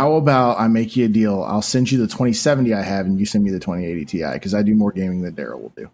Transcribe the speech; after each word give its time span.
How 0.00 0.14
about 0.14 0.58
I 0.58 0.68
make 0.68 0.96
you 0.96 1.04
a 1.04 1.08
deal? 1.08 1.42
I'll 1.42 1.60
send 1.60 1.92
you 1.92 1.98
the 1.98 2.06
2070 2.06 2.72
I 2.72 2.80
have, 2.82 3.04
and 3.04 3.20
you 3.20 3.26
send 3.26 3.44
me 3.44 3.50
the 3.50 3.58
2080 3.58 4.04
Ti 4.06 4.32
because 4.32 4.54
I 4.54 4.62
do 4.62 4.74
more 4.74 4.92
gaming 4.92 5.20
than 5.20 5.34
Darrell 5.34 5.60
will 5.60 5.74
do. 5.76 5.90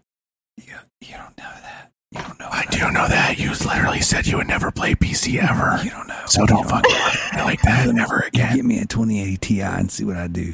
You, 0.55 0.75
you 1.01 1.15
don't 1.17 1.37
know 1.37 1.51
that. 1.61 1.91
You 2.11 2.21
don't 2.21 2.39
know. 2.39 2.47
I 2.49 2.65
do 2.71 2.89
know 2.91 3.07
that. 3.07 3.37
You 3.37 3.49
literally 3.49 3.99
said 3.99 4.25
you 4.25 4.37
would 4.37 4.47
never 4.47 4.71
play 4.71 4.95
PC 4.95 5.43
ever. 5.43 5.83
You 5.83 5.89
don't 5.89 6.07
know. 6.07 6.21
So 6.25 6.45
don't 6.45 6.69
fucking 6.69 6.89
lie 6.89 7.15
to 7.31 7.37
me 7.37 7.43
like 7.43 7.61
that 7.63 7.87
ever 7.99 8.19
again. 8.19 8.55
Give 8.55 8.65
me 8.65 8.79
a 8.79 8.85
2080 8.85 9.37
Ti 9.37 9.61
and 9.61 9.91
see 9.91 10.05
what 10.05 10.15
I 10.15 10.27
do. 10.27 10.53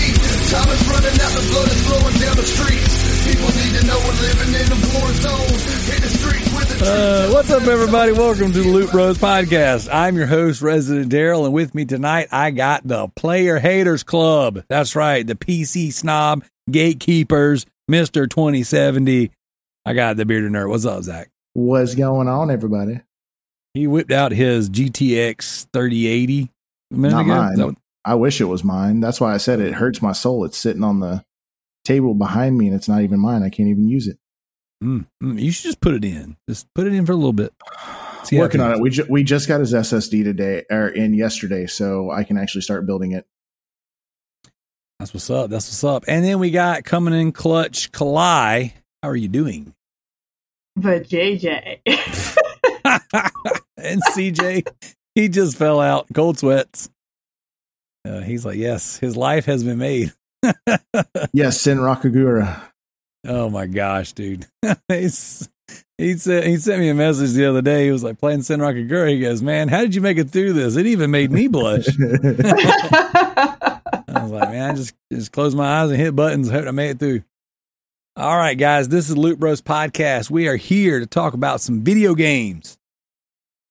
Time 0.51 0.67
is 0.69 0.87
running 0.89 1.15
out, 1.21 1.31
the 1.31 1.47
blood 1.51 1.67
is 1.71 1.87
flowing 1.87 2.15
down 2.19 2.35
the 2.35 2.43
streets. 2.43 2.91
People 3.25 3.47
need 3.55 3.79
to 3.79 3.87
know 3.87 3.97
we're 4.03 4.19
living 4.19 4.51
in 4.59 4.67
a 4.67 4.79
war 4.99 5.07
zone. 5.13 5.57
Hit 5.87 6.01
the 6.01 6.09
streets 6.09 6.53
with 6.53 6.79
the 6.79 6.85
Uh, 6.85 7.33
what's 7.33 7.49
up, 7.49 7.63
everybody? 7.63 8.11
Welcome 8.11 8.51
to 8.51 8.61
the 8.61 8.67
Loot 8.69 8.91
Bros 8.91 9.17
podcast. 9.17 9.87
I'm 9.91 10.17
your 10.17 10.25
host, 10.27 10.61
Resident 10.61 11.09
Darrell, 11.09 11.45
and 11.45 11.53
with 11.53 11.73
me 11.73 11.85
tonight, 11.85 12.27
I 12.31 12.51
got 12.51 12.85
the 12.85 13.07
Player 13.15 13.59
Haters 13.59 14.03
Club. 14.03 14.63
That's 14.67 14.93
right, 14.95 15.25
the 15.25 15.35
PC 15.35 15.93
snob 15.93 16.43
gatekeepers, 16.69 17.65
Mister 17.87 18.27
2070. 18.27 19.31
I 19.85 19.93
got 19.93 20.17
the 20.17 20.25
bearded 20.25 20.51
nerd. 20.51 20.67
What's 20.69 20.85
up, 20.85 21.01
Zach? 21.03 21.29
What's 21.53 21.95
going 21.95 22.27
on, 22.27 22.51
everybody? 22.51 22.99
He 23.73 23.87
whipped 23.87 24.11
out 24.11 24.33
his 24.33 24.69
GTX 24.69 25.67
3080 25.71 26.49
a 26.91 26.95
minute 26.95 27.15
Not 27.15 27.21
ago. 27.55 27.65
mine. 27.67 27.77
Is 28.01 28.05
that 28.05 28.09
what- 28.09 28.11
I 28.11 28.15
wish 28.15 28.41
it 28.41 28.45
was 28.45 28.63
mine. 28.63 28.99
That's 28.99 29.19
why 29.21 29.33
I 29.33 29.37
said 29.37 29.59
it 29.59 29.73
hurts 29.73 30.01
my 30.01 30.11
soul. 30.11 30.43
It's 30.45 30.57
sitting 30.57 30.83
on 30.83 30.99
the 30.99 31.23
table 31.85 32.13
behind 32.13 32.57
me, 32.57 32.67
and 32.67 32.75
it's 32.75 32.87
not 32.87 33.01
even 33.01 33.19
mine. 33.19 33.43
I 33.43 33.49
can't 33.49 33.69
even 33.69 33.87
use 33.87 34.07
it. 34.07 34.17
Mm, 34.83 35.05
mm, 35.23 35.39
you 35.39 35.51
should 35.51 35.65
just 35.65 35.81
put 35.81 35.93
it 35.93 36.03
in. 36.03 36.37
Just 36.49 36.67
put 36.73 36.87
it 36.87 36.93
in 36.93 37.05
for 37.05 37.11
a 37.11 37.15
little 37.15 37.33
bit. 37.33 37.53
See 38.23 38.37
Working 38.39 38.61
on 38.61 38.73
it. 38.73 38.81
We 38.81 38.89
ju- 38.89 39.05
we 39.09 39.23
just 39.23 39.47
got 39.47 39.59
his 39.59 39.73
SSD 39.73 40.23
today 40.23 40.63
or 40.71 40.87
in 40.87 41.13
yesterday, 41.13 41.67
so 41.67 42.09
I 42.11 42.23
can 42.23 42.37
actually 42.37 42.61
start 42.61 42.85
building 42.87 43.11
it. 43.11 43.25
That's 44.99 45.13
what's 45.13 45.29
up. 45.29 45.49
That's 45.49 45.67
what's 45.67 45.83
up. 45.83 46.03
And 46.07 46.23
then 46.23 46.39
we 46.39 46.51
got 46.51 46.83
coming 46.83 47.13
in 47.13 47.31
clutch, 47.31 47.91
Kalai. 47.91 48.73
How 49.03 49.09
are 49.09 49.15
you 49.15 49.27
doing? 49.27 49.73
But 50.75 51.07
JJ. 51.07 51.79
and 53.77 54.01
CJ, 54.13 54.67
he 55.15 55.27
just 55.29 55.57
fell 55.57 55.79
out, 55.79 56.07
cold 56.13 56.37
sweats. 56.39 56.89
Uh, 58.05 58.21
he's 58.21 58.45
like, 58.45 58.57
yes, 58.57 58.97
his 58.97 59.15
life 59.15 59.45
has 59.45 59.63
been 59.63 59.77
made. 59.77 60.13
Yes, 61.33 61.61
Senran 61.61 62.01
Kagura. 62.01 62.61
Oh 63.25 63.49
my 63.49 63.67
gosh, 63.67 64.13
dude. 64.13 64.47
He's, 64.87 65.49
he 65.97 66.17
said 66.17 66.45
he 66.45 66.57
sent 66.57 66.79
me 66.79 66.89
a 66.89 66.93
message 66.93 67.33
the 67.33 67.45
other 67.45 67.61
day. 67.61 67.85
He 67.85 67.91
was 67.91 68.03
like 68.03 68.19
playing 68.19 68.39
Senran 68.39 68.75
Kagura. 68.75 69.09
He 69.09 69.19
goes, 69.19 69.41
Man, 69.41 69.67
how 69.69 69.81
did 69.81 69.95
you 69.95 70.01
make 70.01 70.17
it 70.17 70.29
through 70.29 70.53
this? 70.53 70.75
It 70.75 70.87
even 70.87 71.11
made 71.11 71.31
me 71.31 71.47
blush. 71.47 71.87
I 71.99 73.79
was 74.23 74.31
like, 74.31 74.49
man, 74.49 74.71
I 74.71 74.75
just 74.75 74.93
just 75.11 75.31
close 75.31 75.55
my 75.55 75.81
eyes 75.81 75.89
and 75.89 75.99
hit 75.99 76.15
buttons. 76.15 76.49
Hope 76.49 76.67
I 76.67 76.71
made 76.71 76.91
it 76.91 76.99
through. 76.99 77.23
All 78.17 78.35
right, 78.35 78.57
guys, 78.57 78.89
this 78.89 79.09
is 79.09 79.17
Loot 79.17 79.39
Bros 79.39 79.61
Podcast. 79.61 80.29
We 80.29 80.47
are 80.47 80.57
here 80.57 80.99
to 80.99 81.05
talk 81.05 81.33
about 81.33 81.61
some 81.61 81.81
video 81.81 82.13
games. 82.13 82.77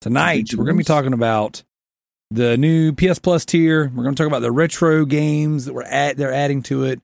Tonight, 0.01 0.49
Video 0.49 0.57
we're 0.57 0.65
going 0.65 0.77
to 0.77 0.79
be 0.79 0.83
talking 0.83 1.13
about 1.13 1.63
the 2.31 2.57
new 2.57 2.93
PS 2.93 3.19
Plus 3.19 3.45
tier. 3.45 3.91
We're 3.93 4.03
going 4.03 4.15
to 4.15 4.23
talk 4.23 4.27
about 4.27 4.41
the 4.41 4.51
retro 4.51 5.05
games 5.05 5.65
that 5.65 5.73
we're 5.73 5.83
at 5.83 6.17
they're 6.17 6.33
adding 6.33 6.63
to 6.63 6.85
it, 6.85 7.01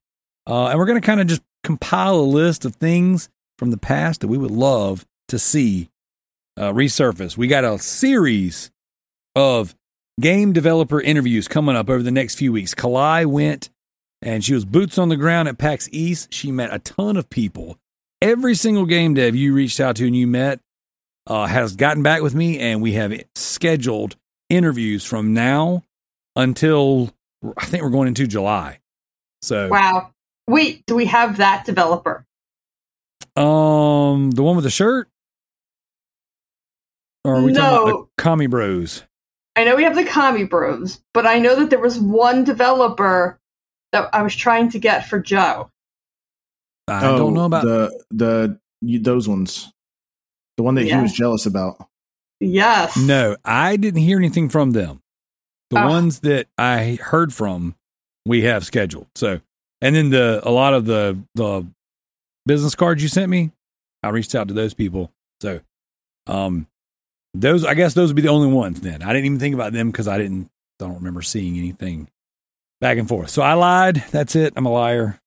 uh, 0.48 0.68
and 0.68 0.80
we're 0.80 0.86
going 0.86 1.00
to 1.00 1.06
kind 1.06 1.22
of 1.22 1.28
just 1.28 1.44
compile 1.64 2.16
a 2.16 2.22
list 2.22 2.66
of 2.66 2.76
things 2.76 3.30
from 3.60 3.72
the 3.72 3.78
past 3.78 4.22
that 4.22 4.28
we 4.28 4.38
would 4.38 4.52
love 4.52 5.06
to 5.28 5.38
see 5.38 5.90
uh, 6.58 6.72
resurface. 6.72 7.38
We 7.38 7.48
got 7.48 7.66
a 7.66 7.78
series 7.78 8.72
of 9.36 9.76
game 10.20 10.54
developer 10.54 11.02
interviews 11.02 11.48
coming 11.48 11.76
up 11.76 11.90
over 11.90 12.02
the 12.02 12.12
next 12.12 12.36
few 12.36 12.52
weeks. 12.54 12.74
Kalai 12.74 13.26
went 13.26 13.70
and 14.22 14.44
she 14.44 14.54
was 14.54 14.66
boots 14.66 14.98
on 14.98 15.10
the 15.10 15.18
ground 15.18 15.48
at 15.48 15.58
PAX 15.58 15.90
East. 15.92 16.34
She 16.34 16.52
met 16.52 16.74
a 16.74 16.80
ton 16.80 17.18
of 17.18 17.30
people. 17.30 17.78
Every 18.22 18.56
single 18.56 18.86
game 18.86 19.14
dev 19.14 19.36
you 19.36 19.54
reached 19.54 19.80
out 19.80 19.98
to 19.98 20.08
and 20.08 20.16
you 20.16 20.26
met 20.26 20.60
uh, 21.28 21.46
has 21.46 21.76
gotten 21.76 22.02
back 22.02 22.22
with 22.22 22.34
me, 22.34 22.58
and 22.58 22.82
we 22.82 22.94
have 22.94 23.14
scheduled 23.36 24.16
interviews 24.50 25.04
from 25.04 25.34
now 25.34 25.84
until 26.36 27.14
I 27.58 27.66
think 27.66 27.84
we're 27.84 27.90
going 27.90 28.08
into 28.08 28.28
July. 28.28 28.80
So, 29.42 29.70
wow. 29.70 30.12
Wait, 30.48 30.86
do 30.86 30.96
we 30.96 31.06
have 31.06 31.38
that 31.38 31.66
developer? 31.66 32.26
um, 33.36 34.32
the 34.32 34.42
one 34.42 34.56
with 34.56 34.64
the 34.64 34.72
shirt, 34.72 35.10
or 37.24 37.36
are 37.36 37.42
we 37.44 37.54
talking 37.54 37.68
about 37.68 37.86
No. 37.88 38.02
the 38.16 38.24
Commie 38.24 38.48
Bros? 38.48 39.04
I 39.56 39.64
know 39.64 39.76
we 39.76 39.84
have 39.84 39.96
the 39.96 40.06
Kami 40.06 40.44
Bros, 40.44 41.02
but 41.14 41.26
I 41.26 41.40
know 41.40 41.56
that 41.56 41.70
there 41.70 41.80
was 41.80 42.00
one 42.00 42.44
developer 42.44 43.40
that 43.92 44.10
I 44.14 44.22
was 44.22 44.36
trying 44.36 44.70
to 44.72 44.80
get 44.80 45.08
for 45.08 45.20
Joe. 45.20 45.72
I 46.88 47.02
don't 47.02 47.34
know 47.34 47.46
about 47.46 47.66
Oh, 47.66 47.90
the 48.12 48.60
the 48.82 49.00
those 49.00 49.28
ones. 49.28 49.72
The 50.58 50.64
one 50.64 50.76
that 50.76 50.86
he 50.86 50.96
was 50.96 51.12
jealous 51.14 51.46
about. 51.46 51.84
Yes. 52.40 52.96
No, 52.98 53.36
I 53.44 53.78
didn't 53.78 54.02
hear 54.02 54.18
anything 54.18 54.50
from 54.50 54.72
them. 54.72 55.02
The 55.70 55.80
Ah. 55.80 55.90
ones 55.90 56.20
that 56.22 56.48
I 56.58 56.98
heard 57.02 57.34
from, 57.34 57.76
we 58.26 58.44
have 58.44 58.66
scheduled. 58.66 59.08
So, 59.16 59.42
and 59.82 59.96
then 59.96 60.10
the 60.12 60.42
a 60.44 60.52
lot 60.52 60.74
of 60.74 60.86
the 60.86 61.18
the 61.36 61.66
business 62.46 62.76
cards 62.76 63.02
you 63.02 63.10
sent 63.10 63.30
me, 63.30 63.52
I 64.04 64.10
reached 64.10 64.36
out 64.36 64.48
to 64.50 64.54
those 64.54 64.74
people. 64.74 65.12
So, 65.42 65.60
um, 66.28 66.68
those 67.34 67.66
I 67.66 67.74
guess 67.74 67.94
those 67.94 68.10
would 68.10 68.16
be 68.16 68.22
the 68.22 68.30
only 68.30 68.52
ones. 68.54 68.82
Then 68.82 69.02
I 69.04 69.08
didn't 69.14 69.26
even 69.26 69.40
think 69.40 69.56
about 69.56 69.74
them 69.74 69.92
because 69.92 70.08
I 70.08 70.18
didn't. 70.18 70.50
I 70.80 70.86
don't 70.86 70.96
remember 70.96 71.22
seeing 71.24 71.58
anything 71.58 72.08
back 72.80 72.98
and 73.00 73.08
forth. 73.08 73.30
So 73.32 73.42
I 73.42 73.54
lied. 73.54 74.04
That's 74.12 74.36
it. 74.36 74.54
I'm 74.56 74.66
a 74.68 74.72
liar. 74.72 75.20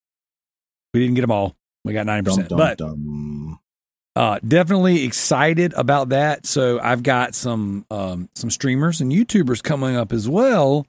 We 0.95 1.01
didn't 1.01 1.15
get 1.17 1.23
them 1.23 1.33
all. 1.33 1.57
We 1.85 1.93
got 1.93 2.07
ninety 2.07 2.29
percent. 2.31 2.49
dum, 2.49 2.59
but 2.59 2.79
dum. 2.79 3.40
Uh, 4.17 4.39
definitely 4.47 5.05
excited 5.05 5.73
about 5.75 6.09
that. 6.11 6.47
So 6.47 6.81
I've 6.81 7.03
got 7.03 7.35
some 7.35 7.87
um, 7.91 8.29
some 8.35 8.51
streamers 8.51 9.01
and 9.01 9.13
YouTubers 9.13 9.63
coming 9.63 9.97
up 9.97 10.13
as 10.13 10.29
well 10.29 10.87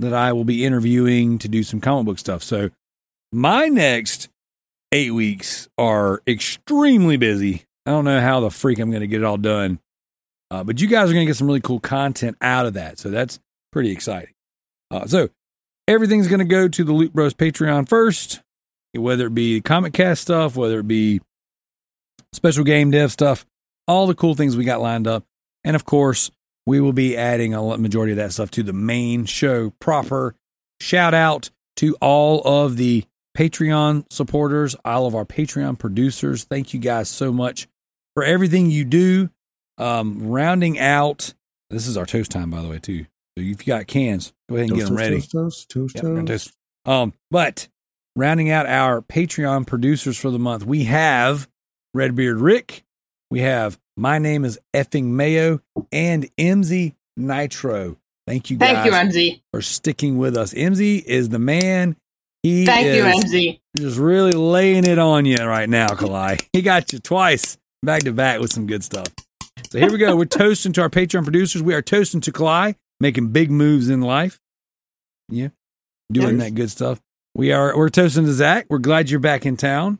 that 0.00 0.12
I 0.12 0.32
will 0.32 0.44
be 0.44 0.64
interviewing 0.64 1.38
to 1.38 1.48
do 1.48 1.62
some 1.62 1.80
comic 1.80 2.06
book 2.06 2.18
stuff. 2.18 2.42
So 2.42 2.70
my 3.32 3.68
next 3.68 4.28
eight 4.92 5.12
weeks 5.12 5.68
are 5.76 6.22
extremely 6.26 7.16
busy. 7.16 7.64
I 7.86 7.90
don't 7.90 8.04
know 8.04 8.20
how 8.20 8.40
the 8.40 8.50
freak 8.50 8.78
I'm 8.78 8.90
going 8.90 9.02
to 9.02 9.06
get 9.06 9.20
it 9.20 9.24
all 9.24 9.36
done, 9.36 9.78
uh, 10.50 10.64
but 10.64 10.80
you 10.80 10.88
guys 10.88 11.10
are 11.10 11.12
going 11.12 11.26
to 11.26 11.30
get 11.30 11.36
some 11.36 11.46
really 11.46 11.60
cool 11.60 11.80
content 11.80 12.36
out 12.40 12.66
of 12.66 12.74
that. 12.74 12.98
So 12.98 13.10
that's 13.10 13.38
pretty 13.72 13.90
exciting. 13.90 14.32
Uh, 14.90 15.06
so 15.06 15.28
everything's 15.86 16.28
going 16.28 16.38
to 16.38 16.44
go 16.44 16.66
to 16.68 16.84
the 16.84 16.92
Loot 16.92 17.12
Bros 17.12 17.34
Patreon 17.34 17.88
first, 17.88 18.40
whether 18.94 19.26
it 19.26 19.34
be 19.34 19.60
comic 19.60 19.92
cast 19.92 20.22
stuff, 20.22 20.56
whether 20.56 20.80
it 20.80 20.88
be 20.88 21.20
special 22.34 22.64
game 22.64 22.90
dev 22.90 23.12
stuff, 23.12 23.46
all 23.88 24.06
the 24.06 24.14
cool 24.14 24.34
things 24.34 24.56
we 24.56 24.64
got 24.64 24.80
lined 24.80 25.06
up. 25.06 25.24
And 25.64 25.74
of 25.76 25.84
course, 25.84 26.30
we 26.66 26.80
will 26.80 26.92
be 26.92 27.16
adding 27.16 27.54
a 27.54 27.78
majority 27.78 28.12
of 28.12 28.16
that 28.16 28.32
stuff 28.32 28.50
to 28.52 28.62
the 28.62 28.72
main 28.72 29.24
show 29.24 29.70
proper. 29.80 30.34
Shout 30.80 31.14
out 31.14 31.50
to 31.76 31.94
all 32.00 32.40
of 32.42 32.76
the 32.76 33.04
Patreon 33.36 34.06
supporters, 34.12 34.76
all 34.84 35.06
of 35.06 35.14
our 35.14 35.24
Patreon 35.24 35.78
producers. 35.78 36.44
Thank 36.44 36.72
you 36.72 36.80
guys 36.80 37.08
so 37.08 37.32
much 37.32 37.66
for 38.14 38.24
everything 38.24 38.70
you 38.70 38.84
do. 38.84 39.30
Um, 39.76 40.28
rounding 40.28 40.78
out, 40.78 41.34
this 41.70 41.86
is 41.86 41.96
our 41.96 42.06
toast 42.06 42.30
time, 42.30 42.50
by 42.50 42.62
the 42.62 42.68
way, 42.68 42.78
too. 42.78 43.04
So 43.36 43.42
if 43.42 43.44
you 43.46 43.54
got 43.72 43.86
cans, 43.88 44.32
go 44.48 44.54
ahead 44.56 44.70
and 44.70 44.78
get 44.78 44.86
them 44.86 44.96
ready. 44.96 45.16
toast, 45.16 45.32
toast, 45.32 45.68
toast, 45.70 45.94
Yep, 45.96 46.04
toast. 46.04 46.26
toast. 46.28 46.52
Um, 46.86 47.12
but 47.30 47.68
rounding 48.14 48.50
out 48.50 48.66
our 48.66 49.02
Patreon 49.02 49.66
producers 49.66 50.16
for 50.16 50.30
the 50.30 50.38
month, 50.38 50.64
we 50.64 50.84
have 50.84 51.48
Redbeard 51.94 52.40
Rick, 52.40 52.84
we 53.30 53.40
have 53.40 53.78
My 53.96 54.18
Name 54.18 54.44
is 54.44 54.58
Effing 54.74 55.04
Mayo, 55.04 55.60
and 55.92 56.28
MZ 56.36 56.94
Nitro. 57.16 57.96
Thank 58.26 58.50
you 58.50 58.56
guys 58.56 58.70
Thank 58.74 58.86
you, 58.86 58.92
MZ. 58.92 59.42
for 59.52 59.60
sticking 59.62 60.18
with 60.18 60.36
us. 60.36 60.52
MZ 60.54 61.04
is 61.04 61.28
the 61.28 61.38
man. 61.38 61.96
He 62.42 62.66
Thank 62.66 62.86
is 62.86 62.96
you, 62.96 63.04
MZ. 63.04 63.60
just 63.76 63.98
really 63.98 64.32
laying 64.32 64.84
it 64.86 64.98
on 64.98 65.24
you 65.24 65.36
right 65.36 65.68
now, 65.68 65.88
Kalai. 65.88 66.44
He 66.52 66.62
got 66.62 66.92
you 66.92 66.98
twice 66.98 67.58
back 67.82 68.02
to 68.02 68.12
back 68.12 68.40
with 68.40 68.52
some 68.52 68.66
good 68.66 68.82
stuff. 68.82 69.06
So 69.70 69.78
here 69.78 69.90
we 69.90 69.98
go. 69.98 70.16
We're 70.16 70.24
toasting 70.24 70.72
to 70.74 70.82
our 70.82 70.90
Patreon 70.90 71.22
producers. 71.24 71.62
We 71.62 71.74
are 71.74 71.82
toasting 71.82 72.20
to 72.22 72.32
Kalai, 72.32 72.74
making 73.00 73.28
big 73.28 73.50
moves 73.50 73.88
in 73.88 74.00
life. 74.00 74.40
Yeah, 75.28 75.48
doing 76.12 76.38
Yes. 76.38 76.44
that 76.48 76.54
good 76.54 76.70
stuff. 76.70 77.00
We 77.34 77.52
are. 77.52 77.76
We're 77.76 77.88
toasting 77.88 78.24
to 78.26 78.32
Zach. 78.32 78.66
We're 78.68 78.78
glad 78.78 79.10
you're 79.10 79.20
back 79.20 79.46
in 79.46 79.56
town. 79.56 79.98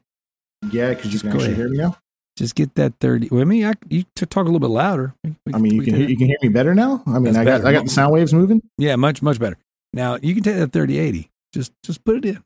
Yeah, 0.71 0.91
because 0.91 1.13
you 1.13 1.21
can 1.21 1.31
actually 1.31 1.45
ahead. 1.47 1.57
hear 1.57 1.69
me 1.69 1.79
now. 1.79 1.97
Just 2.37 2.55
get 2.57 2.75
that 2.75 2.95
thirty. 3.01 3.29
Well, 3.31 3.41
I 3.43 3.45
mean, 3.45 3.65
I, 3.65 3.75
you 3.89 4.05
to 4.17 4.27
talk 4.27 4.43
a 4.43 4.45
little 4.47 4.59
bit 4.61 4.71
louder. 4.71 5.15
We- 5.23 5.35
I 5.55 5.59
mean, 5.59 5.75
you 5.75 5.83
can 5.83 5.95
hear, 5.95 6.09
you 6.09 6.17
can 6.17 6.27
hear 6.27 6.37
me 6.43 6.49
better 6.49 6.75
now. 6.75 7.03
I 7.07 7.19
mean, 7.21 7.25
That's 7.33 7.37
I 7.39 7.45
got 7.45 7.51
better. 7.59 7.67
I 7.69 7.73
got 7.73 7.85
the 7.85 7.91
sound 7.91 8.13
waves 8.13 8.35
moving. 8.35 8.61
Yeah, 8.77 8.97
much 8.97 9.23
much 9.23 9.39
better. 9.39 9.57
Now 9.93 10.19
you 10.21 10.35
can 10.35 10.43
take 10.43 10.57
that 10.57 10.73
thirty 10.73 10.99
eighty. 10.99 11.31
Just 11.53 11.73
just 11.85 12.05
put 12.05 12.17
it 12.17 12.25
in. 12.25 12.43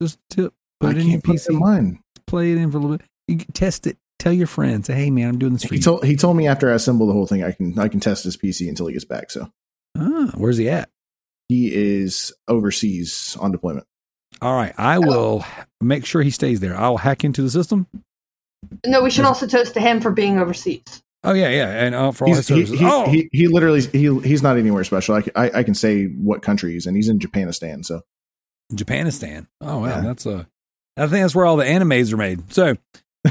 Just 0.00 0.18
tip. 0.30 0.52
Put 0.80 0.88
I 0.88 0.90
it 0.92 0.96
in 0.98 1.06
your 1.08 1.18
it 1.20 1.24
in 1.28 1.32
PC. 1.34 1.58
mine. 1.58 2.00
Play 2.26 2.52
it 2.52 2.58
in 2.58 2.70
for 2.70 2.76
a 2.76 2.80
little 2.80 2.96
bit. 2.98 3.06
You 3.28 3.38
can 3.38 3.52
test 3.52 3.86
it. 3.86 3.96
Tell 4.18 4.32
your 4.32 4.46
friends. 4.46 4.86
Say, 4.88 4.94
hey 4.94 5.10
man, 5.10 5.28
I'm 5.28 5.38
doing 5.38 5.54
this 5.54 5.64
for 5.64 5.74
He 5.74 5.76
you. 5.78 5.82
told 5.82 6.04
he 6.04 6.16
told 6.16 6.36
me 6.36 6.46
after 6.46 6.70
I 6.70 6.74
assemble 6.74 7.06
the 7.06 7.12
whole 7.14 7.26
thing, 7.26 7.42
I 7.42 7.52
can 7.52 7.78
I 7.78 7.88
can 7.88 8.00
test 8.00 8.24
his 8.24 8.36
PC 8.36 8.68
until 8.68 8.86
he 8.88 8.92
gets 8.92 9.04
back. 9.06 9.30
So 9.30 9.50
ah, 9.98 10.32
where's 10.36 10.58
he 10.58 10.68
at? 10.68 10.90
he 11.48 11.74
is 11.74 12.32
overseas 12.48 13.36
on 13.40 13.52
deployment. 13.52 13.86
All 14.44 14.54
right, 14.54 14.74
I 14.76 14.98
will 14.98 15.42
make 15.80 16.04
sure 16.04 16.20
he 16.22 16.30
stays 16.30 16.60
there. 16.60 16.76
I'll 16.76 16.98
hack 16.98 17.24
into 17.24 17.40
the 17.40 17.48
system. 17.48 17.86
No, 18.86 19.02
we 19.02 19.10
should 19.10 19.24
also 19.24 19.46
toast 19.46 19.72
to 19.74 19.80
him 19.80 20.00
for 20.02 20.10
being 20.10 20.38
overseas. 20.38 21.02
Oh 21.22 21.32
yeah, 21.32 21.48
yeah, 21.48 21.70
and 21.70 21.94
uh, 21.94 22.12
for 22.12 22.26
all 22.28 22.34
his 22.34 22.46
He's, 22.46 22.68
he, 22.68 22.76
services. 22.76 22.80
he, 22.80 22.86
oh, 22.86 23.10
he, 23.10 23.28
he 23.32 23.48
literally 23.48 23.80
he 23.80 24.14
he's 24.20 24.42
not 24.42 24.58
anywhere 24.58 24.84
special. 24.84 25.14
I, 25.14 25.22
can- 25.22 25.32
I 25.34 25.50
I 25.60 25.62
can 25.62 25.72
say 25.74 26.04
what 26.06 26.42
country 26.42 26.72
he's 26.74 26.86
in. 26.86 26.94
He's 26.94 27.08
in 27.08 27.18
Japanistan. 27.18 27.84
So 27.86 28.02
Japanistan. 28.74 29.46
Oh 29.62 29.78
wow, 29.78 29.86
Yeah. 29.86 30.00
that's 30.02 30.26
a. 30.26 30.46
I 30.98 31.02
think 31.06 31.22
that's 31.24 31.34
where 31.34 31.46
all 31.46 31.56
the 31.56 31.64
animes 31.64 32.12
are 32.12 32.18
made. 32.18 32.52
So, 32.52 32.76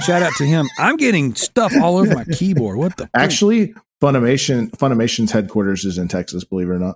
shout 0.01 0.23
out 0.23 0.33
to 0.39 0.45
him. 0.45 0.67
I'm 0.79 0.97
getting 0.97 1.35
stuff 1.35 1.71
all 1.81 1.97
over 1.97 2.13
my 2.15 2.25
keyboard. 2.25 2.77
What 2.77 2.97
the? 2.97 3.03
frick? 3.03 3.11
actually, 3.13 3.75
Funimation 4.01 4.71
Funimation's 4.71 5.31
headquarters 5.31 5.85
is 5.85 5.99
in 5.99 6.07
Texas. 6.07 6.43
Believe 6.43 6.69
it 6.69 6.73
or 6.73 6.79
not, 6.79 6.95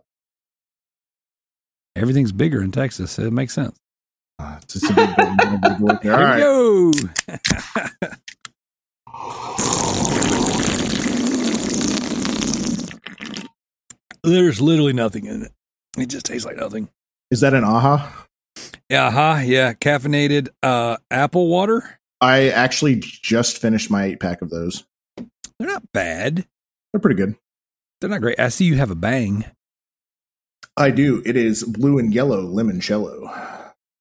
everything's 1.95 2.31
bigger 2.31 2.61
in 2.63 2.71
Texas. 2.71 3.17
It 3.19 3.31
makes 3.31 3.53
sense. 3.53 3.77
Uh, 4.39 4.59
it's, 4.61 4.75
it's 4.75 4.89
a 4.89 4.93
big, 4.93 5.15
big, 5.15 5.61
big 5.61 5.79
work 5.79 6.01
there. 6.03 6.13
All 6.13 6.21
right. 6.21 6.39
go. 6.39 6.91
There's 14.23 14.61
literally 14.61 14.93
nothing 14.93 15.25
in 15.25 15.43
it. 15.43 15.51
It 15.97 16.09
just 16.09 16.25
tastes 16.25 16.45
like 16.45 16.57
nothing. 16.57 16.89
Is 17.31 17.41
that 17.41 17.53
an 17.53 17.63
aha? 17.63 18.25
Yeah, 18.89 19.11
huh? 19.11 19.41
Yeah, 19.43 19.73
caffeinated 19.73 20.49
uh, 20.61 20.97
apple 21.09 21.47
water. 21.47 21.99
I 22.21 22.49
actually 22.49 22.97
just 23.01 23.59
finished 23.59 23.89
my 23.89 24.05
eight 24.05 24.19
pack 24.19 24.41
of 24.41 24.49
those. 24.49 24.83
They're 25.59 25.67
not 25.67 25.83
bad. 25.93 26.45
They're 26.91 26.99
pretty 26.99 27.15
good. 27.15 27.35
They're 27.99 28.09
not 28.09 28.21
great. 28.21 28.39
I 28.39 28.49
see 28.49 28.65
you 28.65 28.75
have 28.75 28.91
a 28.91 28.95
bang. 28.95 29.45
I 30.75 30.91
do. 30.91 31.23
It 31.25 31.35
is 31.35 31.63
blue 31.63 31.97
and 31.97 32.13
yellow 32.13 32.41
limoncello. 32.41 33.56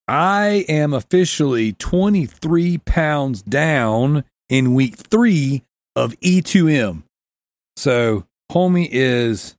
I 0.09 0.65
am 0.69 0.93
officially 0.93 1.73
23 1.73 2.79
pounds 2.79 3.43
down 3.43 4.25
in 4.49 4.75
week 4.75 4.97
three 4.97 5.65
of 5.97 6.13
E2M. 6.21 7.03
So, 7.77 8.25
homie 8.53 8.89
is 8.91 9.57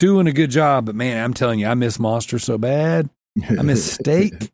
doing 0.00 0.26
a 0.26 0.32
good 0.32 0.50
job, 0.50 0.86
but 0.86 0.94
man, 0.96 1.22
I'm 1.22 1.32
telling 1.34 1.60
you, 1.60 1.66
I 1.68 1.74
miss 1.74 1.98
Monster 2.00 2.38
so 2.38 2.58
bad. 2.58 3.08
I 3.48 3.62
miss 3.62 3.92
steak. 3.94 4.50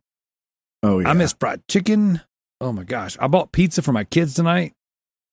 oh 0.83 0.99
yeah. 0.99 1.09
I 1.09 1.13
miss 1.13 1.33
fried 1.33 1.67
chicken. 1.67 2.21
Oh 2.61 2.71
my 2.71 2.83
gosh. 2.83 3.17
I 3.19 3.27
bought 3.27 3.51
pizza 3.51 3.81
for 3.81 3.91
my 3.91 4.03
kids 4.03 4.35
tonight. 4.35 4.73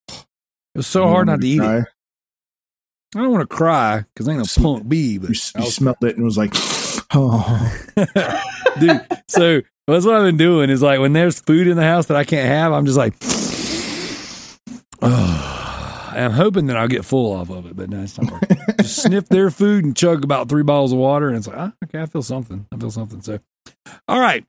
It 0.08 0.78
was 0.80 0.86
so 0.86 1.06
hard 1.08 1.26
not 1.26 1.40
to 1.40 1.46
eat 1.46 1.58
cry? 1.58 1.78
it. 1.78 1.84
I 3.14 3.20
don't 3.22 3.32
want 3.32 3.48
to 3.48 3.54
cry 3.56 4.04
because 4.14 4.28
I 4.28 4.32
ain't 4.32 4.40
no 4.40 4.62
punk 4.62 4.88
B, 4.88 5.18
but 5.18 5.30
You, 5.30 5.36
you 5.56 5.64
was- 5.64 5.74
smelled 5.74 5.96
it 6.02 6.16
and 6.16 6.24
was 6.24 6.36
like, 6.38 6.54
oh. 7.14 7.76
dude. 8.80 9.06
So 9.28 9.62
that's 9.86 10.04
what 10.04 10.16
I've 10.16 10.24
been 10.24 10.36
doing 10.36 10.70
is 10.70 10.82
like 10.82 11.00
when 11.00 11.12
there's 11.12 11.40
food 11.40 11.66
in 11.68 11.76
the 11.76 11.82
house 11.82 12.06
that 12.06 12.16
I 12.16 12.24
can't 12.24 12.48
have, 12.48 12.72
I'm 12.72 12.86
just 12.86 12.98
like, 12.98 13.14
oh, 15.02 16.12
I'm 16.12 16.32
hoping 16.32 16.66
that 16.66 16.76
I'll 16.76 16.88
get 16.88 17.04
full 17.04 17.32
off 17.34 17.50
of 17.50 17.66
it, 17.66 17.76
but 17.76 17.90
no, 17.90 18.02
it's 18.02 18.18
not 18.18 18.32
working. 18.32 18.56
just 18.80 19.02
sniff 19.02 19.28
their 19.28 19.50
food 19.50 19.84
and 19.84 19.96
chug 19.96 20.24
about 20.24 20.48
three 20.48 20.62
bottles 20.62 20.92
of 20.92 20.98
water, 20.98 21.28
and 21.28 21.36
it's 21.36 21.46
like, 21.46 21.58
ah, 21.58 21.72
okay, 21.84 22.00
I 22.00 22.06
feel 22.06 22.22
something. 22.22 22.66
I 22.72 22.76
feel 22.78 22.90
something. 22.90 23.20
So, 23.20 23.38
all 24.08 24.18
right, 24.18 24.44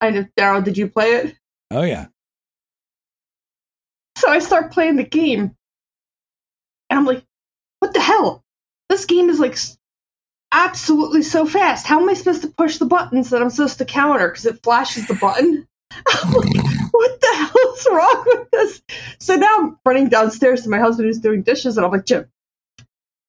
I 0.00 0.10
know, 0.10 0.26
Darrell, 0.36 0.62
did 0.62 0.78
you 0.78 0.88
play 0.88 1.12
it? 1.16 1.34
Oh 1.70 1.82
yeah. 1.82 2.06
So 4.16 4.28
I 4.30 4.38
start 4.40 4.72
playing 4.72 4.96
the 4.96 5.04
game, 5.04 5.56
and 6.90 6.98
I'm 6.98 7.06
like, 7.06 7.24
what 7.80 7.92
the 7.94 8.00
hell? 8.00 8.44
This 8.88 9.06
game 9.06 9.30
is 9.30 9.40
like 9.40 9.52
s- 9.52 9.78
absolutely 10.52 11.22
so 11.22 11.46
fast. 11.46 11.86
How 11.86 12.00
am 12.00 12.08
I 12.08 12.14
supposed 12.14 12.42
to 12.42 12.48
push 12.48 12.78
the 12.78 12.86
buttons 12.86 13.30
that 13.30 13.42
I'm 13.42 13.50
supposed 13.50 13.78
to 13.78 13.84
counter? 13.84 14.28
Because 14.28 14.46
it 14.46 14.62
flashes 14.62 15.06
the 15.08 15.14
button. 15.14 15.66
What 16.92 17.20
the 17.22 17.34
hell 17.34 17.74
is 17.74 17.88
wrong 17.90 18.24
with 18.26 18.50
this? 18.50 18.82
So 19.18 19.34
now 19.34 19.58
I'm 19.58 19.78
running 19.84 20.10
downstairs 20.10 20.62
to 20.62 20.68
my 20.68 20.78
husband 20.78 21.06
who's 21.06 21.20
doing 21.20 21.42
dishes, 21.42 21.76
and 21.76 21.86
I'm 21.86 21.90
like, 21.90 22.04
Jim, 22.04 22.28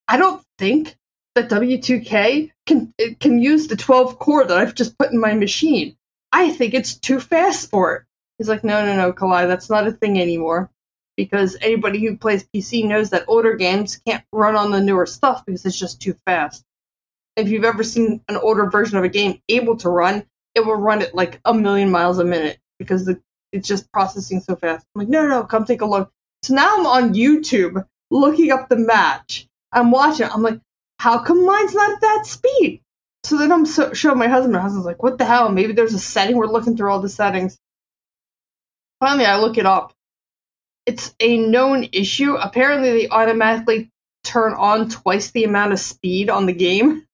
I 0.08 0.18
don't 0.18 0.44
think 0.58 0.98
that 1.36 1.50
W2K 1.50 2.51
can 2.65 2.94
can 3.20 3.42
use 3.42 3.68
the 3.68 3.77
12 3.77 4.20
core 4.20 4.46
that 4.46 4.58
I've 4.58 4.75
just 4.75 4.98
put 4.98 5.12
in 5.12 5.20
my 5.20 5.34
machine. 5.34 5.96
I 6.32 6.51
think 6.51 6.74
it's 6.74 6.96
too 6.96 7.20
fast 7.20 7.70
for 7.70 7.96
it. 7.96 8.03
He's 8.38 8.50
like, 8.50 8.63
no, 8.63 8.86
no, 8.86 8.96
no, 8.96 9.13
Kalai, 9.13 9.48
that's 9.48 9.70
not 9.70 9.88
a 9.88 9.92
thing 9.92 10.20
anymore. 10.20 10.70
Because 11.15 11.56
anybody 11.62 12.06
who 12.06 12.18
plays 12.18 12.46
PC 12.53 12.86
knows 12.86 13.12
that 13.12 13.25
older 13.27 13.56
games 13.56 14.01
can't 14.06 14.25
run 14.32 14.56
on 14.56 14.72
the 14.72 14.82
newer 14.82 15.06
stuff 15.06 15.46
because 15.46 15.65
it's 15.65 15.80
just 15.80 16.01
too 16.01 16.15
fast. 16.25 16.65
If 17.36 17.50
you've 17.50 17.63
ever 17.63 17.84
seen 17.84 18.22
an 18.30 18.38
older 18.38 18.70
version 18.70 18.98
of 18.98 19.04
a 19.04 19.10
game 19.10 19.42
able 19.50 19.78
to 19.78 19.90
run, 19.90 20.25
it 20.56 20.66
will 20.66 20.75
run 20.75 21.02
at 21.02 21.16
like 21.16 21.40
a 21.46 21.54
million 21.54 21.90
miles 21.90 22.20
a 22.20 22.24
minute 22.24 22.60
because 22.78 23.06
the, 23.06 23.20
it's 23.52 23.68
just 23.68 23.92
processing 23.92 24.40
so 24.40 24.56
fast. 24.56 24.86
I'm 24.96 25.02
like, 25.02 25.10
no, 25.10 25.24
no, 25.24 25.30
no, 25.30 25.44
come 25.44 25.66
take 25.66 25.82
a 25.82 25.86
look. 25.86 26.12
So 26.44 26.54
now 26.54 26.78
I'm 26.78 26.86
on 26.86 27.13
YouTube 27.13 27.86
looking 28.12 28.52
up 28.52 28.70
the 28.70 28.78
match. 28.78 29.48
I'm 29.72 29.92
watching. 29.92 30.28
I'm 30.30 30.44
like, 30.44 30.60
how 31.00 31.20
come 31.20 31.46
mine's 31.46 31.74
not 31.74 31.92
at 31.92 32.02
that 32.02 32.25
speed? 32.25 32.82
So 33.24 33.38
then 33.38 33.52
I'm 33.52 33.66
so, 33.66 33.94
showing 33.94 34.20
my 34.20 34.28
husband. 34.28 34.54
My 34.54 34.62
husband's 34.62 34.86
like, 34.86 35.02
what 35.02 35.18
the 35.18 35.25
hell? 35.25 35.50
Maybe 35.50 35.74
there's 35.74 35.94
a 35.94 36.00
setting. 36.00 36.36
We're 36.36 36.48
looking 36.48 36.78
through 36.78 36.92
all 36.92 37.00
the 37.00 37.10
settings. 37.10 37.58
Finally, 39.00 39.25
I 39.25 39.40
look 39.40 39.58
it 39.58 39.66
up. 39.66 39.94
It's 40.86 41.16
a 41.20 41.38
known 41.38 41.88
issue. 41.94 42.36
Apparently, 42.36 42.92
they 42.92 43.10
automatically 43.10 43.90
turn 44.24 44.54
on 44.54 44.90
twice 44.90 45.32
the 45.32 45.46
amount 45.46 45.74
of 45.74 45.80
speed 45.80 46.30
on 46.30 46.46
the 46.46 46.54
game. 46.54 47.08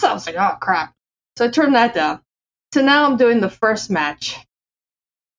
So 0.00 0.08
I 0.08 0.12
was 0.12 0.26
like, 0.26 0.36
oh 0.36 0.56
crap. 0.60 0.94
So 1.36 1.46
I 1.46 1.48
turned 1.48 1.74
that 1.74 1.94
down. 1.94 2.20
So 2.72 2.82
now 2.82 3.06
I'm 3.06 3.16
doing 3.16 3.40
the 3.40 3.50
first 3.50 3.90
match. 3.90 4.36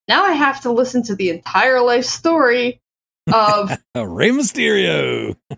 Now 0.08 0.24
I 0.24 0.34
have 0.34 0.62
to 0.62 0.72
listen 0.72 1.04
to 1.04 1.16
the 1.16 1.30
entire 1.30 1.82
life 1.82 2.06
story 2.06 2.82
of 3.32 3.70
Rey 3.96 4.30
Mysterio. 4.30 5.36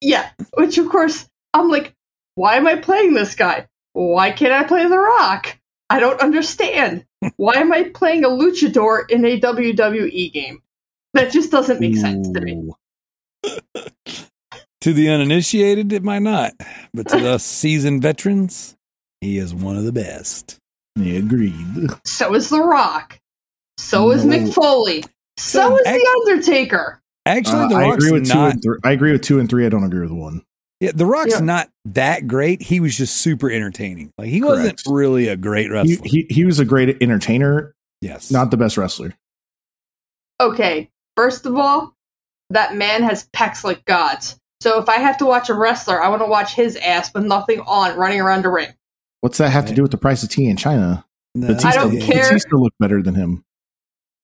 Yeah, 0.00 0.30
which 0.54 0.78
of 0.78 0.88
course 0.88 1.28
I'm 1.52 1.68
like, 1.70 1.92
why 2.36 2.54
am 2.54 2.68
I 2.68 2.76
playing 2.76 3.14
this 3.14 3.34
guy? 3.34 3.66
Why 3.94 4.30
can't 4.30 4.52
I 4.52 4.62
play 4.62 4.86
The 4.86 4.96
Rock? 4.96 5.58
I 5.90 5.98
don't 5.98 6.20
understand. 6.20 7.04
Why 7.36 7.54
am 7.54 7.72
I 7.72 7.90
playing 7.92 8.24
a 8.24 8.28
luchador 8.28 9.10
in 9.10 9.24
a 9.24 9.40
WWE 9.40 10.32
game? 10.32 10.62
That 11.14 11.32
just 11.32 11.50
doesn't 11.50 11.80
make 11.80 11.96
sense 11.96 12.28
to 12.30 12.40
me. 12.40 12.70
Ooh. 14.78 14.90
to 14.90 14.92
the 14.92 15.08
uninitiated, 15.08 15.92
it 15.92 16.02
might 16.02 16.22
not, 16.22 16.52
but 16.94 17.08
to 17.08 17.30
us 17.30 17.42
seasoned 17.46 18.02
veterans, 18.02 18.76
he 19.20 19.38
is 19.38 19.54
one 19.54 19.76
of 19.76 19.84
the 19.84 19.92
best. 19.92 20.58
He 20.96 21.16
agreed. 21.16 21.54
So 22.04 22.34
is 22.34 22.48
The 22.50 22.60
Rock. 22.62 23.18
So 23.76 24.10
is 24.10 24.24
No. 24.24 24.36
Mick 24.36 24.52
Foley. 24.54 25.02
So, 25.36 25.60
So 25.60 25.76
is 25.78 25.86
ac- 25.86 25.98
The 25.98 26.30
Undertaker. 26.32 27.00
Actually, 27.26 27.64
Uh, 27.64 27.68
the 27.68 27.74
I 27.76 27.94
agree 27.94 28.10
with 28.12 28.30
two 28.30 28.38
and 28.38 28.62
three. 28.62 28.78
I 28.84 28.92
agree 28.92 29.12
with 29.12 29.22
two 29.22 29.38
and 29.38 29.48
three. 29.48 29.64
I 29.66 29.68
don't 29.68 29.84
agree 29.84 30.00
with 30.00 30.10
one. 30.10 30.42
Yeah, 30.80 30.92
the 30.94 31.06
Rock's 31.06 31.32
Yeah. 31.34 31.40
not 31.40 31.68
that 31.86 32.26
great. 32.26 32.62
He 32.62 32.80
was 32.80 32.96
just 32.96 33.16
super 33.16 33.50
entertaining. 33.50 34.12
Like 34.18 34.28
he 34.28 34.42
wasn't 34.42 34.80
really 34.86 35.28
a 35.28 35.36
great 35.36 35.66
He, 35.66 35.70
wrestler. 35.70 35.96
he 36.08 36.26
he 36.30 36.44
was 36.44 36.58
a 36.58 36.64
great 36.64 37.00
entertainer, 37.02 37.74
yes, 38.00 38.30
not 38.30 38.50
the 38.50 38.56
best 38.56 38.76
wrestler. 38.76 39.12
Okay, 40.40 40.88
first 41.16 41.46
of 41.46 41.56
all, 41.56 41.94
that 42.50 42.76
man 42.76 43.02
has 43.02 43.28
pecs 43.34 43.64
like 43.64 43.84
gods. 43.84 44.36
So 44.60 44.80
if 44.80 44.88
I 44.88 44.96
have 44.96 45.18
to 45.18 45.26
watch 45.26 45.48
a 45.48 45.54
wrestler, 45.54 46.02
I 46.02 46.08
want 46.08 46.22
to 46.22 46.26
watch 46.26 46.54
his 46.54 46.76
ass 46.76 47.12
with 47.14 47.24
nothing 47.24 47.60
on 47.60 47.96
running 47.96 48.20
around 48.20 48.42
the 48.44 48.50
ring. 48.50 48.68
What's 49.20 49.38
that 49.38 49.50
have 49.50 49.66
to 49.66 49.74
do 49.74 49.82
with 49.82 49.90
the 49.90 49.98
price 49.98 50.22
of 50.22 50.28
tea 50.28 50.48
in 50.48 50.56
China? 50.56 51.04
No, 51.34 51.56
I 51.64 51.72
don't 51.72 52.00
care. 52.00 52.24
Batista 52.24 52.56
looked 52.56 52.78
better 52.78 53.02
than 53.02 53.14
him. 53.14 53.44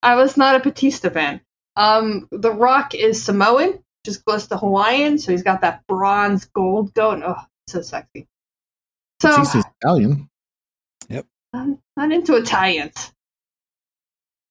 I 0.02 0.16
was 0.16 0.36
not 0.36 0.56
a 0.56 0.60
Batista 0.60 1.10
fan. 1.10 1.40
Um, 1.76 2.28
The 2.30 2.52
Rock 2.52 2.94
is 2.94 3.22
Samoan, 3.22 3.82
just 4.04 4.24
close 4.24 4.46
to 4.48 4.56
Hawaiian, 4.56 5.18
so 5.18 5.32
he's 5.32 5.42
got 5.42 5.62
that 5.62 5.82
bronze 5.88 6.44
gold 6.46 6.94
going. 6.94 7.22
Oh, 7.24 7.40
so 7.68 7.82
sexy. 7.82 8.26
So 9.20 9.30
Batista's 9.30 9.64
Italian. 9.82 10.28
Yep. 11.08 11.26
I'm 11.52 11.78
not 11.96 12.12
into 12.12 12.36
Italians. 12.36 13.12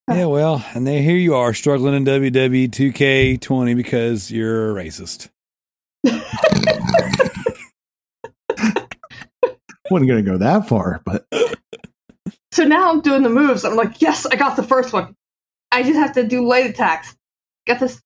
Yeah, 0.10 0.26
well, 0.26 0.66
and 0.74 0.86
then 0.86 1.02
here 1.02 1.16
you 1.16 1.36
are 1.36 1.54
struggling 1.54 1.94
in 1.94 2.04
WWE 2.04 2.70
2K20 2.70 3.76
because 3.76 4.30
you're 4.30 4.78
a 4.78 4.84
racist. 4.84 5.30
wasn't 9.90 10.10
going 10.10 10.24
to 10.26 10.32
go 10.32 10.38
that 10.40 10.68
far, 10.68 11.02
but 11.06 11.28
So 12.52 12.66
now 12.66 12.92
I'm 12.92 13.02
doing 13.02 13.24
the 13.24 13.30
moves. 13.30 13.66
I'm 13.66 13.76
like, 13.76 14.02
yes, 14.02 14.28
I 14.28 14.36
got 14.36 14.56
the 14.56 14.64
first 14.64 14.94
one. 14.94 15.16
I 15.72 15.84
just 15.84 15.96
have 15.98 16.14
to 16.14 16.28
do 16.28 16.48
light 16.48 16.70
attacks. 16.70 17.16
Get 17.66 17.80
this. 17.80 18.02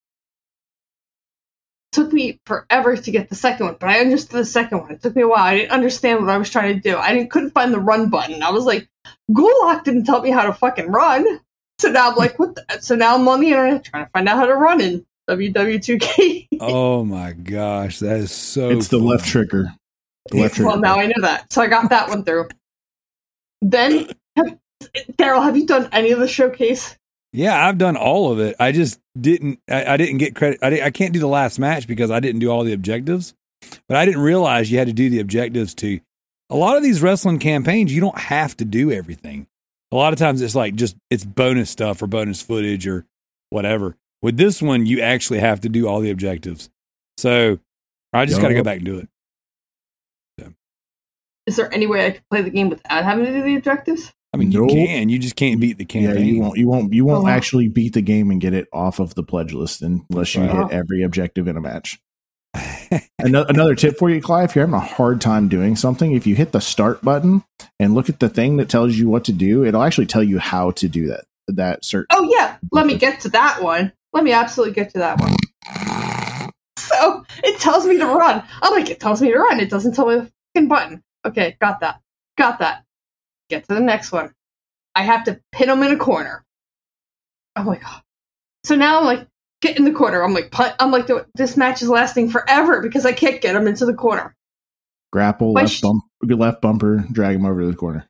Took 1.91 2.13
me 2.13 2.39
forever 2.45 2.95
to 2.95 3.11
get 3.11 3.29
the 3.29 3.35
second 3.35 3.65
one, 3.65 3.77
but 3.79 3.89
I 3.89 3.99
understood 3.99 4.39
the 4.39 4.45
second 4.45 4.81
one. 4.81 4.91
It 4.91 5.01
took 5.01 5.15
me 5.15 5.23
a 5.23 5.27
while. 5.27 5.43
I 5.43 5.57
didn't 5.57 5.71
understand 5.71 6.21
what 6.21 6.29
I 6.29 6.37
was 6.37 6.49
trying 6.49 6.75
to 6.75 6.81
do. 6.81 6.97
I 6.97 7.13
didn't 7.13 7.31
couldn't 7.31 7.51
find 7.51 7.73
the 7.73 7.79
run 7.79 8.09
button. 8.09 8.43
I 8.43 8.51
was 8.51 8.65
like, 8.65 8.87
Gulak 9.31 9.83
didn't 9.83 10.05
tell 10.05 10.21
me 10.21 10.29
how 10.31 10.43
to 10.45 10.53
fucking 10.53 10.91
run. 10.91 11.39
So 11.79 11.91
now 11.91 12.11
I'm 12.11 12.15
like, 12.15 12.39
what? 12.39 12.55
The? 12.55 12.81
So 12.81 12.95
now 12.95 13.15
I'm 13.15 13.27
on 13.27 13.41
the 13.41 13.47
internet 13.47 13.83
trying 13.83 14.05
to 14.05 14.11
find 14.11 14.29
out 14.29 14.37
how 14.37 14.45
to 14.45 14.55
run 14.55 14.81
in 14.81 15.05
WW2K. 15.29 16.47
Oh 16.59 17.03
my 17.03 17.33
gosh, 17.33 17.99
that 17.99 18.17
is 18.17 18.31
so. 18.31 18.69
it's 18.69 18.87
the 18.87 18.97
left 18.97 19.25
trigger. 19.27 19.73
The 20.31 20.41
left 20.41 20.55
trigger. 20.55 20.69
well, 20.69 20.79
now 20.79 20.99
I 20.99 21.07
know 21.07 21.21
that. 21.21 21.51
So 21.51 21.61
I 21.61 21.67
got 21.67 21.89
that 21.89 22.09
one 22.09 22.23
through. 22.23 22.47
Then, 23.61 24.09
have, 24.35 24.57
Darrell, 25.17 25.41
have 25.41 25.57
you 25.57 25.65
done 25.65 25.89
any 25.91 26.11
of 26.11 26.19
the 26.19 26.27
showcase? 26.27 26.97
Yeah, 27.33 27.67
I've 27.67 27.77
done 27.77 27.97
all 27.97 28.31
of 28.31 28.39
it. 28.39 28.55
I 28.59 28.71
just 28.71 28.99
didn't. 29.19 29.59
I, 29.69 29.93
I 29.93 29.97
didn't 29.97 30.17
get 30.17 30.35
credit. 30.35 30.59
I, 30.61 30.69
di- 30.69 30.81
I 30.81 30.91
can't 30.91 31.13
do 31.13 31.19
the 31.19 31.27
last 31.27 31.59
match 31.59 31.87
because 31.87 32.09
I 32.09 32.19
didn't 32.19 32.39
do 32.39 32.49
all 32.49 32.63
the 32.63 32.73
objectives. 32.73 33.33
But 33.87 33.97
I 33.97 34.05
didn't 34.05 34.21
realize 34.21 34.71
you 34.71 34.77
had 34.77 34.87
to 34.87 34.93
do 34.93 35.09
the 35.09 35.19
objectives 35.19 35.73
to. 35.75 35.99
A 36.49 36.55
lot 36.55 36.77
of 36.77 36.83
these 36.83 37.01
wrestling 37.01 37.39
campaigns, 37.39 37.93
you 37.93 37.99
don't 37.99 38.17
have 38.17 38.55
to 38.57 38.65
do 38.65 38.91
everything. 38.91 39.47
A 39.91 39.95
lot 39.95 40.13
of 40.13 40.19
times, 40.19 40.41
it's 40.41 40.55
like 40.55 40.75
just 40.75 40.95
it's 41.09 41.25
bonus 41.25 41.69
stuff 41.69 42.01
or 42.01 42.07
bonus 42.07 42.41
footage 42.41 42.87
or 42.87 43.05
whatever. 43.49 43.95
With 44.21 44.37
this 44.37 44.61
one, 44.61 44.85
you 44.85 45.01
actually 45.01 45.39
have 45.39 45.61
to 45.61 45.69
do 45.69 45.87
all 45.87 45.99
the 46.01 46.09
objectives. 46.11 46.69
So 47.17 47.59
I 48.13 48.25
just 48.25 48.41
got 48.41 48.49
to 48.49 48.53
go 48.55 48.63
back 48.63 48.77
and 48.77 48.85
do 48.85 48.97
it. 48.99 49.07
Is 51.45 51.55
there 51.55 51.73
any 51.73 51.87
way 51.87 52.05
I 52.05 52.11
could 52.11 52.23
play 52.29 52.41
the 52.41 52.49
game 52.49 52.67
without 52.69 53.05
having 53.05 53.23
to 53.23 53.31
do 53.31 53.41
the 53.41 53.55
objectives? 53.55 54.11
I 54.33 54.37
mean, 54.37 54.49
Nope. 54.49 54.69
you 54.71 54.85
can. 54.85 55.07
You 55.07 55.17
just 55.17 55.37
can't 55.37 55.61
beat 55.61 55.77
the 55.77 55.85
campaign. 55.85 56.25
Yeah, 56.25 56.31
you 56.33 56.39
won't. 56.41 56.57
You 56.57 56.67
won't. 56.67 56.93
You 56.93 57.05
won't 57.05 57.23
Oh. 57.25 57.29
actually 57.29 57.69
beat 57.69 57.93
the 57.93 58.01
game 58.01 58.31
and 58.31 58.41
get 58.41 58.53
it 58.53 58.67
off 58.73 58.99
of 58.99 59.15
the 59.15 59.23
pledge 59.23 59.53
list 59.53 59.81
unless 59.81 60.35
you 60.35 60.41
Right. 60.43 60.53
hit 60.69 60.71
every 60.77 61.03
objective 61.03 61.47
in 61.47 61.55
a 61.55 61.61
match. 61.61 61.99
Ano- 63.23 63.45
Another 63.47 63.75
tip 63.75 63.97
for 63.97 64.09
you, 64.09 64.19
Kalai: 64.21 64.43
if 64.43 64.55
you're 64.55 64.65
having 64.65 64.75
a 64.75 64.79
hard 64.79 65.21
time 65.21 65.47
doing 65.47 65.77
something, 65.77 66.11
if 66.11 66.27
you 66.27 66.35
hit 66.35 66.51
the 66.51 66.59
start 66.59 67.01
button 67.01 67.43
and 67.79 67.93
look 67.93 68.09
at 68.09 68.19
the 68.19 68.27
thing 68.29 68.57
that 68.57 68.67
tells 68.67 68.95
you 68.97 69.07
what 69.07 69.23
to 69.25 69.31
do, 69.31 69.63
it'll 69.63 69.83
actually 69.83 70.05
tell 70.07 70.23
you 70.23 70.39
how 70.39 70.71
to 70.71 70.89
do 70.89 71.07
that. 71.07 71.23
That 71.47 71.85
certain. 71.85 72.07
Oh 72.11 72.27
yeah, 72.29 72.57
let 72.73 72.85
me 72.85 72.97
get 72.97 73.21
to 73.21 73.29
that 73.29 73.63
one. 73.63 73.93
Let 74.13 74.23
me 74.23 74.31
absolutely 74.31 74.73
get 74.73 74.91
to 74.93 74.99
that 74.99 75.19
one. 75.19 75.35
So 76.77 77.25
it 77.43 77.59
tells 77.59 77.85
me 77.85 77.97
to 77.97 78.05
run. 78.05 78.43
I'm 78.61 78.73
like, 78.73 78.89
it 78.89 78.99
tells 78.99 79.21
me 79.21 79.31
to 79.31 79.37
run. 79.37 79.59
It 79.59 79.69
doesn't 79.69 79.93
tell 79.93 80.07
me 80.07 80.15
the 80.15 80.31
fucking 80.55 80.67
button. 80.67 81.03
Okay, 81.25 81.57
got 81.59 81.81
that. 81.81 82.01
Got 82.37 82.59
that. 82.59 82.83
Get 83.49 83.67
to 83.67 83.73
the 83.75 83.81
next 83.81 84.11
one. 84.11 84.33
I 84.95 85.03
have 85.03 85.25
to 85.25 85.39
pin 85.51 85.67
them 85.67 85.83
in 85.83 85.91
a 85.91 85.97
corner. 85.97 86.43
Oh 87.55 87.63
my 87.63 87.79
oh. 87.85 88.01
so 88.63 88.75
now 88.75 88.99
I'm 88.99 89.05
like, 89.05 89.27
get 89.61 89.77
in 89.77 89.83
the 89.85 89.91
corner. 89.91 90.21
I'm 90.23 90.33
like, 90.33 90.51
punt. 90.51 90.75
I'm 90.79 90.91
like, 90.91 91.07
this 91.35 91.57
match 91.57 91.81
is 91.81 91.89
lasting 91.89 92.29
forever 92.29 92.81
because 92.81 93.05
I 93.05 93.11
can't 93.13 93.41
get 93.41 93.53
them 93.53 93.67
into 93.67 93.85
the 93.85 93.93
corner. 93.93 94.35
grapple 95.11 95.53
left 95.53 95.73
sh- 95.73 95.81
bump, 95.81 96.03
left 96.23 96.61
bumper, 96.61 97.05
drag 97.11 97.35
him 97.35 97.45
over 97.45 97.61
to 97.61 97.67
the 97.67 97.75
corner. 97.75 98.07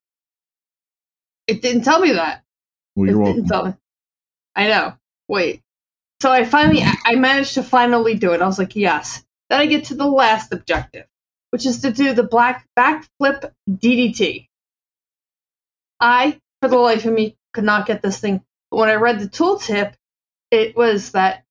It 1.48 1.62
didn't 1.62 1.84
tell 1.84 2.00
me 2.02 2.14
that. 2.14 2.44
Well, 2.96 3.08
you're 3.08 3.16
It 3.16 3.20
welcome. 3.24 3.36
didn't 3.36 3.50
tell 3.50 3.66
me. 3.68 3.74
I 4.56 4.68
know. 4.68 4.94
Wait. 5.28 5.62
So 6.22 6.32
I 6.32 6.46
finally, 6.46 6.82
I 7.06 7.16
managed 7.16 7.54
to 7.56 7.64
finally 7.64 8.16
do 8.16 8.34
it. 8.34 8.42
I 8.42 8.48
was 8.48 8.58
like, 8.58 8.76
yes. 8.76 9.24
Then 9.50 9.62
I 9.62 9.66
get 9.68 9.86
to 9.86 9.96
the 9.96 10.08
last 10.08 10.52
objective, 10.52 11.06
which 11.52 11.66
is 11.66 11.82
to 11.82 11.92
do 11.92 12.14
the 12.14 12.24
black 12.24 12.68
backflip 12.78 13.52
DDT. 13.70 14.48
I, 16.00 16.40
for 16.62 16.70
the 16.70 16.78
life 16.78 17.06
of 17.06 17.14
me, 17.14 17.38
could 17.54 17.64
not 17.64 17.86
get 17.86 18.02
this 18.02 18.20
thing. 18.20 18.44
But 18.72 18.78
when 18.78 18.90
I 18.90 18.96
read 18.96 19.20
the 19.20 19.28
tooltip, 19.28 19.94
it 20.52 20.76
was 20.76 21.12
that 21.12 21.44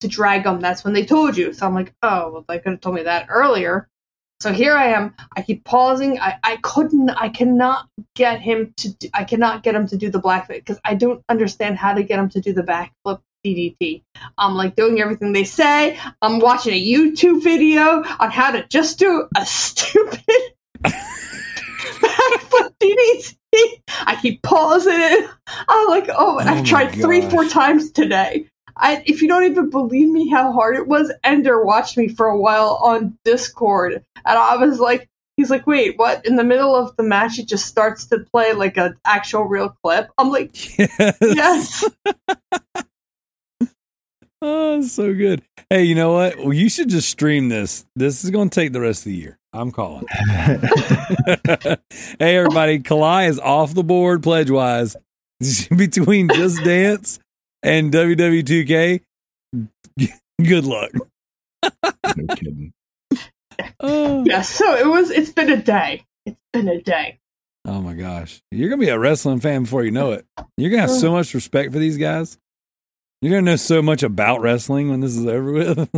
to 0.00 0.08
drag 0.08 0.44
them. 0.44 0.60
That's 0.60 0.84
when 0.84 0.94
they 0.94 1.04
told 1.04 1.36
you. 1.36 1.52
So 1.52 1.66
I'm 1.66 1.74
like, 1.74 1.94
oh, 2.02 2.30
well, 2.32 2.44
they 2.48 2.58
could 2.58 2.72
have 2.72 2.80
told 2.80 2.94
me 2.94 3.02
that 3.02 3.26
earlier. 3.28 3.88
So 4.40 4.52
here 4.52 4.76
I 4.76 4.88
am. 4.88 5.14
I 5.36 5.42
keep 5.42 5.64
pausing. 5.64 6.20
I, 6.20 6.38
I 6.42 6.56
couldn't. 6.58 7.10
I 7.10 7.28
cannot 7.28 7.88
get 8.14 8.40
him 8.40 8.72
to. 8.78 8.90
Do, 8.90 9.08
I 9.12 9.24
cannot 9.24 9.64
get 9.64 9.74
him 9.74 9.88
to 9.88 9.96
do 9.96 10.10
the 10.10 10.20
black 10.20 10.48
because 10.48 10.78
I 10.84 10.94
don't 10.94 11.24
understand 11.28 11.76
how 11.76 11.94
to 11.94 12.04
get 12.04 12.20
him 12.20 12.28
to 12.30 12.40
do 12.40 12.52
the 12.52 12.62
backflip 12.62 13.20
DDT. 13.44 14.02
I'm 14.36 14.54
like 14.54 14.76
doing 14.76 15.00
everything 15.00 15.32
they 15.32 15.44
say. 15.44 15.98
I'm 16.22 16.38
watching 16.38 16.74
a 16.74 16.84
YouTube 16.84 17.42
video 17.42 18.02
on 18.18 18.30
how 18.30 18.52
to 18.52 18.66
just 18.68 18.98
do 18.98 19.28
a 19.36 19.46
stupid 19.46 20.24
backflip 20.82 22.74
DDT. 22.80 23.34
I 24.06 24.18
keep 24.20 24.42
pausing 24.42 24.94
it. 24.94 25.30
I'm 25.68 25.88
like, 25.88 26.08
oh, 26.10 26.28
Oh 26.28 26.38
I've 26.38 26.64
tried 26.64 26.92
three, 26.92 27.22
four 27.22 27.46
times 27.46 27.90
today. 27.92 28.46
I, 28.76 29.02
if 29.06 29.22
you 29.22 29.28
don't 29.28 29.44
even 29.44 29.70
believe 29.70 30.08
me 30.08 30.28
how 30.28 30.52
hard 30.52 30.76
it 30.76 30.86
was, 30.86 31.12
Ender 31.24 31.64
watched 31.64 31.96
me 31.96 32.08
for 32.08 32.26
a 32.26 32.38
while 32.38 32.78
on 32.82 33.18
Discord, 33.24 33.94
and 33.94 34.38
I 34.38 34.56
was 34.56 34.78
like, 34.78 35.08
he's 35.36 35.50
like, 35.50 35.66
wait, 35.66 35.96
what? 35.96 36.26
In 36.26 36.36
the 36.36 36.44
middle 36.44 36.74
of 36.76 36.94
the 36.96 37.02
match, 37.02 37.38
it 37.38 37.48
just 37.48 37.66
starts 37.66 38.06
to 38.08 38.18
play 38.18 38.52
like 38.52 38.76
an 38.76 38.96
actual 39.04 39.44
real 39.44 39.70
clip. 39.82 40.10
I'm 40.18 40.30
like, 40.30 40.50
yes. 40.78 41.16
yes. 41.20 41.84
Oh, 44.40 44.82
so 44.82 45.14
good. 45.14 45.42
Hey, 45.68 45.84
you 45.84 45.94
know 45.94 46.12
what? 46.12 46.38
Well, 46.38 46.52
you 46.52 46.68
should 46.68 46.88
just 46.88 47.08
stream 47.08 47.48
this. 47.48 47.84
This 47.96 48.24
is 48.24 48.30
going 48.30 48.50
to 48.50 48.54
take 48.54 48.72
the 48.72 48.80
rest 48.80 49.00
of 49.00 49.06
the 49.06 49.16
year. 49.16 49.38
I'm 49.52 49.72
calling. 49.72 50.04
hey, 50.28 51.76
everybody. 52.20 52.78
Kalai 52.78 53.28
is 53.28 53.40
off 53.40 53.74
the 53.74 53.82
board 53.82 54.22
pledge 54.22 54.50
wise 54.50 54.96
between 55.76 56.28
Just 56.28 56.62
Dance 56.62 57.18
and 57.62 57.92
WW2K. 57.92 59.00
Good 60.44 60.64
luck. 60.64 60.92
no 61.64 62.26
kidding. 62.36 62.72
Oh. 63.80 64.22
Yes. 64.24 64.48
So 64.48 64.74
it 64.76 64.86
was. 64.86 65.10
It's 65.10 65.32
been 65.32 65.50
a 65.50 65.60
day. 65.60 66.04
It's 66.26 66.38
been 66.52 66.68
a 66.68 66.80
day. 66.80 67.18
oh 67.64 67.82
my 67.82 67.94
gosh. 67.94 68.40
You're 68.52 68.68
going 68.68 68.80
to 68.80 68.86
be 68.86 68.90
a 68.90 68.98
wrestling 68.98 69.40
fan 69.40 69.62
before 69.62 69.82
you 69.82 69.90
know 69.90 70.12
it. 70.12 70.24
You're 70.56 70.70
going 70.70 70.82
to 70.82 70.88
have 70.88 70.96
so 70.96 71.08
oh. 71.08 71.12
much 71.12 71.34
respect 71.34 71.72
for 71.72 71.80
these 71.80 71.96
guys. 71.96 72.38
You're 73.20 73.32
gonna 73.32 73.50
know 73.50 73.56
so 73.56 73.82
much 73.82 74.04
about 74.04 74.42
wrestling 74.42 74.90
when 74.90 75.00
this 75.00 75.16
is 75.16 75.26
over 75.26 75.52
with. 75.52 75.90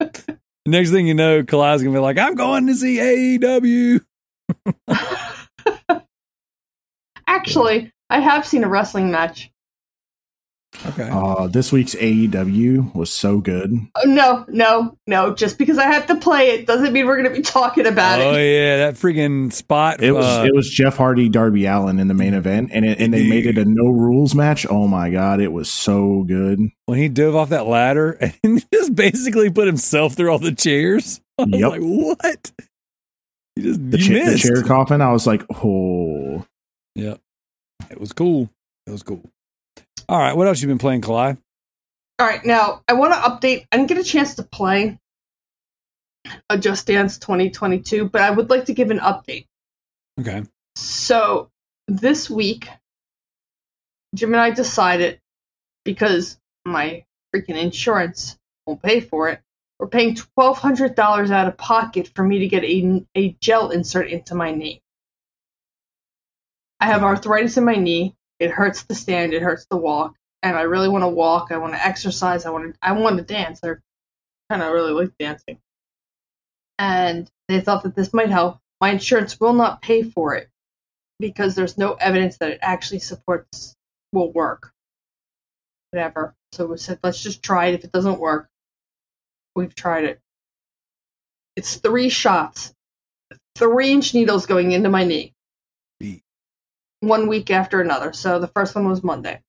Next 0.66 0.90
thing 0.90 1.06
you 1.06 1.14
know, 1.14 1.44
Kalai's 1.44 1.82
gonna 1.82 1.94
be 1.94 2.00
like, 2.00 2.18
"I'm 2.18 2.34
going 2.34 2.66
to 2.66 2.74
see 2.74 2.96
AEW." 2.98 4.00
Actually, 7.28 7.92
I 8.10 8.18
have 8.20 8.44
seen 8.46 8.64
a 8.64 8.68
wrestling 8.68 9.12
match. 9.12 9.51
Okay. 10.86 11.08
Uh, 11.12 11.48
this 11.48 11.70
week's 11.70 11.94
AEW 11.94 12.94
was 12.94 13.10
so 13.10 13.40
good. 13.40 13.74
Oh, 13.94 14.02
no, 14.06 14.44
no, 14.48 14.96
no. 15.06 15.34
Just 15.34 15.58
because 15.58 15.76
I 15.78 15.84
have 15.84 16.06
to 16.06 16.16
play 16.16 16.50
it 16.52 16.66
doesn't 16.66 16.92
mean 16.94 17.06
we're 17.06 17.18
going 17.20 17.28
to 17.28 17.36
be 17.36 17.42
talking 17.42 17.86
about 17.86 18.20
oh 18.20 18.22
it. 18.22 18.34
Oh 18.34 18.38
yeah, 18.38 18.76
that 18.78 18.94
freaking 18.94 19.52
spot. 19.52 20.02
It 20.02 20.12
was 20.12 20.24
uh, 20.24 20.44
it 20.46 20.54
was 20.54 20.70
Jeff 20.70 20.96
Hardy, 20.96 21.28
Darby 21.28 21.66
Allin 21.66 21.98
in 22.00 22.08
the 22.08 22.14
main 22.14 22.32
event, 22.34 22.70
and 22.72 22.84
it, 22.86 22.98
and 23.00 23.12
they 23.12 23.28
made 23.28 23.46
it 23.46 23.58
a 23.58 23.64
no 23.66 23.90
rules 23.90 24.34
match. 24.34 24.66
Oh 24.68 24.88
my 24.88 25.10
god, 25.10 25.40
it 25.40 25.52
was 25.52 25.70
so 25.70 26.22
good. 26.24 26.58
when 26.86 26.98
he 26.98 27.08
dove 27.08 27.36
off 27.36 27.50
that 27.50 27.66
ladder 27.66 28.12
and 28.42 28.64
just 28.72 28.94
basically 28.94 29.50
put 29.50 29.66
himself 29.66 30.14
through 30.14 30.30
all 30.32 30.38
the 30.38 30.52
chairs. 30.54 31.20
I 31.38 31.44
was 31.44 31.60
Yep. 31.60 31.70
like, 31.70 31.80
"What?" 31.82 32.52
You 33.56 33.62
just 33.62 33.90
The, 33.90 33.98
you 34.00 34.18
cha- 34.24 34.30
the 34.30 34.38
chair 34.38 34.62
coffin, 34.62 35.02
I 35.02 35.12
was 35.12 35.26
like, 35.26 35.44
oh, 35.62 36.46
Yep. 36.94 37.20
It 37.90 38.00
was 38.00 38.12
cool. 38.14 38.48
It 38.86 38.90
was 38.90 39.02
cool. 39.02 39.22
All 40.12 40.18
right, 40.18 40.36
what 40.36 40.46
else 40.46 40.60
you 40.60 40.68
been 40.68 40.76
playing, 40.76 41.00
Kalai? 41.00 41.38
All 42.18 42.26
right, 42.26 42.44
now 42.44 42.82
I 42.86 42.92
want 42.92 43.14
to 43.14 43.18
update. 43.18 43.64
I 43.72 43.78
didn't 43.78 43.88
get 43.88 43.96
a 43.96 44.04
chance 44.04 44.34
to 44.34 44.42
play 44.42 44.98
a 46.50 46.58
Just 46.58 46.86
Dance 46.86 47.16
2022, 47.16 48.10
but 48.10 48.20
I 48.20 48.28
would 48.28 48.50
like 48.50 48.66
to 48.66 48.74
give 48.74 48.90
an 48.90 48.98
update. 48.98 49.46
Okay. 50.20 50.42
So 50.76 51.48
this 51.88 52.28
week, 52.28 52.68
Jim 54.14 54.34
and 54.34 54.42
I 54.42 54.50
decided 54.50 55.18
because 55.82 56.38
my 56.66 57.06
freaking 57.34 57.56
insurance 57.56 58.36
won't 58.66 58.82
pay 58.82 59.00
for 59.00 59.30
it, 59.30 59.40
we're 59.78 59.86
paying 59.86 60.14
twelve 60.14 60.58
hundred 60.58 60.94
dollars 60.94 61.30
out 61.30 61.48
of 61.48 61.56
pocket 61.56 62.10
for 62.14 62.22
me 62.22 62.40
to 62.40 62.48
get 62.48 62.64
a 62.64 63.02
a 63.14 63.30
gel 63.40 63.70
insert 63.70 64.10
into 64.10 64.34
my 64.34 64.50
knee. 64.50 64.82
I 66.80 66.88
have 66.88 67.02
arthritis 67.02 67.56
in 67.56 67.64
my 67.64 67.76
knee. 67.76 68.14
It 68.42 68.50
hurts 68.50 68.82
to 68.84 68.94
stand. 68.94 69.32
It 69.32 69.42
hurts 69.42 69.66
to 69.70 69.76
walk, 69.76 70.16
and 70.42 70.56
I 70.56 70.62
really 70.62 70.88
want 70.88 71.02
to 71.02 71.08
walk. 71.08 71.52
I 71.52 71.58
want 71.58 71.74
to 71.74 71.86
exercise. 71.86 72.44
I 72.44 72.50
want 72.50 72.74
to. 72.74 72.78
I 72.82 72.92
want 72.92 73.16
to 73.18 73.22
dance. 73.22 73.60
I 73.62 73.74
kind 74.50 74.62
of 74.62 74.72
really 74.72 74.92
like 74.92 75.16
dancing, 75.18 75.58
and 76.78 77.30
they 77.48 77.60
thought 77.60 77.84
that 77.84 77.94
this 77.94 78.12
might 78.12 78.30
help. 78.30 78.58
My 78.80 78.90
insurance 78.90 79.38
will 79.38 79.52
not 79.52 79.80
pay 79.80 80.02
for 80.02 80.34
it 80.34 80.48
because 81.20 81.54
there's 81.54 81.78
no 81.78 81.94
evidence 81.94 82.38
that 82.38 82.50
it 82.50 82.58
actually 82.62 82.98
supports 82.98 83.76
will 84.12 84.32
work. 84.32 84.72
Whatever. 85.92 86.34
So 86.52 86.66
we 86.66 86.78
said, 86.78 86.98
let's 87.04 87.22
just 87.22 87.42
try 87.44 87.66
it. 87.66 87.74
If 87.74 87.84
it 87.84 87.92
doesn't 87.92 88.18
work, 88.18 88.48
we've 89.54 89.74
tried 89.74 90.04
it. 90.04 90.20
It's 91.54 91.76
three 91.76 92.08
shots, 92.08 92.74
three 93.56 93.92
inch 93.92 94.14
needles 94.14 94.46
going 94.46 94.72
into 94.72 94.90
my 94.90 95.04
knee. 95.04 95.32
One 97.02 97.26
week 97.26 97.50
after 97.50 97.80
another. 97.80 98.12
So 98.12 98.38
the 98.38 98.46
first 98.48 98.74
one 98.74 98.88
was 98.88 99.02
Monday. 99.02 99.40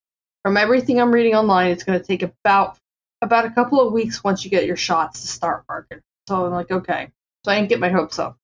From 0.43 0.57
everything 0.57 0.99
I'm 0.99 1.13
reading 1.13 1.35
online, 1.35 1.71
it's 1.71 1.83
going 1.83 1.99
to 1.99 2.05
take 2.05 2.23
about 2.23 2.77
about 3.21 3.45
a 3.45 3.51
couple 3.51 3.79
of 3.79 3.93
weeks 3.93 4.23
once 4.23 4.43
you 4.43 4.51
get 4.51 4.65
your 4.65 4.75
shots 4.75 5.21
to 5.21 5.27
start 5.27 5.63
working. 5.69 6.01
So 6.27 6.45
I'm 6.45 6.51
like, 6.51 6.71
okay. 6.71 7.09
So 7.45 7.51
I 7.51 7.55
didn't 7.55 7.69
get 7.69 7.79
my 7.79 7.89
hopes 7.89 8.19
up. 8.19 8.37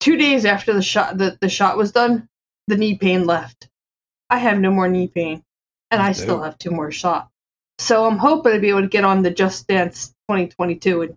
Two 0.00 0.16
days 0.16 0.44
after 0.44 0.74
the 0.74 0.82
shot 0.82 1.16
the, 1.16 1.38
the 1.40 1.48
shot 1.48 1.78
was 1.78 1.92
done, 1.92 2.28
the 2.66 2.76
knee 2.76 2.98
pain 2.98 3.26
left. 3.26 3.68
I 4.28 4.38
have 4.38 4.58
no 4.58 4.70
more 4.70 4.88
knee 4.88 5.08
pain, 5.08 5.42
and 5.90 6.02
I 6.02 6.08
That's 6.08 6.20
still 6.20 6.42
have 6.42 6.58
two 6.58 6.70
more 6.70 6.90
shots. 6.90 7.30
So 7.78 8.06
I'm 8.06 8.18
hoping 8.18 8.52
to 8.52 8.60
be 8.60 8.70
able 8.70 8.82
to 8.82 8.88
get 8.88 9.04
on 9.04 9.22
the 9.22 9.30
Just 9.30 9.66
Dance 9.68 10.08
2022 10.28 11.02
and 11.02 11.16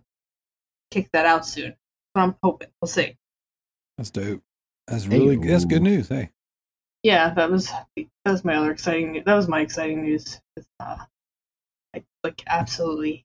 kick 0.90 1.08
that 1.12 1.26
out 1.26 1.44
soon. 1.44 1.74
But 2.14 2.20
I'm 2.20 2.36
hoping. 2.42 2.68
We'll 2.80 2.88
see. 2.88 3.16
That's 3.96 4.10
dope. 4.10 4.42
That's 4.86 5.06
really 5.06 5.36
Hey, 5.36 5.48
that's 5.48 5.64
good 5.64 5.82
news. 5.82 6.08
Hey. 6.08 6.30
Yeah, 7.08 7.32
that 7.32 7.50
was 7.50 7.68
that 7.96 8.06
was 8.26 8.44
my 8.44 8.56
other 8.56 8.70
exciting. 8.70 9.12
news. 9.12 9.24
That 9.24 9.34
was 9.34 9.48
my 9.48 9.62
exciting 9.62 10.02
news. 10.02 10.42
Uh, 10.78 10.98
I 11.96 12.04
like 12.22 12.42
absolutely 12.46 13.24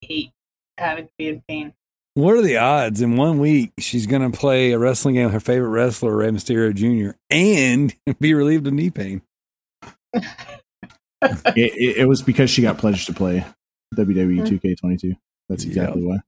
hate 0.00 0.32
having 0.78 1.04
to 1.06 1.12
be 1.16 1.28
in 1.28 1.42
pain. 1.46 1.74
What 2.14 2.34
are 2.34 2.42
the 2.42 2.56
odds 2.56 3.00
in 3.00 3.16
one 3.16 3.38
week 3.38 3.70
she's 3.78 4.08
going 4.08 4.28
to 4.28 4.36
play 4.36 4.72
a 4.72 4.78
wrestling 4.80 5.14
game 5.14 5.26
with 5.26 5.34
her 5.34 5.38
favorite 5.38 5.68
wrestler, 5.68 6.16
Rey 6.16 6.30
Mysterio 6.30 6.74
Jr., 6.74 7.16
and 7.30 7.94
be 8.20 8.34
relieved 8.34 8.66
of 8.66 8.72
knee 8.72 8.90
pain? 8.90 9.22
it, 10.12 10.24
it, 11.54 11.96
it 11.98 12.08
was 12.08 12.20
because 12.20 12.50
she 12.50 12.62
got 12.62 12.78
pledged 12.78 13.06
to 13.06 13.12
play 13.12 13.46
WWE 13.94 14.38
Hmm. 14.48 14.56
2K22. 14.56 15.16
That's 15.48 15.62
exactly 15.62 16.02
why. 16.02 16.18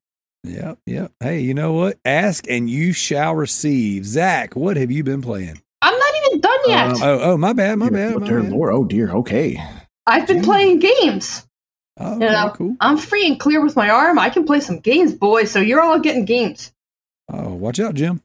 Yep, 0.45 0.79
yep. 0.87 1.11
Hey, 1.19 1.41
you 1.41 1.53
know 1.53 1.73
what? 1.73 1.99
Ask 2.05 2.49
and 2.49 2.71
you 2.71 2.93
shall 2.93 3.35
receive. 3.35 4.07
Zach, 4.07 4.55
what 4.55 4.77
have 4.77 4.93
you 4.93 5.03
been 5.03 5.21
playing? 5.21 5.61
I'm 5.83 5.99
not 5.99 6.15
even 6.27 6.41
done 6.41 6.50
yet. 6.66 6.90
Um, 6.90 7.03
Oh, 7.03 7.20
oh, 7.33 7.37
my 7.37 7.53
bad, 7.53 7.79
my 7.79 7.90
bad. 7.90 8.14
Oh, 8.14 8.18
My 8.20 8.27
dear 8.27 8.42
bad. 8.42 8.53
Lord. 8.53 8.73
Oh 8.73 8.85
dear. 8.85 9.11
Okay. 9.11 9.62
I've 10.07 10.27
been 10.27 10.38
yeah. 10.38 10.42
playing 10.44 10.79
games. 10.81 11.46
Oh, 11.99 12.14
You 12.14 12.20
know, 12.20 12.53
cool. 12.57 12.77
I'm 12.81 12.96
free 12.96 13.27
and 13.27 13.38
clear 13.38 13.62
with 13.62 13.77
my 13.77 13.90
arm. 13.90 14.18
I 14.18 14.31
can 14.31 14.44
play 14.44 14.61
some 14.61 14.81
games, 14.81 15.12
boys. 15.12 15.51
So 15.51 15.61
you're 15.61 15.81
all 15.83 15.99
getting 16.01 16.25
games. 16.25 16.73
Oh, 17.29 17.55
watch 17.55 17.79
out, 17.79 17.94
Jim. 17.94 18.23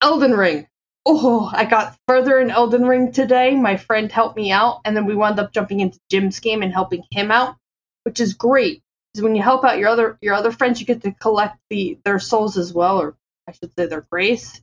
Elden 0.00 0.32
Ring. 0.32 0.66
Oh, 1.04 1.50
I 1.52 1.64
got 1.64 1.96
further 2.06 2.38
in 2.38 2.50
Elden 2.50 2.86
Ring 2.86 3.12
today. 3.12 3.54
My 3.56 3.76
friend 3.76 4.10
helped 4.10 4.36
me 4.36 4.52
out, 4.52 4.80
and 4.84 4.96
then 4.96 5.04
we 5.04 5.14
wound 5.14 5.38
up 5.40 5.52
jumping 5.52 5.80
into 5.80 5.98
Jim's 6.10 6.40
game 6.40 6.62
and 6.62 6.72
helping 6.72 7.04
him 7.10 7.30
out, 7.30 7.56
which 8.04 8.20
is 8.20 8.34
great. 8.34 8.82
Because 9.12 9.24
when 9.24 9.34
you 9.36 9.42
help 9.42 9.64
out 9.64 9.78
your 9.78 9.88
other 9.88 10.16
your 10.22 10.34
other 10.34 10.52
friends, 10.52 10.80
you 10.80 10.86
get 10.86 11.02
to 11.02 11.12
collect 11.12 11.58
the 11.70 11.98
their 12.04 12.18
souls 12.18 12.56
as 12.56 12.72
well, 12.72 12.98
or 13.00 13.16
I 13.48 13.52
should 13.52 13.72
say 13.76 13.86
their 13.86 14.06
grace. 14.10 14.60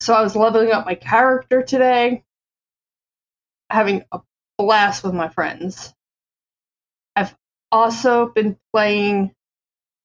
So 0.00 0.14
I 0.14 0.22
was 0.22 0.36
leveling 0.36 0.70
up 0.72 0.86
my 0.86 0.94
character 0.94 1.62
today, 1.62 2.22
having 3.70 4.04
a 4.12 4.20
blast 4.56 5.02
with 5.04 5.14
my 5.14 5.28
friends. 5.28 5.92
I've 7.16 7.34
also 7.72 8.26
been 8.26 8.56
playing. 8.72 9.32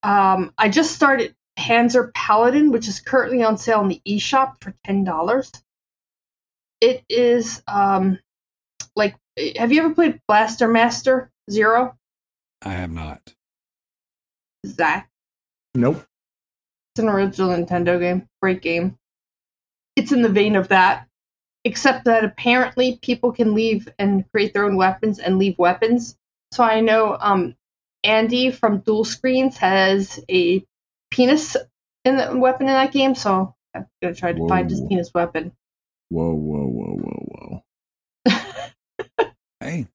Um, 0.01 0.53
I 0.58 0.69
just 0.69 0.93
started 0.95 1.36
Panzer 1.58 2.13
Paladin, 2.13 2.71
which 2.71 2.88
is 2.88 2.99
currently 2.99 3.43
on 3.43 3.58
sale 3.58 3.82
in 3.82 3.88
the 3.88 4.01
eShop 4.08 4.62
for 4.62 4.73
ten 4.84 5.03
dollars. 5.03 5.51
It 6.82 7.03
is 7.08 7.62
um, 7.67 8.19
like, 8.95 9.15
have 9.58 9.71
you 9.71 9.84
ever 9.84 9.93
played 9.93 10.19
Blaster 10.27 10.67
Master 10.67 11.32
Zero? 11.49 11.95
I 12.63 12.69
have 12.71 12.91
not. 12.91 13.21
Zach, 14.65 15.10
Nope. 15.75 16.06
it's 16.93 17.03
an 17.03 17.10
original 17.10 17.49
Nintendo 17.49 17.99
game, 17.99 18.27
great 18.41 18.62
game. 18.62 18.97
It's 19.95 20.12
in 20.12 20.21
the 20.21 20.29
vein 20.29 20.56
of 20.56 20.69
that, 20.69 21.08
except 21.63 22.06
that 22.06 22.23
apparently 22.23 22.99
people 23.01 23.32
can 23.32 23.53
leave 23.53 23.88
and 23.99 24.29
create 24.32 24.53
their 24.53 24.65
own 24.65 24.75
weapons 24.75 25.19
and 25.19 25.38
leave 25.38 25.58
weapons. 25.58 26.17
So 26.51 26.63
I 26.63 26.82
know 26.82 27.17
um, 27.19 27.56
Andy 28.03 28.51
from 28.51 28.79
Dual 28.79 29.06
Screens 29.06 29.58
has 29.58 30.19
a 30.29 30.65
penis 31.12 31.56
in 32.06 32.17
the 32.17 32.38
weapon 32.38 32.67
in 32.67 32.73
that 32.73 32.91
game, 32.91 33.15
so 33.15 33.56
I'm 33.73 33.88
gonna 34.01 34.15
try 34.15 34.34
to 34.34 34.47
find 34.47 34.69
his 34.69 34.82
Whoa. 34.82 34.88
penis 34.88 35.12
weapon. 35.13 35.51
Whoa, 36.10 36.34
whoa, 36.34 36.67
whoa, 36.67 36.95
whoa, 36.95 37.62
whoa. 38.27 39.25
Hey, 39.60 39.88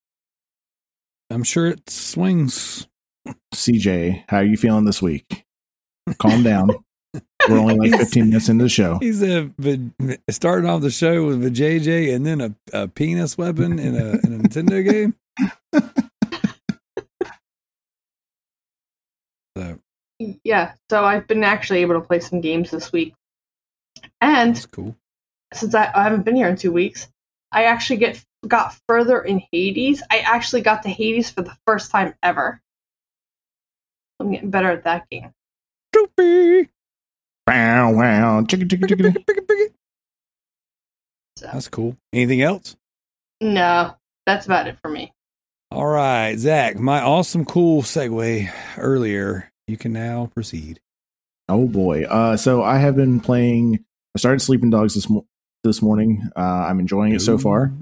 I'm 1.31 1.45
sure 1.45 1.67
it 1.67 1.91
swings. 1.91 2.89
CJ, 3.55 4.25
how 4.29 4.39
are 4.39 4.45
you 4.45 4.57
feeling 4.57 4.87
this 4.87 5.03
week? 5.03 5.45
Calm 6.19 6.43
down. 6.43 6.71
We're 7.49 7.59
only 7.59 7.91
like 7.91 8.01
15 8.01 8.29
minutes 8.29 8.49
into 8.49 8.65
the 8.65 8.69
show. 8.69 8.99
He's 8.99 9.23
a 9.23 9.51
starting 10.31 10.69
off 10.69 10.83
the 10.83 10.91
show 10.91 11.27
with 11.27 11.45
a 11.45 11.51
JJ 11.51 12.15
and 12.15 12.27
then 12.27 12.41
a, 12.41 12.55
a 12.73 12.89
penis 12.89 13.39
weapon 13.39 13.79
in 13.79 13.95
a, 13.95 14.11
in 14.25 14.35
a 14.35 14.49
Nintendo 14.49 14.85
game. 14.89 15.15
So 19.57 19.81
yeah, 20.45 20.75
so 20.89 21.05
I've 21.05 21.27
been 21.27 21.43
actually 21.43 21.81
able 21.81 21.95
to 21.95 22.07
play 22.07 22.21
some 22.21 22.41
games 22.41 22.71
this 22.71 22.93
week, 22.93 23.15
and 24.21 24.55
that's 24.55 24.67
cool. 24.67 24.97
since 25.53 25.75
I, 25.75 25.91
I 25.93 26.05
haven't 26.05 26.25
been 26.25 26.37
here 26.37 26.49
in 26.49 26.57
two 26.57 26.71
weeks, 26.71 27.09
I 27.51 27.65
actually 27.65 27.97
get 27.97 28.25
got 28.47 28.77
further 28.89 29.21
in 29.21 29.43
Hades. 29.51 30.03
I 30.11 30.19
actually 30.19 30.63
got 30.63 30.85
to 30.85 30.89
Hades 30.89 31.31
for 31.31 31.43
the 31.43 31.57
first 31.67 31.91
time 31.91 32.15
ever. 32.23 32.61
I'm 34.21 34.31
getting 34.31 34.51
better 34.51 34.71
at 34.71 34.85
that 34.85 35.09
game. 35.11 35.33
Droopy. 35.93 36.71
Wow, 37.49 37.93
wow. 37.93 38.41
Chicka, 38.43 38.69
chicka, 38.69 38.85
chicka, 38.87 39.13
chicka. 39.25 39.67
So 41.37 41.47
That's 41.53 41.69
cool. 41.69 41.97
Anything 42.13 42.43
else? 42.43 42.77
no, 43.41 43.95
that's 44.27 44.47
about 44.47 44.67
it 44.67 44.77
for 44.83 44.91
me. 44.91 45.13
All 45.71 45.87
right, 45.87 46.37
Zach, 46.39 46.79
my 46.79 47.01
awesome, 47.01 47.45
cool 47.45 47.83
segue 47.83 48.51
earlier. 48.79 49.53
You 49.67 49.77
can 49.77 49.93
now 49.93 50.31
proceed. 50.35 50.81
Oh 51.49 51.67
boy. 51.67 52.05
Uh, 52.05 52.37
so 52.37 52.63
I 52.63 52.79
have 52.79 52.97
been 52.97 53.21
playing. 53.21 53.85
I 54.15 54.19
started 54.19 54.41
Sleeping 54.41 54.71
Dogs 54.71 54.95
this 54.95 55.09
mo- 55.09 55.27
this 55.65 55.81
morning. 55.83 56.29
Uh, 56.35 56.41
I'm 56.69 56.81
enjoying 56.81 57.15
it 57.15 57.21
so 57.21 57.39
far. 57.39 57.73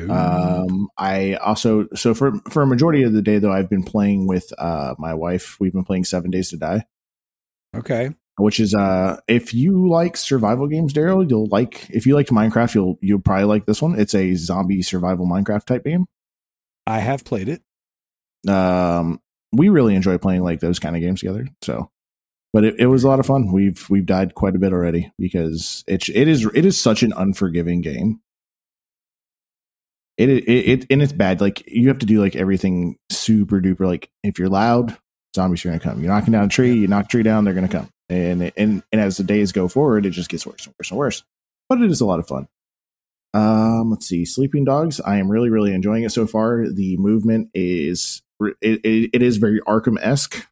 Ooh. 0.00 0.10
Um, 0.10 0.88
I 0.96 1.34
also 1.34 1.88
so 1.94 2.14
for 2.14 2.38
for 2.50 2.62
a 2.62 2.66
majority 2.66 3.02
of 3.02 3.12
the 3.12 3.22
day 3.22 3.38
though, 3.38 3.52
I've 3.52 3.70
been 3.70 3.82
playing 3.82 4.26
with 4.26 4.52
uh 4.58 4.94
my 4.98 5.14
wife. 5.14 5.56
We've 5.60 5.72
been 5.72 5.84
playing 5.84 6.04
Seven 6.04 6.30
Days 6.30 6.50
to 6.50 6.56
Die, 6.56 6.84
okay. 7.76 8.10
Which 8.38 8.60
is 8.60 8.74
uh 8.74 9.18
if 9.28 9.54
you 9.54 9.88
like 9.88 10.16
survival 10.16 10.66
games, 10.66 10.92
Darrell, 10.92 11.24
you'll 11.24 11.46
like. 11.46 11.88
If 11.88 12.06
you 12.06 12.14
liked 12.14 12.30
Minecraft, 12.30 12.74
you'll 12.74 12.98
you'll 13.00 13.20
probably 13.20 13.44
like 13.44 13.64
this 13.64 13.80
one. 13.80 13.98
It's 13.98 14.14
a 14.14 14.34
zombie 14.34 14.82
survival 14.82 15.26
Minecraft 15.26 15.64
type 15.64 15.84
game. 15.84 16.06
I 16.86 16.98
have 17.00 17.24
played 17.24 17.48
it. 17.48 17.62
Um, 18.48 19.20
we 19.52 19.68
really 19.68 19.94
enjoy 19.94 20.18
playing 20.18 20.42
like 20.42 20.60
those 20.60 20.78
kind 20.78 20.96
of 20.96 21.02
games 21.02 21.20
together. 21.20 21.46
So, 21.62 21.90
but 22.52 22.64
it, 22.64 22.76
it 22.78 22.86
was 22.86 23.04
a 23.04 23.08
lot 23.08 23.20
of 23.20 23.26
fun. 23.26 23.52
We've 23.52 23.88
we've 23.88 24.06
died 24.06 24.34
quite 24.34 24.54
a 24.54 24.58
bit 24.58 24.72
already 24.72 25.12
because 25.18 25.82
it's 25.86 26.08
it 26.08 26.28
is 26.28 26.46
it 26.54 26.64
is 26.64 26.80
such 26.80 27.02
an 27.02 27.12
unforgiving 27.16 27.80
game. 27.80 28.20
It, 30.18 30.28
it 30.30 30.48
it 30.48 30.86
and 30.90 31.02
it's 31.02 31.12
bad. 31.12 31.40
Like 31.40 31.64
you 31.66 31.88
have 31.88 31.98
to 31.98 32.06
do 32.06 32.20
like 32.20 32.36
everything 32.36 32.96
super 33.10 33.60
duper. 33.60 33.86
Like 33.86 34.10
if 34.22 34.38
you're 34.38 34.48
loud, 34.48 34.96
zombies 35.34 35.64
are 35.64 35.68
gonna 35.68 35.80
come. 35.80 36.00
You're 36.00 36.12
knocking 36.12 36.32
down 36.32 36.44
a 36.44 36.48
tree, 36.48 36.74
you 36.74 36.86
knock 36.86 37.06
a 37.06 37.08
tree 37.08 37.22
down, 37.22 37.44
they're 37.44 37.54
gonna 37.54 37.68
come. 37.68 37.88
And 38.08 38.52
and 38.56 38.82
and 38.92 39.00
as 39.00 39.16
the 39.16 39.24
days 39.24 39.52
go 39.52 39.68
forward, 39.68 40.06
it 40.06 40.10
just 40.10 40.28
gets 40.28 40.46
worse 40.46 40.66
and 40.66 40.74
worse 40.78 40.90
and 40.90 40.98
worse. 40.98 41.24
But 41.68 41.80
it 41.82 41.90
is 41.90 42.00
a 42.00 42.06
lot 42.06 42.20
of 42.20 42.28
fun. 42.28 42.46
Um, 43.34 43.90
let's 43.90 44.06
see, 44.06 44.24
Sleeping 44.24 44.64
Dogs. 44.64 45.00
I 45.00 45.16
am 45.18 45.28
really 45.30 45.50
really 45.50 45.74
enjoying 45.74 46.04
it 46.04 46.12
so 46.12 46.26
far. 46.26 46.66
The 46.68 46.96
movement 46.98 47.50
is 47.52 48.22
it, 48.40 48.80
it, 48.84 49.10
it 49.12 49.22
is 49.22 49.38
very 49.38 49.60
Arkham 49.62 49.98
esque. 50.00 50.46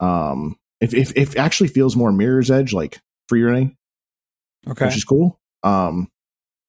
Um, 0.00 0.56
if, 0.80 0.92
if 0.94 1.12
if 1.16 1.32
it 1.32 1.38
actually 1.38 1.68
feels 1.68 1.96
more 1.96 2.12
Mirror's 2.12 2.50
Edge 2.50 2.72
like 2.72 3.00
free 3.28 3.42
running, 3.42 3.76
Okay. 4.68 4.86
which 4.86 4.96
is 4.96 5.04
cool. 5.04 5.40
Um, 5.62 6.08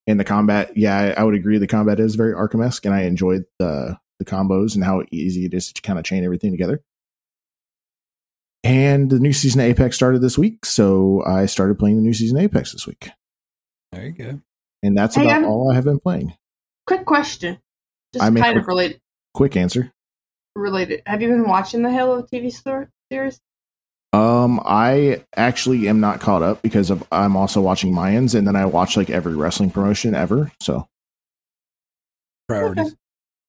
and 0.08 0.19
the 0.19 0.24
combat, 0.24 0.76
yeah, 0.78 0.98
I, 0.98 1.22
I 1.22 1.24
would 1.24 1.36
agree. 1.36 1.58
The 1.58 1.67
combat 1.67 2.00
is 2.00 2.15
very 2.15 2.34
Arkham 2.34 2.65
esque, 2.65 2.86
and 2.86 2.93
I 2.93 3.02
enjoyed 3.02 3.43
the 3.60 3.98
the 4.19 4.26
combos 4.26 4.76
and 4.76 4.84
how 4.84 5.04
easy 5.12 5.46
it 5.46 5.54
is 5.54 5.74
to 5.74 5.82
kind 5.82 6.00
of 6.00 6.06
chain 6.06 6.24
everything 6.24 6.52
together. 6.52 6.82
And 8.63 9.10
the 9.10 9.19
new 9.19 9.34
season 9.34 9.60
of 9.62 9.67
Apex 9.67 9.95
started 9.95 10.19
this 10.21 10.38
week, 10.38 10.65
so 10.65 11.21
I 11.26 11.47
started 11.47 11.78
playing 11.78 11.97
the 11.97 12.02
new 12.02 12.13
season 12.13 12.38
of 12.38 12.43
Apex 12.43 12.71
this 12.71 12.88
week, 12.88 13.10
There 13.91 14.06
you 14.06 14.12
go. 14.13 14.39
and 14.82 14.97
that's 14.97 15.15
Hey, 15.15 15.23
about 15.26 15.34
I'm- 15.34 15.45
all 15.45 15.69
I 15.71 15.76
have 15.76 15.84
been 15.84 15.99
playing. 15.99 16.34
Quick 16.88 17.06
question. 17.06 17.60
Just 18.13 18.23
I 18.23 18.30
mean, 18.30 18.43
kind 18.43 18.58
of 18.58 18.65
related. 18.67 19.02
Quick 19.34 19.58
answer. 19.58 19.91
Related. 20.56 21.02
Have 21.06 21.21
you 21.21 21.28
been 21.30 21.47
watching 21.47 21.82
the 21.82 21.89
Halo 21.91 22.21
TV 22.21 22.52
store 22.52 22.89
series? 23.12 23.39
Um, 24.13 24.62
I 24.63 25.23
actually 25.36 25.88
am 25.89 25.99
not 25.99 26.19
caught 26.21 26.43
up 26.43 26.62
because 26.62 26.91
of 26.91 27.04
I'm 27.12 27.36
also 27.36 27.60
watching 27.62 27.91
Mayans, 27.93 28.36
and 28.36 28.45
then 28.47 28.56
I 28.56 28.65
watch 28.65 28.95
like 28.95 29.10
every 29.10 29.36
wrestling 29.36 29.71
promotion 29.71 30.13
ever. 30.13 30.52
So 30.62 30.88
Priorities. 32.47 32.95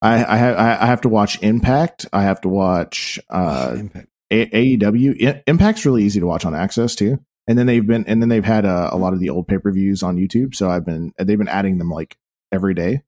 I 0.00 0.24
I 0.24 0.36
have 0.38 0.56
I 0.56 0.86
have 0.86 1.02
to 1.02 1.08
watch 1.10 1.42
Impact. 1.42 2.06
I 2.12 2.22
have 2.22 2.40
to 2.42 2.48
watch 2.48 3.18
uh 3.28 3.74
Impact. 3.78 4.08
A- 4.34 4.76
AEW. 4.76 5.26
I- 5.28 5.42
Impact's 5.46 5.86
really 5.86 6.02
easy 6.04 6.20
to 6.20 6.26
watch 6.26 6.44
on 6.44 6.52
AXS 6.52 6.96
too. 6.96 7.18
And 7.46 7.58
then 7.58 7.66
they've 7.66 7.86
been 7.86 8.06
and 8.06 8.22
then 8.22 8.30
they've 8.30 8.44
had 8.44 8.64
uh, 8.64 8.88
a 8.90 8.96
lot 8.96 9.12
of 9.12 9.20
the 9.20 9.30
old 9.30 9.46
pay 9.46 9.58
per 9.58 9.70
views 9.70 10.02
on 10.02 10.16
YouTube. 10.16 10.54
So 10.54 10.70
I've 10.70 10.86
been 10.86 11.12
they've 11.18 11.38
been 11.38 11.48
adding 11.48 11.78
them 11.78 11.90
like 11.90 12.16
every 12.50 12.74
day. 12.74 13.02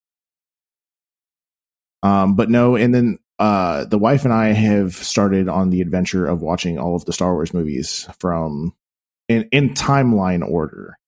Um, 2.03 2.37
but 2.37 2.51
no, 2.51 2.77
and 2.77 2.95
then 2.95 3.19
uh, 3.39 3.87
the 3.87 3.99
wife 3.99 4.25
and 4.25 4.33
I 4.33 4.49
have 4.49 4.95
started 4.95 5.49
on 5.49 5.71
the 5.71 5.81
adventure 5.81 6.27
of 6.27 6.43
watching 6.43 6.79
all 6.79 6.95
of 6.95 7.05
the 7.07 7.13
Star 7.13 7.33
Wars 7.33 7.55
movies 7.55 8.07
from 8.21 8.75
in 9.29 9.49
in 9.53 9.71
timeline 9.75 10.47
order, 10.47 10.99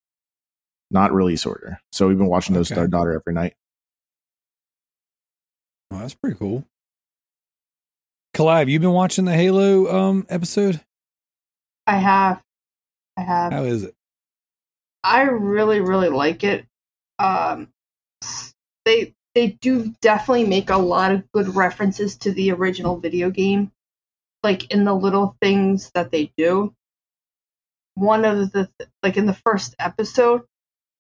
not 0.90 1.12
release 1.12 1.44
order. 1.44 1.80
So 1.92 2.08
we've 2.08 2.18
been 2.18 2.26
watching 2.28 2.54
those 2.54 2.70
with 2.70 2.78
our 2.78 2.88
daughter 2.88 3.12
every 3.12 3.34
night. 3.34 3.54
Oh, 5.90 5.98
that's 5.98 6.14
pretty 6.14 6.38
cool. 6.38 6.64
Kalai, 8.38 8.60
have 8.60 8.68
you 8.68 8.78
been 8.78 8.92
watching 8.92 9.24
the 9.24 9.34
Halo 9.34 9.92
um 9.92 10.24
episode? 10.28 10.80
I 11.88 11.96
have. 11.96 12.40
I 13.16 13.22
have. 13.22 13.52
How 13.52 13.64
is 13.64 13.82
it? 13.82 13.96
I 15.02 15.22
really, 15.22 15.80
really 15.80 16.08
like 16.08 16.44
it. 16.44 16.64
Um, 17.18 17.66
they 18.84 19.16
they 19.34 19.48
do 19.48 19.92
definitely 20.00 20.46
make 20.46 20.70
a 20.70 20.76
lot 20.76 21.10
of 21.10 21.32
good 21.32 21.56
references 21.56 22.16
to 22.18 22.30
the 22.30 22.52
original 22.52 23.00
video 23.00 23.30
game, 23.30 23.72
like 24.44 24.70
in 24.70 24.84
the 24.84 24.94
little 24.94 25.36
things 25.42 25.90
that 25.94 26.12
they 26.12 26.32
do. 26.38 26.72
One 27.94 28.24
of 28.24 28.52
the 28.52 28.70
like 29.02 29.16
in 29.16 29.26
the 29.26 29.34
first 29.34 29.74
episode, 29.80 30.42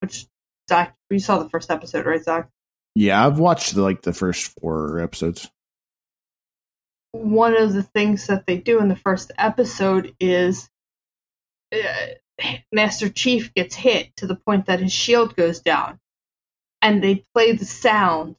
which 0.00 0.26
Zach, 0.68 0.96
you 1.08 1.20
saw 1.20 1.38
the 1.38 1.50
first 1.50 1.70
episode, 1.70 2.04
right, 2.04 2.20
Zach? 2.20 2.48
Yeah, 2.96 3.24
I've 3.24 3.38
watched 3.38 3.76
like 3.76 4.02
the 4.02 4.12
first 4.12 4.58
four 4.60 4.98
episodes. 4.98 5.48
One 7.12 7.56
of 7.56 7.72
the 7.72 7.82
things 7.82 8.26
that 8.26 8.46
they 8.46 8.58
do 8.58 8.80
in 8.80 8.88
the 8.88 8.96
first 8.96 9.32
episode 9.38 10.14
is 10.20 10.68
uh, 11.72 12.06
Master 12.72 13.08
Chief 13.08 13.52
gets 13.54 13.74
hit 13.74 14.14
to 14.16 14.26
the 14.26 14.36
point 14.36 14.66
that 14.66 14.80
his 14.80 14.92
shield 14.92 15.36
goes 15.36 15.60
down. 15.60 15.98
And 16.80 17.02
they 17.02 17.24
play 17.34 17.52
the 17.52 17.64
sound, 17.64 18.36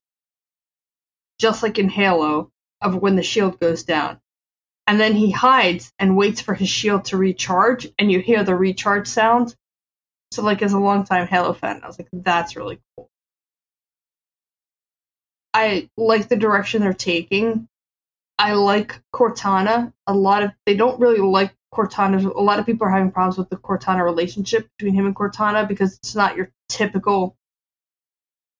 just 1.39 1.61
like 1.61 1.77
in 1.77 1.89
Halo, 1.89 2.51
of 2.81 2.95
when 2.95 3.15
the 3.15 3.23
shield 3.23 3.59
goes 3.59 3.83
down. 3.83 4.21
And 4.87 4.99
then 4.99 5.13
he 5.13 5.29
hides 5.29 5.91
and 5.99 6.15
waits 6.15 6.41
for 6.41 6.53
his 6.53 6.69
shield 6.69 7.05
to 7.05 7.17
recharge, 7.17 7.87
and 7.99 8.11
you 8.11 8.19
hear 8.19 8.43
the 8.43 8.55
recharge 8.55 9.07
sound. 9.07 9.55
So, 10.31 10.41
like, 10.41 10.61
as 10.61 10.73
a 10.73 10.79
longtime 10.79 11.27
Halo 11.27 11.53
fan, 11.53 11.81
I 11.83 11.87
was 11.87 11.99
like, 11.99 12.07
that's 12.13 12.55
really 12.55 12.79
cool. 12.95 13.09
I 15.53 15.89
like 15.97 16.29
the 16.29 16.37
direction 16.37 16.81
they're 16.81 16.93
taking. 16.93 17.67
I 18.39 18.53
like 18.53 18.99
Cortana. 19.13 19.91
A 20.07 20.13
lot 20.13 20.43
of 20.43 20.51
they 20.65 20.75
don't 20.75 20.99
really 20.99 21.19
like 21.19 21.53
Cortana. 21.73 22.23
A 22.23 22.41
lot 22.41 22.57
of 22.57 22.65
people 22.65 22.87
are 22.87 22.89
having 22.89 23.11
problems 23.11 23.37
with 23.37 23.49
the 23.49 23.57
Cortana 23.57 24.03
relationship 24.03 24.67
between 24.77 24.95
him 24.95 25.05
and 25.05 25.15
Cortana 25.15 25.67
because 25.67 25.97
it's 25.97 26.15
not 26.15 26.37
your 26.37 26.49
typical 26.69 27.35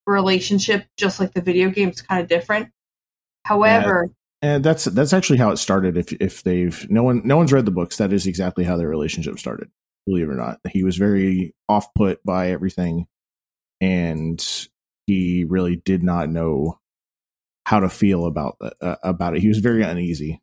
relationship. 0.06 0.86
Just 0.98 1.20
like 1.20 1.34
the 1.34 1.42
video 1.42 1.70
game, 1.70 1.88
it's 1.88 2.02
kind 2.02 2.22
of 2.22 2.28
different. 2.28 2.70
However, 3.46 4.12
And 4.42 4.64
that's 4.64 4.84
that's 4.86 5.14
actually 5.14 5.40
how 5.40 5.52
it 5.52 5.58
started. 5.58 5.98
If 5.98 6.12
if 6.14 6.44
they've 6.44 6.86
no 6.90 7.04
one 7.04 7.22
no 7.24 7.38
one's 7.38 7.54
read 7.54 7.66
the 7.66 7.72
books, 7.72 7.98
that 7.98 8.12
is 8.12 8.28
exactly 8.28 8.66
how 8.66 8.76
their 8.76 8.90
relationship 8.90 9.40
started. 9.40 9.70
Believe 10.06 10.28
it 10.28 10.32
or 10.32 10.36
not, 10.36 10.60
he 10.72 10.84
was 10.84 10.98
very 10.98 11.54
off 11.70 11.94
put 11.94 12.24
by 12.26 12.52
everything, 12.52 13.08
and 13.80 14.46
he 15.08 15.46
really 15.46 15.78
did 15.78 16.04
not 16.04 16.30
know 16.30 16.79
how 17.70 17.80
to 17.80 17.88
feel 17.90 18.26
about 18.26 18.58
uh, 18.82 18.96
about 19.04 19.36
it. 19.36 19.42
He 19.42 19.48
was 19.48 19.60
very 19.60 19.84
uneasy. 19.84 20.42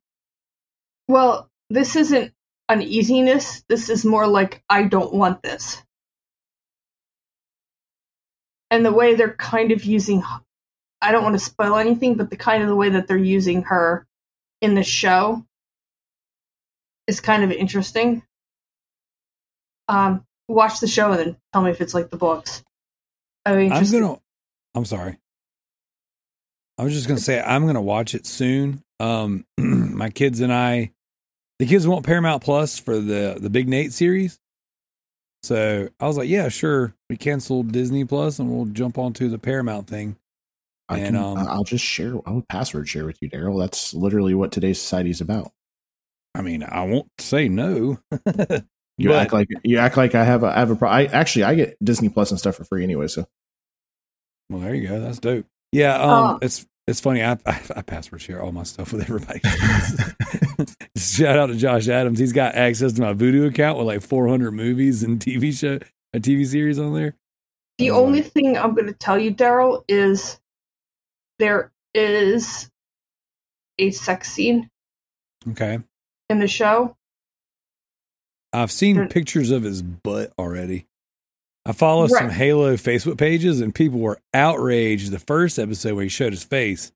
well, 1.09 1.51
this 1.71 1.97
isn't 1.97 2.33
uneasiness. 2.69 3.65
This 3.69 3.91
is 3.91 4.05
more 4.05 4.29
like 4.29 4.62
I 4.69 4.85
don't 4.85 5.12
want 5.12 5.43
this. 5.43 5.83
And 8.71 8.87
the 8.87 8.93
way 8.93 9.17
they're 9.17 9.35
kind 9.35 9.73
of 9.73 9.85
using 9.85 10.23
I 11.03 11.11
don't 11.11 11.25
want 11.25 11.35
to 11.35 11.45
spoil 11.45 11.75
anything, 11.77 12.15
but 12.15 12.31
the 12.31 12.37
kind 12.37 12.62
of 12.62 12.69
the 12.69 12.77
way 12.77 12.91
that 12.91 13.09
they're 13.09 13.17
using 13.17 13.62
her 13.65 14.07
in 14.61 14.77
the 14.77 14.85
show 14.85 15.45
is 17.09 17.21
kind 17.21 17.43
of 17.43 17.51
interesting. 17.51 18.23
Um, 19.89 20.25
watch 20.47 20.79
the 20.79 20.87
show 20.87 21.11
and 21.11 21.19
then 21.19 21.37
tell 21.53 21.62
me 21.62 21.73
if 21.73 21.81
it's 21.81 21.93
like 21.95 22.11
the 22.11 22.17
books. 22.17 22.62
I'm 23.45 23.55
I'm 23.55 23.61
interested. 23.62 24.01
gonna. 24.01 24.21
I'm 24.77 24.85
sorry. 24.85 25.19
I 26.79 26.85
was 26.85 26.93
just 26.93 27.09
gonna 27.09 27.21
say 27.21 27.41
I'm 27.41 27.67
gonna 27.67 27.83
watch 27.83 28.15
it 28.15 28.27
soon. 28.27 28.83
Um, 29.01 29.45
my 29.59 30.11
kids 30.11 30.41
and 30.41 30.53
I, 30.53 30.93
the 31.59 31.67
kids 31.67 31.87
want 31.89 32.05
Paramount 32.07 32.43
Plus 32.43 32.79
for 32.79 32.99
the 32.99 33.39
the 33.41 33.51
Big 33.51 33.69
Nate 33.69 33.93
series. 33.93 34.39
So 35.43 35.89
I 36.01 36.07
was 36.07 36.17
like, 36.17 36.29
yeah, 36.29 36.49
sure. 36.49 36.95
We 37.09 37.17
canceled 37.17 37.71
Disney 37.73 38.05
Plus 38.05 38.39
and 38.39 38.51
we'll 38.51 38.67
jump 38.67 38.99
onto 38.99 39.29
the 39.29 39.39
Paramount 39.39 39.87
thing. 39.87 40.17
I 40.89 40.99
And, 40.99 41.15
can, 41.15 41.17
um, 41.17 41.39
I'll 41.39 41.65
just 41.65 41.85
share. 41.85 42.15
I'll 42.27 42.45
password 42.49 42.89
share 42.89 43.05
with 43.07 43.21
you, 43.21 43.29
Darrell. 43.29 43.59
That's 43.59 43.93
literally 43.95 44.35
what 44.35 44.53
today's 44.53 44.81
society 44.81 45.11
is 45.11 45.21
about. 45.21 45.53
I 46.35 46.43
mean, 46.43 46.62
I 46.62 46.85
won't 46.85 47.09
say 47.19 47.49
no. 47.49 47.99
You 48.99 49.11
But- 49.11 49.19
act 49.19 49.33
like 49.35 49.49
you 49.62 49.77
act 49.77 49.99
like 49.99 50.15
I 50.15 50.25
have 50.25 50.43
a 50.43 50.47
I 50.47 50.55
have 50.61 50.71
a 50.71 50.75
pro. 50.77 50.89
I 50.89 51.05
actually 51.05 51.45
I 51.45 51.55
get 51.55 51.77
Disney 51.85 52.09
Plus 52.09 52.31
and 52.31 52.41
stuff 52.41 52.55
for 52.57 52.65
free 52.65 52.83
anyway. 52.83 53.09
So 53.09 53.27
Well, 54.49 54.61
there 54.62 54.75
you 54.75 54.89
go. 54.89 55.01
That's 55.01 55.19
dope. 55.19 55.45
Yeah, 55.72 55.94
um, 55.96 56.11
Oh. 56.11 56.38
it's 56.42 56.66
it's 56.87 57.00
funny. 57.00 57.22
I, 57.22 57.33
I 57.46 57.61
I 57.76 57.83
password 57.83 58.22
share 58.22 58.40
all 58.42 58.52
my 58.52 58.62
stuff 58.62 58.92
with 58.92 59.02
everybody. 59.02 59.40
Shout 60.96 61.38
out 61.38 61.46
to 61.46 61.57
Josh 61.57 61.88
Adams. 61.88 62.18
He's 62.18 62.33
got 62.33 62.55
access 62.55 62.92
to 62.94 63.00
my 63.02 63.12
Vudu 63.12 63.46
account 63.48 63.76
with 63.79 63.87
like 63.87 64.02
400 64.02 64.52
movies 64.52 65.02
and 65.02 65.18
TV 65.18 65.52
show, 65.52 65.79
a 66.14 66.20
TV 66.20 66.46
series 66.46 66.79
on 66.79 66.94
there. 66.94 67.14
The 67.79 67.90
was 67.90 67.98
only 68.00 68.22
thing 68.22 68.57
I'm 68.57 68.74
going 68.74 68.87
to 68.87 68.92
tell 68.94 69.18
you, 69.18 69.31
Darrell, 69.33 69.85
is 69.88 70.40
there 71.38 71.72
is 71.94 72.70
a 73.79 73.90
sex 73.90 74.31
scene 74.33 74.70
Okay, 75.50 75.81
in 76.31 76.38
the 76.38 76.48
show. 76.48 76.96
I've 78.52 78.72
seen 78.72 78.96
There- 78.96 79.09
pictures 79.09 79.50
of 79.50 79.62
his 79.64 79.83
butt 79.83 80.33
already. 80.38 80.87
I 81.66 81.72
follow 81.72 82.07
some 82.07 82.31
Halo 82.31 82.76
Facebook 82.76 83.18
pages, 83.18 83.61
and 83.61 83.74
people 83.74 83.98
were 83.98 84.20
outraged 84.33 85.11
the 85.11 85.18
first 85.18 85.59
episode 85.59 85.94
where 85.94 86.05
he 86.05 86.09
showed 86.09 86.33
his 86.33 86.44
face, 86.44 86.92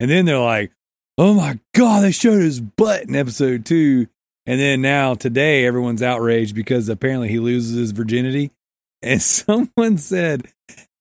and 0.00 0.10
then 0.10 0.24
they're 0.24 0.36
like, 0.36 0.72
"Oh 1.16 1.32
my 1.34 1.60
god, 1.74 2.02
they 2.02 2.10
showed 2.10 2.42
his 2.42 2.60
butt 2.60 3.04
in 3.04 3.14
episode 3.14 3.64
two. 3.64 4.08
And 4.46 4.60
then 4.60 4.82
now 4.82 5.14
today, 5.14 5.64
everyone's 5.64 6.02
outraged 6.02 6.56
because 6.56 6.88
apparently 6.88 7.28
he 7.28 7.38
loses 7.38 7.76
his 7.76 7.92
virginity. 7.92 8.50
And 9.02 9.20
someone 9.20 9.98
said, 9.98 10.48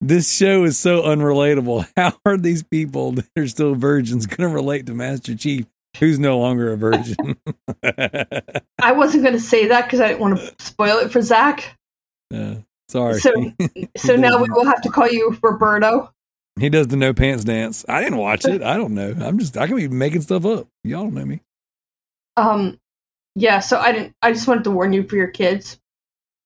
"This 0.01 0.29
show 0.29 0.65
is 0.65 0.77
so 0.77 1.03
unrelatable. 1.03 1.87
How 1.95 2.17
are 2.25 2.35
these 2.35 2.61
people 2.61 3.11
that 3.13 3.29
are 3.37 3.47
still 3.47 3.75
virgins 3.75 4.25
going 4.25 4.49
to 4.49 4.53
relate 4.53 4.87
to 4.87 4.93
Master 4.93 5.35
Chief, 5.35 5.65
who's 5.97 6.19
no 6.19 6.37
longer 6.37 6.73
a 6.73 6.75
virgin?" 6.75 7.37
I 7.81 8.91
wasn't 8.91 9.23
going 9.23 9.35
to 9.35 9.39
say 9.39 9.67
that 9.69 9.85
because 9.85 10.01
I 10.01 10.09
didn't 10.09 10.19
want 10.19 10.37
to 10.37 10.53
spoil 10.59 10.97
it 10.97 11.13
for 11.13 11.21
Zach. 11.21 11.79
Uh, 12.33 12.55
sorry. 12.89 13.19
So, 13.19 13.31
so 13.97 14.15
now 14.15 14.41
we 14.41 14.49
will 14.49 14.65
have 14.65 14.81
to 14.83 14.89
call 14.89 15.07
you 15.09 15.37
Roberto. 15.41 16.11
He 16.59 16.69
does 16.69 16.87
the 16.87 16.97
no 16.97 17.13
pants 17.13 17.43
dance. 17.43 17.83
I 17.89 18.01
didn't 18.03 18.19
watch 18.19 18.45
it. 18.45 18.61
I 18.61 18.77
don't 18.77 18.93
know. 18.93 19.13
I'm 19.19 19.39
just 19.39 19.57
I 19.57 19.65
can 19.67 19.75
be 19.75 19.87
making 19.87 20.21
stuff 20.21 20.45
up. 20.45 20.67
Y'all 20.83 21.03
don't 21.03 21.13
know 21.15 21.25
me. 21.25 21.41
Um, 22.37 22.79
yeah. 23.35 23.59
So 23.59 23.79
I 23.79 23.91
didn't. 23.91 24.13
I 24.21 24.31
just 24.33 24.47
wanted 24.47 24.65
to 24.65 24.71
warn 24.71 24.93
you 24.93 25.03
for 25.07 25.15
your 25.15 25.27
kids. 25.29 25.79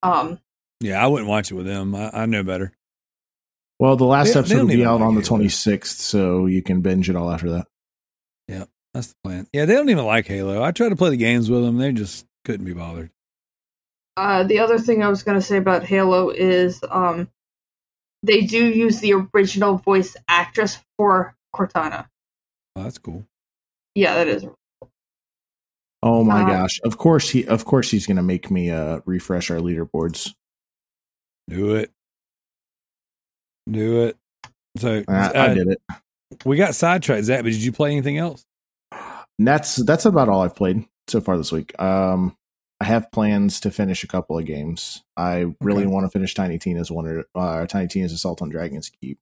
Um, 0.02 0.38
Yeah, 0.80 1.02
I 1.04 1.08
wouldn't 1.08 1.28
watch 1.28 1.50
it 1.50 1.54
with 1.54 1.66
them. 1.66 1.94
I, 1.94 2.10
I 2.22 2.26
know 2.26 2.42
better. 2.42 2.72
Well, 3.78 3.96
the 3.96 4.04
last 4.04 4.28
They- 4.28 4.32
they 4.34 4.38
episode 4.40 4.54
don't 4.56 4.66
will 4.68 4.74
be 4.76 4.84
out 4.84 5.00
like 5.00 5.08
on 5.08 5.14
the 5.14 5.20
Halo. 5.20 5.42
26th, 5.42 5.84
so 5.86 6.46
you 6.46 6.62
can 6.62 6.80
binge 6.80 7.10
it 7.10 7.16
all 7.16 7.30
after 7.30 7.50
that. 7.50 7.66
Yeah, 8.48 8.64
that's 8.94 9.08
the 9.08 9.14
plan. 9.22 9.46
Yeah, 9.52 9.66
they 9.66 9.74
don't 9.74 9.88
even 9.90 10.04
like 10.06 10.26
Halo. 10.26 10.62
I 10.62 10.70
tried 10.72 10.88
to 10.88 10.96
play 10.96 11.10
the 11.10 11.16
games 11.16 11.50
with 11.50 11.62
them. 11.62 11.76
They 11.78 11.92
just 11.92 12.24
couldn't 12.44 12.64
be 12.64 12.72
bothered. 12.72 13.10
Uh, 14.18 14.42
the 14.42 14.58
other 14.58 14.78
thing 14.78 15.02
I 15.02 15.08
was 15.08 15.22
going 15.22 15.38
to 15.38 15.46
say 15.46 15.56
about 15.56 15.84
Halo 15.84 16.30
is, 16.30 16.80
um, 16.90 17.28
they 18.22 18.42
do 18.42 18.66
use 18.66 19.00
the 19.00 19.14
original 19.34 19.76
voice 19.78 20.16
actress 20.26 20.78
for 20.96 21.36
Cortana. 21.54 22.08
Oh, 22.74 22.82
that's 22.82 22.98
cool. 22.98 23.24
Yeah, 23.94 24.14
that 24.14 24.28
is. 24.28 24.44
Oh 26.02 26.22
my 26.24 26.42
Uh, 26.42 26.46
gosh! 26.46 26.80
Of 26.84 26.98
course 26.98 27.30
he, 27.30 27.46
of 27.46 27.64
course 27.64 27.90
he's 27.90 28.06
going 28.06 28.18
to 28.18 28.22
make 28.22 28.50
me 28.50 28.70
uh 28.70 29.00
refresh 29.04 29.50
our 29.50 29.58
leaderboards. 29.58 30.32
Do 31.48 31.74
it. 31.74 31.90
Do 33.68 34.04
it. 34.04 34.16
So 34.76 35.02
I, 35.08 35.12
I 35.12 35.48
uh, 35.48 35.54
did 35.54 35.68
it. 35.68 35.78
we 36.44 36.56
got 36.56 36.74
sidetracked, 36.74 37.24
Zach, 37.24 37.42
but 37.42 37.50
did 37.52 37.62
you 37.62 37.72
play 37.72 37.90
anything 37.90 38.18
else? 38.18 38.44
And 38.92 39.46
that's 39.46 39.76
that's 39.76 40.04
about 40.04 40.28
all 40.28 40.42
I've 40.42 40.54
played 40.54 40.86
so 41.08 41.20
far 41.20 41.36
this 41.36 41.50
week. 41.50 41.80
Um, 41.80 42.36
I 42.80 42.84
have 42.84 43.10
plans 43.10 43.60
to 43.60 43.70
finish 43.70 44.04
a 44.04 44.06
couple 44.06 44.38
of 44.38 44.44
games. 44.44 45.02
I 45.16 45.46
really 45.60 45.84
Okay. 45.84 45.92
want 45.92 46.06
to 46.06 46.10
finish 46.10 46.34
Tiny 46.34 46.58
Tina's 46.58 46.90
Wonder, 46.90 47.24
uh, 47.34 47.66
Tiny 47.66 47.88
Tina's 47.88 48.12
Assault 48.12 48.40
on 48.40 48.50
Dragon's 48.50 48.88
Keep. 49.00 49.18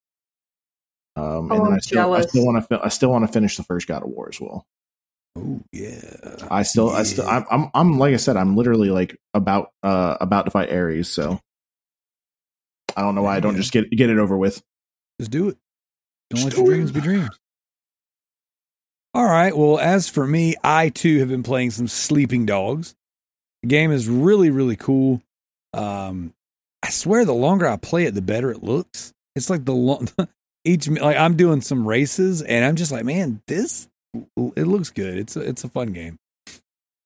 Um, 1.16 1.50
Oh, 1.50 1.54
and 1.54 1.64
then 1.64 1.66
I'm 1.66 1.72
I 1.72 1.78
still, 1.78 2.12
I 2.14 2.20
still 2.20 2.44
want 2.44 2.68
to, 2.68 2.80
I 2.84 2.88
still 2.88 3.10
want 3.10 3.26
to 3.26 3.32
finish 3.32 3.56
the 3.56 3.62
first 3.62 3.86
God 3.88 4.02
of 4.02 4.10
War 4.10 4.28
as 4.30 4.38
well. 4.40 4.66
Oh 5.38 5.62
yeah. 5.72 6.46
I 6.50 6.62
still, 6.64 6.90
I 6.90 7.02
still, 7.04 7.26
I'm, 7.26 7.46
I'm, 7.50 7.70
I'm, 7.74 7.98
like 7.98 8.12
I 8.12 8.18
said, 8.18 8.36
I'm 8.36 8.56
literally 8.56 8.90
like 8.90 9.16
about, 9.32 9.70
uh, 9.82 10.16
about 10.20 10.44
to 10.44 10.50
fight 10.50 10.70
Ares. 10.70 11.08
So 11.08 11.40
I 12.94 13.00
don't 13.00 13.14
know 13.14 13.22
why 13.22 13.36
I 13.36 13.40
don't 13.40 13.54
Yeah. 13.54 13.60
just 13.60 13.72
get 13.72 13.90
get 13.90 14.10
it 14.10 14.18
over 14.18 14.36
with. 14.36 14.62
Just 15.18 15.30
do 15.30 15.48
it. 15.48 15.56
Don't 16.30 16.40
Just 16.42 16.56
let 16.56 16.56
your 16.58 16.66
dreams 16.66 16.90
it. 16.90 16.94
be 16.94 17.00
dreams. 17.00 17.38
All 19.14 19.24
right. 19.24 19.56
Well, 19.56 19.78
as 19.78 20.08
for 20.10 20.26
me, 20.26 20.56
I 20.62 20.90
too 20.90 21.20
have 21.20 21.28
been 21.28 21.42
playing 21.42 21.70
some 21.70 21.88
Sleeping 21.88 22.44
Dogs. 22.44 22.94
The 23.66 23.70
game 23.70 23.90
is 23.90 24.08
really, 24.08 24.50
really 24.50 24.76
cool. 24.76 25.20
Um, 25.74 26.32
I 26.84 26.90
swear, 26.90 27.24
the 27.24 27.34
longer 27.34 27.66
I 27.66 27.74
play 27.74 28.04
it, 28.04 28.14
the 28.14 28.22
better 28.22 28.52
it 28.52 28.62
looks. 28.62 29.12
It's 29.34 29.50
like 29.50 29.64
the 29.64 29.74
long, 29.74 30.08
each 30.64 30.86
like 30.88 31.16
I'm 31.16 31.36
doing 31.36 31.60
some 31.62 31.84
races, 31.84 32.42
and 32.42 32.64
I'm 32.64 32.76
just 32.76 32.92
like, 32.92 33.04
man, 33.04 33.42
this 33.48 33.88
it 34.14 34.68
looks 34.68 34.90
good. 34.90 35.18
It's 35.18 35.34
a, 35.34 35.40
it's 35.40 35.64
a 35.64 35.68
fun 35.68 35.88
game. 35.88 36.16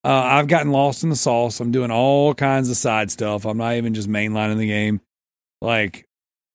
Uh, 0.05 0.20
I've 0.23 0.49
gotten 0.49 0.70
lost 0.70 1.03
in 1.03 1.09
the 1.09 1.16
sauce. 1.16 1.61
I'm 1.61 1.73
doing 1.73 1.90
all 1.90 2.35
kinds 2.35 2.68
of 2.68 2.77
side 2.77 3.11
stuff. 3.11 3.46
I'm 3.46 3.57
not 3.57 3.77
even 3.77 3.94
just 3.94 4.11
mainlining 4.11 4.59
the 4.59 4.68
game. 4.68 5.01
Like 5.62 6.07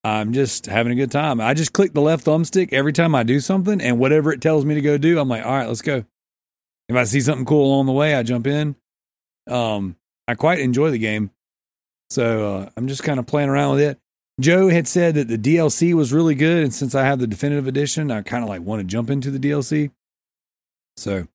I'm 0.04 0.34
just 0.34 0.68
having 0.68 0.91
a 0.91 0.96
good 0.96 1.10
time. 1.12 1.41
I 1.41 1.56
just 1.56 1.74
click 1.74 1.94
the 1.94 2.02
left 2.02 2.28
thumbstick 2.28 2.74
every 2.74 2.94
time 2.94 3.15
I 3.15 3.24
do 3.24 3.39
something, 3.39 3.82
and 3.82 3.98
whatever 3.98 4.32
it 4.32 4.41
tells 4.41 4.65
me 4.65 4.76
to 4.76 4.82
go 4.82 5.00
do, 5.00 5.18
I'm 5.18 5.30
like, 5.30 5.44
all 5.44 5.52
right, 5.52 5.68
let's 5.68 5.82
go. 5.82 6.06
If 6.89 6.96
I 6.96 7.06
see 7.06 7.22
something 7.22 7.46
cool 7.46 7.65
along 7.65 7.88
the 7.88 7.91
way, 7.91 8.13
I 8.13 8.22
jump 8.22 8.46
in. 8.46 8.76
Um, 9.48 9.96
I 10.28 10.36
quite 10.36 10.60
enjoy 10.60 10.92
the 10.92 10.98
game, 10.98 11.32
so 12.10 12.56
uh, 12.58 12.70
I'm 12.76 12.88
just 12.88 13.04
kind 13.04 13.20
of 13.20 13.28
playing 13.28 13.50
around 13.50 13.76
with 13.76 13.82
it. 13.84 14.00
Joe 14.42 14.68
had 14.70 14.88
said 14.88 15.16
that 15.16 15.28
the 15.28 15.38
DLC 15.38 15.94
was 15.94 16.12
really 16.12 16.36
good, 16.36 16.64
and 16.64 16.74
since 16.74 16.94
I 16.96 17.06
have 17.06 17.20
the 17.20 17.28
definitive 17.28 17.68
edition, 17.68 18.12
I 18.12 18.22
kind 18.22 18.44
of 18.44 18.50
like 18.50 18.62
want 18.62 18.82
to 18.82 18.84
jump 18.86 19.10
into 19.10 19.32
the 19.32 19.40
DLC. 19.40 19.92
So 20.98 21.28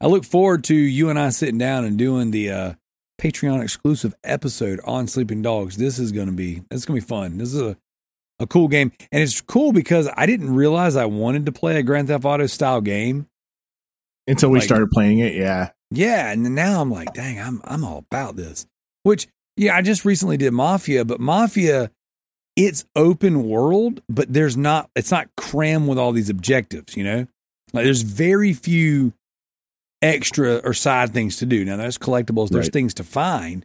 I 0.00 0.06
look 0.06 0.24
forward 0.24 0.64
to 0.64 0.74
you 0.74 1.10
and 1.10 1.18
I 1.18 1.30
sitting 1.30 1.58
down 1.58 1.84
and 1.84 1.96
doing 1.98 2.30
the 2.32 2.50
uh, 2.50 2.72
Patreon 3.20 3.62
exclusive 3.62 4.14
episode 4.24 4.80
on 4.84 5.06
Sleeping 5.06 5.42
Dogs. 5.42 5.76
This 5.76 5.98
is 5.98 6.12
going 6.12 6.26
to 6.26 6.32
be 6.32 6.62
it's 6.70 6.84
going 6.84 7.00
to 7.00 7.06
be 7.06 7.08
fun. 7.08 7.38
This 7.38 7.52
is 7.54 7.60
a 7.60 7.76
a 8.40 8.46
cool 8.46 8.68
game, 8.68 8.90
and 9.12 9.22
it's 9.22 9.40
cool 9.42 9.70
because 9.72 10.08
I 10.16 10.24
didn't 10.24 10.54
realize 10.54 10.96
I 10.96 11.04
wanted 11.04 11.44
to 11.46 11.52
play 11.52 11.76
a 11.78 11.82
Grand 11.82 12.08
Theft 12.08 12.24
Auto 12.24 12.46
style 12.46 12.80
game. 12.80 13.26
Until 14.26 14.48
we 14.50 14.58
Like- 14.60 14.64
started 14.66 14.90
playing 14.90 15.18
it, 15.18 15.34
yeah. 15.34 15.70
Yeah, 15.90 16.30
and 16.30 16.54
now 16.54 16.80
I'm 16.80 16.90
like, 16.90 17.12
dang, 17.14 17.40
I'm 17.40 17.60
I'm 17.64 17.84
all 17.84 17.98
about 18.10 18.36
this. 18.36 18.66
Which 19.02 19.26
yeah, 19.56 19.74
I 19.76 19.82
just 19.82 20.04
recently 20.04 20.36
did 20.36 20.52
Mafia, 20.52 21.04
but 21.04 21.20
Mafia 21.20 21.90
it's 22.56 22.84
open 22.96 23.44
world, 23.48 24.02
but 24.08 24.32
there's 24.32 24.56
not 24.56 24.90
it's 24.94 25.10
not 25.10 25.28
crammed 25.36 25.88
with 25.88 25.98
all 25.98 26.12
these 26.12 26.28
objectives, 26.30 26.96
you 26.96 27.04
know? 27.04 27.26
Like 27.72 27.84
there's 27.84 28.02
very 28.02 28.52
few 28.52 29.12
extra 30.02 30.56
or 30.56 30.74
side 30.74 31.12
things 31.12 31.36
to 31.38 31.46
do. 31.46 31.64
Now 31.64 31.76
there's 31.76 31.98
collectibles, 31.98 32.48
there's 32.50 32.66
Right. 32.66 32.72
things 32.72 32.94
to 32.94 33.04
find, 33.04 33.64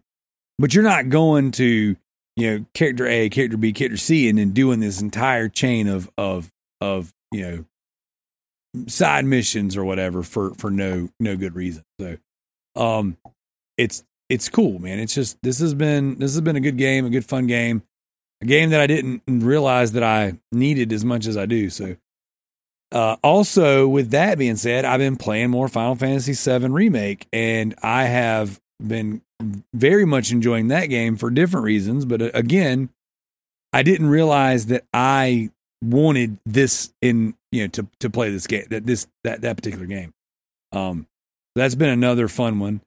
but 0.59 0.73
you're 0.73 0.83
not 0.83 1.09
going 1.09 1.51
to, 1.51 1.95
you 2.35 2.51
know, 2.59 2.65
character 2.73 3.07
A, 3.07 3.29
character 3.29 3.57
B, 3.57 3.73
character 3.73 3.97
C 3.97 4.29
and 4.29 4.37
then 4.37 4.51
doing 4.51 4.79
this 4.79 5.01
entire 5.01 5.49
chain 5.49 5.87
of 5.87 6.09
of 6.17 6.51
of, 6.81 7.13
you 7.31 7.41
know, 7.41 7.65
side 8.87 9.25
missions 9.25 9.75
or 9.77 9.83
whatever 9.85 10.23
for 10.23 10.53
for 10.55 10.69
no 10.71 11.09
no 11.19 11.35
good 11.35 11.55
reason. 11.55 11.83
So 11.99 12.17
um 12.75 13.17
it's 13.77 14.03
it's 14.29 14.49
cool, 14.49 14.79
man. 14.79 14.99
It's 14.99 15.13
just 15.13 15.37
this 15.43 15.59
has 15.59 15.73
been 15.73 16.17
this 16.19 16.33
has 16.33 16.41
been 16.41 16.55
a 16.55 16.61
good 16.61 16.77
game, 16.77 17.05
a 17.05 17.09
good 17.09 17.25
fun 17.25 17.47
game. 17.47 17.83
A 18.41 18.45
game 18.45 18.71
that 18.71 18.81
I 18.81 18.87
didn't 18.87 19.23
realize 19.27 19.93
that 19.93 20.03
I 20.03 20.37
needed 20.51 20.91
as 20.91 21.05
much 21.05 21.25
as 21.25 21.37
I 21.37 21.45
do. 21.45 21.69
So 21.69 21.95
uh 22.91 23.17
also 23.23 23.87
with 23.87 24.11
that 24.11 24.37
being 24.37 24.55
said, 24.55 24.85
I've 24.85 24.99
been 24.99 25.17
playing 25.17 25.49
more 25.49 25.67
Final 25.67 25.95
Fantasy 25.95 26.33
VII 26.33 26.67
remake 26.67 27.27
and 27.31 27.75
I 27.81 28.05
have 28.05 28.59
been 28.85 29.21
very 29.73 30.05
much 30.05 30.31
enjoying 30.31 30.69
that 30.69 30.87
game 30.87 31.17
for 31.17 31.29
different 31.29 31.65
reasons, 31.65 32.05
but 32.05 32.21
uh, 32.21 32.31
again, 32.33 32.89
I 33.73 33.83
didn't 33.83 34.07
realize 34.07 34.67
that 34.67 34.85
I 34.93 35.49
wanted 35.83 36.37
this 36.45 36.93
in 37.01 37.35
you 37.51 37.63
know 37.63 37.67
to 37.67 37.87
to 37.99 38.09
play 38.09 38.31
this 38.31 38.47
game 38.47 38.65
that 38.69 38.85
this 38.85 39.07
that 39.23 39.41
that 39.41 39.55
particular 39.57 39.85
game. 39.85 40.13
Um, 40.71 41.07
that's 41.55 41.75
been 41.75 41.89
another 41.89 42.27
fun 42.27 42.59
one. 42.59 42.81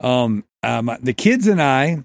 Um, 0.00 0.44
um, 0.62 0.90
the 1.02 1.12
kids 1.12 1.46
and 1.46 1.62
I 1.62 2.04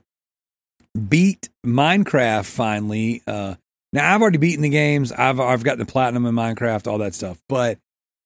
beat 1.10 1.50
Minecraft 1.66 2.46
finally. 2.46 3.22
Uh, 3.26 3.56
now 3.92 4.14
I've 4.14 4.22
already 4.22 4.38
beaten 4.38 4.62
the 4.62 4.70
games. 4.70 5.12
I've 5.12 5.40
I've 5.40 5.64
got 5.64 5.78
the 5.78 5.86
platinum 5.86 6.26
in 6.26 6.36
Minecraft, 6.36 6.88
all 6.88 7.00
that 7.00 7.16
stuff. 7.16 7.40
But 7.48 7.80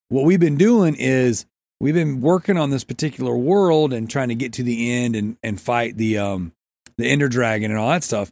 what 0.09 0.25
we've 0.25 0.39
been 0.39 0.57
doing 0.57 0.95
is 0.97 1.45
we've 1.79 1.93
been 1.93 2.21
working 2.21 2.57
on 2.57 2.69
this 2.69 2.83
particular 2.83 3.35
world 3.35 3.93
and 3.93 4.09
trying 4.09 4.29
to 4.29 4.35
get 4.35 4.53
to 4.53 4.63
the 4.63 4.91
end 4.91 5.15
and 5.15 5.37
and 5.43 5.59
fight 5.59 5.97
the 5.97 6.17
um 6.17 6.53
the 6.97 7.05
Ender 7.05 7.27
Dragon 7.27 7.71
and 7.71 7.79
all 7.79 7.89
that 7.89 8.03
stuff 8.03 8.31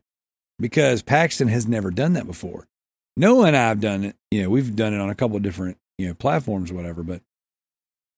because 0.60 1.02
Paxton 1.02 1.48
has 1.50 1.68
never 1.68 1.92
done 1.92 2.14
that 2.14 2.26
before. 2.26 2.68
Noah 3.17 3.47
and 3.47 3.58
I 3.58 3.69
have 3.69 3.80
done 3.80 4.04
it. 4.04 4.15
You 4.32 4.43
know, 4.43 4.49
we've 4.49 4.75
done 4.75 4.93
it 4.93 4.99
on 4.99 5.10
a 5.10 5.15
couple 5.15 5.38
of 5.38 5.43
different, 5.43 5.78
you 5.97 6.08
know, 6.08 6.13
platforms 6.13 6.71
or 6.71 6.75
whatever. 6.75 7.04
But 7.04 7.21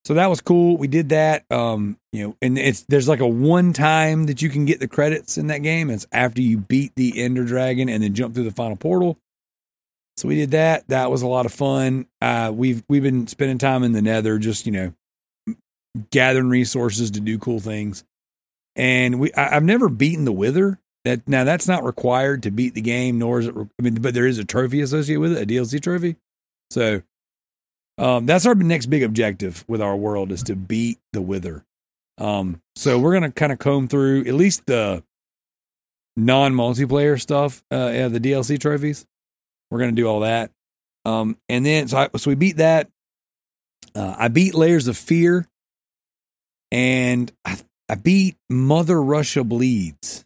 so 0.05 0.13
that 0.13 0.29
was 0.29 0.41
cool. 0.41 0.77
We 0.77 0.87
did 0.87 1.09
that. 1.09 1.45
Um, 1.51 1.97
you 2.13 2.23
know, 2.23 2.35
and 2.41 2.57
it's 2.57 2.83
there's 2.83 3.07
like 3.07 3.19
a 3.19 3.27
one 3.27 3.73
time 3.73 4.25
that 4.27 4.41
you 4.41 4.49
can 4.49 4.65
get 4.65 4.79
the 4.79 4.87
credits 4.87 5.37
in 5.37 5.47
that 5.47 5.59
game. 5.59 5.89
It's 5.89 6.07
after 6.11 6.41
you 6.41 6.57
beat 6.57 6.93
the 6.95 7.21
Ender 7.21 7.43
Dragon 7.43 7.89
and 7.89 8.01
then 8.01 8.13
jump 8.13 8.33
through 8.33 8.45
the 8.45 8.51
final 8.51 8.77
portal. 8.77 9.17
So 10.15 10.27
we 10.27 10.35
did 10.35 10.51
that. 10.51 10.87
That 10.87 11.11
was 11.11 11.21
a 11.21 11.27
lot 11.27 11.45
of 11.45 11.53
fun. 11.53 12.07
Uh, 12.21 12.51
we've 12.53 12.83
we've 12.89 13.03
been 13.03 13.27
spending 13.27 13.59
time 13.59 13.83
in 13.83 13.91
the 13.91 14.01
Nether, 14.01 14.39
just 14.39 14.65
you 14.65 14.71
know, 14.71 14.93
gathering 16.09 16.49
resources 16.49 17.11
to 17.11 17.19
do 17.19 17.37
cool 17.37 17.59
things. 17.59 18.03
And 18.75 19.19
we, 19.19 19.33
I, 19.33 19.57
I've 19.57 19.63
never 19.63 19.89
beaten 19.89 20.25
the 20.25 20.31
Wither. 20.31 20.79
That 21.07 21.25
now 21.25 21.45
that's 21.45 21.69
not 21.69 21.85
required 21.85 22.43
to 22.43 22.51
beat 22.51 22.73
the 22.73 22.81
game, 22.81 23.17
nor 23.17 23.39
is 23.39 23.47
it. 23.47 23.55
I 23.55 23.81
mean, 23.81 23.95
but 23.95 24.13
there 24.13 24.27
is 24.27 24.39
a 24.39 24.43
trophy 24.43 24.81
associated 24.81 25.21
with 25.21 25.37
it, 25.37 25.41
a 25.41 25.45
DLC 25.45 25.81
trophy. 25.81 26.17
So, 26.69 27.01
um, 27.97 28.25
that's 28.25 28.45
our 28.45 28.55
next 28.55 28.87
big 28.87 29.03
objective 29.03 29.63
with 29.69 29.81
our 29.81 29.95
world 29.95 30.33
is 30.33 30.43
to 30.43 30.55
beat 30.57 30.99
the 31.13 31.21
Wither. 31.21 31.63
Um, 32.17 32.61
so 32.75 32.99
we're 32.99 33.13
gonna 33.13 33.31
kind 33.31 33.53
of 33.53 33.59
comb 33.59 33.87
through 33.87 34.25
at 34.25 34.33
least 34.33 34.65
the 34.65 35.01
non 36.17 36.53
multiplayer 36.53 37.19
stuff, 37.21 37.63
uh, 37.71 37.89
yeah, 37.93 38.09
the 38.09 38.19
DLC 38.19 38.59
trophies. 38.59 39.05
We're 39.71 39.79
gonna 39.79 39.93
do 39.93 40.07
all 40.07 40.19
that. 40.19 40.51
Um, 41.05 41.37
and 41.47 41.65
then 41.65 41.87
so 41.87 41.99
I, 41.99 42.17
so 42.17 42.29
we 42.29 42.35
beat 42.35 42.57
that. 42.57 42.89
Uh, 43.95 44.13
I 44.17 44.27
beat 44.27 44.55
Layers 44.55 44.89
of 44.89 44.97
Fear, 44.97 45.47
and 46.69 47.31
I, 47.45 47.57
I 47.87 47.95
beat 47.95 48.35
Mother 48.49 49.01
Russia 49.01 49.45
Bleeds. 49.45 50.25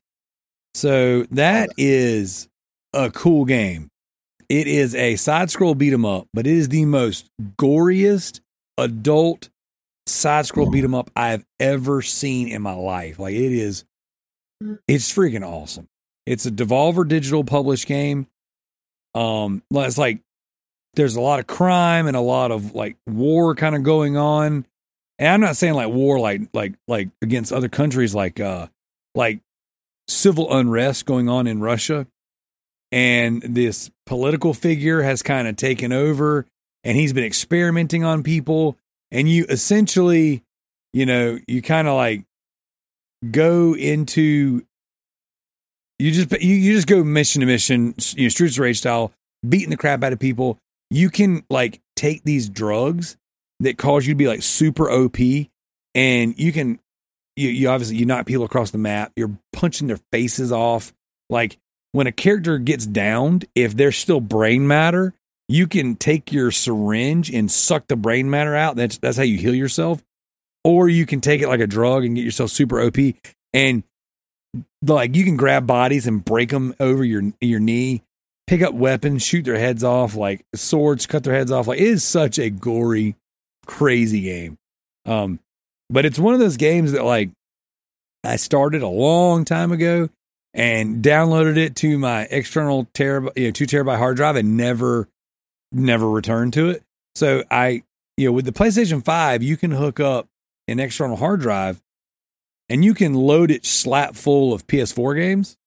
So 0.74 1.24
that 1.32 1.70
is 1.78 2.48
a 2.94 3.12
cool 3.12 3.46
game. 3.46 3.90
It 4.50 4.68
is 4.68 4.96
a 4.96 5.16
side 5.16 5.50
scroll 5.50 5.76
beat 5.76 5.94
'em 5.94 6.06
up, 6.06 6.28
but 6.34 6.46
it 6.46 6.54
is 6.58 6.70
the 6.70 6.86
most 6.86 7.30
goriest 7.58 8.42
adult 8.78 9.50
side 10.08 10.46
scroll 10.46 10.70
beat 10.70 10.84
'em 10.84 10.96
up 10.96 11.10
I've 11.16 11.46
ever 11.60 12.02
seen 12.02 12.48
in 12.48 12.62
my 12.62 12.74
life. 12.74 13.20
Like 13.20 13.34
it 13.34 13.52
is 13.52 13.86
it's 14.88 15.12
freaking 15.12 15.48
awesome. 15.48 15.88
It's 16.26 16.46
a 16.46 16.52
Devolver 16.52 17.08
Digital 17.08 17.44
published 17.44 17.88
game. 17.88 18.28
Um 19.16 19.64
it's 19.72 19.98
like 19.98 20.20
there's 20.96 21.16
a 21.16 21.22
lot 21.22 21.40
of 21.40 21.48
crime 21.48 22.08
and 22.08 22.18
a 22.18 22.22
lot 22.22 22.52
of 22.52 22.76
like 22.76 22.98
war 23.08 23.56
kind 23.56 23.76
of 23.76 23.84
going 23.84 24.18
on. 24.18 24.66
And 25.18 25.30
I'm 25.30 25.42
not 25.42 25.56
saying 25.58 25.76
like 25.76 25.90
war 25.90 26.20
like 26.20 26.42
like 26.54 26.74
like 26.88 27.10
against 27.22 27.54
other 27.54 27.70
countries 27.70 28.14
like 28.14 28.40
uh 28.40 28.68
like 29.16 29.40
civil 30.12 30.54
unrest 30.54 31.06
going 31.06 31.30
on 31.30 31.48
in 31.48 31.62
Russia. 31.62 32.08
And 32.92 33.42
this 33.42 33.90
political 34.06 34.54
figure 34.54 35.02
has 35.02 35.24
kind 35.24 35.48
of 35.48 35.56
taken 35.56 35.94
over 35.94 36.46
and 36.84 36.98
he's 36.98 37.14
been 37.14 37.24
experimenting 37.24 38.04
on 38.04 38.24
people. 38.24 38.78
And 39.12 39.30
you 39.30 39.46
essentially 39.50 40.44
you 40.94 41.06
know 41.06 41.40
you 41.48 41.62
kind 41.62 41.88
of 41.88 41.96
like 41.96 42.26
go 43.30 43.76
into 43.76 44.66
you 46.00 46.12
just 46.12 46.32
you, 46.42 46.56
you 46.56 46.74
just 46.74 46.88
go 46.88 47.04
mission 47.04 47.42
to 47.42 47.46
mission 47.46 47.94
you 48.16 48.24
know 48.24 48.30
streets 48.30 48.58
rage 48.58 48.80
style 48.80 49.14
beating 49.48 49.70
the 49.70 49.78
crap 49.78 50.04
out 50.04 50.14
of 50.14 50.20
people. 50.20 50.58
You 50.90 51.10
can 51.10 51.44
like 51.50 51.80
take 51.96 52.24
these 52.24 52.50
drugs 52.50 53.16
that 53.60 53.78
cause 53.78 54.06
you 54.06 54.14
to 54.14 54.18
be 54.18 54.28
like 54.28 54.42
super 54.42 54.90
op 54.90 55.18
and 55.96 56.38
you 56.38 56.52
can 56.52 56.80
you, 57.36 57.50
you 57.50 57.70
obviously 57.70 57.98
you 57.98 58.06
knock 58.06 58.26
people 58.26 58.44
across 58.44 58.72
the 58.72 58.78
map 58.78 59.12
you're 59.16 59.38
punching 59.54 59.88
their 59.88 60.00
faces 60.12 60.52
off 60.52 60.94
like 61.30 61.58
when 61.92 62.08
a 62.08 62.12
character 62.12 62.58
gets 62.58 62.86
downed, 62.86 63.46
if 63.56 63.76
there's 63.76 63.98
still 63.98 64.22
brain 64.22 64.68
matter, 64.68 65.14
you 65.48 65.68
can 65.68 65.96
take 65.96 66.32
your 66.32 66.52
syringe 66.52 67.30
and 67.30 67.52
suck 67.52 67.88
the 67.88 67.96
brain 67.96 68.30
matter 68.30 68.56
out. 68.56 68.76
That's 68.76 68.98
that's 68.98 69.18
how 69.18 69.24
you 69.24 69.38
heal 69.38 69.56
yourself. 69.56 70.04
Or 70.64 70.88
you 70.88 71.06
can 71.06 71.22
take 71.22 71.42
it 71.42 71.48
like 71.48 71.60
a 71.60 71.68
drug 71.68 72.06
and 72.06 72.16
get 72.16 72.24
yourself 72.24 72.52
super 72.52 72.82
OP. 72.82 72.98
And 73.54 73.84
like 74.82 75.16
you 75.16 75.26
can 75.26 75.38
grab 75.38 75.68
bodies 75.68 76.08
and 76.08 76.24
break 76.24 76.50
them 76.50 76.76
over 76.80 77.04
your 77.04 77.24
your 77.42 77.60
knee, 77.60 78.04
pick 78.48 78.62
up 78.62 78.74
weapons, 78.74 79.24
shoot 79.24 79.44
their 79.44 79.58
heads 79.58 79.84
off, 79.84 80.16
like 80.16 80.46
swords, 80.56 81.08
cut 81.08 81.24
their 81.24 81.34
heads 81.34 81.52
off. 81.52 81.68
Like 81.68 81.80
it 81.80 81.88
is 81.88 82.04
such 82.04 82.40
a 82.40 82.50
gory, 82.50 83.16
crazy 83.66 84.22
game. 84.22 84.58
Um, 85.06 85.40
but 85.92 86.06
it's 86.06 86.18
one 86.18 86.34
of 86.34 86.40
those 86.40 86.58
games 86.58 86.94
that 86.94 87.04
like 87.04 87.30
I 88.24 88.36
started 88.36 88.82
a 88.82 88.88
long 88.88 89.46
time 89.46 89.72
ago 89.72 90.10
and 90.54 91.04
downloaded 91.04 91.58
it 91.58 91.76
to 91.78 91.98
my 91.98 92.24
external 92.24 92.86
terabyte, 92.94 93.38
you 93.38 93.46
know, 93.46 93.52
two 93.52 93.66
terabyte 93.66 93.98
hard 93.98 94.18
drive 94.18 94.36
and 94.36 94.58
never, 94.58 95.08
never 95.72 96.10
returned 96.10 96.54
to 96.54 96.70
it. 96.70 96.84
So 97.16 97.44
I, 97.50 97.84
you 98.18 98.28
know, 98.28 98.32
with 98.32 98.46
the 98.46 98.52
PlayStation 98.52 99.04
5, 99.04 99.44
you 99.44 99.58
can 99.58 99.72
hook 99.72 100.00
up 100.00 100.28
an 100.68 100.80
external 100.80 101.18
hard 101.18 101.42
drive 101.42 101.82
and 102.70 102.86
you 102.86 102.94
can 102.94 103.14
load 103.14 103.52
it 103.52 103.66
slap 103.66 104.16
full 104.16 104.54
of 104.54 104.68
PS4 104.68 105.16
games. 105.16 105.58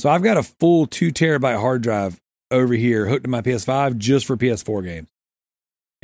So 0.00 0.10
I've 0.10 0.22
got 0.22 0.36
a 0.36 0.42
full 0.42 0.86
two 0.86 1.10
terabyte 1.10 1.60
hard 1.60 1.82
drive 1.82 2.20
over 2.50 2.74
here 2.74 3.06
hooked 3.06 3.24
to 3.24 3.30
my 3.30 3.40
PS5 3.40 3.96
just 3.96 4.26
for 4.26 4.36
PS4 4.36 4.84
games. 4.84 5.08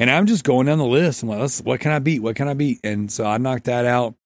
And 0.00 0.10
I'm 0.10 0.26
just 0.26 0.42
going 0.42 0.66
down 0.66 0.78
the 0.78 0.84
list. 0.84 1.22
I'm 1.22 1.28
like, 1.28 1.40
let's, 1.40 1.60
what 1.60 1.78
can 1.78 1.92
I 1.92 2.00
beat? 2.00 2.20
What 2.20 2.34
can 2.34 2.48
I 2.48 2.54
beat? 2.54 2.80
And 2.82 3.12
so 3.12 3.24
I 3.24 3.38
knocked 3.38 3.64
that 3.64 3.84
out 3.84 4.16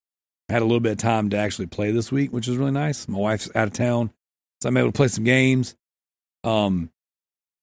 had 0.49 0.61
a 0.61 0.65
little 0.65 0.79
bit 0.79 0.93
of 0.93 0.97
time 0.97 1.29
to 1.29 1.37
actually 1.37 1.67
play 1.67 1.91
this 1.91 2.11
week, 2.11 2.31
which 2.31 2.47
is 2.47 2.57
really 2.57 2.71
nice. 2.71 3.07
My 3.07 3.17
wife's 3.17 3.49
out 3.55 3.67
of 3.67 3.73
town, 3.73 4.11
so 4.61 4.69
I'm 4.69 4.77
able 4.77 4.89
to 4.89 4.95
play 4.95 5.07
some 5.07 5.23
games. 5.23 5.75
Um, 6.43 6.91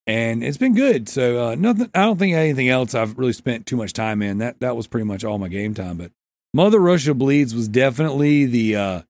and 0.07 0.42
it's 0.42 0.57
been 0.57 0.75
good. 0.75 1.09
So 1.09 1.51
uh, 1.51 1.55
nothing. 1.55 1.90
I 1.94 2.03
don't 2.03 2.18
think 2.18 2.35
anything 2.35 2.68
else 2.68 2.94
I've 2.94 3.16
really 3.18 3.33
spent 3.33 3.66
too 3.66 3.77
much 3.77 3.92
time 3.92 4.20
in. 4.20 4.38
That 4.38 4.59
that 4.61 4.77
was 4.77 4.88
pretty 4.88 5.05
much 5.05 5.25
all 5.25 5.38
my 5.38 5.48
game 5.48 5.75
time. 5.75 5.96
But 5.96 6.11
Mother 6.53 6.81
Russia 6.81 7.14
Bleeds 7.14 7.55
was 7.55 7.68
definitely 7.68 8.46
the 8.46 8.77
uh, 8.77 9.03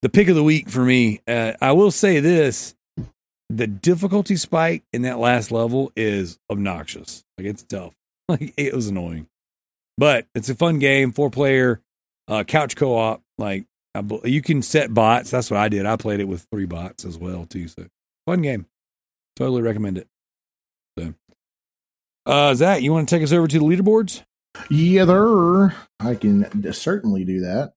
the 0.00 0.08
pick 0.08 0.28
of 0.28 0.34
the 0.34 0.42
week 0.42 0.70
for 0.70 0.84
me. 0.84 1.20
Uh, 1.28 1.52
I 1.60 1.72
will 1.72 1.90
say 1.90 2.20
this: 2.20 2.74
the 3.50 3.66
difficulty 3.66 4.36
spike 4.36 4.84
in 4.94 5.02
that 5.02 5.18
last 5.18 5.52
level 5.52 5.92
is 5.94 6.38
obnoxious. 6.50 7.22
Like 7.36 7.46
it's 7.46 7.62
tough. 7.62 7.97
Like 8.38 8.52
it 8.58 8.74
was 8.74 8.88
annoying, 8.88 9.26
but 9.96 10.26
it's 10.34 10.50
a 10.50 10.54
fun 10.54 10.78
game. 10.78 11.12
Four 11.12 11.30
player 11.30 11.80
uh, 12.28 12.44
couch 12.44 12.76
co-op. 12.76 13.22
Like 13.38 13.64
I, 13.94 14.02
you 14.24 14.42
can 14.42 14.60
set 14.60 14.92
bots. 14.92 15.30
That's 15.30 15.50
what 15.50 15.60
I 15.60 15.70
did. 15.70 15.86
I 15.86 15.96
played 15.96 16.20
it 16.20 16.28
with 16.28 16.46
three 16.52 16.66
bots 16.66 17.06
as 17.06 17.16
well 17.16 17.46
too. 17.46 17.68
So 17.68 17.86
fun 18.26 18.42
game. 18.42 18.66
Totally 19.34 19.62
recommend 19.62 19.96
it. 19.96 20.08
So, 20.98 21.14
uh, 22.26 22.54
Zach, 22.54 22.82
you 22.82 22.92
want 22.92 23.08
to 23.08 23.14
take 23.14 23.22
us 23.22 23.32
over 23.32 23.46
to 23.46 23.58
the 23.58 23.64
leaderboards? 23.64 24.24
Yeah, 24.68 25.04
there. 25.04 25.74
I 26.00 26.14
can 26.14 26.72
certainly 26.72 27.24
do 27.24 27.40
that. 27.40 27.72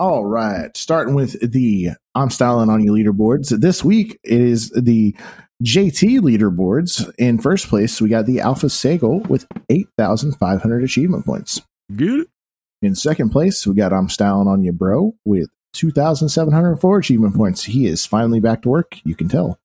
All 0.00 0.24
right, 0.24 0.74
starting 0.78 1.12
with 1.12 1.52
the 1.52 1.90
I'm 2.14 2.30
styling 2.30 2.70
on 2.70 2.82
you 2.82 2.90
leaderboards. 2.90 3.50
This 3.60 3.84
week 3.84 4.18
is 4.24 4.70
the 4.70 5.14
JT 5.62 6.20
leaderboards. 6.20 7.14
In 7.18 7.38
first 7.38 7.68
place, 7.68 8.00
we 8.00 8.08
got 8.08 8.24
the 8.24 8.40
Alpha 8.40 8.68
Segal 8.68 9.28
with 9.28 9.46
8,500 9.68 10.82
achievement 10.82 11.26
points. 11.26 11.60
Good. 11.94 12.28
In 12.80 12.94
second 12.94 13.28
place, 13.28 13.66
we 13.66 13.74
got 13.74 13.92
I'm 13.92 14.08
Styling 14.08 14.48
on 14.48 14.62
You 14.62 14.72
Bro 14.72 15.16
with 15.26 15.50
2,704 15.74 16.98
achievement 16.98 17.36
points. 17.36 17.64
He 17.64 17.86
is 17.86 18.06
finally 18.06 18.40
back 18.40 18.62
to 18.62 18.70
work. 18.70 18.96
You 19.04 19.14
can 19.14 19.28
tell. 19.28 19.58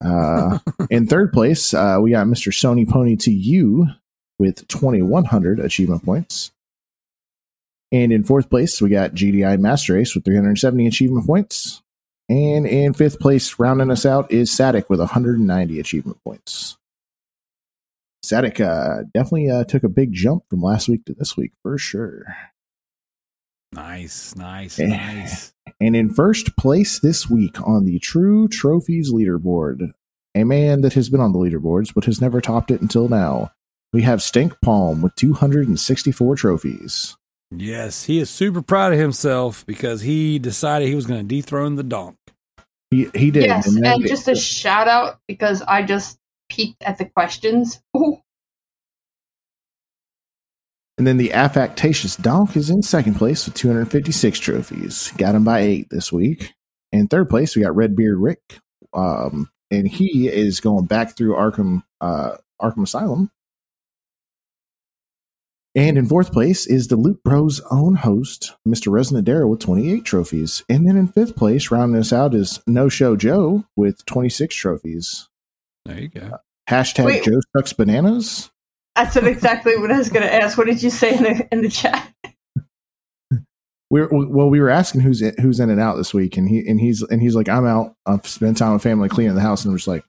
Uh, 0.00 0.60
in 0.90 1.08
third 1.08 1.32
place, 1.32 1.74
uh, 1.74 1.98
we 2.00 2.12
got 2.12 2.28
Mr. 2.28 2.52
Sony 2.52 2.88
Pony 2.88 3.16
to 3.16 3.32
You 3.32 3.88
with 4.38 4.68
2,100 4.68 5.58
achievement 5.58 6.04
points. 6.04 6.52
And 7.90 8.12
in 8.12 8.24
fourth 8.24 8.50
place, 8.50 8.80
we 8.82 8.90
got 8.90 9.14
GDI 9.14 9.58
Master 9.58 9.94
Race 9.94 10.14
with 10.14 10.24
370 10.24 10.86
achievement 10.86 11.26
points. 11.26 11.82
And 12.28 12.66
in 12.66 12.92
fifth 12.92 13.18
place, 13.18 13.58
rounding 13.58 13.90
us 13.90 14.04
out, 14.04 14.30
is 14.30 14.50
Satic 14.50 14.90
with 14.90 15.00
190 15.00 15.80
achievement 15.80 16.22
points. 16.22 16.76
Satic 18.24 18.60
uh, 18.60 19.04
definitely 19.14 19.50
uh, 19.50 19.64
took 19.64 19.84
a 19.84 19.88
big 19.88 20.12
jump 20.12 20.44
from 20.50 20.60
last 20.60 20.88
week 20.88 21.04
to 21.06 21.14
this 21.14 21.36
week 21.36 21.52
for 21.62 21.78
sure. 21.78 22.26
Nice, 23.72 24.34
nice, 24.36 24.78
and, 24.78 24.90
nice. 24.90 25.54
And 25.80 25.94
in 25.94 26.12
first 26.12 26.56
place 26.56 27.00
this 27.00 27.28
week 27.30 27.60
on 27.66 27.84
the 27.84 27.98
True 27.98 28.48
Trophies 28.48 29.12
leaderboard, 29.12 29.92
a 30.34 30.44
man 30.44 30.80
that 30.82 30.94
has 30.94 31.08
been 31.08 31.20
on 31.20 31.32
the 31.32 31.38
leaderboards 31.38 31.92
but 31.94 32.04
has 32.04 32.20
never 32.20 32.40
topped 32.40 32.70
it 32.70 32.80
until 32.80 33.08
now, 33.08 33.52
we 33.92 34.02
have 34.02 34.22
Stink 34.22 34.60
Palm 34.60 35.00
with 35.00 35.14
264 35.16 36.36
trophies. 36.36 37.16
Yes, 37.50 38.04
he 38.04 38.18
is 38.18 38.28
super 38.28 38.62
proud 38.62 38.92
of 38.92 38.98
himself 38.98 39.64
because 39.66 40.02
he 40.02 40.38
decided 40.38 40.88
he 40.88 40.94
was 40.94 41.06
going 41.06 41.26
to 41.26 41.34
dethrone 41.34 41.76
the 41.76 41.82
donk. 41.82 42.16
He 42.90 43.08
he 43.14 43.30
did. 43.30 43.44
Yes, 43.44 43.66
and, 43.66 43.86
and 43.86 44.06
just 44.06 44.28
a 44.28 44.34
shout 44.34 44.88
out 44.88 45.20
because 45.26 45.62
I 45.62 45.82
just 45.82 46.18
peeked 46.48 46.82
at 46.82 46.98
the 46.98 47.04
questions. 47.04 47.80
Ooh. 47.96 48.18
And 50.96 51.06
then 51.06 51.16
the 51.16 51.30
affectatious 51.30 52.16
Donk 52.16 52.56
is 52.56 52.70
in 52.70 52.82
second 52.82 53.14
place 53.14 53.46
with 53.46 53.54
256 53.54 54.36
trophies. 54.40 55.12
Got 55.16 55.36
him 55.36 55.44
by 55.44 55.60
eight 55.60 55.86
this 55.90 56.12
week. 56.12 56.54
In 56.90 57.06
third 57.06 57.30
place, 57.30 57.54
we 57.54 57.62
got 57.62 57.76
Redbeard 57.76 58.18
Rick. 58.18 58.58
Um, 58.92 59.48
and 59.70 59.86
he 59.86 60.26
is 60.26 60.58
going 60.58 60.86
back 60.86 61.16
through 61.16 61.34
Arkham 61.34 61.84
uh, 62.00 62.38
Arkham 62.60 62.82
Asylum. 62.82 63.30
And 65.78 65.96
in 65.96 66.06
fourth 66.06 66.32
place 66.32 66.66
is 66.66 66.88
the 66.88 66.96
Loot 66.96 67.22
Bros' 67.22 67.60
own 67.70 67.94
host, 67.94 68.52
Mr. 68.66 68.88
Resonadero, 68.88 69.48
with 69.48 69.60
28 69.60 70.04
trophies. 70.04 70.64
And 70.68 70.88
then 70.88 70.96
in 70.96 71.06
fifth 71.06 71.36
place, 71.36 71.70
rounding 71.70 72.00
us 72.00 72.12
out, 72.12 72.34
is 72.34 72.60
No 72.66 72.88
Show 72.88 73.14
Joe 73.14 73.64
with 73.76 74.04
26 74.04 74.52
trophies. 74.56 75.28
There 75.84 76.00
you 76.00 76.08
go. 76.08 76.38
Hashtag 76.68 77.04
Wait. 77.04 77.22
Joe 77.22 77.38
sucks 77.56 77.72
bananas. 77.74 78.50
That's 78.96 79.14
exactly 79.14 79.78
what 79.78 79.92
I 79.92 79.98
was 79.98 80.08
going 80.08 80.26
to 80.26 80.34
ask. 80.34 80.58
What 80.58 80.66
did 80.66 80.82
you 80.82 80.90
say 80.90 81.16
in 81.16 81.22
the 81.22 81.48
in 81.52 81.62
the 81.62 81.68
chat? 81.68 82.12
we 83.88 84.00
are 84.00 84.08
well, 84.10 84.50
we 84.50 84.58
were 84.58 84.70
asking 84.70 85.02
who's 85.02 85.22
in, 85.22 85.36
who's 85.40 85.60
in 85.60 85.70
and 85.70 85.80
out 85.80 85.96
this 85.96 86.12
week, 86.12 86.36
and 86.36 86.48
he 86.48 86.68
and 86.68 86.80
he's 86.80 87.02
and 87.02 87.22
he's 87.22 87.36
like, 87.36 87.48
I'm 87.48 87.66
out. 87.68 87.94
I've 88.04 88.26
spent 88.26 88.56
time 88.56 88.72
with 88.72 88.82
family 88.82 89.08
cleaning 89.08 89.36
the 89.36 89.40
house, 89.40 89.64
and 89.64 89.70
I'm 89.70 89.78
just 89.78 89.86
like, 89.86 90.04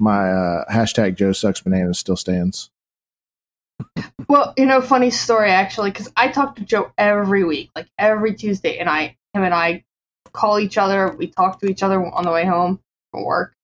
my 0.00 0.32
uh, 0.32 0.64
hashtag 0.68 1.14
Joe 1.14 1.30
sucks 1.30 1.60
bananas 1.60 2.00
still 2.00 2.16
stands. 2.16 2.70
Well, 4.28 4.54
you 4.56 4.66
know, 4.66 4.80
funny 4.80 5.10
story 5.10 5.50
actually, 5.50 5.90
because 5.90 6.10
I 6.16 6.28
talk 6.28 6.56
to 6.56 6.64
Joe 6.64 6.92
every 6.96 7.44
week, 7.44 7.70
like 7.76 7.88
every 7.98 8.34
Tuesday, 8.34 8.78
and 8.78 8.88
I 8.88 9.16
him 9.34 9.44
and 9.44 9.54
I 9.54 9.84
call 10.32 10.58
each 10.58 10.78
other. 10.78 11.14
We 11.16 11.28
talk 11.28 11.60
to 11.60 11.66
each 11.68 11.82
other 11.82 12.04
on 12.04 12.24
the 12.24 12.32
way 12.32 12.44
home 12.44 12.80
from 13.10 13.24
work. 13.24 13.54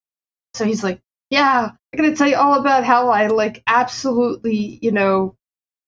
So 0.53 0.65
he's 0.65 0.83
like, 0.83 1.01
"Yeah, 1.29 1.71
I'm 1.93 1.97
gonna 1.97 2.15
tell 2.15 2.27
you 2.27 2.37
all 2.37 2.55
about 2.59 2.83
how 2.83 3.09
I 3.09 3.27
like 3.27 3.63
absolutely, 3.67 4.79
you 4.81 4.91
know, 4.91 5.35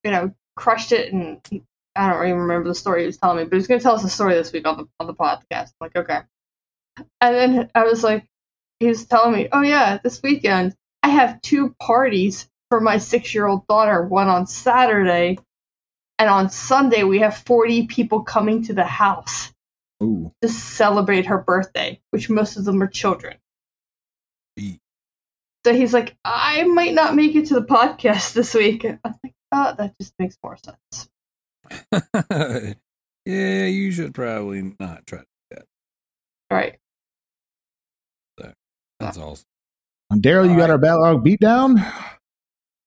you 0.04 0.10
know, 0.10 0.34
crushed 0.56 0.92
it." 0.92 1.12
And 1.12 1.40
he, 1.50 1.62
I 1.96 2.10
don't 2.10 2.26
even 2.26 2.40
remember 2.40 2.68
the 2.68 2.74
story 2.74 3.02
he 3.02 3.06
was 3.06 3.18
telling 3.18 3.38
me, 3.38 3.44
but 3.44 3.52
he 3.52 3.58
was 3.58 3.66
gonna 3.66 3.80
tell 3.80 3.94
us 3.94 4.04
a 4.04 4.08
story 4.08 4.34
this 4.34 4.52
week 4.52 4.66
on 4.66 4.78
the 4.78 4.88
on 5.00 5.06
the 5.06 5.14
podcast. 5.14 5.72
I'm 5.80 5.82
like, 5.82 5.96
okay. 5.96 6.20
And 7.20 7.34
then 7.36 7.70
I 7.74 7.84
was 7.84 8.04
like, 8.04 8.26
he 8.80 8.86
was 8.88 9.06
telling 9.06 9.32
me, 9.32 9.48
"Oh 9.52 9.62
yeah, 9.62 9.98
this 10.02 10.22
weekend 10.22 10.74
I 11.02 11.10
have 11.10 11.40
two 11.42 11.74
parties 11.80 12.48
for 12.74 12.80
my 12.80 12.98
six 12.98 13.32
year 13.32 13.46
old 13.46 13.64
daughter. 13.68 14.02
One 14.02 14.26
on 14.26 14.48
Saturday, 14.48 15.38
and 16.18 16.28
on 16.28 16.50
Sunday 16.50 17.04
we 17.04 17.20
have 17.20 17.36
40 17.36 17.86
people 17.86 18.24
coming 18.24 18.64
to 18.64 18.72
the 18.72 18.82
house 18.82 19.52
Ooh. 20.02 20.32
to 20.42 20.48
celebrate 20.48 21.26
her 21.26 21.38
birthday, 21.38 22.00
which 22.10 22.28
most 22.28 22.56
of 22.56 22.64
them 22.64 22.82
are 22.82 22.88
children. 22.88 23.36
Eek. 24.56 24.80
So 25.64 25.72
he's 25.72 25.94
like, 25.94 26.16
I 26.24 26.64
might 26.64 26.94
not 26.94 27.14
make 27.14 27.36
it 27.36 27.46
to 27.46 27.54
the 27.54 27.62
podcast 27.62 28.32
this 28.32 28.54
week. 28.54 28.84
I 28.84 28.98
was 29.04 29.18
like, 29.22 29.34
oh, 29.52 29.74
that 29.78 29.94
just 30.00 30.14
makes 30.18 30.36
more 30.42 30.56
sense. 30.56 31.08
yeah, 33.24 33.66
you 33.66 33.92
should 33.92 34.14
probably 34.14 34.74
not 34.80 35.06
try. 35.06 35.22
That 35.52 35.64
Right. 36.50 36.76
That's 38.98 39.16
awesome. 39.16 39.46
Darrell, 40.20 40.50
you 40.50 40.56
got 40.56 40.70
our 40.70 40.78
backlog 40.78 41.22
beat 41.22 41.40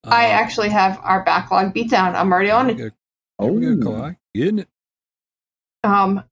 down? 0.09 0.13
I 0.19 0.25
Uh, 0.27 0.29
actually 0.29 0.69
have 0.69 0.99
our 1.03 1.23
backlog 1.23 1.73
beatdown. 1.73 2.15
I'm 2.15 2.31
already 2.31 2.51
on 2.51 2.69
it. 2.69 2.77
There 2.77 2.91
we 3.39 3.61
go, 3.61 3.67
Oh. 3.69 3.75
Kalai. 3.77 4.17
Getting 4.33 4.59
it. 4.59 4.67
Um, 5.83 6.23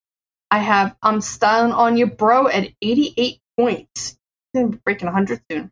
I 0.51 0.59
have 0.59 0.95
I'm 1.01 1.21
styling 1.21 1.71
on 1.71 1.97
you, 1.97 2.07
bro, 2.07 2.47
at 2.47 2.71
88 2.81 3.39
points. 3.57 4.17
He's 4.53 4.63
gonna 4.63 4.77
breaking 4.85 5.07
100 5.07 5.41
soon. 5.51 5.71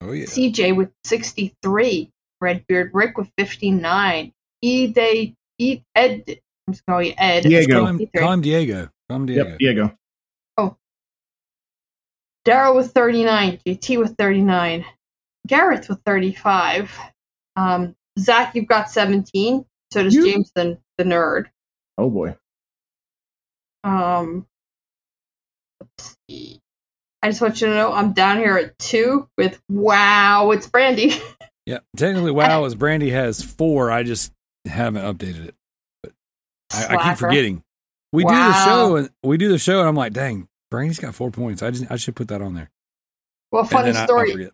Oh 0.00 0.12
yeah. 0.12 0.26
CJ 0.26 0.76
with 0.76 0.90
63. 1.04 2.10
Redbeard 2.40 2.90
Rick 2.94 3.18
with 3.18 3.30
59. 3.36 4.32
E 4.62 4.86
Day 4.88 5.34
E 5.58 5.80
Ed. 5.94 6.24
I'm 6.66 6.74
just 6.74 6.84
going 6.84 6.84
to 6.84 6.84
call 6.86 7.02
you 7.02 7.14
Ed. 7.18 7.40
Diego. 7.42 7.74
Call 7.78 7.86
him, 7.86 7.98
53. 7.98 8.20
call 8.20 8.32
him 8.32 8.40
Diego. 8.42 8.90
Call 9.08 9.16
him 9.16 9.26
Diego. 9.26 9.48
Yep, 9.48 9.58
Diego. 9.58 9.98
Oh. 10.56 10.76
Darrell 12.44 12.76
with 12.76 12.92
39, 12.92 13.58
JT 13.66 13.98
with 13.98 14.16
39, 14.16 14.84
Gareth 15.48 15.88
with 15.88 16.00
35, 16.06 16.96
um, 17.56 17.96
Zach, 18.18 18.54
you've 18.54 18.68
got 18.68 18.90
17. 18.90 19.64
So 19.92 20.02
does 20.04 20.14
You- 20.14 20.24
James 20.30 20.52
the, 20.54 20.78
the 20.98 21.04
nerd. 21.04 21.46
Oh 21.96 22.10
boy. 22.10 22.36
Um, 23.84 24.46
let's 25.80 26.16
see. 26.30 26.60
I 27.22 27.28
just 27.30 27.40
want 27.40 27.60
you 27.60 27.66
to 27.68 27.74
know 27.74 27.92
I'm 27.92 28.12
down 28.12 28.36
here 28.38 28.56
at 28.56 28.78
two 28.78 29.28
with 29.36 29.60
wow, 29.68 30.50
it's 30.52 30.66
Brandy. 30.66 31.14
Yeah. 31.66 31.80
Technically, 31.98 32.30
wow, 32.30 32.64
as 32.64 32.74
Brandy 32.74 33.10
has 33.10 33.42
four. 33.42 33.90
I 33.90 34.02
just 34.02 34.32
haven't 34.64 35.02
updated 35.02 35.48
it. 35.48 35.54
But 36.02 36.12
I, 36.72 36.96
I 36.96 37.10
keep 37.10 37.18
forgetting. 37.18 37.62
We 38.10 38.24
do 38.24 38.30
the 38.30 38.64
show 38.64 38.96
and 38.96 39.10
we 39.22 39.36
do 39.36 39.50
the 39.50 39.58
show, 39.58 39.78
and 39.80 39.86
I'm 39.86 39.94
like, 39.94 40.14
dang, 40.14 40.48
Brandy's 40.70 40.98
got 40.98 41.14
four 41.14 41.30
points. 41.30 41.62
I 41.62 41.70
just 41.70 41.84
I 41.90 41.96
should 41.96 42.16
put 42.16 42.28
that 42.28 42.40
on 42.40 42.54
there. 42.54 42.70
Well, 43.52 43.64
funny 43.64 43.92
then 43.92 43.98
I- 43.98 44.02
I 44.02 44.06
story. 44.06 44.32
forget. 44.32 44.52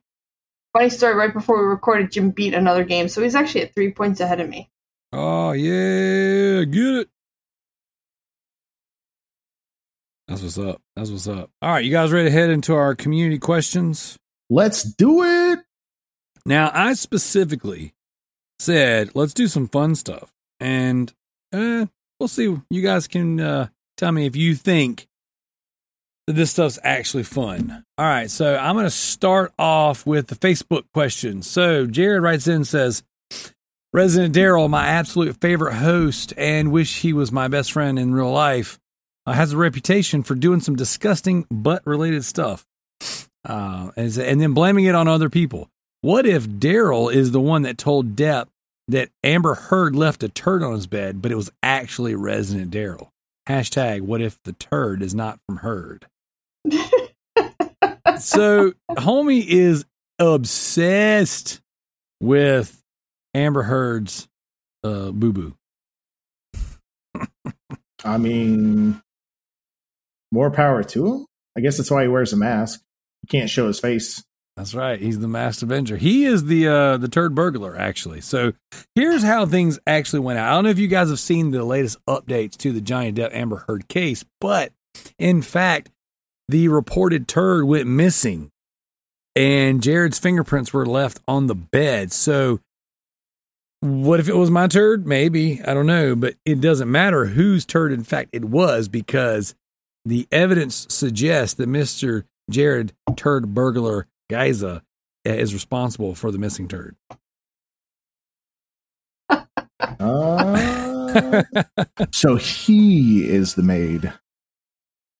Funny 0.74 0.90
story. 0.90 1.14
Right 1.14 1.32
before 1.32 1.60
we 1.60 1.66
recorded, 1.66 2.12
Jim 2.12 2.30
beat 2.30 2.52
another 2.52 2.84
game, 2.84 3.08
so 3.08 3.22
he's 3.22 3.34
actually 3.34 3.62
at 3.62 3.74
three 3.74 3.92
points 3.92 4.20
ahead 4.20 4.40
of 4.40 4.48
me. 4.48 4.70
Oh 5.12 5.52
yeah, 5.52 6.64
get 6.64 6.94
it. 6.94 7.08
That's 10.28 10.42
what's 10.42 10.58
up. 10.58 10.82
That's 10.96 11.10
what's 11.10 11.28
up. 11.28 11.50
All 11.62 11.70
right, 11.70 11.84
you 11.84 11.90
guys 11.90 12.12
ready 12.12 12.28
to 12.28 12.32
head 12.32 12.50
into 12.50 12.74
our 12.74 12.94
community 12.94 13.38
questions? 13.38 14.18
Let's 14.50 14.82
do 14.82 15.22
it. 15.22 15.60
Now, 16.44 16.70
I 16.74 16.94
specifically 16.94 17.94
said 18.58 19.10
let's 19.14 19.34
do 19.34 19.46
some 19.46 19.68
fun 19.68 19.94
stuff, 19.94 20.32
and 20.60 21.12
uh, 21.52 21.86
we'll 22.18 22.28
see. 22.28 22.56
You 22.70 22.82
guys 22.82 23.06
can 23.06 23.40
uh, 23.40 23.68
tell 23.96 24.12
me 24.12 24.26
if 24.26 24.34
you 24.36 24.54
think 24.54 25.06
that 26.26 26.34
this 26.34 26.50
stuff's 26.50 26.78
actually 26.82 27.24
fun. 27.24 27.84
All 27.98 28.06
right, 28.06 28.30
so 28.30 28.56
I'm 28.56 28.74
going 28.74 28.86
to 28.86 28.90
start 28.90 29.52
off 29.58 30.06
with 30.06 30.28
the 30.28 30.36
Facebook 30.36 30.84
question. 30.92 31.42
So 31.42 31.86
Jared 31.86 32.22
writes 32.22 32.48
in 32.48 32.64
says, 32.64 33.02
Resident 33.92 34.34
Darrell, 34.34 34.68
my 34.68 34.86
absolute 34.86 35.40
favorite 35.40 35.74
host, 35.74 36.32
and 36.36 36.72
wish 36.72 37.02
he 37.02 37.12
was 37.12 37.30
my 37.30 37.46
best 37.46 37.72
friend 37.72 37.98
in 37.98 38.14
real 38.14 38.32
life, 38.32 38.80
uh, 39.26 39.32
has 39.32 39.52
a 39.52 39.56
reputation 39.56 40.22
for 40.22 40.34
doing 40.34 40.60
some 40.60 40.74
disgusting 40.74 41.46
butt 41.50 41.86
related 41.86 42.24
stuff, 42.24 42.66
uh, 43.44 43.90
and, 43.96 44.18
and 44.18 44.40
then 44.40 44.52
blaming 44.52 44.86
it 44.86 44.94
on 44.94 45.06
other 45.06 45.30
people. 45.30 45.68
What 46.00 46.26
if 46.26 46.58
Darrell 46.58 47.08
is 47.08 47.30
the 47.30 47.40
one 47.40 47.62
that 47.62 47.78
told 47.78 48.16
Depp 48.16 48.48
that 48.88 49.10
Amber 49.22 49.54
Heard 49.54 49.94
left 49.94 50.22
a 50.22 50.28
turd 50.28 50.62
on 50.62 50.74
his 50.74 50.86
bed, 50.86 51.22
but 51.22 51.30
it 51.30 51.36
was 51.36 51.50
actually 51.62 52.14
Resident 52.14 52.70
Darrell? 52.70 53.12
Hashtag 53.48 54.00
what 54.00 54.20
if 54.20 54.42
the 54.42 54.54
turd 54.54 55.02
is 55.02 55.14
not 55.14 55.38
from 55.46 55.58
Heard? 55.58 56.06
So 58.18 58.72
homie 58.90 59.44
is 59.46 59.84
obsessed 60.18 61.60
with 62.20 62.82
Amber 63.34 63.64
Heard's 63.64 64.28
uh, 64.82 65.10
boo 65.10 65.32
boo. 65.32 65.56
I 68.04 68.18
mean, 68.18 69.02
more 70.30 70.50
power 70.50 70.82
to 70.84 71.06
him. 71.06 71.26
I 71.56 71.60
guess 71.60 71.76
that's 71.76 71.90
why 71.90 72.02
he 72.02 72.08
wears 72.08 72.32
a 72.32 72.36
mask. 72.36 72.82
He 73.22 73.28
can't 73.28 73.48
show 73.48 73.66
his 73.66 73.80
face. 73.80 74.22
That's 74.56 74.74
right. 74.74 75.00
He's 75.00 75.18
the 75.18 75.26
masked 75.26 75.62
Avenger. 75.62 75.96
He 75.96 76.26
is 76.26 76.44
the 76.44 76.68
uh, 76.68 76.96
the 76.96 77.08
turd 77.08 77.34
burglar, 77.34 77.76
actually. 77.76 78.20
So 78.20 78.52
here's 78.94 79.24
how 79.24 79.46
things 79.46 79.80
actually 79.86 80.20
went 80.20 80.38
out. 80.38 80.48
I 80.48 80.54
don't 80.54 80.64
know 80.64 80.70
if 80.70 80.78
you 80.78 80.86
guys 80.86 81.08
have 81.08 81.18
seen 81.18 81.50
the 81.50 81.64
latest 81.64 81.98
updates 82.06 82.56
to 82.58 82.70
the 82.70 82.80
Johnny 82.80 83.12
Depp 83.12 83.34
Amber 83.34 83.64
Heard 83.66 83.88
case, 83.88 84.24
but 84.40 84.72
in 85.18 85.42
fact, 85.42 85.90
the 86.48 86.68
reported 86.68 87.28
turd 87.28 87.64
went 87.64 87.86
missing, 87.86 88.50
and 89.34 89.82
Jared's 89.82 90.18
fingerprints 90.18 90.72
were 90.72 90.86
left 90.86 91.20
on 91.26 91.46
the 91.46 91.54
bed. 91.54 92.12
So 92.12 92.60
what 93.80 94.20
if 94.20 94.28
it 94.28 94.36
was 94.36 94.50
my 94.50 94.66
turd? 94.66 95.06
Maybe 95.06 95.60
I 95.62 95.74
don't 95.74 95.86
know, 95.86 96.16
but 96.16 96.36
it 96.44 96.60
doesn't 96.60 96.90
matter 96.90 97.26
whose 97.26 97.66
turd. 97.66 97.92
In 97.92 98.04
fact, 98.04 98.30
it 98.32 98.44
was 98.44 98.88
because 98.88 99.54
the 100.04 100.26
evidence 100.32 100.86
suggests 100.88 101.54
that 101.54 101.68
Mister 101.68 102.24
Jared 102.50 102.92
Turd 103.16 103.54
Burglar 103.54 104.06
Giza 104.30 104.82
is 105.24 105.54
responsible 105.54 106.14
for 106.14 106.30
the 106.30 106.38
missing 106.38 106.68
turd. 106.68 106.96
Uh, 110.00 111.42
so 112.12 112.36
he 112.36 113.28
is 113.28 113.54
the 113.54 113.62
maid. 113.62 114.12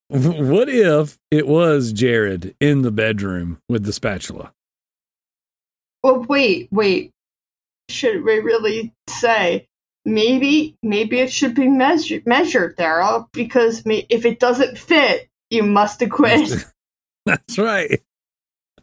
what 0.09 0.68
if 0.68 1.18
it 1.30 1.46
was 1.46 1.92
Jared 1.92 2.55
in 2.61 2.82
the 2.82 2.90
bedroom 2.90 3.59
with 3.68 3.84
the 3.84 3.92
spatula? 3.92 4.52
Well, 6.02 6.24
wait, 6.28 6.68
wait. 6.70 7.12
Should 7.88 8.24
we 8.24 8.40
really 8.40 8.92
say 9.09 9.66
maybe 10.05 10.76
maybe 10.82 11.20
it 11.20 11.32
should 11.32 11.55
be 11.55 11.68
measured 11.68 12.26
measured, 12.26 12.76
Darrell? 12.76 13.28
Because 13.32 13.84
me, 13.86 14.07
if 14.09 14.24
it 14.24 14.38
doesn't 14.38 14.78
fit, 14.78 15.28
you 15.50 15.62
must 15.62 16.02
acquit. 16.02 16.64
That's 17.26 17.59
right. 17.59 18.02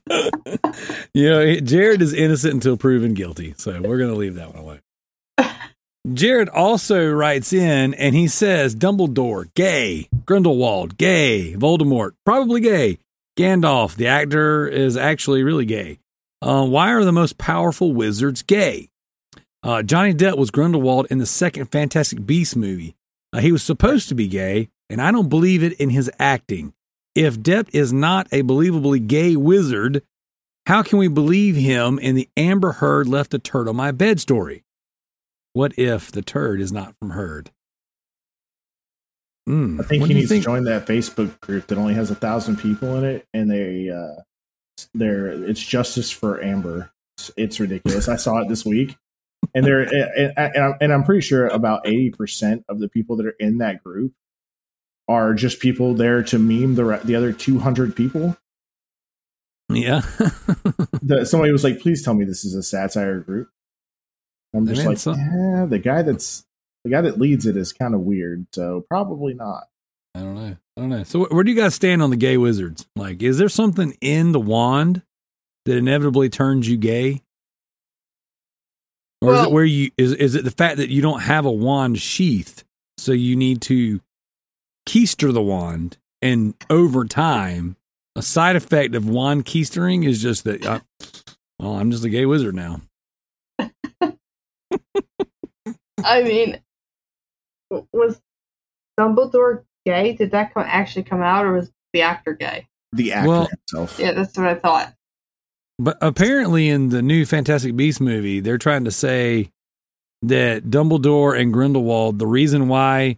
you 1.13 1.29
know, 1.29 1.55
Jared 1.59 2.01
is 2.01 2.13
innocent 2.13 2.55
until 2.55 2.77
proven 2.77 3.13
guilty. 3.13 3.53
So 3.57 3.79
we're 3.81 3.97
going 3.97 4.11
to 4.11 4.17
leave 4.17 4.35
that 4.35 4.53
one 4.53 4.63
away. 4.63 4.79
Jared 6.11 6.49
also 6.49 7.07
writes 7.07 7.53
in 7.53 7.93
and 7.93 8.15
he 8.15 8.27
says 8.27 8.75
Dumbledore, 8.75 9.53
gay. 9.53 10.09
Grindelwald, 10.25 10.97
gay. 10.97 11.53
Voldemort, 11.53 12.11
probably 12.25 12.59
gay. 12.59 12.97
Gandalf, 13.37 13.95
the 13.95 14.07
actor, 14.07 14.67
is 14.67 14.97
actually 14.97 15.43
really 15.43 15.65
gay. 15.65 15.99
Uh, 16.41 16.65
why 16.65 16.91
are 16.91 17.05
the 17.05 17.11
most 17.11 17.37
powerful 17.37 17.93
wizards 17.93 18.41
gay? 18.41 18.89
Uh, 19.63 19.83
Johnny 19.83 20.13
Depp 20.13 20.37
was 20.37 20.49
Grindelwald 20.49 21.05
in 21.11 21.19
the 21.19 21.25
second 21.27 21.67
Fantastic 21.67 22.25
Beasts 22.25 22.55
movie. 22.55 22.95
Uh, 23.31 23.39
he 23.39 23.51
was 23.51 23.61
supposed 23.61 24.09
to 24.09 24.15
be 24.15 24.27
gay, 24.27 24.69
and 24.89 24.99
I 24.99 25.11
don't 25.11 25.29
believe 25.29 25.63
it 25.63 25.73
in 25.73 25.91
his 25.91 26.09
acting. 26.19 26.73
If 27.13 27.39
Depp 27.39 27.69
is 27.73 27.93
not 27.93 28.27
a 28.31 28.41
believably 28.41 29.05
gay 29.07 29.35
wizard, 29.35 30.01
how 30.65 30.81
can 30.81 30.97
we 30.97 31.07
believe 31.07 31.55
him 31.55 31.99
in 31.99 32.15
the 32.15 32.27
Amber 32.35 32.73
Heard 32.73 33.07
left 33.07 33.35
a 33.35 33.39
turd 33.39 33.67
on 33.67 33.75
my 33.75 33.91
bed 33.91 34.19
story? 34.19 34.63
What 35.53 35.77
if 35.77 36.11
the 36.11 36.21
turd 36.21 36.61
is 36.61 36.71
not 36.71 36.95
from 36.97 37.11
Heard? 37.11 37.51
Mm, 39.49 39.79
I 39.79 39.83
think 39.83 40.01
what 40.01 40.09
he 40.09 40.15
needs 40.15 40.29
think? 40.29 40.43
to 40.43 40.49
join 40.49 40.63
that 40.65 40.85
Facebook 40.85 41.39
group 41.41 41.67
that 41.67 41.77
only 41.77 41.93
has 41.95 42.11
a 42.11 42.15
thousand 42.15 42.57
people 42.57 42.95
in 42.97 43.03
it, 43.03 43.27
and 43.33 43.49
they, 43.49 43.89
uh, 43.89 44.21
they're 44.93 45.27
it's 45.27 45.61
justice 45.61 46.11
for 46.11 46.41
Amber. 46.43 46.91
It's, 47.17 47.31
it's 47.35 47.59
ridiculous. 47.59 48.07
I 48.07 48.17
saw 48.17 48.37
it 48.37 48.49
this 48.49 48.63
week, 48.65 48.95
and 49.53 49.65
they're 49.65 49.81
and, 49.81 50.33
and, 50.37 50.57
I'm, 50.57 50.73
and 50.79 50.93
I'm 50.93 51.03
pretty 51.03 51.21
sure 51.21 51.47
about 51.47 51.87
eighty 51.87 52.11
percent 52.11 52.63
of 52.69 52.79
the 52.79 52.87
people 52.87 53.15
that 53.17 53.25
are 53.25 53.35
in 53.39 53.57
that 53.57 53.83
group 53.83 54.13
are 55.07 55.33
just 55.33 55.59
people 55.59 55.93
there 55.93 56.23
to 56.23 56.39
meme 56.39 56.75
the 56.75 57.01
the 57.03 57.15
other 57.15 57.33
200 57.33 57.95
people. 57.95 58.37
Yeah. 59.69 60.01
The, 61.03 61.25
somebody 61.25 61.51
was 61.51 61.63
like, 61.63 61.79
"Please 61.79 62.03
tell 62.03 62.13
me 62.13 62.25
this 62.25 62.45
is 62.45 62.53
a 62.53 62.61
satire 62.61 63.19
group." 63.21 63.49
I'm 64.53 64.63
I 64.67 64.71
just 64.71 64.79
mean, 64.79 64.87
like, 64.89 64.97
so- 64.97 65.15
yeah, 65.15 65.65
the 65.69 65.79
guy 65.79 66.01
that's 66.01 66.45
the 66.83 66.89
guy 66.91 67.01
that 67.01 67.19
leads 67.19 67.45
it 67.45 67.55
is 67.57 67.71
kind 67.73 67.93
of 67.93 68.01
weird, 68.01 68.47
so 68.53 68.83
probably 68.89 69.33
not. 69.33 69.65
I 70.15 70.19
don't 70.21 70.35
know. 70.35 70.57
I 70.77 70.81
don't 70.81 70.89
know. 70.89 71.03
So 71.03 71.23
wh- 71.25 71.31
where 71.31 71.43
do 71.43 71.51
you 71.51 71.57
guys 71.57 71.73
stand 71.75 72.01
on 72.01 72.09
the 72.09 72.17
gay 72.17 72.37
wizards? 72.37 72.85
Like, 72.95 73.21
is 73.23 73.37
there 73.37 73.49
something 73.49 73.95
in 74.01 74.31
the 74.33 74.39
wand 74.39 75.03
that 75.65 75.77
inevitably 75.77 76.29
turns 76.29 76.67
you 76.67 76.75
gay? 76.77 77.21
Or 79.21 79.35
is 79.35 79.43
it 79.43 79.51
where 79.51 79.63
you 79.63 79.91
is 79.97 80.13
is 80.13 80.33
it 80.35 80.43
the 80.43 80.51
fact 80.51 80.77
that 80.77 80.89
you 80.89 81.01
don't 81.01 81.21
have 81.21 81.45
a 81.45 81.51
wand 81.51 81.99
sheath, 81.99 82.63
so 82.97 83.11
you 83.11 83.35
need 83.35 83.61
to 83.63 84.01
keister 84.89 85.31
the 85.31 85.43
wand, 85.43 85.97
and 86.23 86.55
over 86.71 87.05
time, 87.05 87.75
a 88.15 88.23
side 88.23 88.55
effect 88.55 88.95
of 88.95 89.07
wand 89.07 89.45
keistering 89.45 90.05
is 90.07 90.21
just 90.21 90.43
that. 90.45 90.65
Uh, 90.65 90.79
well, 91.59 91.73
I'm 91.75 91.91
just 91.91 92.03
a 92.03 92.09
gay 92.09 92.25
wizard 92.25 92.55
now. 92.55 92.81
I 96.05 96.23
mean, 96.23 96.59
was 97.91 98.21
Dumbledore 98.99 99.63
gay? 99.85 100.13
Did 100.13 100.31
that 100.31 100.53
come, 100.53 100.63
actually 100.65 101.03
come 101.03 101.21
out, 101.21 101.45
or 101.45 101.53
was 101.53 101.71
the 101.93 102.01
actor 102.01 102.33
gay? 102.33 102.67
The 102.93 103.13
actor 103.13 103.29
Well- 103.29 103.47
himself. 103.47 103.99
Yeah, 103.99 104.13
that's 104.13 104.37
what 104.37 104.47
I 104.47 104.55
thought. 104.55 104.93
But 105.79 105.97
apparently, 106.01 106.69
in 106.69 106.89
the 106.89 107.01
new 107.01 107.25
Fantastic 107.25 107.75
Beast 107.75 107.99
movie, 107.99 108.39
they're 108.39 108.59
trying 108.59 108.83
to 108.85 108.91
say 108.91 109.51
that 110.21 110.65
Dumbledore 110.65 111.39
and 111.39 111.51
Grindelwald, 111.51 112.19
the 112.19 112.27
reason 112.27 112.67
why 112.67 113.17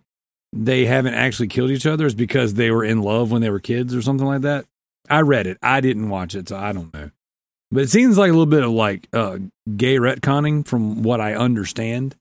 they 0.54 0.86
haven't 0.86 1.16
actually 1.16 1.48
killed 1.48 1.72
each 1.72 1.86
other 1.86 2.06
is 2.06 2.16
because 2.16 2.54
they 2.54 2.72
were 2.72 2.86
in 2.86 3.02
love 3.02 3.32
when 3.32 3.42
they 3.42 3.50
were 3.50 3.60
kids 3.60 3.94
or 3.94 4.02
something 4.02 4.28
like 4.28 4.42
that. 4.42 4.66
I 5.10 5.22
read 5.22 5.48
it. 5.48 5.58
I 5.62 5.82
didn't 5.82 6.10
watch 6.10 6.36
it, 6.36 6.48
so 6.48 6.56
I 6.56 6.72
don't 6.72 6.94
know. 6.94 7.12
But 7.72 7.84
it 7.84 7.90
seems 7.90 8.18
like 8.18 8.30
a 8.30 8.34
little 8.34 8.46
bit 8.46 8.64
of 8.64 8.72
like 8.72 9.10
uh, 9.12 9.40
gay 9.76 9.98
retconning 9.98 10.66
from 10.66 11.04
what 11.04 11.20
I 11.20 11.34
understand. 11.34 12.16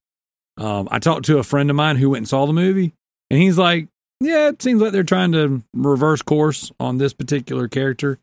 Um, 0.58 0.88
I 0.90 0.98
talked 0.98 1.26
to 1.26 1.38
a 1.38 1.42
friend 1.42 1.70
of 1.70 1.76
mine 1.76 1.96
who 1.96 2.10
went 2.10 2.18
and 2.18 2.28
saw 2.28 2.46
the 2.46 2.52
movie, 2.52 2.92
and 3.30 3.40
he's 3.40 3.58
like, 3.58 3.88
"Yeah, 4.20 4.48
it 4.48 4.62
seems 4.62 4.82
like 4.82 4.92
they're 4.92 5.02
trying 5.02 5.32
to 5.32 5.62
reverse 5.72 6.22
course 6.22 6.70
on 6.78 6.98
this 6.98 7.12
particular 7.12 7.68
character." 7.68 8.18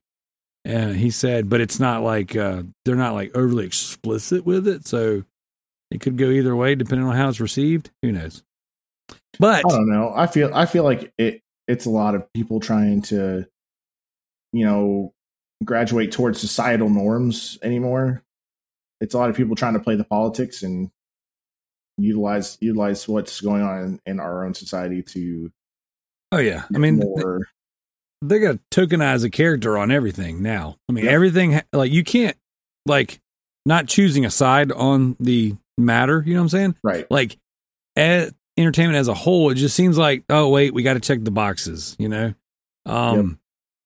And 0.66 0.96
he 0.98 1.10
said, 1.10 1.50
but 1.50 1.62
it's 1.62 1.80
not 1.80 2.04
like 2.04 2.36
uh, 2.36 2.64
they're 2.84 2.96
not 2.96 3.14
like 3.14 3.36
overly 3.36 3.66
explicit 3.66 4.46
with 4.46 4.68
it, 4.68 4.86
so 4.86 5.24
it 5.90 6.02
could 6.02 6.18
go 6.18 6.30
either 6.30 6.56
way 6.56 6.76
depending 6.76 7.08
on 7.08 7.16
how 7.16 7.30
it's 7.30 7.40
received. 7.40 7.90
Who 8.02 8.12
knows? 8.12 8.44
But 9.40 9.66
I 9.66 9.70
don't 9.70 9.90
know. 9.90 10.12
I 10.16 10.28
feel 10.28 10.52
I 10.54 10.66
feel 10.66 10.84
like 10.84 11.14
it 11.18 11.42
it's 11.68 11.86
a 11.86 11.90
lot 11.90 12.16
of 12.16 12.32
people 12.34 12.60
trying 12.60 13.02
to, 13.04 13.48
you 14.52 14.66
know, 14.66 15.14
graduate 15.64 16.12
towards 16.12 16.40
societal 16.40 16.90
norms 16.90 17.58
anymore. 17.64 18.24
It's 19.02 19.14
a 19.14 19.18
lot 19.18 19.30
of 19.30 19.36
people 19.36 19.56
trying 19.56 19.76
to 19.76 19.80
play 19.80 19.96
the 19.96 20.04
politics 20.04 20.62
and 20.62 20.92
utilize 22.02 22.58
utilize 22.62 23.08
what's 23.08 23.41
going 23.41 23.62
on 23.62 23.84
in, 23.84 24.00
in 24.06 24.20
our 24.20 24.45
own 24.45 24.54
society 24.54 25.02
to 25.02 25.52
oh 26.32 26.38
yeah, 26.39 26.64
I 26.74 26.78
mean 26.78 26.97
more 26.97 27.47
they 28.22 28.39
got 28.39 28.58
to 28.72 28.88
tokenize 28.88 29.24
a 29.24 29.30
character 29.30 29.78
on 29.78 29.91
everything 29.91 30.41
now. 30.41 30.78
I 30.89 30.91
mean 30.91 31.06
Yep. 31.06 31.14
everything 31.14 31.62
like 31.72 31.91
you 31.91 32.04
can't 32.04 32.38
like 32.86 33.22
not 33.66 33.88
choosing 33.88 34.26
a 34.26 34.32
side 34.32 34.72
on 34.72 35.16
the 35.20 35.56
matter. 35.78 36.24
You 36.26 36.34
know 36.34 36.41
what 36.41 36.45
I'm 36.45 36.50
saying? 36.50 36.76
right. 36.84 37.10
like 37.10 37.38
as 37.95 38.34
entertainment 38.58 38.97
as 38.97 39.08
a 39.08 39.14
whole, 39.14 39.50
it 39.50 39.56
just 39.56 39.76
seems 39.76 39.97
like, 39.97 40.24
oh 40.30 40.50
wait, 40.50 40.74
we 40.74 40.84
got 40.84 40.93
to 40.95 41.00
check 41.00 41.24
the 41.24 41.32
boxes, 41.32 41.95
you 42.00 42.10
know. 42.10 42.34
Um, 42.86 43.39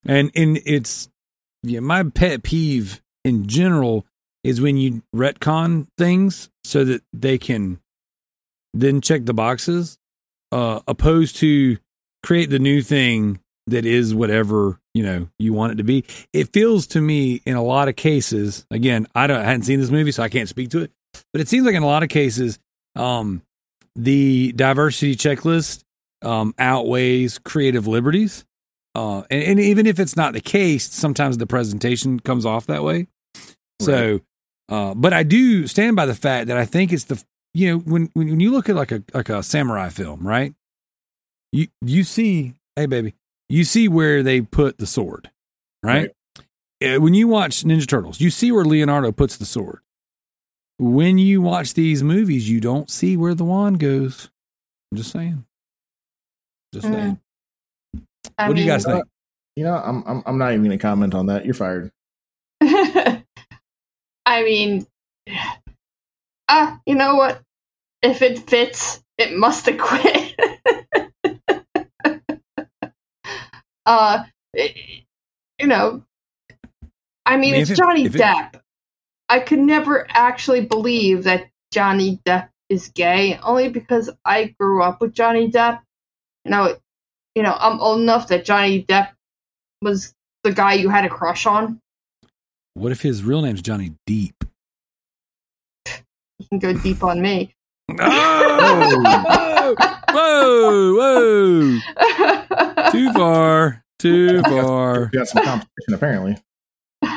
and 0.04 0.30
and 0.34 0.58
it's 0.64 1.08
yeah, 1.62 1.80
my 1.80 2.02
pet 2.02 2.42
peeve 2.42 3.02
in 3.24 3.46
general 3.46 4.06
is 4.42 4.60
when 4.60 4.76
you 4.76 5.02
retcon 5.14 5.86
things 5.96 6.50
so 6.64 6.84
that 6.84 7.02
they 7.12 7.38
can 7.38 7.80
then 8.74 9.00
check 9.00 9.24
the 9.24 9.34
boxes, 9.34 9.98
uh, 10.52 10.80
opposed 10.86 11.36
to 11.36 11.78
create 12.22 12.50
the 12.50 12.58
new 12.58 12.82
thing 12.82 13.40
that 13.66 13.86
is 13.86 14.14
whatever 14.14 14.78
you 14.92 15.02
know 15.02 15.28
you 15.38 15.52
want 15.52 15.72
it 15.72 15.76
to 15.76 15.84
be. 15.84 16.04
It 16.32 16.52
feels 16.52 16.86
to 16.88 17.00
me 17.00 17.40
in 17.46 17.54
a 17.54 17.62
lot 17.62 17.88
of 17.88 17.96
cases. 17.96 18.66
Again, 18.70 19.06
I 19.14 19.26
don't 19.26 19.40
I 19.40 19.44
hadn't 19.44 19.62
seen 19.62 19.80
this 19.80 19.90
movie, 19.90 20.12
so 20.12 20.22
I 20.22 20.28
can't 20.28 20.48
speak 20.48 20.70
to 20.70 20.80
it. 20.80 20.90
But 21.32 21.40
it 21.40 21.48
seems 21.48 21.64
like 21.64 21.74
in 21.74 21.82
a 21.82 21.86
lot 21.86 22.02
of 22.02 22.08
cases, 22.08 22.58
um, 22.96 23.42
the 23.94 24.52
diversity 24.52 25.16
checklist 25.16 25.84
um, 26.22 26.54
outweighs 26.58 27.38
creative 27.38 27.86
liberties. 27.86 28.44
Uh, 28.96 29.22
and, 29.30 29.42
and 29.42 29.60
even 29.60 29.86
if 29.86 29.98
it's 29.98 30.16
not 30.16 30.32
the 30.32 30.40
case, 30.40 30.88
sometimes 30.88 31.38
the 31.38 31.46
presentation 31.46 32.20
comes 32.20 32.46
off 32.46 32.66
that 32.66 32.84
way. 32.84 33.08
So, 33.80 34.20
uh, 34.68 34.94
but 34.94 35.12
I 35.12 35.24
do 35.24 35.66
stand 35.66 35.96
by 35.96 36.06
the 36.06 36.14
fact 36.14 36.46
that 36.46 36.56
I 36.56 36.64
think 36.64 36.92
it's 36.92 37.04
the 37.04 37.22
you 37.54 37.70
know 37.70 37.78
when 37.78 38.10
when 38.14 38.40
you 38.40 38.50
look 38.50 38.68
at 38.68 38.74
like 38.76 38.92
a 38.92 39.02
like 39.14 39.28
a 39.28 39.42
samurai 39.42 39.88
film, 39.88 40.26
right? 40.26 40.54
You 41.52 41.68
you 41.80 42.04
see, 42.04 42.54
hey 42.76 42.86
baby, 42.86 43.14
you 43.48 43.64
see 43.64 43.88
where 43.88 44.22
they 44.22 44.40
put 44.40 44.78
the 44.78 44.86
sword, 44.86 45.30
right? 45.82 46.10
Uh, 46.82 47.00
When 47.00 47.14
you 47.14 47.28
watch 47.28 47.62
Ninja 47.62 47.86
Turtles, 47.86 48.20
you 48.20 48.28
see 48.30 48.50
where 48.52 48.64
Leonardo 48.64 49.12
puts 49.12 49.36
the 49.36 49.46
sword. 49.46 49.78
When 50.78 51.18
you 51.18 51.40
watch 51.40 51.74
these 51.74 52.02
movies, 52.02 52.50
you 52.50 52.60
don't 52.60 52.90
see 52.90 53.16
where 53.16 53.34
the 53.34 53.44
wand 53.44 53.78
goes. 53.78 54.28
I'm 54.90 54.98
just 54.98 55.12
saying. 55.12 55.44
Just 56.74 56.86
Mm. 56.88 56.92
saying. 56.92 57.20
I 58.36 58.48
what 58.48 58.56
do 58.56 58.62
you 58.62 58.66
guys 58.66 58.84
think? 58.84 59.04
You 59.54 59.62
know, 59.64 59.74
I'm 59.76 60.02
I'm 60.06 60.22
I'm 60.26 60.38
not 60.38 60.50
even 60.52 60.64
going 60.64 60.76
to 60.76 60.82
comment 60.82 61.14
on 61.14 61.26
that. 61.26 61.44
You're 61.44 61.54
fired. 61.54 61.92
I 62.60 63.22
mean, 64.42 64.86
ah, 66.48 66.80
you 66.86 66.94
know 66.94 67.16
what? 67.16 67.40
If 68.02 68.22
it 68.22 68.38
fits, 68.38 69.02
it 69.18 69.36
must 69.36 69.66
acquit. 69.68 70.36
quit. 71.24 72.22
uh, 73.86 74.24
it- 74.52 75.04
you 75.60 75.68
know, 75.68 76.02
I 77.24 77.36
mean, 77.36 77.50
I 77.50 77.52
mean, 77.52 77.54
it's 77.54 77.70
it- 77.70 77.76
Johnny 77.76 78.04
if 78.04 78.14
it- 78.14 78.20
Depp. 78.20 78.60
I 79.28 79.38
could 79.40 79.60
never 79.60 80.06
actually 80.10 80.66
believe 80.66 81.24
that 81.24 81.48
Johnny 81.72 82.20
Depp 82.26 82.50
is 82.68 82.88
gay, 82.88 83.38
only 83.42 83.68
because 83.68 84.10
I 84.24 84.54
grew 84.60 84.82
up 84.82 85.00
with 85.00 85.14
Johnny 85.14 85.50
Depp. 85.50 85.80
You 86.44 86.50
know, 86.50 86.76
you 87.34 87.42
know, 87.42 87.56
I'm 87.58 87.80
old 87.80 88.00
enough 88.00 88.28
that 88.28 88.44
Johnny 88.44 88.84
Depp 88.84 89.12
was 89.80 90.12
the 90.42 90.52
guy 90.52 90.74
you 90.74 90.88
had 90.90 91.04
a 91.04 91.08
crush 91.08 91.46
on. 91.46 91.80
What 92.74 92.92
if 92.92 93.00
his 93.00 93.22
real 93.22 93.40
name's 93.40 93.62
Johnny 93.62 93.92
Deep? 94.06 94.44
You 96.50 96.60
can 96.60 96.74
go 96.74 96.78
deep 96.80 97.02
on 97.02 97.20
me. 97.22 97.54
Oh! 98.00 99.02
whoa, 100.10 100.94
whoa! 100.94 101.78
Too 102.92 103.12
far. 103.12 103.84
Too 103.98 104.42
far. 104.42 105.10
We 105.12 105.18
got 105.18 105.28
some 105.28 105.44
competition 105.44 105.94
apparently. 105.94 106.36
All 107.02 107.10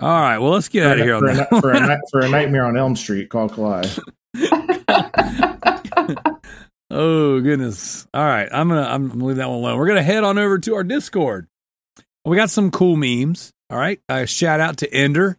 right. 0.00 0.38
Well, 0.38 0.50
let's 0.50 0.68
get 0.68 0.86
out 0.86 0.98
of 0.98 1.04
here 1.04 1.14
on 1.14 1.20
for, 1.20 1.28
a, 1.28 1.34
that. 1.36 1.48
for, 1.48 1.70
a, 1.70 2.00
for 2.10 2.20
a 2.20 2.28
nightmare 2.28 2.64
on 2.64 2.76
Elm 2.76 2.96
Street, 2.96 3.28
call 3.28 3.48
Kalai. 3.48 4.00
oh 6.90 7.40
goodness. 7.40 8.06
All 8.12 8.24
right. 8.24 8.48
I'm 8.50 8.68
gonna 8.68 8.82
I'm 8.82 9.08
gonna 9.08 9.24
leave 9.24 9.36
that 9.36 9.48
one 9.48 9.58
alone. 9.58 9.78
We're 9.78 9.86
gonna 9.86 10.02
head 10.02 10.24
on 10.24 10.38
over 10.38 10.58
to 10.58 10.74
our 10.74 10.82
Discord. 10.84 11.46
We 12.24 12.36
got 12.36 12.50
some 12.50 12.72
cool 12.72 12.96
memes. 12.96 13.52
All 13.70 13.78
right. 13.78 14.00
Uh, 14.08 14.24
shout 14.24 14.58
out 14.60 14.78
to 14.78 14.92
Ender, 14.92 15.38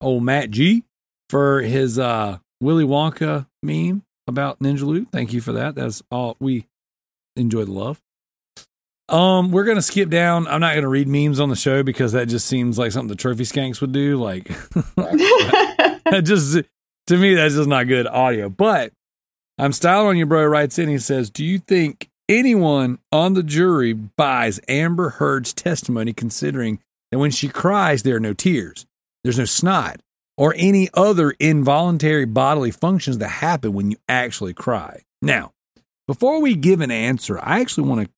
old 0.00 0.22
Matt 0.22 0.50
G, 0.50 0.84
for 1.28 1.62
his 1.62 1.98
uh 1.98 2.38
Willy 2.60 2.84
Wonka 2.84 3.46
meme 3.62 4.02
about 4.26 4.58
Ninja 4.60 4.82
Loot. 4.82 5.08
Thank 5.12 5.32
you 5.32 5.40
for 5.40 5.52
that. 5.52 5.74
That's 5.74 6.02
all 6.10 6.36
we 6.40 6.66
enjoy 7.36 7.64
the 7.64 7.72
love. 7.72 8.00
Um, 9.08 9.52
we're 9.52 9.64
gonna 9.64 9.80
skip 9.80 10.10
down. 10.10 10.46
I'm 10.46 10.60
not 10.60 10.74
gonna 10.74 10.88
read 10.88 11.08
memes 11.08 11.40
on 11.40 11.48
the 11.48 11.56
show 11.56 11.82
because 11.82 12.12
that 12.12 12.28
just 12.28 12.46
seems 12.46 12.78
like 12.78 12.92
something 12.92 13.08
the 13.08 13.14
trophy 13.16 13.44
skanks 13.44 13.80
would 13.80 13.92
do. 13.92 14.18
Like 14.18 14.48
that 14.96 16.22
just 16.24 16.58
to 17.06 17.16
me 17.16 17.34
that's 17.34 17.54
just 17.54 17.68
not 17.68 17.88
good 17.88 18.06
audio. 18.06 18.50
But 18.50 18.92
I'm 19.58 19.72
styling 19.72 20.08
on 20.08 20.16
you, 20.18 20.26
bro. 20.26 20.44
Writes 20.44 20.78
in. 20.78 20.88
He 20.88 20.98
says, 20.98 21.30
"Do 21.30 21.42
you 21.42 21.58
think 21.58 22.10
anyone 22.28 22.98
on 23.10 23.32
the 23.32 23.42
jury 23.42 23.94
buys 23.94 24.60
Amber 24.68 25.10
Heard's 25.10 25.54
testimony, 25.54 26.12
considering 26.12 26.80
that 27.10 27.18
when 27.18 27.30
she 27.30 27.48
cries, 27.48 28.02
there 28.02 28.16
are 28.16 28.20
no 28.20 28.34
tears, 28.34 28.86
there's 29.22 29.38
no 29.38 29.44
snot, 29.44 30.00
or 30.36 30.54
any 30.56 30.88
other 30.94 31.32
involuntary 31.32 32.24
bodily 32.24 32.70
functions 32.70 33.18
that 33.18 33.28
happen 33.28 33.72
when 33.72 33.90
you 33.90 33.96
actually 34.08 34.54
cry?" 34.54 35.02
Now, 35.20 35.52
before 36.06 36.40
we 36.40 36.54
give 36.54 36.80
an 36.80 36.90
answer, 36.90 37.38
I 37.42 37.60
actually 37.60 37.88
want 37.88 38.06
to, 38.06 38.12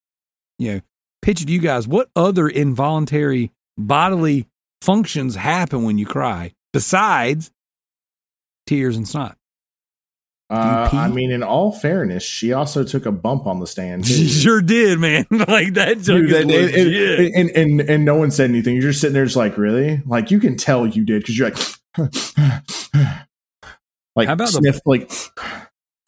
you 0.59 0.72
know, 0.74 0.80
pitch 1.22 1.42
it 1.42 1.46
to 1.46 1.53
you 1.53 1.59
guys. 1.61 1.88
What 1.88 2.11
other 2.14 2.48
involuntary 2.48 3.51
bodily 3.76 4.46
functions 4.82 5.34
happen 5.34 5.82
when 5.84 5.98
you 5.98 6.07
cry 6.07 6.53
besides 6.72 7.51
tears 8.66 8.96
and 8.96 9.09
snot? 9.09 9.36
Uh. 10.51 10.88
I 10.92 11.09
mean, 11.09 11.30
in 11.30 11.44
all 11.44 11.70
fairness, 11.70 12.24
she 12.24 12.53
also 12.53 12.82
took 12.82 13.07
a 13.07 13.12
bump 13.12 13.46
on 13.46 13.61
the 13.61 13.66
stand. 13.68 14.05
She 14.09 14.26
sure 14.26 14.61
did, 14.61 14.98
man. 14.98 15.24
like 15.30 15.74
that 15.74 15.98
joke 16.01 16.26
Dude, 16.26 16.30
is 16.32 16.40
and, 16.40 16.51
and, 16.51 16.70
legit. 16.72 17.34
and, 17.34 17.51
and, 17.51 17.80
and 17.88 18.05
no 18.05 18.16
one 18.16 18.30
said 18.32 18.51
anything. 18.51 18.74
You're 18.74 18.90
just 18.90 19.01
sitting 19.01 19.14
there, 19.14 19.24
just 19.24 19.36
like, 19.36 19.57
really? 19.57 20.03
Like, 20.07 20.30
you 20.32 20.40
can 20.40 20.57
tell 20.57 20.86
you 20.86 21.05
did 21.05 21.22
because 21.22 21.38
you're 21.38 21.51
like, 21.51 21.59
like, 24.16 24.26
How 24.26 24.32
about 24.32 24.48
the- 24.48 24.59
sniff, 24.61 24.80
like, 24.84 25.11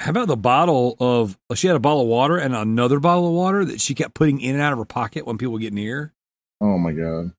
How 0.01 0.11
about 0.11 0.26
the 0.26 0.36
bottle 0.36 0.97
of? 0.99 1.38
She 1.55 1.68
had 1.68 1.76
a 1.76 1.80
bottle 1.80 2.03
of 2.03 2.09
water 2.09 2.36
and 2.36 2.55
another 2.57 2.99
bottle 2.99 3.28
of 3.28 3.34
water 3.34 3.64
that 3.64 3.80
she 3.80 3.95
kept 3.95 4.14
putting 4.14 4.40
in 4.40 4.55
and 4.57 4.62
out 4.62 4.72
of 4.72 4.78
her 4.80 4.84
pocket 4.84 5.24
when 5.26 5.38
people 5.38 5.59
get 5.59 5.72
near. 5.72 6.12
oh 6.61 6.78
my 6.78 6.93
god. 6.93 7.32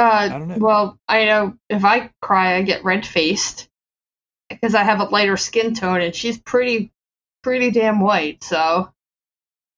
Uh, 0.00 0.28
don't 0.28 0.48
know. 0.48 0.58
Well, 0.58 0.98
I 1.08 1.24
know 1.24 1.54
if 1.68 1.84
I 1.84 2.10
cry, 2.22 2.56
I 2.56 2.62
get 2.62 2.84
red 2.84 3.04
faced 3.06 3.67
because 4.50 4.74
I 4.74 4.82
have 4.84 5.00
a 5.00 5.04
lighter 5.04 5.36
skin 5.36 5.74
tone, 5.74 6.00
and 6.00 6.14
she's 6.14 6.38
pretty, 6.38 6.90
pretty 7.42 7.70
damn 7.70 8.00
white. 8.00 8.42
So 8.44 8.92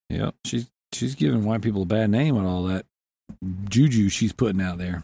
Yep, 0.09 0.35
she's 0.45 0.69
she's 0.93 1.15
giving 1.15 1.45
white 1.45 1.61
people 1.61 1.83
a 1.83 1.85
bad 1.85 2.09
name 2.09 2.35
and 2.37 2.45
all 2.45 2.63
that 2.63 2.85
juju 3.69 4.09
she's 4.09 4.33
putting 4.33 4.61
out 4.61 4.77
there. 4.77 5.03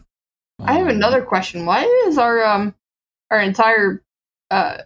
I 0.60 0.74
have 0.74 0.82
Um, 0.88 0.88
another 0.96 1.22
question. 1.22 1.64
Why 1.66 1.84
is 2.08 2.18
our 2.18 2.44
um 2.44 2.74
our 3.30 3.40
entire 3.40 4.02
uh 4.50 4.78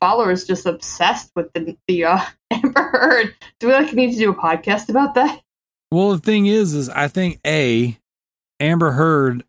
followers 0.00 0.44
just 0.44 0.66
obsessed 0.66 1.30
with 1.34 1.52
the 1.52 1.76
the 1.88 2.04
uh, 2.04 2.20
Amber 2.52 2.82
Heard? 2.82 3.34
Do 3.58 3.68
we 3.68 3.72
like 3.72 3.92
need 3.92 4.12
to 4.12 4.18
do 4.18 4.30
a 4.30 4.34
podcast 4.34 4.88
about 4.88 5.14
that? 5.14 5.40
Well, 5.90 6.10
the 6.12 6.18
thing 6.18 6.46
is, 6.46 6.74
is 6.74 6.88
I 6.88 7.08
think 7.08 7.40
a 7.46 7.96
Amber 8.60 8.92
Heard 8.92 9.44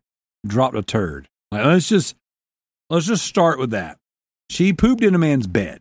dropped 0.46 0.76
a 0.76 0.82
turd. 0.82 1.28
Like, 1.52 1.64
let's 1.64 1.88
just 1.88 2.16
let's 2.90 3.06
just 3.06 3.24
start 3.26 3.58
with 3.58 3.70
that. 3.70 3.98
She 4.50 4.72
pooped 4.72 5.02
in 5.02 5.14
a 5.14 5.18
man's 5.18 5.46
bed, 5.46 5.80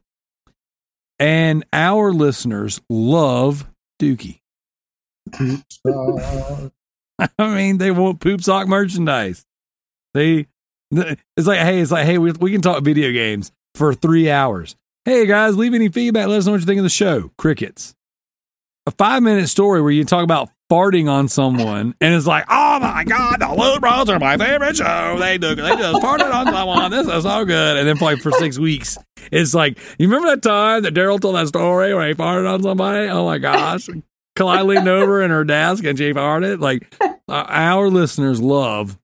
and 1.20 1.65
our 1.72 2.11
listeners 2.11 2.82
love 2.89 3.68
Dookie. 3.99 4.41
Uh, 5.39 6.70
I 7.39 7.55
mean, 7.55 7.78
they 7.78 7.91
want 7.91 8.20
poop 8.20 8.41
sock 8.41 8.68
merchandise. 8.68 9.45
They, 10.13 10.47
it's 10.91 11.47
like, 11.47 11.59
hey, 11.59 11.80
it's 11.80 11.91
like, 11.91 12.05
hey, 12.05 12.18
we, 12.18 12.32
we 12.34 12.51
can 12.51 12.61
talk 12.61 12.84
video 12.84 13.11
games 13.11 13.51
for 13.76 13.93
three 13.93 14.30
hours. 14.30 14.76
Hey 15.05 15.26
guys, 15.26 15.55
leave 15.55 15.74
any 15.74 15.88
feedback. 15.88 16.28
Let 16.28 16.39
us 16.39 16.45
know 16.45 16.51
what 16.51 16.59
you 16.59 16.65
think 16.65 16.80
of 16.80 16.84
the 16.84 16.89
show. 16.89 17.32
Crickets. 17.38 17.95
A 18.86 18.91
five 18.91 19.24
minute 19.24 19.47
story 19.47 19.82
where 19.82 19.91
you 19.91 20.03
talk 20.03 20.24
about 20.24 20.49
farting 20.70 21.09
on 21.09 21.28
someone, 21.28 21.95
and 22.01 22.13
it's 22.13 22.28
like, 22.28 22.45
oh 22.49 22.80
my 22.80 23.03
god, 23.03 23.39
the 23.39 23.53
Loot 23.53 23.82
Bros 23.82 24.09
are 24.09 24.20
my 24.20 24.38
favorite 24.38 24.76
show. 24.76 25.18
They 25.20 25.38
do, 25.38 25.55
they 25.55 25.76
just 25.76 26.03
farted 26.03 26.34
on 26.34 26.47
someone. 26.47 26.91
This 26.91 27.07
is 27.07 27.24
so 27.24 27.45
good. 27.45 27.78
And 27.78 27.88
then 27.88 27.97
like 27.97 28.20
for 28.20 28.32
six 28.34 28.59
weeks, 28.59 28.97
it's 29.32 29.53
like, 29.53 29.78
you 29.97 30.07
remember 30.07 30.30
that 30.30 30.41
time 30.41 30.84
that 30.84 30.91
Darrell 30.91 31.20
told 31.20 31.36
that 31.36 31.47
story 31.47 31.93
where 31.93 32.07
he 32.07 32.13
farted 32.13 32.51
on 32.51 32.63
somebody? 32.63 33.07
Oh 33.07 33.26
my 33.26 33.38
gosh. 33.38 33.88
Clyde 34.36 34.65
leaned 34.65 34.88
over 34.88 35.24
in 35.24 35.32
her 35.32 35.43
desk 35.43 35.84
and 35.84 35.97
she 35.97 36.13
farted. 36.13 36.59
Like 36.59 36.93
uh, 37.01 37.15
our 37.28 37.89
listeners 37.89 38.39
love 38.41 38.97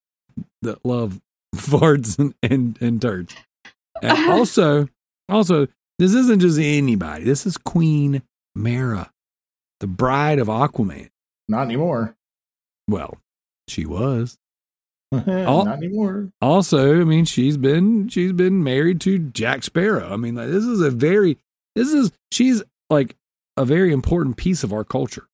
that 0.61 0.85
love 0.85 1.19
farts 1.55 2.19
and, 2.19 2.35
and, 2.43 2.77
and 2.81 3.01
turds. 3.01 3.35
And 4.01 4.29
also, 4.29 4.89
also, 5.29 5.67
this 5.97 6.13
isn't 6.13 6.41
just 6.41 6.59
anybody. 6.59 7.23
This 7.23 7.45
is 7.45 7.57
Queen 7.57 8.21
Mera, 8.53 9.11
the 9.79 9.87
bride 9.87 10.39
of 10.39 10.47
Aquaman. 10.47 11.09
Not 11.47 11.63
anymore. 11.63 12.15
Well, 12.87 13.17
she 13.67 13.85
was. 13.85 14.37
not 15.11 15.67
anymore. 15.77 16.31
Also, 16.41 17.01
I 17.01 17.03
mean, 17.03 17.25
she's 17.25 17.57
been 17.57 18.07
she's 18.07 18.33
been 18.33 18.63
married 18.63 18.99
to 19.01 19.19
Jack 19.19 19.63
Sparrow. 19.63 20.11
I 20.11 20.17
mean, 20.17 20.35
like, 20.35 20.49
this 20.49 20.63
is 20.63 20.81
a 20.81 20.89
very 20.89 21.37
this 21.75 21.93
is 21.93 22.11
she's 22.31 22.63
like 22.89 23.15
a 23.57 23.65
very 23.65 23.93
important 23.93 24.37
piece 24.37 24.63
of 24.63 24.73
our 24.73 24.83
culture. 24.83 25.27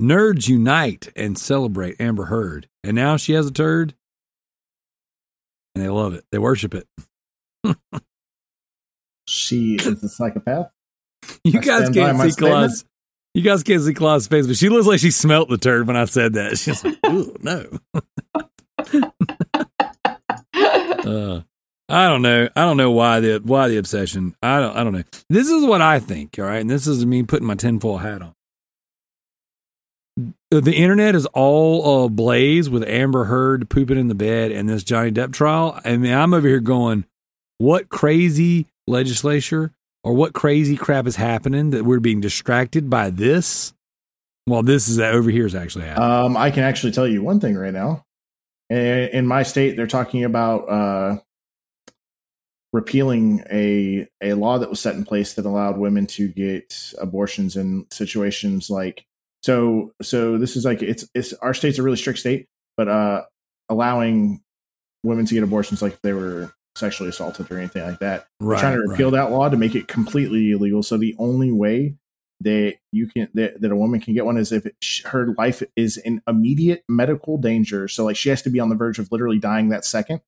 Nerds 0.00 0.48
unite 0.48 1.08
and 1.16 1.36
celebrate 1.36 2.00
Amber 2.00 2.26
Heard, 2.26 2.68
and 2.84 2.94
now 2.94 3.16
she 3.16 3.32
has 3.32 3.48
a 3.48 3.52
turd, 3.52 3.94
and 5.74 5.84
they 5.84 5.88
love 5.88 6.14
it. 6.14 6.24
They 6.30 6.38
worship 6.38 6.74
it. 6.74 6.86
She 9.26 9.74
is 9.74 10.02
a 10.02 10.08
psychopath. 10.08 10.70
You 11.44 11.58
I 11.58 11.62
guys 11.62 11.90
can't 11.90 12.18
see. 12.32 12.42
Kalai. 12.42 12.84
You 13.34 13.42
guys 13.42 13.62
can't 13.62 13.82
see 13.82 13.94
Kalai's 13.94 14.26
face, 14.26 14.46
but 14.46 14.56
she 14.56 14.68
looks 14.68 14.86
like 14.86 15.00
she 15.00 15.10
smelt 15.10 15.48
the 15.48 15.58
turd 15.58 15.86
when 15.86 15.96
I 15.96 16.06
said 16.06 16.32
that. 16.34 16.58
She's 16.58 16.84
like, 16.84 16.98
"Ooh, 17.06 17.36
no." 17.42 17.66
Uh, 21.08 21.40
I 21.88 22.06
don't 22.08 22.20
know. 22.20 22.48
I 22.54 22.62
don't 22.62 22.76
know 22.76 22.90
why 22.90 23.20
the 23.20 23.40
why 23.42 23.68
the 23.68 23.78
obsession. 23.78 24.34
I 24.42 24.60
don't. 24.60 24.76
I 24.76 24.84
don't 24.84 24.92
know. 24.92 25.04
This 25.30 25.48
is 25.48 25.64
what 25.64 25.80
I 25.80 26.00
think. 26.00 26.38
All 26.38 26.44
right, 26.44 26.60
and 26.60 26.68
this 26.68 26.86
is 26.86 27.06
me 27.06 27.22
putting 27.22 27.46
my 27.46 27.54
tinfoil 27.54 27.96
hat 27.98 28.20
on. 28.20 28.34
The 30.50 30.74
internet 30.74 31.14
is 31.14 31.24
all 31.26 32.04
ablaze 32.04 32.68
with 32.68 32.84
Amber 32.86 33.24
Heard 33.24 33.70
pooping 33.70 33.96
in 33.96 34.08
the 34.08 34.14
bed 34.14 34.52
and 34.52 34.68
this 34.68 34.84
Johnny 34.84 35.12
Depp 35.12 35.32
trial. 35.32 35.80
I 35.84 35.96
mean, 35.96 36.12
I'm 36.12 36.34
over 36.34 36.46
here 36.46 36.60
going, 36.60 37.06
"What 37.56 37.88
crazy 37.88 38.66
legislature 38.86 39.72
or 40.08 40.14
what 40.14 40.32
crazy 40.32 40.76
crap 40.76 41.06
is 41.06 41.16
happening 41.16 41.70
that 41.70 41.84
we're 41.84 42.00
being 42.00 42.20
distracted 42.20 42.88
by 42.88 43.10
this?" 43.10 43.74
Well, 44.46 44.62
this 44.62 44.88
is 44.88 44.98
over 44.98 45.28
here 45.28 45.44
is 45.44 45.54
actually 45.54 45.84
happening. 45.84 46.10
Um, 46.10 46.36
I 46.36 46.50
can 46.50 46.62
actually 46.62 46.92
tell 46.92 47.06
you 47.06 47.22
one 47.22 47.38
thing 47.38 47.54
right 47.56 47.72
now. 47.72 48.04
In 48.70 49.26
my 49.26 49.42
state, 49.42 49.76
they're 49.76 49.86
talking 49.86 50.24
about 50.24 50.68
uh, 50.68 51.18
repealing 52.72 53.44
a 53.50 54.08
a 54.22 54.34
law 54.34 54.58
that 54.58 54.70
was 54.70 54.80
set 54.80 54.94
in 54.94 55.04
place 55.04 55.34
that 55.34 55.44
allowed 55.44 55.78
women 55.78 56.06
to 56.06 56.28
get 56.28 56.94
abortions 56.98 57.56
in 57.56 57.86
situations 57.90 58.70
like 58.70 59.04
so. 59.42 59.92
So 60.02 60.38
this 60.38 60.56
is 60.56 60.64
like 60.64 60.82
it's 60.82 61.06
it's 61.14 61.32
our 61.34 61.54
state's 61.54 61.78
a 61.78 61.82
really 61.82 61.96
strict 61.96 62.18
state, 62.18 62.46
but 62.76 62.88
uh, 62.88 63.24
allowing 63.68 64.40
women 65.02 65.26
to 65.26 65.34
get 65.34 65.44
abortions 65.44 65.82
like 65.82 66.00
they 66.02 66.12
were 66.12 66.52
sexually 66.78 67.10
assaulted 67.10 67.50
or 67.50 67.58
anything 67.58 67.82
like 67.82 67.98
that. 67.98 68.28
They're 68.40 68.56
trying 68.56 68.76
to 68.76 68.88
repeal 68.88 69.10
right. 69.10 69.22
that 69.22 69.30
law 69.30 69.48
to 69.48 69.56
make 69.56 69.74
it 69.74 69.88
completely 69.88 70.52
illegal. 70.52 70.82
So 70.82 70.96
the 70.96 71.14
only 71.18 71.52
way 71.52 71.96
that 72.40 72.76
you 72.92 73.08
can 73.08 73.28
that, 73.34 73.60
that 73.60 73.72
a 73.72 73.76
woman 73.76 74.00
can 74.00 74.14
get 74.14 74.24
one 74.24 74.36
is 74.36 74.52
if 74.52 74.66
it, 74.66 74.76
her 75.06 75.34
life 75.36 75.62
is 75.76 75.96
in 75.96 76.22
immediate 76.28 76.84
medical 76.88 77.36
danger. 77.36 77.88
So 77.88 78.04
like 78.04 78.16
she 78.16 78.28
has 78.28 78.42
to 78.42 78.50
be 78.50 78.60
on 78.60 78.68
the 78.68 78.76
verge 78.76 78.98
of 78.98 79.10
literally 79.10 79.38
dying 79.38 79.70
that 79.70 79.84
second 79.84 80.20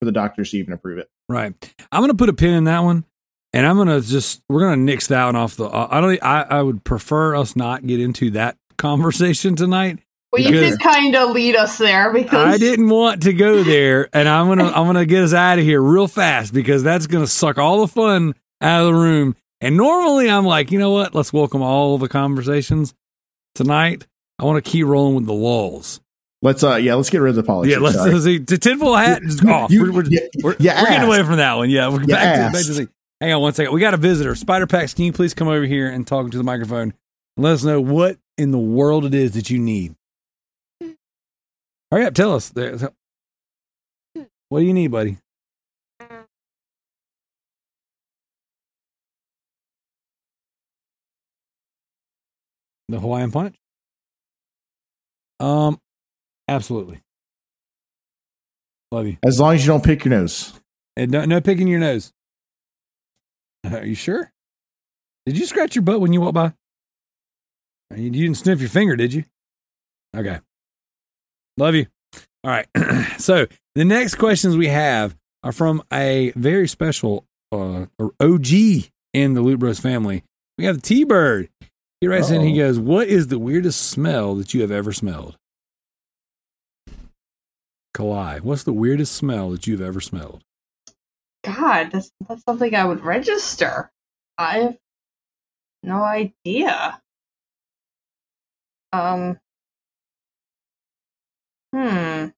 for 0.00 0.06
the 0.06 0.12
doctors 0.12 0.50
to 0.50 0.58
even 0.58 0.72
approve 0.72 0.98
it. 0.98 1.10
Right. 1.28 1.54
I'm 1.92 2.00
going 2.00 2.10
to 2.10 2.16
put 2.16 2.28
a 2.28 2.34
pin 2.34 2.54
in 2.54 2.64
that 2.64 2.84
one, 2.84 3.04
and 3.52 3.66
I'm 3.66 3.76
going 3.76 3.88
to 3.88 4.00
just 4.00 4.42
we're 4.48 4.60
going 4.60 4.78
to 4.78 4.82
nix 4.82 5.08
that 5.08 5.26
one 5.26 5.36
off 5.36 5.56
the. 5.56 5.66
Uh, 5.66 5.88
I 5.90 6.00
don't. 6.00 6.22
I 6.22 6.42
I 6.42 6.62
would 6.62 6.84
prefer 6.84 7.36
us 7.36 7.54
not 7.54 7.86
get 7.86 8.00
into 8.00 8.30
that 8.30 8.56
conversation 8.78 9.56
tonight. 9.56 9.98
Well, 10.32 10.42
you 10.42 10.50
Because- 10.50 10.70
did 10.72 10.80
kind 10.80 11.14
of 11.16 11.30
lead 11.30 11.56
us 11.56 11.78
there 11.78 12.12
because 12.12 12.54
I 12.54 12.58
didn't 12.58 12.88
want 12.88 13.22
to 13.24 13.32
go 13.32 13.62
there, 13.62 14.08
and 14.12 14.28
I'm 14.28 14.48
gonna 14.48 14.66
I'm 14.68 14.86
gonna 14.86 15.06
get 15.06 15.24
us 15.24 15.32
out 15.34 15.58
of 15.58 15.64
here 15.64 15.80
real 15.80 16.06
fast 16.08 16.52
because 16.52 16.82
that's 16.82 17.06
gonna 17.06 17.26
suck 17.26 17.58
all 17.58 17.80
the 17.80 17.88
fun 17.88 18.34
out 18.60 18.82
of 18.82 18.86
the 18.94 19.00
room. 19.00 19.36
And 19.60 19.76
normally 19.76 20.30
I'm 20.30 20.44
like, 20.46 20.70
you 20.70 20.78
know 20.78 20.90
what? 20.90 21.14
Let's 21.14 21.32
welcome 21.32 21.62
all 21.62 21.98
the 21.98 22.08
conversations 22.08 22.94
tonight. 23.54 24.06
I 24.38 24.44
want 24.44 24.62
to 24.64 24.70
keep 24.70 24.86
rolling 24.86 25.16
with 25.16 25.26
the 25.26 25.32
lulls. 25.32 26.00
Let's 26.42 26.62
uh 26.62 26.76
yeah, 26.76 26.94
let's 26.94 27.10
get 27.10 27.20
rid 27.20 27.30
of 27.30 27.36
the 27.36 27.42
politics. 27.42 27.72
yeah, 27.76 27.82
let's 27.82 27.96
sorry. 27.96 28.20
see. 28.20 28.38
The 28.38 28.58
tinfoil 28.58 28.94
hat 28.94 29.22
is 29.24 29.44
off. 29.44 29.70
You- 29.72 29.82
we're, 29.82 29.92
we're, 29.92 30.04
you- 30.04 30.28
we're, 30.42 30.52
you 30.52 30.56
we're 30.70 30.84
getting 30.84 31.02
away 31.08 31.22
from 31.24 31.38
that 31.38 31.54
one. 31.54 31.70
Yeah, 31.70 31.88
we're 31.88 32.02
You 32.02 32.06
back 32.06 32.36
to, 32.36 32.42
back 32.42 32.54
asked. 32.54 32.66
to 32.66 32.72
the. 32.74 32.88
Hang 33.20 33.32
on 33.32 33.42
one 33.42 33.52
second. 33.54 33.72
We 33.72 33.80
got 33.80 33.94
a 33.94 33.96
visitor. 33.96 34.36
Spider 34.36 34.68
Packs, 34.68 34.94
can 34.94 35.04
you 35.06 35.12
please 35.12 35.34
come 35.34 35.48
over 35.48 35.64
here 35.64 35.88
and 35.90 36.06
talk 36.06 36.30
to 36.30 36.38
the 36.38 36.44
microphone 36.44 36.92
and 37.36 37.44
let 37.44 37.54
us 37.54 37.64
know 37.64 37.80
what 37.80 38.16
in 38.36 38.52
the 38.52 38.58
world 38.58 39.04
it 39.04 39.12
is 39.14 39.32
that 39.32 39.50
you 39.50 39.58
need? 39.58 39.96
Hurry 41.90 42.04
up, 42.04 42.14
tell 42.14 42.34
us. 42.34 42.52
What 44.50 44.60
do 44.60 44.64
you 44.64 44.74
need, 44.74 44.88
buddy? 44.88 45.18
The 52.88 53.00
Hawaiian 53.00 53.30
Punch? 53.30 53.56
Um, 55.40 55.78
absolutely. 56.48 57.00
Love 58.90 59.06
you. 59.06 59.18
as 59.22 59.38
long 59.38 59.54
as 59.54 59.66
you 59.66 59.70
don't 59.70 59.84
pick 59.84 60.04
your 60.04 60.10
nose. 60.18 60.54
And 60.96 61.10
no, 61.10 61.26
no 61.26 61.40
picking 61.42 61.68
your 61.68 61.78
nose. 61.78 62.12
Are 63.70 63.84
you 63.84 63.94
sure? 63.94 64.32
Did 65.26 65.36
you 65.36 65.44
scratch 65.44 65.74
your 65.74 65.82
butt 65.82 66.00
when 66.00 66.14
you 66.14 66.22
walked 66.22 66.34
by? 66.34 66.54
You 67.94 68.10
didn't 68.10 68.36
sniff 68.36 68.60
your 68.60 68.70
finger, 68.70 68.96
did 68.96 69.12
you? 69.12 69.24
Okay. 70.16 70.38
Love 71.58 71.74
you. 71.74 71.86
All 72.44 72.50
right. 72.50 72.68
so 73.18 73.46
the 73.74 73.84
next 73.84 74.14
questions 74.14 74.56
we 74.56 74.68
have 74.68 75.16
are 75.42 75.52
from 75.52 75.82
a 75.92 76.32
very 76.36 76.68
special 76.68 77.24
uh, 77.52 77.86
or 77.98 78.12
OG 78.20 78.46
in 79.12 79.34
the 79.34 79.40
Loot 79.40 79.58
Bros 79.58 79.80
family. 79.80 80.22
We 80.56 80.64
have 80.64 80.76
the 80.76 80.82
T 80.82 81.04
Bird. 81.04 81.48
He 82.00 82.06
writes 82.06 82.30
in, 82.30 82.42
he 82.42 82.56
goes, 82.56 82.78
What 82.78 83.08
is 83.08 83.26
the 83.26 83.40
weirdest 83.40 83.82
smell 83.82 84.36
that 84.36 84.54
you 84.54 84.60
have 84.60 84.70
ever 84.70 84.92
smelled? 84.92 85.36
Kalai, 87.96 88.40
what's 88.40 88.62
the 88.62 88.72
weirdest 88.72 89.16
smell 89.16 89.50
that 89.50 89.66
you've 89.66 89.80
ever 89.80 90.00
smelled? 90.00 90.44
God, 91.44 91.90
that's 91.90 92.12
that's 92.28 92.44
something 92.44 92.74
I 92.74 92.84
would 92.84 93.00
register. 93.00 93.90
I 94.36 94.58
have 94.58 94.78
no 95.82 96.02
idea. 96.04 97.00
Um. 98.92 99.40
Hmm. 101.72 102.28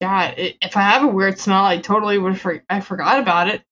Yeah, 0.00 0.34
i- 0.36 0.54
if 0.62 0.76
I 0.76 0.80
have 0.82 1.02
a 1.04 1.08
weird 1.08 1.38
smell, 1.38 1.64
I 1.64 1.78
totally 1.78 2.18
would. 2.18 2.40
For- 2.40 2.62
I 2.70 2.80
forgot 2.80 3.20
about 3.20 3.48
it. 3.48 3.62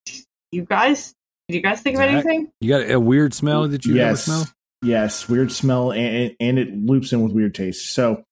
You 0.53 0.63
guys, 0.65 1.15
did 1.49 1.57
you 1.57 1.63
guys 1.63 1.81
think 1.81 1.97
of 1.97 2.03
anything? 2.03 2.49
You 2.61 2.69
got 2.69 2.91
a 2.91 3.01
weird 3.01 3.33
smell 3.35 3.67
that 3.69 3.85
you 3.87 3.93
ever 3.99 4.11
yes, 4.11 4.25
smell? 4.25 4.47
yes, 4.83 5.29
weird 5.29 5.51
smell, 5.53 5.93
and 5.93 6.35
and 6.39 6.59
it 6.59 6.75
loops 6.75 7.13
in 7.13 7.23
with 7.23 7.33
weird 7.33 7.55
taste. 7.55 7.93
So, 7.95 8.25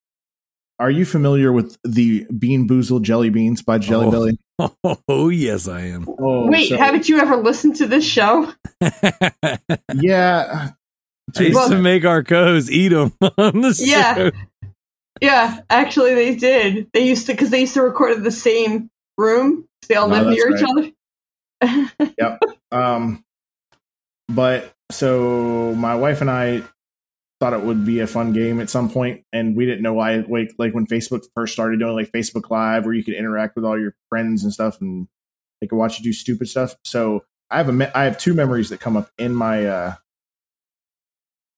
are 0.78 0.90
you 0.90 1.06
familiar 1.06 1.52
with 1.52 1.78
the 1.84 2.26
Bean 2.38 2.68
Boozled 2.68 3.02
jelly 3.02 3.30
beans 3.30 3.62
by 3.62 3.78
Jelly 3.78 4.06
Oh. 4.06 4.10
Belly? 4.10 4.38
Oh, 5.08 5.28
yes, 5.28 5.68
I 5.68 5.80
am. 5.82 6.06
Oh, 6.18 6.48
Wait, 6.48 6.68
so- 6.70 6.78
haven't 6.78 7.08
you 7.08 7.18
ever 7.18 7.36
listened 7.36 7.76
to 7.76 7.86
this 7.86 8.04
show? 8.06 8.52
yeah. 9.94 10.70
I 11.36 11.42
used 11.42 11.54
Well- 11.54 11.68
to 11.70 11.80
make 11.80 12.04
our 12.04 12.22
co's 12.22 12.70
eat 12.70 12.88
them 12.88 13.12
on 13.38 13.60
the 13.60 13.74
Yeah. 13.84 14.14
show. 14.14 14.30
Yeah, 15.22 15.60
actually, 15.70 16.14
they 16.14 16.34
did. 16.34 16.88
They 16.92 17.06
used 17.06 17.26
to 17.26 17.32
because 17.32 17.48
they 17.50 17.60
used 17.60 17.74
to 17.74 17.82
record 17.82 18.12
in 18.12 18.22
the 18.22 18.30
same 18.30 18.90
room. 19.16 19.66
They 19.88 19.94
all 19.94 20.08
No, 20.08 20.16
live 20.22 20.26
that's 20.26 20.36
near 20.36 20.56
each 20.56 20.62
other. 20.68 21.90
Yep. 22.18 22.40
Um, 22.70 23.24
but 24.28 24.74
so 24.90 25.74
my 25.74 25.94
wife 25.94 26.20
and 26.20 26.30
I 26.30 26.62
thought 27.40 27.54
it 27.54 27.62
would 27.62 27.84
be 27.86 28.00
a 28.00 28.06
fun 28.06 28.32
game 28.34 28.60
at 28.60 28.68
some 28.68 28.90
point, 28.90 29.22
and 29.32 29.56
we 29.56 29.64
didn't 29.64 29.82
know 29.82 29.94
why. 29.94 30.16
Like, 30.16 30.52
like 30.58 30.74
when 30.74 30.86
Facebook 30.86 31.22
first 31.34 31.54
started 31.54 31.80
doing 31.80 31.94
like 31.94 32.12
Facebook 32.12 32.50
Live, 32.50 32.84
where 32.84 32.94
you 32.94 33.02
could 33.04 33.14
interact 33.14 33.56
with 33.56 33.64
all 33.64 33.78
your 33.80 33.94
friends 34.10 34.44
and 34.44 34.52
stuff, 34.52 34.80
and 34.82 35.08
they 35.60 35.66
could 35.66 35.76
watch 35.76 35.98
you 35.98 36.04
do 36.04 36.12
stupid 36.12 36.48
stuff. 36.48 36.74
So 36.84 37.24
I 37.50 37.56
have 37.56 37.68
a 37.70 37.72
me- 37.72 37.88
I 37.94 38.04
have 38.04 38.18
two 38.18 38.34
memories 38.34 38.68
that 38.68 38.80
come 38.80 38.96
up 38.98 39.10
in 39.18 39.34
my 39.34 39.64
uh 39.66 39.94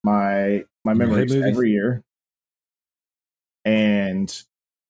my 0.05 0.65
my 0.85 0.93
In 0.93 0.99
your 0.99 1.09
head 1.09 1.29
memories 1.29 1.35
every 1.35 1.71
year, 1.73 2.03
and 3.65 4.43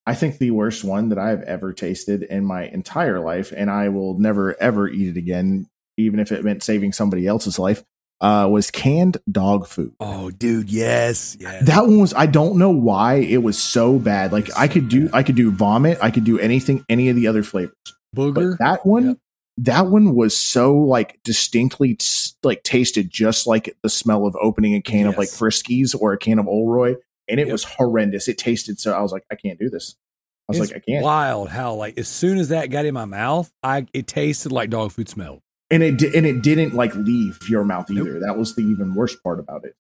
I 0.06 0.14
think 0.14 0.38
the 0.38 0.50
worst 0.52 0.84
one 0.84 1.08
that 1.10 1.18
I 1.18 1.30
have 1.30 1.42
ever 1.42 1.72
tasted 1.72 2.22
in 2.22 2.44
my 2.44 2.64
entire 2.66 3.20
life, 3.20 3.52
and 3.54 3.70
I 3.70 3.88
will 3.88 4.18
never 4.18 4.60
ever 4.60 4.88
eat 4.88 5.08
it 5.08 5.18
again, 5.18 5.68
even 5.96 6.20
if 6.20 6.32
it 6.32 6.44
meant 6.44 6.62
saving 6.62 6.92
somebody 6.92 7.26
else's 7.26 7.58
life, 7.58 7.84
uh, 8.20 8.48
was 8.50 8.70
canned 8.70 9.18
dog 9.30 9.66
food. 9.66 9.92
Oh, 10.00 10.30
dude, 10.30 10.70
yes, 10.70 11.36
yes. 11.40 11.66
That 11.66 11.82
one 11.86 11.98
was 12.00 12.14
I 12.14 12.26
don't 12.26 12.56
know 12.56 12.70
why 12.70 13.16
it 13.16 13.42
was 13.42 13.58
so 13.58 13.98
bad. 13.98 14.32
Like 14.32 14.48
It's 14.48 14.56
I 14.56 14.66
so 14.66 14.72
could 14.74 14.88
do 14.88 15.04
bad. 15.06 15.14
I 15.14 15.22
could 15.22 15.36
do 15.36 15.50
vomit, 15.50 15.98
I 16.00 16.10
could 16.10 16.24
do 16.24 16.38
anything, 16.38 16.84
any 16.88 17.08
of 17.08 17.16
the 17.16 17.26
other 17.26 17.42
flavors. 17.42 17.74
Booger. 18.16 18.56
But 18.56 18.64
that 18.64 18.86
one, 18.86 19.06
Yep. 19.08 19.16
that 19.58 19.86
one 19.88 20.14
was 20.14 20.36
so 20.36 20.74
like 20.76 21.18
distinctly 21.24 21.94
like 22.42 22.62
tasted 22.62 23.10
just 23.10 23.46
like 23.46 23.74
the 23.82 23.88
smell 23.88 24.26
of 24.26 24.36
opening 24.40 24.74
a 24.74 24.80
can 24.82 25.06
of 25.06 25.16
like 25.18 25.28
Friskies 25.28 25.94
or 25.98 26.12
a 26.12 26.18
can 26.18 26.38
of 26.38 26.46
Ol' 26.48 26.68
Roy, 26.68 26.94
and 27.28 27.40
it 27.40 27.46
Yep. 27.46 27.52
was 27.52 27.64
horrendous. 27.64 28.28
It 28.28 28.38
tasted 28.38 28.78
so 28.80 28.92
I 28.92 29.00
was 29.02 29.12
like, 29.12 29.24
I 29.30 29.34
can't 29.34 29.58
do 29.58 29.68
this. 29.70 29.96
I 30.48 30.52
was 30.52 30.60
it's 30.60 30.70
like, 30.72 30.82
I 30.82 30.90
can't. 30.92 31.04
wild 31.04 31.48
how 31.50 31.74
like 31.74 31.98
as 31.98 32.08
soon 32.08 32.38
as 32.38 32.48
that 32.50 32.66
got 32.70 32.84
in 32.86 32.94
my 32.94 33.04
mouth, 33.04 33.50
I 33.62 33.86
it 33.92 34.06
tasted 34.06 34.50
like 34.52 34.70
dog 34.70 34.92
food 34.92 35.08
smell. 35.08 35.42
and 35.70 35.82
it 35.82 36.00
and 36.02 36.24
it 36.24 36.42
didn't 36.42 36.74
like 36.74 36.94
leave 36.94 37.38
your 37.50 37.64
mouth 37.64 37.90
Nope. 37.90 38.06
either. 38.06 38.20
That 38.20 38.38
was 38.38 38.54
the 38.54 38.62
even 38.62 38.94
worst 38.94 39.22
part 39.22 39.40
about 39.40 39.64
it. 39.64 39.74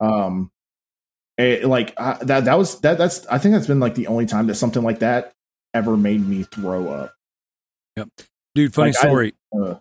um, 0.00 0.50
it, 1.38 1.64
like 1.64 1.94
I, 1.98 2.18
that 2.22 2.44
that 2.44 2.58
was 2.58 2.80
that 2.82 2.98
that's 2.98 3.26
I 3.26 3.38
think 3.38 3.54
that's 3.54 3.66
been 3.66 3.80
like 3.80 3.94
the 3.94 4.06
only 4.06 4.26
time 4.26 4.46
that 4.48 4.54
something 4.56 4.82
like 4.82 5.00
that 5.00 5.32
ever 5.74 5.96
made 5.96 6.26
me 6.26 6.42
throw 6.44 6.88
up. 6.88 7.14
Yep, 7.96 8.08
dude, 8.54 8.74
funny 8.74 8.90
Like, 8.92 9.04
I- 9.04 9.08
story. 9.08 9.34
Uh, 9.52 9.74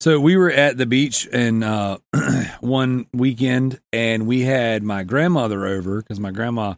So 0.00 0.20
we 0.20 0.36
were 0.36 0.50
at 0.50 0.76
the 0.76 0.86
beach 0.86 1.26
and 1.32 1.64
uh, 1.64 1.98
one 2.60 3.06
weekend, 3.12 3.80
and 3.92 4.26
we 4.26 4.42
had 4.42 4.82
my 4.82 5.04
grandmother 5.04 5.66
over 5.66 6.02
because 6.02 6.20
my 6.20 6.30
grandma, 6.30 6.74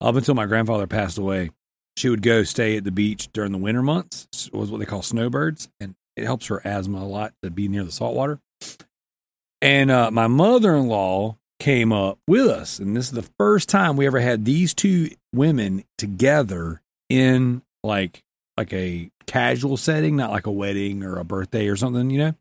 up 0.00 0.16
until 0.16 0.34
my 0.34 0.46
grandfather 0.46 0.86
passed 0.86 1.18
away, 1.18 1.50
she 1.96 2.08
would 2.08 2.22
go 2.22 2.42
stay 2.42 2.76
at 2.76 2.84
the 2.84 2.90
beach 2.90 3.28
during 3.32 3.52
the 3.52 3.58
winter 3.58 3.82
months. 3.82 4.50
Was 4.52 4.70
what 4.70 4.78
they 4.78 4.86
call 4.86 5.02
snowbirds, 5.02 5.68
and 5.80 5.94
it 6.16 6.24
helps 6.24 6.46
her 6.46 6.60
asthma 6.66 6.98
a 6.98 7.04
lot 7.04 7.32
to 7.42 7.50
be 7.50 7.68
near 7.68 7.84
the 7.84 7.92
salt 7.92 8.14
water. 8.14 8.40
And 9.62 9.90
uh, 9.90 10.10
my 10.10 10.26
mother 10.26 10.74
in 10.74 10.88
law 10.88 11.36
came 11.58 11.92
up 11.92 12.18
with 12.26 12.46
us, 12.46 12.78
and 12.78 12.96
this 12.96 13.06
is 13.06 13.12
the 13.12 13.28
first 13.38 13.68
time 13.68 13.96
we 13.96 14.06
ever 14.06 14.20
had 14.20 14.44
these 14.44 14.74
two 14.74 15.10
women 15.32 15.84
together 15.96 16.82
in 17.08 17.62
like 17.82 18.22
like 18.56 18.72
a 18.72 19.10
casual 19.26 19.76
setting, 19.76 20.16
not 20.16 20.32
like 20.32 20.46
a 20.46 20.52
wedding 20.52 21.04
or 21.04 21.18
a 21.18 21.24
birthday 21.24 21.68
or 21.68 21.76
something, 21.76 22.10
you 22.10 22.18
know. 22.18 22.34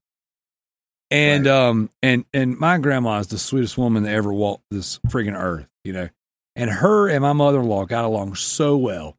And 1.09 1.45
Right. 1.45 1.51
um 1.53 1.89
and 2.01 2.25
and 2.33 2.59
my 2.59 2.77
grandma 2.77 3.19
is 3.19 3.27
the 3.27 3.37
sweetest 3.37 3.77
woman 3.77 4.03
that 4.03 4.13
ever 4.13 4.33
walked 4.33 4.63
this 4.71 4.99
friggin' 5.07 5.39
earth, 5.39 5.67
you 5.83 5.93
know. 5.93 6.09
And 6.55 6.69
her 6.69 7.07
and 7.07 7.21
my 7.21 7.33
mother 7.33 7.59
in 7.59 7.67
law 7.67 7.85
got 7.85 8.03
along 8.05 8.35
so 8.35 8.75
well. 8.75 9.15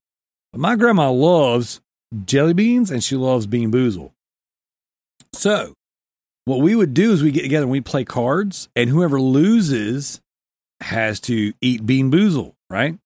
But 0.53 0.61
my 0.61 0.77
grandma 0.77 1.11
loves 1.11 1.81
jelly 2.25 2.53
beans 2.55 2.91
and 2.91 3.03
she 3.03 3.17
loves 3.17 3.47
bean 3.47 3.71
boozle. 3.71 4.13
So 5.33 5.75
what 6.47 6.61
we 6.61 6.75
would 6.75 6.95
do 6.95 7.13
is 7.13 7.23
we 7.23 7.31
get 7.31 7.43
together 7.43 7.65
and 7.65 7.71
we 7.71 7.81
play 7.81 8.05
cards, 8.05 8.69
and 8.75 8.89
whoever 8.91 9.21
loses 9.21 10.21
has 10.81 11.21
to 11.21 11.53
eat 11.61 11.85
bean 11.87 12.11
boozle, 12.11 12.55
right? 12.71 12.99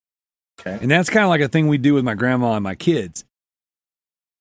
okay. 0.60 0.78
And 0.80 0.90
that's 0.90 1.10
kind 1.10 1.24
of 1.24 1.30
like 1.30 1.40
a 1.40 1.48
thing 1.48 1.66
we 1.66 1.78
do 1.78 1.94
with 1.94 2.04
my 2.04 2.14
grandma 2.14 2.54
and 2.54 2.62
my 2.62 2.74
kids. 2.76 3.24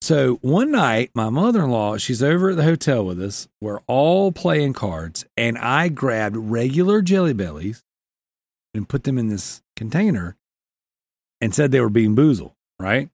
So 0.02 0.38
one 0.42 0.72
night, 0.72 1.12
my 1.14 1.30
mother 1.30 1.62
in 1.62 1.70
law, 1.70 1.96
she's 1.96 2.24
over 2.24 2.50
at 2.50 2.56
the 2.56 2.64
hotel 2.64 3.04
with 3.04 3.22
us. 3.22 3.46
We're 3.60 3.82
all 3.86 4.32
playing 4.32 4.72
cards, 4.72 5.24
and 5.36 5.56
I 5.56 5.90
grabbed 5.90 6.36
regular 6.36 7.02
jelly 7.02 7.34
bellies 7.34 7.84
and 8.74 8.88
put 8.88 9.04
them 9.04 9.16
in 9.16 9.28
this 9.28 9.62
container 9.76 10.36
and 11.40 11.54
said 11.54 11.70
they 11.70 11.80
were 11.80 11.88
bean 11.88 12.16
boozle, 12.16 12.56
right? 12.80 13.10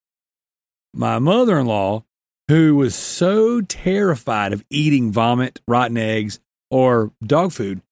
My 0.94 1.18
mother 1.18 1.58
in 1.58 1.66
law, 1.66 2.04
who 2.48 2.76
was 2.76 2.94
so 2.94 3.60
terrified 3.60 4.54
of 4.54 4.64
eating 4.70 5.12
vomit, 5.12 5.60
rotten 5.68 5.98
eggs, 5.98 6.40
or 6.70 7.12
dog 7.22 7.52
food, 7.52 7.82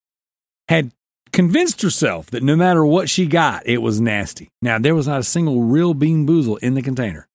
had 0.69 0.93
convinced 1.35 1.83
herself 1.83 2.31
that 2.31 2.43
no 2.43 2.57
matter 2.57 2.83
what 2.83 3.11
she 3.11 3.27
got, 3.27 3.63
it 3.67 3.83
was 3.83 4.01
nasty. 4.01 4.49
Now, 4.63 4.79
there 4.79 4.95
was 4.95 5.07
not 5.07 5.21
a 5.21 5.23
single 5.23 5.65
real 5.65 5.93
bean 5.93 6.25
boozle 6.25 6.57
in 6.63 6.73
the 6.73 6.81
container. 6.81 7.29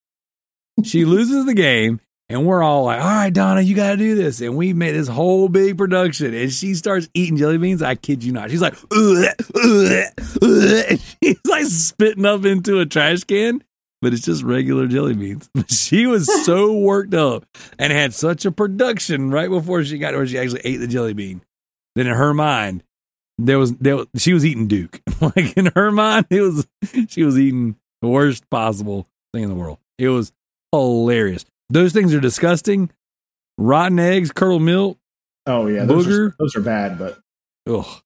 She 0.84 1.06
loses 1.06 1.46
the 1.46 1.54
game, 1.54 2.00
and 2.30 2.46
we're 2.46 2.64
all 2.64 2.86
like, 2.86 3.00
all 3.02 3.08
right, 3.08 3.34
Donna, 3.34 3.62
you 3.62 3.76
got 3.76 3.92
to 3.92 3.98
do 3.98 4.16
this. 4.16 4.42
And 4.42 4.56
we 4.58 4.74
made 4.74 4.94
this 4.94 5.08
whole 5.08 5.48
big 5.50 5.78
production, 5.78 6.34
and 6.34 6.52
she 6.52 6.74
starts 6.76 7.08
eating 7.14 7.38
jelly 7.38 7.58
beans. 7.58 7.82
I 7.82 7.96
kid 7.96 8.24
you 8.24 8.32
not. 8.32 8.50
She's 8.50 8.62
like, 8.62 8.76
ugh, 8.92 9.26
ugh, 9.56 10.06
ugh, 10.42 11.00
she's 11.24 11.40
like 11.46 11.66
spitting 11.66 12.26
up 12.26 12.46
into 12.46 12.80
a 12.80 12.86
trash 12.86 13.24
can. 13.26 13.64
But 14.02 14.14
it's 14.14 14.26
just 14.26 14.42
regular 14.42 14.88
jelly 14.88 15.14
beans. 15.14 15.48
She 15.68 16.08
was 16.08 16.26
so 16.46 16.76
worked 16.76 17.14
up 17.14 17.46
and 17.78 17.94
had 17.94 18.16
such 18.16 18.46
a 18.46 18.52
production 18.52 19.30
right 19.30 19.48
before 19.50 19.84
she 19.84 20.00
got 20.00 20.16
where 20.16 20.26
she 20.26 20.40
actually 20.40 20.62
ate 20.64 20.78
the 20.78 20.88
jelly 20.88 21.14
bean. 21.14 21.42
Then 21.96 22.08
in 22.08 22.14
her 22.16 22.34
mind, 22.34 22.84
there 23.38 23.60
was 23.60 23.76
there 23.76 23.98
was- 23.98 24.08
she 24.18 24.34
was 24.34 24.44
eating 24.44 24.68
Duke. 24.68 25.02
like 25.22 25.56
in 25.56 25.68
her 25.76 25.92
mind, 25.92 26.26
it 26.32 26.42
was 26.42 26.68
she 27.10 27.22
was 27.24 27.38
eating 27.38 27.76
the 28.02 28.08
worst 28.08 28.50
possible 28.50 29.08
thing 29.34 29.44
in 29.44 29.50
the 29.50 29.56
world. 29.56 29.78
It 30.00 30.10
was 30.10 30.32
hilarious. 30.72 31.46
Those 31.70 31.94
things 31.94 32.14
are 32.14 32.20
disgusting. 32.20 32.90
Rotten 33.58 34.00
eggs, 34.00 34.32
curdled 34.32 34.62
milk. 34.62 34.98
Oh 35.46 35.68
yeah, 35.68 35.86
those 35.86 36.08
are, 36.08 36.30
Booger. 36.30 36.34
those 36.38 36.56
are 36.56 36.62
bad, 36.62 36.98
but 36.98 37.20
Ugh. 37.68 38.02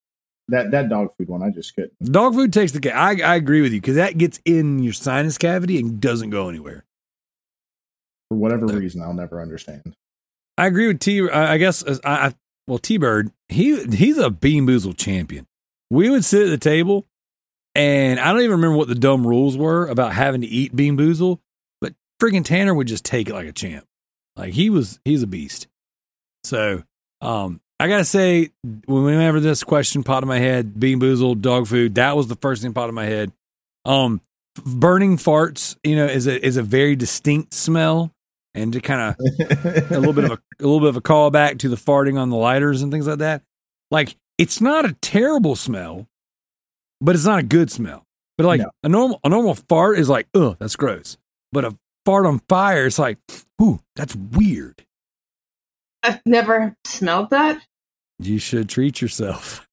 that 0.50 0.72
that 0.72 0.90
dog 0.90 1.10
food 1.18 1.28
one 1.30 1.44
I 1.44 1.50
just 1.50 1.76
couldn't. 1.76 1.94
Dog 2.02 2.34
food 2.34 2.54
takes 2.54 2.72
the 2.72 2.80
cake. 2.80 2.94
I, 2.94 3.22
I 3.22 3.36
agree 3.36 3.62
with 3.62 3.74
you 3.74 3.82
because 3.82 3.96
that 3.96 4.18
gets 4.18 4.40
in 4.46 4.80
your 4.80 4.94
sinus 4.94 5.38
cavity 5.38 5.80
and 5.80 6.00
doesn't 6.00 6.30
go 6.30 6.50
anywhere. 6.50 6.86
For 8.30 8.38
whatever 8.38 8.66
reason, 8.68 9.02
I'll 9.02 9.14
never 9.14 9.42
understand. 9.42 9.96
I 10.58 10.68
agree 10.68 10.88
with 10.88 11.00
T. 11.00 11.30
I 11.30 11.58
guess 11.58 11.84
uh, 11.84 11.98
I, 12.04 12.28
I 12.28 12.34
well 12.68 12.80
T 12.80 12.98
Bird. 12.98 13.32
He 13.50 13.84
he's 13.86 14.18
a 14.18 14.30
bean 14.30 14.66
boozle 14.66 14.94
champion. 14.98 15.46
We 15.92 16.10
would 16.10 16.26
sit 16.26 16.44
at 16.44 16.50
the 16.50 16.58
table, 16.58 17.06
and 17.76 18.20
I 18.20 18.32
don't 18.32 18.42
even 18.42 18.52
remember 18.52 18.78
what 18.78 18.88
the 18.88 18.96
dumb 18.96 19.28
rules 19.28 19.58
were 19.58 19.88
about 19.88 20.14
having 20.14 20.42
to 20.42 20.48
eat 20.48 20.76
bean 20.76 20.98
boozle, 20.98 21.40
friggin' 22.22 22.46
Tanner 22.46 22.74
would 22.74 22.88
just 22.88 23.06
take 23.06 23.30
it 23.30 23.34
like 23.34 23.48
a 23.48 23.52
champ. 23.52 23.86
Like 24.36 24.54
he 24.54 24.70
was 24.70 25.00
he's 25.06 25.24
a 25.24 25.28
beast. 25.28 25.68
So 26.44 26.84
um 27.22 27.62
I 27.80 27.88
gotta 27.90 28.06
say, 28.06 28.52
whenever 28.88 29.40
this 29.42 29.64
question 29.64 30.04
popped 30.04 30.24
in 30.24 30.30
my 30.30 30.40
head, 30.40 30.80
bean 30.80 31.00
boozled, 31.00 31.42
dog 31.42 31.68
food, 31.68 31.96
that 31.96 32.16
was 32.16 32.28
the 32.28 32.38
first 32.38 32.62
thing 32.62 32.74
popped 32.74 32.88
in 32.90 32.96
my 32.96 33.04
head. 33.06 33.34
Um, 33.84 34.22
burning 34.66 35.18
farts, 35.18 35.76
you 35.84 35.98
know, 35.98 36.06
is 36.06 36.26
a 36.26 36.44
is 36.46 36.56
a 36.56 36.64
very 36.64 36.96
distinct 36.96 37.54
smell, 37.54 38.12
and 38.54 38.72
to 38.72 38.80
kind 38.80 39.14
of 39.20 39.26
a 39.92 40.00
little 40.00 40.14
bit 40.14 40.24
of 40.24 40.32
a, 40.32 40.34
a 40.36 40.64
little 40.64 40.80
bit 40.80 40.88
of 40.88 40.96
a 40.96 41.02
callback 41.02 41.60
to 41.60 41.70
the 41.70 41.76
farting 41.76 42.18
on 42.18 42.30
the 42.30 42.38
lighters 42.38 42.82
and 42.82 42.94
things 42.94 43.08
like 43.08 43.18
that. 43.20 43.42
Like 43.92 44.16
it's 44.38 44.62
not 44.62 44.86
a 44.86 44.94
terrible 45.02 45.58
smell, 45.58 46.08
but 47.02 47.14
it's 47.14 47.26
not 47.26 47.40
a 47.40 47.44
good 47.44 47.70
smell. 47.70 48.06
But 48.38 48.46
like 48.48 48.62
No. 48.62 48.72
a 48.84 48.90
normal 48.90 49.20
a 49.26 49.28
normal 49.30 49.56
fart 49.56 50.00
is 50.00 50.08
like, 50.08 50.28
ugh, 50.34 50.56
that's 50.60 50.78
gross. 50.78 51.18
But 51.52 51.66
a 51.66 51.78
fart 52.06 52.26
on 52.26 52.40
fire. 52.48 52.86
It's 52.86 53.00
like, 53.00 53.18
ooh, 53.62 53.80
that's 53.96 54.16
weird. 54.16 54.86
I've 56.04 56.22
never 56.26 56.76
smelled 56.86 57.32
that. 57.32 57.62
You 58.20 58.38
should 58.38 58.70
treat 58.70 59.02
yourself. 59.02 59.68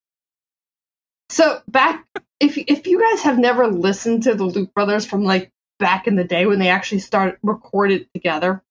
So 1.28 1.60
back, 1.68 2.06
if 2.40 2.58
if 2.58 2.86
you 2.86 3.00
guys 3.00 3.22
have 3.22 3.38
never 3.38 3.68
listened 3.68 4.24
to 4.24 4.34
the 4.34 4.44
Loot 4.44 4.74
Brothers 4.74 5.06
from 5.06 5.24
like 5.24 5.50
back 5.78 6.06
in 6.06 6.16
the 6.16 6.24
day 6.24 6.46
when 6.46 6.58
they 6.58 6.68
actually 6.68 6.98
started 7.00 7.38
recorded 7.42 8.08
together, 8.14 8.62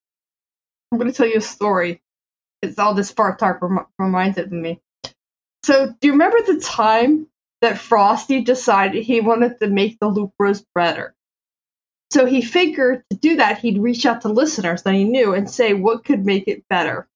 I'm 0.92 0.98
going 0.98 1.10
to 1.10 1.16
tell 1.16 1.28
you 1.28 1.38
a 1.38 1.42
story. 1.42 2.02
It's 2.62 2.78
all 2.78 2.94
this 2.94 3.12
fart 3.12 3.40
talk 3.40 3.62
rem- 3.62 3.88
reminded 3.98 4.52
me. 4.52 4.82
So 5.64 5.88
do 5.88 6.08
you 6.08 6.14
remember 6.14 6.42
the 6.42 6.60
time 6.60 7.28
that 7.62 7.78
Frosty 7.78 8.42
decided 8.42 9.04
he 9.04 9.22
wanted 9.22 9.60
to 9.60 9.68
make 9.68 10.00
the 10.00 10.08
Loot 10.08 10.32
Bros 10.38 10.66
better? 10.76 11.16
So 12.12 12.26
he 12.26 12.42
figured 12.42 13.04
to 13.10 13.16
do 13.16 13.38
that, 13.38 13.60
he'd 13.60 13.78
reach 13.78 14.06
out 14.06 14.22
to 14.22 14.30
listeners 14.30 14.84
that 14.84 14.94
he 14.94 15.06
knew 15.06 15.34
and 15.34 15.50
say 15.50 15.74
what 15.74 16.04
could 16.04 16.26
make 16.26 16.48
it 16.48 16.68
better. 16.68 17.08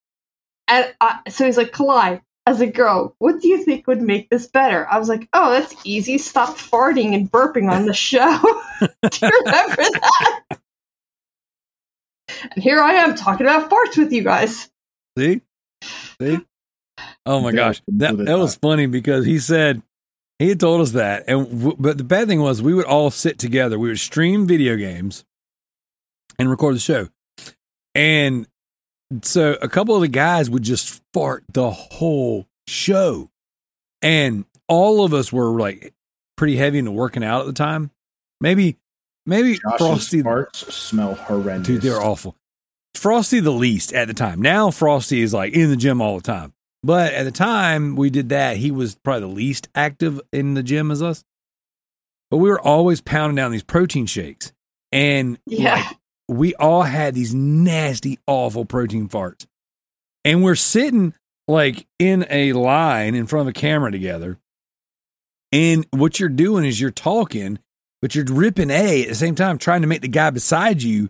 And 0.70 0.94
I, 1.02 1.20
so 1.30 1.46
he's 1.46 1.58
like, 1.58 1.74
Kalai, 1.74 2.22
as 2.48 2.62
a 2.62 2.68
girl, 2.68 3.14
what 3.20 3.42
do 3.42 3.50
you 3.50 3.64
think 3.64 3.88
would 3.88 4.02
make 4.02 4.30
this 4.30 4.48
better? 4.48 4.88
I 4.90 4.98
was 4.98 5.10
like, 5.10 5.28
oh, 5.34 5.52
that's 5.52 5.76
easy. 5.84 6.18
Stop 6.18 6.58
farting 6.58 7.14
and 7.14 7.30
burping 7.30 7.70
on 7.70 7.86
the 7.86 7.94
show. 7.94 8.40
do 8.80 8.88
you 9.22 9.42
remember 9.46 9.76
that? 9.76 10.42
And 12.54 12.64
here 12.64 12.82
I 12.82 12.94
am 12.94 13.16
talking 13.16 13.46
about 13.46 13.70
farts 13.70 13.98
with 13.98 14.14
you 14.14 14.24
guys. 14.24 14.70
See? 15.18 15.42
See? 16.22 16.40
Oh 17.26 17.42
my 17.42 17.52
gosh. 17.52 17.82
That, 17.88 18.18
that 18.18 18.38
was 18.38 18.56
funny 18.56 18.86
because 18.86 19.26
he 19.26 19.40
said, 19.40 19.82
he 20.40 20.50
had 20.50 20.60
told 20.60 20.82
us 20.82 20.92
that. 20.92 21.26
And 21.28 21.48
w- 21.50 21.78
but 21.80 21.98
the 21.98 22.04
bad 22.04 22.28
thing 22.28 22.42
was 22.42 22.62
we 22.62 22.74
would 22.74 22.86
all 22.86 23.12
sit 23.12 23.40
together. 23.40 23.80
We 23.80 23.90
would 23.90 24.00
stream 24.00 24.48
video 24.48 24.76
games 24.76 25.24
and 26.38 26.50
record 26.50 26.76
the 26.76 26.80
show. 26.80 27.10
And 27.94 28.48
so 29.24 29.58
a 29.62 29.70
couple 29.70 29.96
of 29.96 30.02
the 30.02 30.08
guys 30.08 30.50
would 30.50 30.64
just 30.64 31.02
fart 31.14 31.44
the 31.54 31.72
whole 31.72 32.48
show. 32.68 33.30
And 34.02 34.46
all 34.68 35.06
of 35.06 35.14
us 35.14 35.32
were 35.32 35.60
like 35.60 35.94
pretty 36.36 36.58
heavy 36.58 36.80
into 36.80 36.92
working 36.92 37.24
out 37.24 37.42
at 37.42 37.48
the 37.48 37.54
time. 37.54 37.92
Maybe 38.42 38.78
maybe 39.26 39.54
Josh's 39.54 39.78
Frosty 39.78 40.24
farts 40.24 40.72
smell 40.72 41.16
horrendous. 41.16 41.68
Dude, 41.68 41.82
they're 41.82 42.02
awful. 42.02 42.36
Frosty 42.96 43.40
the 43.40 43.52
least 43.52 43.94
at 43.94 44.08
the 44.08 44.14
time. 44.14 44.42
Now 44.42 44.72
Frosty 44.72 45.22
is 45.22 45.34
like 45.34 45.54
in 45.54 45.70
the 45.70 45.78
gym 45.78 46.02
all 46.02 46.18
the 46.18 46.24
time. 46.24 46.54
But 46.86 47.14
at 47.16 47.24
the 47.24 47.32
time 47.32 47.96
we 47.96 48.12
did 48.12 48.30
that, 48.30 48.58
he 48.58 48.70
was 48.70 48.94
probably 48.96 49.22
the 49.22 49.28
least 49.34 49.70
active 49.74 50.22
in 50.32 50.54
the 50.54 50.62
gym 50.62 50.92
as 50.92 51.02
us. 51.02 51.24
But 52.30 52.38
we 52.38 52.48
were 52.50 52.62
always 52.62 53.02
pounding 53.02 53.36
down 53.36 53.52
these 53.52 53.64
protein 53.64 54.06
shakes. 54.06 54.54
And 54.92 55.40
Yeah. 55.48 55.76
like 55.76 55.98
we 56.28 56.54
all 56.56 56.84
had 56.84 57.16
these 57.16 57.34
nasty, 57.34 58.20
awful 58.28 58.66
protein 58.66 59.10
farts. 59.10 59.48
And 60.24 60.44
we're 60.44 60.54
sitting 60.56 61.16
like 61.48 61.88
in 61.98 62.26
a 62.30 62.54
line 62.54 63.16
in 63.16 63.26
front 63.26 63.48
of 63.50 63.56
a 63.56 63.60
camera 63.60 63.92
together. 63.92 64.38
And 65.52 65.88
what 65.92 66.20
you're 66.20 66.30
doing 66.30 66.66
is 66.66 66.80
you're 66.80 66.92
talking, 66.92 67.58
but 68.02 68.14
you're 68.14 68.26
ripping 68.26 68.70
A 68.70 69.04
at 69.04 69.10
the 69.10 69.16
same 69.16 69.34
time, 69.36 69.58
trying 69.58 69.82
to 69.82 69.88
make 69.88 70.02
the 70.02 70.08
guy 70.08 70.30
beside 70.30 70.84
you 70.84 71.10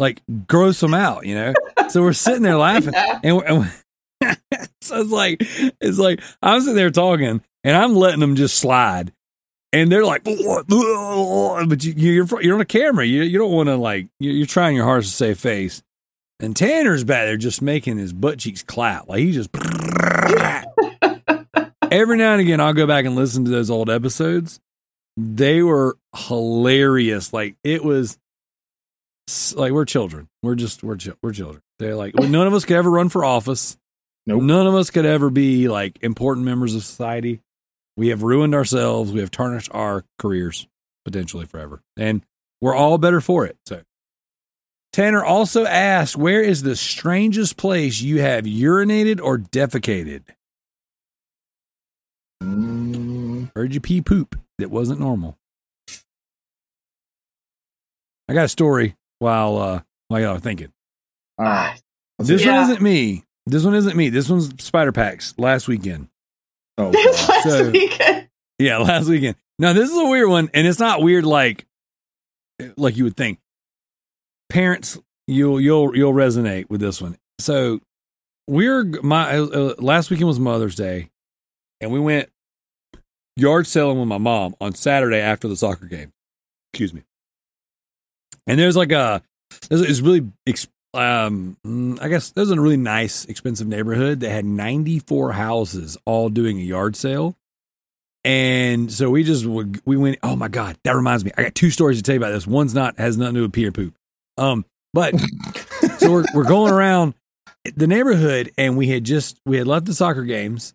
like 0.00 0.22
gross 0.48 0.80
them 0.80 0.94
out, 0.94 1.24
you 1.24 1.34
know? 1.36 1.54
So 1.88 2.02
we're 2.02 2.12
sitting 2.14 2.42
there 2.42 2.56
laughing. 2.56 2.94
Yeah. 2.94 3.20
And, 3.22 3.36
we're- 3.36 3.46
and 3.48 3.58
we're- 3.60 3.72
so 4.80 5.00
it's 5.00 5.10
like, 5.10 5.38
it's 5.80 5.98
like 5.98 6.20
I'm 6.42 6.60
sitting 6.60 6.76
there 6.76 6.90
talking 6.90 7.42
and 7.64 7.76
I'm 7.76 7.94
letting 7.94 8.20
them 8.20 8.36
just 8.36 8.58
slide. 8.58 9.12
And 9.72 9.90
they're 9.90 10.04
like, 10.04 10.22
but 10.24 10.36
you, 10.68 11.94
you're 11.96 12.42
you're 12.42 12.54
on 12.54 12.60
a 12.60 12.64
camera. 12.64 13.04
You 13.04 13.22
you 13.22 13.38
don't 13.38 13.50
want 13.50 13.68
to 13.68 13.76
like 13.76 14.06
you're, 14.20 14.32
you're 14.32 14.46
trying 14.46 14.76
your 14.76 14.84
hardest 14.84 15.10
to 15.10 15.16
save 15.16 15.38
face. 15.40 15.82
And 16.38 16.54
Tanner's 16.54 17.02
back 17.02 17.26
there 17.26 17.36
just 17.36 17.60
making 17.60 17.98
his 17.98 18.12
butt 18.12 18.38
cheeks 18.38 18.62
clap 18.62 19.08
like 19.08 19.18
he 19.20 19.32
just. 19.32 19.50
Every 21.90 22.16
now 22.16 22.32
and 22.32 22.40
again, 22.40 22.60
I'll 22.60 22.72
go 22.72 22.86
back 22.86 23.04
and 23.04 23.16
listen 23.16 23.44
to 23.44 23.50
those 23.50 23.70
old 23.70 23.90
episodes. 23.90 24.60
They 25.16 25.62
were 25.62 25.96
hilarious. 26.14 27.32
Like 27.32 27.56
it 27.64 27.84
was, 27.84 28.18
like 29.54 29.72
we're 29.72 29.84
children. 29.84 30.28
We're 30.42 30.56
just 30.56 30.82
we're 30.84 30.98
we're 31.22 31.32
children. 31.32 31.62
They're 31.78 31.96
like 31.96 32.14
none 32.14 32.46
of 32.46 32.54
us 32.54 32.64
could 32.64 32.76
ever 32.76 32.90
run 32.90 33.08
for 33.08 33.24
office. 33.24 33.76
Nope. 34.26 34.42
None 34.42 34.66
of 34.66 34.74
us 34.74 34.90
could 34.90 35.04
ever 35.06 35.28
be 35.30 35.68
like 35.68 35.98
important 36.02 36.46
members 36.46 36.74
of 36.74 36.82
society. 36.84 37.40
We 37.96 38.08
have 38.08 38.22
ruined 38.22 38.54
ourselves. 38.54 39.12
We 39.12 39.20
have 39.20 39.30
tarnished 39.30 39.70
our 39.72 40.04
careers 40.18 40.66
potentially 41.04 41.46
forever. 41.46 41.82
And 41.96 42.22
we're 42.60 42.74
all 42.74 42.96
better 42.98 43.20
for 43.20 43.44
it. 43.46 43.56
So 43.66 43.82
Tanner 44.92 45.22
also 45.22 45.64
asked, 45.66 46.16
where 46.16 46.40
is 46.40 46.62
the 46.62 46.74
strangest 46.76 47.56
place 47.56 48.00
you 48.00 48.20
have 48.22 48.44
urinated 48.44 49.20
or 49.22 49.38
defecated? 49.38 50.22
Mm, 52.42 53.50
Heard 53.54 53.74
you 53.74 53.80
pee 53.80 54.00
poop 54.00 54.36
that 54.58 54.70
wasn't 54.70 55.00
normal. 55.00 55.36
I 58.28 58.32
got 58.34 58.44
a 58.46 58.48
story 58.48 58.96
while 59.18 59.58
uh 59.58 59.82
while 60.08 60.20
y'all 60.20 60.36
are 60.36 60.40
thinking. 60.40 60.72
all 61.38 61.44
right. 61.44 61.80
Let's 62.18 62.28
This 62.28 62.42
see. 62.42 62.48
one 62.48 62.56
Yeah. 62.56 62.62
isn't 62.64 62.80
me. 62.82 63.24
This 63.46 63.64
one 63.64 63.74
isn't 63.74 63.96
me. 63.96 64.08
This 64.08 64.28
one's 64.28 64.62
Spider 64.62 64.92
Packs 64.92 65.34
last 65.38 65.68
weekend. 65.68 66.08
Oh, 66.78 66.88
last 66.90 67.42
So- 67.44 67.70
weekend. 67.70 68.28
Yeah, 68.58 68.78
last 68.78 69.08
weekend. 69.08 69.36
Now 69.58 69.72
this 69.72 69.90
is 69.90 69.96
a 69.96 70.06
weird 70.06 70.28
one, 70.28 70.48
and 70.54 70.66
it's 70.66 70.78
not 70.78 71.02
weird 71.02 71.24
like 71.26 71.66
like 72.76 72.96
you 72.96 73.04
would 73.04 73.16
think. 73.16 73.38
Parents, 74.48 74.98
you'll 75.26 75.60
you'll 75.60 75.96
you'll 75.96 76.12
resonate 76.12 76.68
with 76.70 76.80
this 76.80 77.02
one. 77.02 77.16
So 77.40 77.80
we're 78.46 78.84
my 78.84 79.38
uh, 79.38 79.44
uh, 79.46 79.74
last 79.78 80.10
weekend 80.10 80.28
was 80.28 80.38
Mother's 80.38 80.74
Day, 80.76 81.10
and 81.80 81.90
we 81.92 81.98
went 82.00 82.28
yard 83.36 83.66
selling 83.66 83.98
with 83.98 84.06
my 84.08 84.18
mom 84.18 84.54
on 84.60 84.74
Saturday 84.74 85.18
after 85.18 85.48
the 85.48 85.56
soccer 85.56 85.86
game. 85.86 86.12
Excuse 86.72 86.94
me. 86.94 87.02
And 88.46 88.58
there's 88.58 88.76
like 88.76 88.92
a 88.92 89.22
there's 89.68 89.80
it's 89.80 90.00
really 90.00 90.30
ex- 90.46 90.68
um 90.94 91.56
mm, 91.66 92.00
I 92.00 92.08
guess 92.08 92.30
there's 92.30 92.50
a 92.50 92.60
really 92.60 92.76
nice 92.76 93.24
expensive 93.24 93.66
neighborhood 93.66 94.20
that 94.20 94.30
had 94.30 94.44
94 94.44 95.32
houses 95.32 95.96
all 96.04 96.28
doing 96.28 96.58
a 96.58 96.62
yard 96.62 96.96
sale. 96.96 97.36
And 98.24 98.90
so 98.90 99.10
we 99.10 99.22
just 99.22 99.44
we 99.44 99.96
went. 99.96 100.18
Oh 100.22 100.34
my 100.34 100.48
god, 100.48 100.78
that 100.84 100.96
reminds 100.96 101.24
me. 101.24 101.32
I 101.36 101.42
got 101.42 101.54
two 101.54 101.70
stories 101.70 101.98
to 101.98 102.02
tell 102.02 102.14
you 102.14 102.20
about 102.20 102.30
this. 102.30 102.46
One's 102.46 102.74
not 102.74 102.98
has 102.98 103.18
nothing 103.18 103.34
to 103.34 103.40
do 103.40 103.42
with 103.42 103.52
pee 103.52 103.66
or 103.66 103.72
poop. 103.72 103.94
Um, 104.38 104.64
but 104.94 105.14
so 105.98 106.10
we're 106.10 106.24
we're 106.32 106.44
going 106.44 106.72
around 106.72 107.14
the 107.76 107.86
neighborhood, 107.86 108.50
and 108.56 108.78
we 108.78 108.88
had 108.88 109.04
just 109.04 109.38
we 109.44 109.58
had 109.58 109.66
left 109.66 109.84
the 109.84 109.92
soccer 109.92 110.24
games 110.24 110.72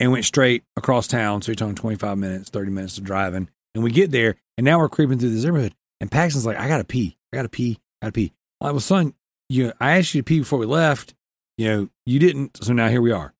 and 0.00 0.12
went 0.12 0.24
straight 0.24 0.64
across 0.76 1.06
town. 1.06 1.42
So 1.42 1.50
you're 1.50 1.56
talking 1.56 1.74
25 1.74 2.16
minutes, 2.16 2.48
30 2.48 2.70
minutes 2.70 2.96
of 2.96 3.04
driving, 3.04 3.50
and 3.74 3.84
we 3.84 3.90
get 3.90 4.10
there, 4.10 4.36
and 4.56 4.64
now 4.64 4.78
we're 4.78 4.88
creeping 4.88 5.18
through 5.18 5.34
this 5.34 5.44
neighborhood, 5.44 5.74
and 6.00 6.10
Paxton's 6.10 6.46
like, 6.46 6.56
"I 6.58 6.68
gotta 6.68 6.84
pee, 6.84 7.18
I 7.34 7.36
gotta 7.36 7.50
pee, 7.50 7.78
I 8.00 8.06
gotta 8.06 8.12
pee." 8.12 8.32
I 8.60 8.70
was 8.70 8.84
son, 8.84 9.14
you, 9.48 9.72
I 9.80 9.98
asked 9.98 10.14
you 10.14 10.22
to 10.22 10.24
pee 10.24 10.40
before 10.40 10.58
we 10.58 10.66
left. 10.66 11.14
You 11.56 11.68
know, 11.68 11.88
you 12.06 12.18
didn't, 12.18 12.62
so 12.62 12.72
now 12.72 12.88
here 12.88 13.02
we 13.02 13.12
are. 13.12 13.34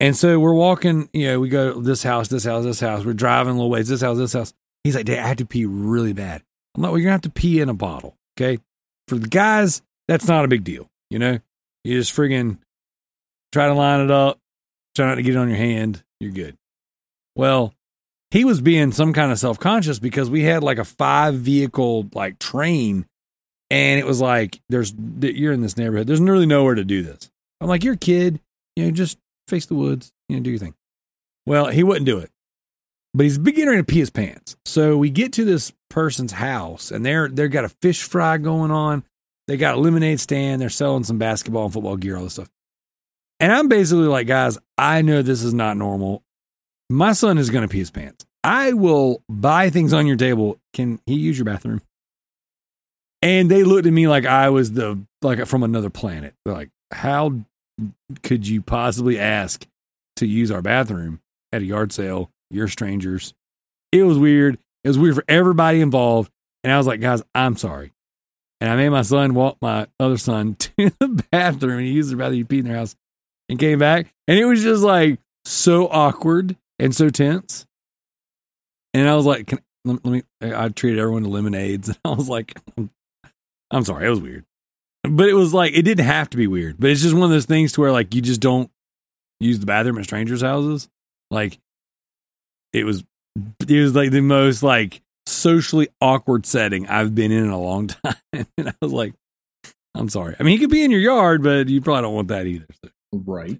And 0.00 0.16
so 0.16 0.38
we're 0.38 0.54
walking, 0.54 1.08
you 1.12 1.26
know, 1.26 1.40
we 1.40 1.48
go 1.48 1.80
this 1.80 2.02
house, 2.02 2.28
this 2.28 2.44
house, 2.44 2.64
this 2.64 2.80
house. 2.80 3.04
We're 3.04 3.14
driving 3.14 3.52
a 3.52 3.56
little 3.56 3.70
ways, 3.70 3.88
this 3.88 4.02
house, 4.02 4.18
this 4.18 4.32
house. 4.32 4.52
He's 4.84 4.94
like, 4.94 5.06
Dad, 5.06 5.20
I 5.20 5.28
have 5.28 5.38
to 5.38 5.46
pee 5.46 5.64
really 5.64 6.12
bad. 6.12 6.42
I'm 6.74 6.82
like, 6.82 6.92
well, 6.92 6.98
you're 6.98 7.10
going 7.10 7.20
to 7.20 7.26
have 7.26 7.32
to 7.32 7.40
pee 7.40 7.60
in 7.60 7.68
a 7.68 7.74
bottle. 7.74 8.16
Okay. 8.38 8.62
For 9.08 9.16
the 9.16 9.28
guys, 9.28 9.82
that's 10.08 10.28
not 10.28 10.44
a 10.44 10.48
big 10.48 10.64
deal. 10.64 10.90
You 11.10 11.18
know, 11.18 11.38
you 11.84 11.98
just 11.98 12.14
friggin' 12.14 12.58
try 13.52 13.68
to 13.68 13.74
line 13.74 14.00
it 14.00 14.10
up, 14.10 14.38
try 14.94 15.06
not 15.06 15.14
to 15.14 15.22
get 15.22 15.34
it 15.34 15.38
on 15.38 15.48
your 15.48 15.56
hand. 15.56 16.02
You're 16.20 16.32
good. 16.32 16.56
Well, 17.34 17.72
he 18.30 18.44
was 18.44 18.60
being 18.60 18.92
some 18.92 19.12
kind 19.12 19.30
of 19.30 19.38
self 19.38 19.58
conscious 19.58 19.98
because 19.98 20.28
we 20.28 20.42
had 20.42 20.62
like 20.62 20.78
a 20.78 20.84
five 20.84 21.34
vehicle 21.34 22.08
like 22.12 22.38
train. 22.38 23.06
And 23.70 23.98
it 23.98 24.06
was 24.06 24.20
like, 24.20 24.60
there's, 24.68 24.94
you're 25.20 25.52
in 25.52 25.60
this 25.60 25.76
neighborhood. 25.76 26.06
There's 26.06 26.20
really 26.20 26.46
nowhere 26.46 26.76
to 26.76 26.84
do 26.84 27.02
this. 27.02 27.30
I'm 27.60 27.68
like, 27.68 27.82
you're 27.82 27.94
a 27.94 27.98
kid, 27.98 28.40
you 28.76 28.84
know, 28.84 28.90
just 28.90 29.18
face 29.48 29.66
the 29.66 29.74
woods, 29.74 30.12
you 30.28 30.36
know, 30.36 30.42
do 30.42 30.50
your 30.50 30.58
thing. 30.58 30.74
Well, 31.46 31.66
he 31.66 31.82
wouldn't 31.82 32.06
do 32.06 32.18
it, 32.18 32.30
but 33.14 33.24
he's 33.24 33.38
beginning 33.38 33.78
to 33.78 33.84
pee 33.84 34.00
his 34.00 34.10
pants. 34.10 34.56
So 34.66 34.96
we 34.96 35.10
get 35.10 35.32
to 35.34 35.44
this 35.44 35.72
person's 35.90 36.32
house, 36.32 36.90
and 36.90 37.06
they're 37.06 37.28
they've 37.28 37.50
got 37.50 37.64
a 37.64 37.68
fish 37.80 38.02
fry 38.02 38.36
going 38.38 38.70
on. 38.70 39.04
They 39.46 39.56
got 39.56 39.76
a 39.76 39.80
lemonade 39.80 40.20
stand. 40.20 40.60
They're 40.60 40.68
selling 40.68 41.04
some 41.04 41.18
basketball 41.18 41.64
and 41.64 41.72
football 41.72 41.96
gear, 41.96 42.16
all 42.16 42.24
this 42.24 42.34
stuff. 42.34 42.50
And 43.38 43.52
I'm 43.52 43.68
basically 43.68 44.06
like, 44.06 44.26
guys, 44.26 44.58
I 44.76 45.02
know 45.02 45.22
this 45.22 45.42
is 45.42 45.54
not 45.54 45.76
normal. 45.76 46.22
My 46.90 47.12
son 47.12 47.38
is 47.38 47.50
going 47.50 47.62
to 47.62 47.68
pee 47.72 47.78
his 47.78 47.90
pants. 47.90 48.26
I 48.42 48.72
will 48.72 49.22
buy 49.28 49.70
things 49.70 49.92
on 49.92 50.06
your 50.06 50.16
table. 50.16 50.58
Can 50.72 51.00
he 51.06 51.14
use 51.14 51.38
your 51.38 51.44
bathroom? 51.44 51.82
And 53.22 53.50
they 53.50 53.64
looked 53.64 53.86
at 53.86 53.92
me 53.92 54.08
like 54.08 54.26
I 54.26 54.50
was 54.50 54.72
the 54.72 54.98
like 55.22 55.44
from 55.46 55.62
another 55.62 55.90
planet. 55.90 56.34
They're 56.44 56.54
like, 56.54 56.70
how 56.92 57.40
could 58.22 58.46
you 58.46 58.62
possibly 58.62 59.18
ask 59.18 59.66
to 60.16 60.26
use 60.26 60.50
our 60.50 60.62
bathroom 60.62 61.20
at 61.52 61.62
a 61.62 61.64
yard 61.64 61.92
sale? 61.92 62.30
You're 62.50 62.68
strangers. 62.68 63.34
It 63.92 64.02
was 64.04 64.18
weird. 64.18 64.58
It 64.84 64.88
was 64.88 64.98
weird 64.98 65.16
for 65.16 65.24
everybody 65.28 65.80
involved. 65.80 66.30
And 66.62 66.72
I 66.72 66.78
was 66.78 66.86
like, 66.86 67.00
guys, 67.00 67.22
I'm 67.34 67.56
sorry. 67.56 67.92
and 68.60 68.70
I 68.70 68.76
made 68.76 68.88
my 68.90 69.02
son 69.02 69.34
walk 69.34 69.58
my 69.60 69.86
other 70.00 70.16
son 70.18 70.54
to 70.58 70.92
the 70.98 71.24
bathroom. 71.30 71.78
And 71.78 71.86
he 71.86 71.92
used 71.92 72.10
the 72.10 72.16
bathroom, 72.16 72.38
he 72.38 72.44
peed 72.44 72.60
in 72.60 72.66
their 72.66 72.76
house, 72.76 72.96
and 73.48 73.58
came 73.58 73.78
back, 73.78 74.12
and 74.26 74.38
it 74.38 74.44
was 74.44 74.62
just 74.62 74.82
like 74.82 75.18
so 75.44 75.88
awkward 75.88 76.56
and 76.78 76.94
so 76.94 77.10
tense. 77.10 77.66
And 78.94 79.08
I 79.08 79.14
was 79.14 79.26
like, 79.26 79.46
can, 79.48 79.60
let, 79.84 80.04
me. 80.04 80.22
I 80.40 80.68
treated 80.70 80.98
everyone 80.98 81.22
to 81.22 81.28
lemonades, 81.28 81.88
and 81.90 81.98
I 82.04 82.10
was 82.10 82.28
like, 82.28 82.58
I'm, 82.76 82.90
I'm 83.70 83.84
sorry, 83.84 84.06
it 84.06 84.10
was 84.10 84.20
weird, 84.20 84.44
but 85.02 85.28
it 85.28 85.34
was 85.34 85.52
like 85.52 85.74
it 85.74 85.82
didn't 85.82 86.06
have 86.06 86.30
to 86.30 86.36
be 86.36 86.46
weird. 86.46 86.76
But 86.78 86.90
it's 86.90 87.02
just 87.02 87.14
one 87.14 87.24
of 87.24 87.30
those 87.30 87.46
things 87.46 87.72
to 87.72 87.80
where 87.80 87.92
like 87.92 88.14
you 88.14 88.20
just 88.20 88.40
don't 88.40 88.70
use 89.40 89.58
the 89.58 89.66
bathroom 89.66 89.98
at 89.98 90.04
strangers' 90.04 90.42
houses. 90.42 90.88
Like 91.30 91.58
it 92.72 92.84
was, 92.84 93.04
it 93.68 93.80
was 93.80 93.94
like 93.94 94.10
the 94.10 94.20
most 94.20 94.62
like 94.62 95.02
socially 95.26 95.88
awkward 96.00 96.46
setting 96.46 96.86
I've 96.86 97.14
been 97.14 97.32
in 97.32 97.44
in 97.44 97.50
a 97.50 97.60
long 97.60 97.86
time, 97.88 98.46
and 98.56 98.68
I 98.68 98.74
was 98.80 98.92
like, 98.92 99.14
I'm 99.94 100.08
sorry. 100.08 100.36
I 100.38 100.42
mean, 100.42 100.52
he 100.52 100.58
could 100.58 100.70
be 100.70 100.84
in 100.84 100.90
your 100.90 101.00
yard, 101.00 101.42
but 101.42 101.68
you 101.68 101.80
probably 101.80 102.02
don't 102.02 102.14
want 102.14 102.28
that 102.28 102.46
either. 102.46 102.66
So. 102.84 102.90
Right. 103.12 103.58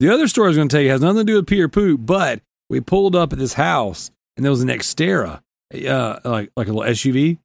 The 0.00 0.10
other 0.10 0.28
story 0.28 0.46
I 0.46 0.48
was 0.48 0.56
going 0.56 0.68
to 0.68 0.74
tell 0.76 0.82
you 0.82 0.90
has 0.90 1.00
nothing 1.00 1.18
to 1.18 1.24
do 1.24 1.36
with 1.36 1.46
pee 1.46 1.60
or 1.60 1.68
poop, 1.68 2.00
but 2.04 2.40
we 2.70 2.80
pulled 2.80 3.16
up 3.16 3.32
at 3.32 3.38
this 3.38 3.54
house 3.54 4.10
and 4.36 4.44
there 4.44 4.50
was 4.50 4.62
an 4.62 4.68
Xterra, 4.68 5.40
uh, 5.74 6.20
like 6.24 6.50
like 6.56 6.68
a 6.68 6.72
little 6.72 6.82
SUV, 6.82 7.38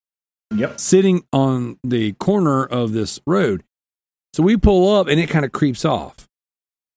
Yep. 0.55 0.79
sitting 0.79 1.23
on 1.33 1.77
the 1.83 2.13
corner 2.13 2.63
of 2.65 2.93
this 2.93 3.19
road. 3.25 3.63
So 4.33 4.43
we 4.43 4.57
pull 4.57 4.95
up 4.95 5.07
and 5.07 5.19
it 5.19 5.29
kind 5.29 5.45
of 5.45 5.51
creeps 5.51 5.85
off, 5.85 6.27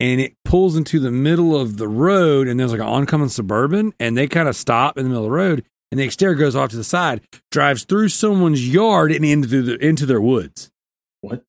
and 0.00 0.20
it 0.20 0.34
pulls 0.44 0.76
into 0.76 0.98
the 1.00 1.10
middle 1.10 1.58
of 1.58 1.76
the 1.76 1.88
road, 1.88 2.48
and 2.48 2.58
there's 2.58 2.72
like 2.72 2.80
an 2.80 2.86
oncoming 2.86 3.28
suburban, 3.28 3.92
and 4.00 4.16
they 4.16 4.26
kind 4.26 4.48
of 4.48 4.56
stop 4.56 4.96
in 4.96 5.04
the 5.04 5.10
middle 5.10 5.24
of 5.24 5.30
the 5.30 5.36
road, 5.36 5.64
and 5.90 6.00
the 6.00 6.06
Xterra 6.06 6.38
goes 6.38 6.56
off 6.56 6.70
to 6.70 6.76
the 6.76 6.84
side, 6.84 7.20
drives 7.50 7.84
through 7.84 8.08
someone's 8.08 8.68
yard 8.68 9.12
and 9.12 9.24
into 9.24 9.62
the 9.62 9.76
into 9.84 10.06
their 10.06 10.20
woods. 10.20 10.70
What? 11.20 11.44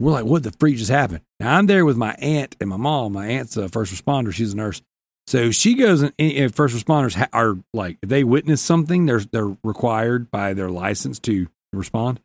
We're 0.00 0.12
like, 0.12 0.24
what 0.24 0.44
the 0.44 0.52
freak 0.52 0.76
just 0.76 0.90
happened? 0.90 1.22
Now 1.40 1.56
I'm 1.56 1.66
there 1.66 1.84
with 1.84 1.96
my 1.96 2.14
aunt 2.14 2.56
and 2.60 2.70
my 2.70 2.76
mom. 2.76 3.12
My 3.12 3.26
aunt's 3.26 3.56
a 3.56 3.68
first 3.68 3.92
responder; 3.92 4.32
she's 4.32 4.52
a 4.52 4.56
nurse. 4.56 4.80
So 5.28 5.50
she 5.50 5.74
goes 5.74 6.10
and 6.18 6.54
first 6.54 6.74
responders 6.74 7.28
are 7.34 7.58
like 7.74 7.98
if 8.02 8.08
they 8.08 8.24
witness 8.24 8.62
something, 8.62 9.04
they're 9.04 9.20
they're 9.20 9.54
required 9.62 10.30
by 10.30 10.54
their 10.54 10.70
license 10.70 11.18
to 11.20 11.48
respond. 11.70 12.18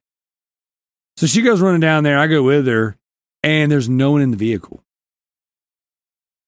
So 1.18 1.28
she 1.28 1.41
goes 1.41 1.60
running 1.60 1.82
down 1.82 2.06
there. 2.06 2.18
I 2.18 2.28
go 2.28 2.43
with 2.43 2.66
her, 2.66 2.95
and 3.43 3.70
there's 3.70 3.89
no 3.89 4.12
one 4.12 4.22
in 4.22 4.32
the 4.32 4.38
vehicle. 4.38 4.82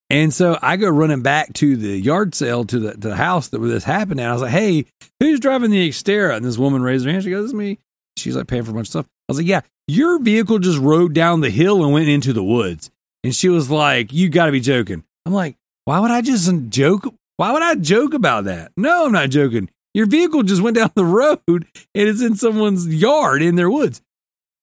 And 0.09 0.33
so 0.33 0.57
I 0.61 0.77
go 0.77 0.87
running 0.87 1.21
back 1.21 1.51
to 1.55 1.75
the 1.75 1.99
yard 1.99 2.33
sale 2.33 2.63
to 2.63 2.79
the 2.79 2.91
to 2.93 3.09
the 3.09 3.17
house 3.17 3.49
that 3.49 3.59
where 3.59 3.67
this 3.67 3.83
happened. 3.83 4.21
And 4.21 4.29
I 4.29 4.31
was 4.31 4.41
like, 4.41 4.51
"Hey, 4.51 4.85
who's 5.19 5.41
driving 5.41 5.71
the 5.71 5.89
Xterra?" 5.89 6.37
And 6.37 6.45
this 6.45 6.57
woman 6.57 6.81
raised 6.81 7.05
her 7.05 7.11
hand. 7.11 7.25
She 7.25 7.31
goes, 7.31 7.43
"It's 7.43 7.53
me." 7.53 7.79
She's 8.15 8.37
like 8.37 8.47
paying 8.47 8.63
for 8.63 8.71
a 8.71 8.73
bunch 8.73 8.87
of 8.87 8.91
stuff. 8.91 9.07
I 9.27 9.33
was 9.33 9.39
like, 9.39 9.47
"Yeah, 9.47 9.59
your 9.89 10.19
vehicle 10.19 10.59
just 10.59 10.79
rode 10.79 11.13
down 11.13 11.41
the 11.41 11.49
hill 11.49 11.83
and 11.83 11.91
went 11.91 12.07
into 12.07 12.31
the 12.31 12.45
woods." 12.45 12.91
And 13.25 13.35
she 13.35 13.49
was 13.49 13.69
like, 13.69 14.13
"You 14.13 14.29
got 14.29 14.45
to 14.45 14.53
be 14.53 14.61
joking." 14.61 15.03
I'm 15.25 15.33
like, 15.33 15.57
"Why 15.85 15.99
would 15.99 16.11
I 16.11 16.21
just 16.21 16.51
joke? 16.69 17.13
Why 17.37 17.51
would 17.51 17.63
I 17.63 17.75
joke 17.75 18.13
about 18.13 18.45
that?" 18.45 18.71
No, 18.77 19.05
I'm 19.05 19.11
not 19.11 19.29
joking. 19.29 19.69
Your 19.93 20.05
vehicle 20.05 20.43
just 20.43 20.61
went 20.61 20.75
down 20.75 20.91
the 20.95 21.05
road 21.05 21.41
and 21.47 21.65
it's 21.93 22.21
in 22.21 22.35
someone's 22.35 22.87
yard 22.87 23.41
in 23.41 23.55
their 23.55 23.69
woods. 23.69 24.01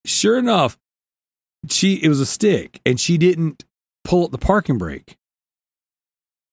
Sure 0.05 0.39
enough, 0.39 0.79
she 1.69 1.95
it 1.95 2.09
was 2.09 2.21
a 2.21 2.27
stick 2.27 2.81
and 2.85 3.01
she 3.01 3.17
didn't 3.19 3.65
pull 4.05 4.25
up 4.25 4.31
the 4.31 4.39
parking 4.39 4.79
brake. 4.79 5.17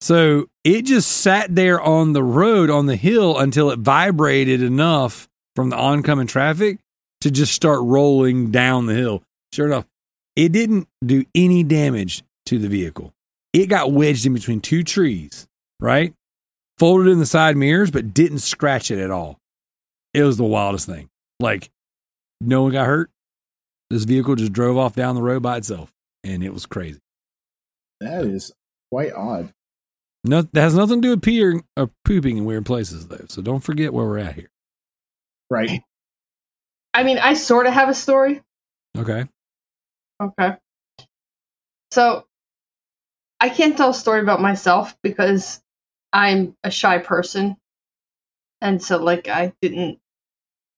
So 0.02 0.48
it 0.64 0.84
just 0.84 1.12
sat 1.12 1.54
there 1.54 1.82
on 1.82 2.14
the 2.14 2.24
road 2.24 2.70
on 2.70 2.86
the 2.86 2.96
hill 2.96 3.38
until 3.38 3.70
it 3.70 3.80
vibrated 3.80 4.62
enough 4.62 5.28
from 5.56 5.70
the 5.70 5.76
oncoming 5.76 6.28
traffic 6.28 6.80
to 7.22 7.30
just 7.30 7.54
start 7.54 7.82
rolling 7.84 8.50
down 8.50 8.86
the 8.86 8.94
hill. 8.94 9.24
Sure 9.54 9.66
enough, 9.66 9.86
it 10.36 10.54
didn't 10.54 10.88
do 11.06 11.26
any 11.36 11.64
damage 11.64 12.24
to 12.46 12.58
the 12.60 12.70
vehicle. 12.70 13.14
It 13.54 13.68
got 13.68 13.92
wedged 13.92 14.26
in 14.26 14.34
between 14.34 14.62
two 14.62 14.84
trees, 14.84 15.48
right? 15.80 16.14
Folded 16.78 17.12
in 17.12 17.20
the 17.20 17.26
side 17.26 17.58
mirrors, 17.58 17.92
but 17.92 18.14
didn't 18.14 18.40
scratch 18.40 18.92
it 18.92 19.00
at 19.00 19.12
all. 19.12 19.40
It 20.14 20.24
was 20.24 20.38
the 20.38 20.44
wildest 20.44 20.86
thing. 20.86 21.10
Like, 21.40 21.70
no 22.42 22.64
one 22.64 22.72
got 22.72 22.86
hurt. 22.86 23.10
This 23.90 24.04
vehicle 24.04 24.36
just 24.36 24.54
drove 24.54 24.78
off 24.78 24.96
down 24.96 25.16
the 25.16 25.22
road 25.22 25.42
by 25.42 25.58
itself, 25.58 25.92
and 26.24 26.44
it 26.44 26.54
was 26.54 26.66
crazy. 26.66 27.00
That 28.00 28.26
is 28.26 28.52
quite 28.92 29.14
odd. 29.14 29.52
No, 30.24 30.42
that 30.42 30.62
has 30.62 30.76
nothing 30.76 31.02
to 31.02 31.08
do 31.08 31.10
with 31.12 31.22
peeing 31.22 31.64
or 31.76 31.90
pooping 32.06 32.38
in 32.38 32.46
weird 32.46 32.66
places, 32.66 33.08
though. 33.08 33.26
So 33.30 33.42
don't 33.42 33.62
forget 33.62 33.94
where 33.94 34.06
we're 34.06 34.20
at 34.20 34.36
here. 34.36 34.50
Right. 35.50 35.82
I 36.94 37.04
mean, 37.04 37.18
I 37.18 37.34
sort 37.34 37.66
of 37.66 37.74
have 37.74 37.90
a 37.90 37.94
story. 37.94 38.42
Okay. 38.98 39.26
Okay. 40.22 40.58
So, 41.92 42.26
I 43.40 43.50
can't 43.50 43.78
tell 43.78 43.92
a 43.92 43.94
story 43.94 44.22
about 44.22 44.42
myself 44.42 44.98
because 45.02 45.62
I'm 46.14 46.56
a 46.64 46.72
shy 46.72 46.98
person. 47.00 47.58
And 48.62 48.82
so, 48.82 48.98
like, 48.98 49.28
I 49.28 49.54
didn't. 49.62 50.00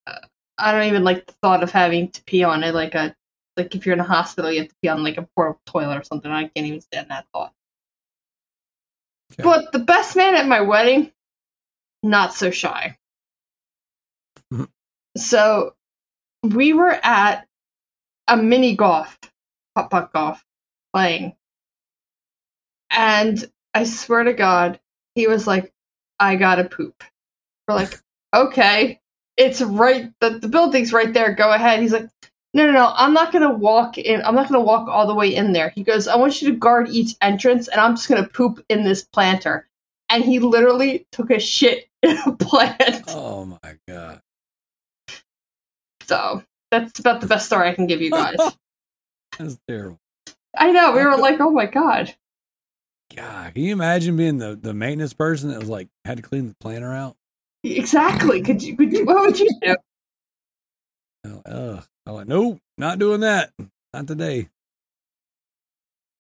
Uh, 0.07 0.20
I 0.57 0.72
don't 0.72 0.88
even 0.88 1.03
like 1.03 1.26
the 1.28 1.34
thought 1.41 1.64
of 1.64 1.72
having 1.72 2.09
to 2.12 2.24
pee 2.24 2.43
on 2.43 2.64
it. 2.64 2.74
Like, 2.76 2.95
a. 2.95 3.16
Like, 3.57 3.76
if 3.76 3.86
you're 3.86 3.93
in 3.93 3.99
a 3.99 4.05
hospital, 4.05 4.51
you 4.51 4.62
have 4.62 4.70
to 4.70 4.76
pee 4.82 4.89
on, 4.89 5.03
like, 5.03 5.18
a 5.18 5.28
portable 5.36 5.62
toilet 5.66 5.97
or 5.97 6.03
something. 6.03 6.32
I 6.32 6.43
can't 6.47 6.68
even 6.68 6.82
stand 6.82 7.09
that 7.09 7.26
thought. 7.34 7.53
Okay. 9.34 9.43
But 9.43 9.72
the 9.72 9.80
best 9.80 10.16
man 10.16 10.36
at 10.36 10.47
my 10.47 10.62
wedding, 10.62 11.12
not 12.03 12.34
so 12.34 12.51
shy. 12.51 12.97
Mhm. 14.53 14.70
So, 15.18 15.76
we 16.43 16.74
were 16.74 16.99
at 17.03 17.47
a 18.28 18.38
mini 18.38 18.76
golf, 18.76 19.20
putt 19.76 19.89
putt 19.89 20.14
golf, 20.14 20.43
playing. 20.93 21.36
And 22.91 23.43
I 23.73 23.85
swear 23.85 24.23
to 24.23 24.33
God, 24.33 24.79
he 25.15 25.27
was 25.27 25.47
like, 25.47 25.73
I 26.19 26.35
gotta 26.35 26.65
poop. 26.65 27.03
We're 27.67 27.75
like, 27.75 27.99
okay, 28.35 28.99
it's 29.37 29.61
right, 29.61 30.11
the, 30.19 30.39
the 30.39 30.47
building's 30.47 30.93
right 30.93 31.13
there, 31.13 31.33
go 31.33 31.51
ahead. 31.51 31.79
He's 31.79 31.93
like, 31.93 32.09
no, 32.53 32.65
no, 32.65 32.73
no, 32.73 32.91
I'm 32.93 33.13
not 33.13 33.31
gonna 33.31 33.53
walk 33.53 33.97
in, 33.97 34.21
I'm 34.21 34.35
not 34.35 34.49
gonna 34.49 34.63
walk 34.63 34.89
all 34.89 35.07
the 35.07 35.15
way 35.15 35.33
in 35.33 35.53
there. 35.53 35.69
He 35.69 35.83
goes, 35.83 36.07
I 36.07 36.17
want 36.17 36.41
you 36.41 36.51
to 36.51 36.57
guard 36.57 36.89
each 36.89 37.15
entrance, 37.21 37.67
and 37.69 37.79
I'm 37.79 37.95
just 37.95 38.09
gonna 38.09 38.27
poop 38.27 38.63
in 38.69 38.83
this 38.83 39.03
planter. 39.03 39.67
And 40.09 40.23
he 40.25 40.39
literally 40.39 41.07
took 41.13 41.31
a 41.31 41.39
shit 41.39 41.87
in 42.03 42.17
a 42.25 42.33
plant. 42.33 43.05
Oh 43.07 43.45
my 43.45 43.77
god. 43.87 44.21
So 46.03 46.43
that's 46.71 46.99
about 46.99 47.21
the 47.21 47.27
best 47.27 47.45
story 47.45 47.69
I 47.69 47.73
can 47.73 47.87
give 47.87 48.01
you 48.01 48.11
guys. 48.11 48.37
That's 49.39 49.57
terrible. 49.67 49.97
I 50.57 50.71
know, 50.71 50.91
we 50.91 51.03
were 51.05 51.17
like, 51.17 51.39
oh 51.39 51.49
my 51.51 51.65
God. 51.65 52.13
God, 53.16 53.53
can 53.53 53.64
you 53.64 53.74
imagine 53.74 54.16
being 54.16 54.38
the, 54.38 54.55
the 54.55 54.74
maintenance 54.74 55.14
person 55.14 55.49
that 55.49 55.59
was 55.59 55.70
like 55.70 55.89
had 56.05 56.18
to 56.18 56.24
clean 56.24 56.47
the 56.47 56.55
planter 56.59 56.93
out? 56.93 57.16
Exactly. 57.64 58.41
Could 58.41 58.64
you, 58.64 58.76
could 58.76 58.91
you, 58.91 59.05
what 59.05 59.22
would 59.22 59.39
you 59.39 59.49
do? 59.62 59.76
Oh, 61.26 61.41
ugh. 61.45 61.84
I'm 62.05 62.14
like, 62.14 62.28
nope, 62.28 62.59
not 62.78 62.99
doing 62.99 63.22
that. 63.22 63.51
Not 63.93 64.07
today. 64.07 64.49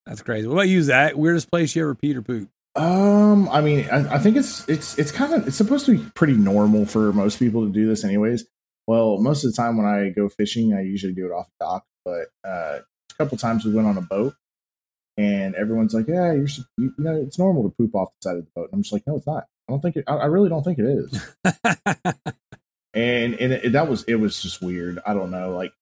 That's 0.05 0.21
crazy. 0.21 0.47
What 0.47 0.53
about 0.53 0.69
you, 0.69 0.81
Zach? 0.81 1.15
Weirdest 1.15 1.49
place 1.49 1.75
you 1.75 1.83
ever 1.83 1.95
peed 1.95 2.15
or 2.15 2.21
poop? 2.21 2.49
Um, 2.75 3.49
I 3.49 3.61
mean, 3.61 3.87
I, 3.91 4.15
I 4.15 4.17
think 4.19 4.37
it's 4.37 4.67
it's 4.69 4.97
it's 4.97 5.11
kind 5.11 5.33
of 5.33 5.47
it's 5.47 5.57
supposed 5.57 5.85
to 5.87 5.97
be 5.97 6.09
pretty 6.15 6.33
normal 6.33 6.85
for 6.85 7.11
most 7.13 7.37
people 7.37 7.65
to 7.65 7.71
do 7.71 7.87
this, 7.87 8.03
anyways. 8.03 8.45
Well, 8.87 9.17
most 9.17 9.43
of 9.43 9.51
the 9.51 9.57
time 9.57 9.77
when 9.77 9.85
I 9.85 10.09
go 10.09 10.29
fishing, 10.29 10.73
I 10.73 10.81
usually 10.81 11.13
do 11.13 11.25
it 11.25 11.31
off 11.31 11.47
the 11.59 11.65
dock, 11.65 11.85
but 12.05 12.27
uh, 12.47 12.79
a 12.79 13.13
couple 13.17 13.37
times 13.37 13.65
we 13.65 13.73
went 13.73 13.87
on 13.87 13.97
a 13.97 14.01
boat, 14.01 14.33
and 15.21 15.55
everyone's 15.55 15.93
like, 15.93 16.07
"Yeah, 16.07 16.31
you're 16.33 16.47
you, 16.47 16.63
you 16.77 16.93
know 16.97 17.15
it's 17.15 17.37
normal 17.39 17.63
to 17.63 17.69
poop 17.69 17.93
off 17.95 18.09
the 18.21 18.29
side 18.29 18.37
of 18.37 18.45
the 18.45 18.51
boat." 18.55 18.69
And 18.71 18.77
I'm 18.79 18.81
just 18.83 18.93
like, 18.93 19.05
"No, 19.05 19.17
it's 19.17 19.27
not. 19.27 19.45
I 19.67 19.71
don't 19.73 19.81
think 19.81 19.95
it. 19.97 20.03
I, 20.07 20.15
I 20.15 20.25
really 20.25 20.49
don't 20.49 20.63
think 20.63 20.79
it 20.79 20.85
is." 20.85 21.33
and 22.93 23.35
and 23.35 23.53
it, 23.53 23.71
that 23.73 23.87
was 23.87 24.03
it 24.03 24.15
was 24.15 24.41
just 24.41 24.61
weird. 24.61 24.99
I 25.05 25.13
don't 25.13 25.31
know, 25.31 25.55
like 25.55 25.73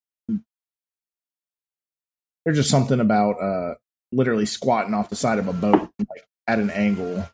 there's 2.45 2.57
just 2.57 2.69
something 2.69 2.99
about 2.99 3.33
uh 3.41 3.75
literally 4.11 4.45
squatting 4.45 4.93
off 4.93 5.09
the 5.09 5.15
side 5.15 5.37
of 5.39 5.47
a 5.47 5.53
boat 5.53 5.89
like 5.99 6.25
at 6.47 6.59
an 6.59 6.69
angle. 6.71 7.27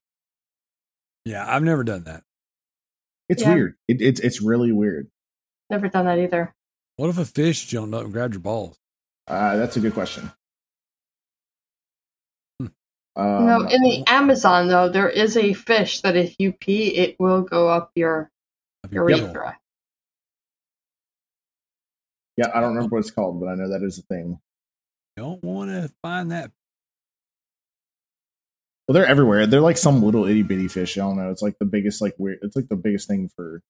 yeah, 1.24 1.46
I've 1.48 1.64
never 1.64 1.84
done 1.84 2.04
that. 2.04 2.24
It's 3.30 3.42
Yeah. 3.44 3.54
weird. 3.56 3.76
It, 3.88 4.02
it's 4.02 4.20
it's 4.20 4.42
really 4.42 4.72
weird. 4.72 5.08
Never 5.70 5.88
done 5.88 6.06
that 6.06 6.20
either. 6.20 6.54
What 6.98 7.10
if 7.10 7.18
a 7.18 7.26
fish 7.26 7.66
jumped 7.66 7.94
up 7.96 8.04
and 8.04 8.14
grabbed 8.14 8.34
your 8.34 8.42
balls? 8.42 8.78
Uh, 9.28 9.58
that's 9.58 9.76
a 9.78 9.80
good 9.80 9.94
question. 9.94 10.32
Um, 13.16 13.46
no, 13.48 13.62
in 13.68 13.82
the 13.84 14.04
Amazon 14.08 14.68
though, 14.68 14.90
there 14.90 15.10
is 15.10 15.38
a 15.38 15.54
fish 15.54 16.02
that 16.02 16.16
if 16.18 16.36
you 16.40 16.54
pee, 16.54 16.96
it 16.96 17.16
will 17.20 17.42
go 17.44 17.70
up 17.70 17.92
your 17.96 18.32
Of 18.84 18.94
your 18.94 19.10
urethra. 19.10 19.52
butthole? 19.52 19.56
yeah, 22.38 22.48
I 22.54 22.62
don't 22.62 22.76
remember 22.76 22.96
what 22.96 23.00
it's 23.00 23.12
called, 23.12 23.40
but 23.40 23.48
I 23.48 23.56
know 23.56 23.70
that 23.70 23.84
is 23.84 24.00
a 24.00 24.04
thing. 24.04 24.40
Don't 25.18 25.44
want 25.44 25.72
to 25.72 25.92
find 26.02 26.32
that. 26.32 26.52
Well, 28.88 28.94
they're 28.94 29.08
everywhere. 29.08 29.48
They're 29.48 29.62
like 29.62 29.78
some 29.78 30.04
little 30.04 30.26
itty 30.26 30.44
bitty 30.44 30.68
fish. 30.68 30.98
I 30.98 31.02
don't 31.02 31.18
know. 31.18 31.32
It's 31.32 31.42
like 31.42 31.58
the 31.60 31.66
biggest, 31.66 32.02
like 32.02 32.16
weird. 32.18 32.40
It's 32.42 32.56
like 32.56 32.70
the 32.70 32.76
biggest 32.76 33.08
thing 33.08 33.30
for 33.36 33.62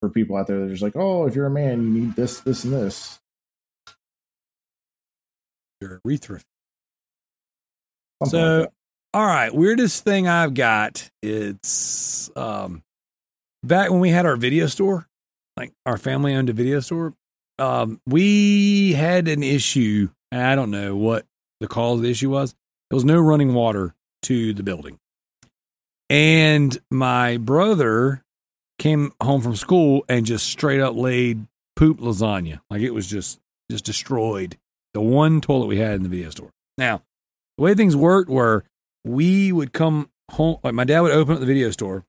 for 0.00 0.10
people 0.10 0.36
out 0.36 0.46
there 0.46 0.58
They're 0.60 0.70
just 0.70 0.82
like, 0.82 0.96
oh, 0.96 1.26
if 1.26 1.34
you're 1.34 1.46
a 1.46 1.50
man, 1.50 1.82
you 1.82 2.02
need 2.02 2.16
this, 2.16 2.40
this, 2.40 2.64
and 2.64 2.72
this. 2.74 3.18
Your 5.80 6.00
urethra. 6.04 6.40
Something 8.22 8.40
So, 8.40 8.60
like 8.60 8.70
all 9.14 9.26
right, 9.26 9.54
weirdest 9.54 10.04
thing 10.04 10.28
I've 10.28 10.52
got. 10.52 11.10
It's 11.22 12.30
um, 12.36 12.82
back 13.62 13.90
when 13.90 14.00
we 14.00 14.10
had 14.10 14.26
our 14.26 14.36
video 14.36 14.66
store, 14.66 15.08
like 15.56 15.72
our 15.86 15.96
family 15.96 16.34
owned 16.34 16.50
a 16.50 16.52
video 16.52 16.80
store. 16.80 17.14
Um, 17.58 17.98
we 18.06 18.92
had 18.92 19.26
an 19.28 19.42
issue, 19.42 20.10
and 20.30 20.42
I 20.42 20.54
don't 20.54 20.70
know 20.70 20.96
what 20.96 21.24
the 21.60 21.66
cause 21.66 21.98
of 21.98 22.02
the 22.02 22.10
issue 22.10 22.28
was. 22.28 22.54
There 22.90 22.96
was 22.96 23.06
no 23.06 23.18
running 23.18 23.54
water 23.54 23.94
to 24.24 24.52
the 24.52 24.62
building, 24.62 24.98
and 26.10 26.76
my 26.90 27.38
brother 27.38 28.22
came 28.78 29.12
home 29.22 29.40
from 29.40 29.56
school 29.56 30.04
and 30.10 30.26
just 30.26 30.46
straight 30.46 30.80
up 30.80 30.94
laid 30.94 31.46
poop 31.74 32.00
lasagna, 32.00 32.60
like 32.68 32.82
it 32.82 32.92
was 32.92 33.06
just 33.06 33.40
just 33.70 33.84
destroyed 33.86 34.58
the 34.92 35.00
one 35.00 35.40
toilet 35.40 35.66
we 35.66 35.78
had 35.78 35.94
in 35.94 36.02
the 36.02 36.10
video 36.10 36.28
store. 36.28 36.50
Now, 36.76 37.02
the 37.56 37.64
way 37.64 37.74
things 37.74 37.96
worked 37.96 38.30
were 38.30 38.64
we 39.04 39.52
would 39.52 39.72
come 39.72 40.10
home 40.32 40.58
like 40.62 40.74
my 40.74 40.84
dad 40.84 41.00
would 41.00 41.12
open 41.12 41.34
up 41.34 41.40
the 41.40 41.46
video 41.46 41.70
store 41.70 42.04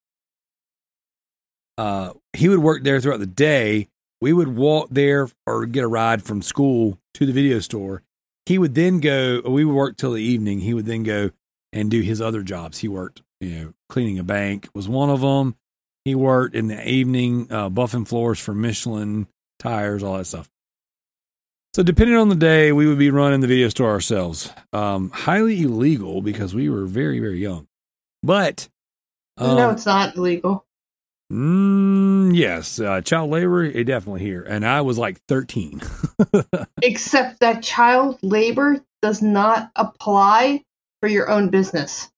uh 1.78 2.14
he 2.34 2.50
would 2.50 2.60
work 2.60 2.84
there 2.84 3.00
throughout 3.00 3.20
the 3.20 3.26
day. 3.26 3.90
We 4.20 4.34
would 4.34 4.56
walk 4.56 4.90
there 4.90 5.30
or 5.46 5.66
get 5.68 5.84
a 5.84 5.88
ride 5.88 6.24
from 6.24 6.42
school 6.42 7.00
to 7.14 7.26
the 7.26 7.34
video 7.34 7.60
store. 7.60 8.02
He 8.48 8.58
would 8.58 8.74
then 8.74 9.00
go 9.00 9.42
we 9.46 9.64
would 9.64 9.76
work 9.76 9.98
till 9.98 10.14
the 10.14 10.22
evening. 10.22 10.62
He 10.62 10.74
would 10.74 10.86
then 10.86 11.04
go 11.04 11.32
and 11.72 11.92
do 11.92 12.02
his 12.02 12.20
other 12.22 12.42
jobs. 12.42 12.80
He 12.80 12.88
worked 12.88 13.22
you 13.40 13.50
know 13.50 13.74
cleaning 13.90 14.20
a 14.20 14.24
bank 14.24 14.68
was 14.74 14.88
one 14.88 15.10
of 15.10 15.22
them 15.22 15.56
he 16.06 16.16
worked 16.16 16.56
in 16.56 16.68
the 16.68 16.90
evening 16.90 17.48
uh, 17.52 17.70
buffing 17.70 18.08
floors 18.08 18.40
for 18.40 18.54
michelin 18.54 19.28
tires 19.60 20.04
all 20.04 20.18
that 20.18 20.26
stuff 20.26 20.50
so 21.74 21.84
depending 21.84 22.16
on 22.16 22.30
the 22.30 22.36
day, 22.36 22.72
we 22.72 22.88
would 22.88 22.98
be 22.98 23.12
running 23.12 23.42
the 23.42 23.48
video 23.48 23.70
store 23.70 23.90
ourselves. 23.92 24.52
Um, 24.74 25.10
highly 25.12 25.62
illegal 25.62 26.22
because 26.22 26.56
we 26.56 26.70
were 26.70 26.86
very, 26.86 27.20
very 27.20 27.40
young. 27.40 27.68
But 28.24 28.68
um, 29.38 29.58
no, 29.58 29.70
it's 29.70 29.86
not 29.86 30.16
illegal. 30.16 30.66
mm, 31.32 32.36
yes, 32.36 32.80
uh, 32.80 33.02
child 33.02 33.30
labor, 33.30 33.64
it 33.64 33.84
definitely 33.84 34.22
here. 34.22 34.42
And 34.44 34.66
I 34.66 34.82
was 34.82 34.98
like 34.98 35.20
13. 35.28 35.82
Except 36.82 37.40
that 37.42 37.62
child 37.62 38.18
labor 38.24 38.84
does 39.02 39.22
not 39.22 39.72
apply 39.76 40.64
for 41.00 41.08
your 41.08 41.30
own 41.30 41.50
business. 41.50 42.10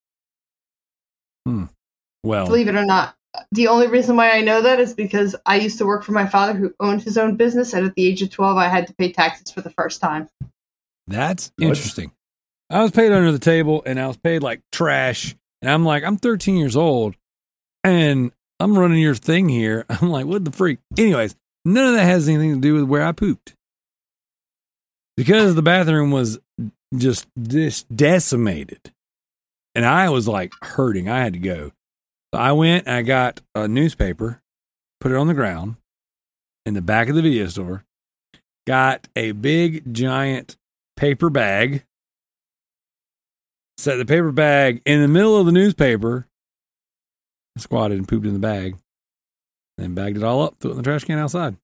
well, 2.23 2.45
Believe 2.45 2.69
it 2.69 2.75
or 2.75 2.85
not. 2.85 3.15
The 3.51 3.67
only 3.67 3.87
reason 3.87 4.15
why 4.15 4.31
I 4.31 4.41
know 4.41 4.61
that 4.61 4.79
is 4.79 4.93
because 4.93 5.35
I 5.45 5.57
used 5.57 5.77
to 5.79 5.85
work 5.85 6.03
for 6.03 6.11
my 6.11 6.27
father 6.27 6.53
who 6.53 6.73
owned 6.79 7.01
his 7.03 7.17
own 7.17 7.35
business, 7.35 7.73
and 7.73 7.85
at 7.85 7.95
the 7.95 8.05
age 8.05 8.21
of 8.21 8.29
12, 8.29 8.57
I 8.57 8.67
had 8.67 8.87
to 8.87 8.93
pay 8.93 9.11
taxes 9.11 9.51
for 9.51 9.61
the 9.61 9.69
first 9.71 10.01
time. 10.01 10.27
that's 11.07 11.51
What? 11.57 11.69
interesting. 11.69 12.11
I 12.69 12.83
was 12.83 12.91
paid 12.91 13.11
under 13.11 13.31
the 13.31 13.39
table 13.39 13.81
and 13.85 13.99
I 13.99 14.05
was 14.07 14.17
paid 14.17 14.43
like 14.43 14.61
trash. 14.71 15.35
And 15.61 15.71
I'm 15.71 15.83
like, 15.83 16.03
I'm 16.03 16.17
13 16.17 16.55
years 16.55 16.75
old 16.75 17.15
and 17.83 18.31
I'm 18.59 18.77
running 18.77 18.99
your 18.99 19.15
thing 19.15 19.49
here. 19.49 19.85
I'm 19.89 20.09
like, 20.09 20.27
what 20.27 20.45
the 20.45 20.51
freak? 20.51 20.79
Anyways, 20.97 21.35
none 21.65 21.87
of 21.87 21.93
that 21.95 22.05
has 22.05 22.29
anything 22.29 22.55
to 22.55 22.61
do 22.61 22.75
with 22.75 22.83
where 22.83 23.03
I 23.03 23.11
pooped. 23.11 23.55
Because 25.17 25.55
the 25.55 25.61
bathroom 25.63 26.11
was 26.11 26.39
just 26.95 27.27
this 27.35 27.83
decimated. 27.83 28.91
And 29.75 29.85
I 29.85 30.09
was 30.09 30.27
like 30.27 30.53
hurting. 30.61 31.09
I 31.09 31.19
had 31.19 31.33
to 31.33 31.39
go. 31.39 31.71
So 32.33 32.39
I 32.39 32.51
went 32.51 32.85
and 32.87 32.95
I 32.95 33.01
got 33.01 33.41
a 33.55 33.67
newspaper, 33.67 34.41
put 34.99 35.11
it 35.11 35.17
on 35.17 35.27
the 35.27 35.33
ground 35.33 35.77
in 36.65 36.75
the 36.75 36.81
back 36.81 37.09
of 37.09 37.15
the 37.15 37.21
video 37.21 37.47
store, 37.47 37.85
got 38.67 39.07
a 39.15 39.31
big 39.31 39.93
giant 39.93 40.55
paper 40.95 41.31
bag, 41.31 41.85
set 43.77 43.95
the 43.95 44.05
paper 44.05 44.31
bag 44.31 44.81
in 44.85 45.01
the 45.01 45.07
middle 45.07 45.37
of 45.37 45.47
the 45.47 45.51
newspaper, 45.51 46.27
squatted 47.57 47.97
and 47.97 48.07
pooped 48.07 48.27
in 48.27 48.33
the 48.33 48.39
bag, 48.39 48.77
then 49.79 49.95
bagged 49.95 50.17
it 50.17 50.23
all 50.23 50.43
up, 50.43 50.55
threw 50.59 50.69
it 50.69 50.73
in 50.73 50.77
the 50.77 50.83
trash 50.83 51.05
can 51.05 51.17
outside. 51.17 51.57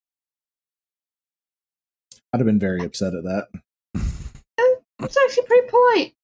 I'd 2.34 2.40
have 2.40 2.48
been 2.48 2.60
very 2.60 2.84
upset 2.84 3.14
at 3.14 3.24
that. 3.24 3.48
It's 5.00 5.18
actually 5.24 5.46
pretty 5.46 5.70
polite. 5.70 6.16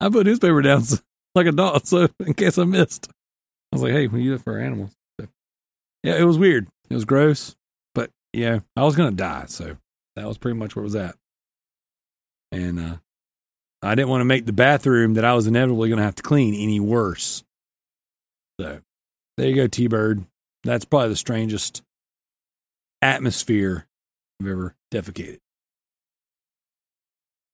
I 0.00 0.08
put 0.08 0.24
newspaper 0.24 0.62
down 0.62 0.82
so, 0.82 0.96
like 1.34 1.46
a 1.46 1.52
dog, 1.52 1.86
so 1.86 2.08
in 2.20 2.32
case 2.32 2.56
I 2.56 2.64
missed. 2.64 3.10
I 3.76 3.82
was 3.82 3.82
like, 3.82 3.92
hey, 3.92 4.06
we 4.06 4.22
use 4.22 4.40
it 4.40 4.44
for 4.44 4.58
animals. 4.58 4.90
So, 5.20 5.26
yeah, 6.02 6.16
it 6.16 6.24
was 6.24 6.38
weird. 6.38 6.68
It 6.88 6.94
was 6.94 7.04
gross, 7.04 7.54
but 7.94 8.10
yeah, 8.32 8.60
I 8.76 8.84
was 8.84 8.96
gonna 8.96 9.10
die, 9.10 9.44
so 9.48 9.76
that 10.14 10.26
was 10.26 10.38
pretty 10.38 10.58
much 10.58 10.74
where 10.74 10.82
it 10.82 10.86
was 10.86 10.96
at. 10.96 11.16
And 12.52 12.78
uh, 12.78 12.96
I 13.82 13.94
didn't 13.94 14.08
want 14.08 14.20
to 14.20 14.26
make 14.26 14.46
the 14.46 14.52
bathroom 14.52 15.14
that 15.14 15.24
I 15.24 15.34
was 15.34 15.46
inevitably 15.46 15.90
gonna 15.90 16.02
have 16.02 16.14
to 16.16 16.22
clean 16.22 16.54
any 16.54 16.80
worse. 16.80 17.44
So 18.60 18.80
there 19.36 19.48
you 19.48 19.54
go, 19.56 19.66
T 19.66 19.88
Bird. 19.88 20.24
That's 20.64 20.84
probably 20.84 21.10
the 21.10 21.16
strangest 21.16 21.82
atmosphere 23.02 23.86
I've 24.40 24.48
ever 24.48 24.74
defecated. 24.92 25.38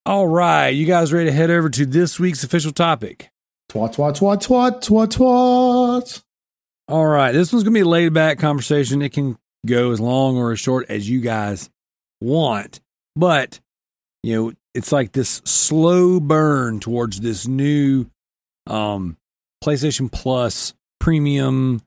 All 0.04 0.26
right, 0.26 0.70
you 0.70 0.84
guys 0.84 1.12
ready 1.12 1.30
to 1.30 1.32
head 1.32 1.50
over 1.50 1.68
to 1.70 1.86
this 1.86 2.18
week's 2.20 2.44
official 2.44 2.72
topic? 2.72 3.30
Twat, 3.70 3.94
twat, 3.94 4.18
twat, 4.18 4.42
twat, 4.42 4.82
twat, 4.82 5.08
twat. 5.08 5.71
All 6.88 7.06
right, 7.06 7.32
this 7.32 7.52
one's 7.52 7.64
gonna 7.64 7.74
be 7.74 7.80
a 7.80 7.84
laid 7.84 8.12
back 8.12 8.38
conversation. 8.38 9.02
It 9.02 9.12
can 9.12 9.38
go 9.66 9.92
as 9.92 10.00
long 10.00 10.36
or 10.36 10.52
as 10.52 10.60
short 10.60 10.90
as 10.90 11.08
you 11.08 11.20
guys 11.20 11.70
want, 12.20 12.80
but 13.16 13.60
you 14.22 14.34
know, 14.34 14.52
it's 14.74 14.92
like 14.92 15.12
this 15.12 15.42
slow 15.44 16.20
burn 16.20 16.80
towards 16.80 17.20
this 17.20 17.46
new 17.46 18.06
um 18.66 19.16
PlayStation 19.62 20.10
Plus 20.10 20.74
premium 21.00 21.82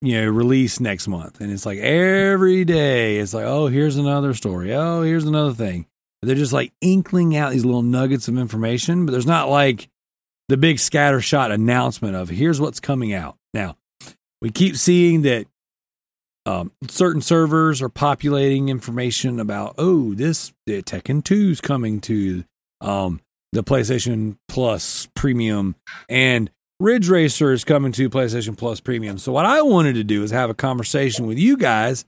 you 0.00 0.20
know 0.20 0.28
release 0.28 0.80
next 0.80 1.08
month. 1.08 1.40
And 1.40 1.50
it's 1.50 1.64
like 1.64 1.78
every 1.78 2.64
day 2.64 3.18
it's 3.18 3.34
like 3.34 3.44
oh 3.44 3.68
here's 3.68 3.96
another 3.96 4.34
story. 4.34 4.74
Oh 4.74 5.02
here's 5.02 5.24
another 5.24 5.54
thing. 5.54 5.86
They're 6.22 6.36
just 6.36 6.52
like 6.52 6.72
inkling 6.80 7.36
out 7.36 7.52
these 7.52 7.64
little 7.64 7.82
nuggets 7.82 8.28
of 8.28 8.38
information 8.38 9.06
but 9.06 9.12
there's 9.12 9.26
not 9.26 9.48
like 9.48 9.88
the 10.52 10.58
big 10.58 10.76
scattershot 10.76 11.50
announcement 11.50 12.14
of 12.14 12.28
here's 12.28 12.60
what's 12.60 12.78
coming 12.78 13.14
out 13.14 13.38
now 13.54 13.74
we 14.42 14.50
keep 14.50 14.76
seeing 14.76 15.22
that 15.22 15.46
um, 16.44 16.70
certain 16.88 17.22
servers 17.22 17.80
are 17.80 17.88
populating 17.88 18.68
information 18.68 19.40
about 19.40 19.76
oh 19.78 20.12
this 20.12 20.52
the 20.66 20.82
Tekken 20.82 21.24
2 21.24 21.52
is 21.52 21.62
coming 21.62 22.02
to 22.02 22.44
um, 22.82 23.22
the 23.52 23.64
PlayStation 23.64 24.36
Plus 24.46 25.08
Premium 25.14 25.74
and 26.10 26.50
Ridge 26.78 27.08
Racer 27.08 27.52
is 27.52 27.64
coming 27.64 27.92
to 27.92 28.10
PlayStation 28.10 28.54
Plus 28.54 28.78
Premium. 28.78 29.16
So 29.16 29.32
what 29.32 29.46
I 29.46 29.62
wanted 29.62 29.94
to 29.94 30.04
do 30.04 30.22
is 30.22 30.32
have 30.32 30.50
a 30.50 30.54
conversation 30.54 31.26
with 31.26 31.38
you 31.38 31.56
guys 31.56 32.04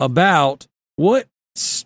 about 0.00 0.66
what 0.96 1.26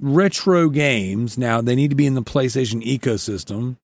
retro 0.00 0.68
games 0.68 1.36
now 1.36 1.60
they 1.60 1.74
need 1.74 1.90
to 1.90 1.96
be 1.96 2.06
in 2.06 2.14
the 2.14 2.22
PlayStation 2.22 2.84
ecosystem, 2.84 3.78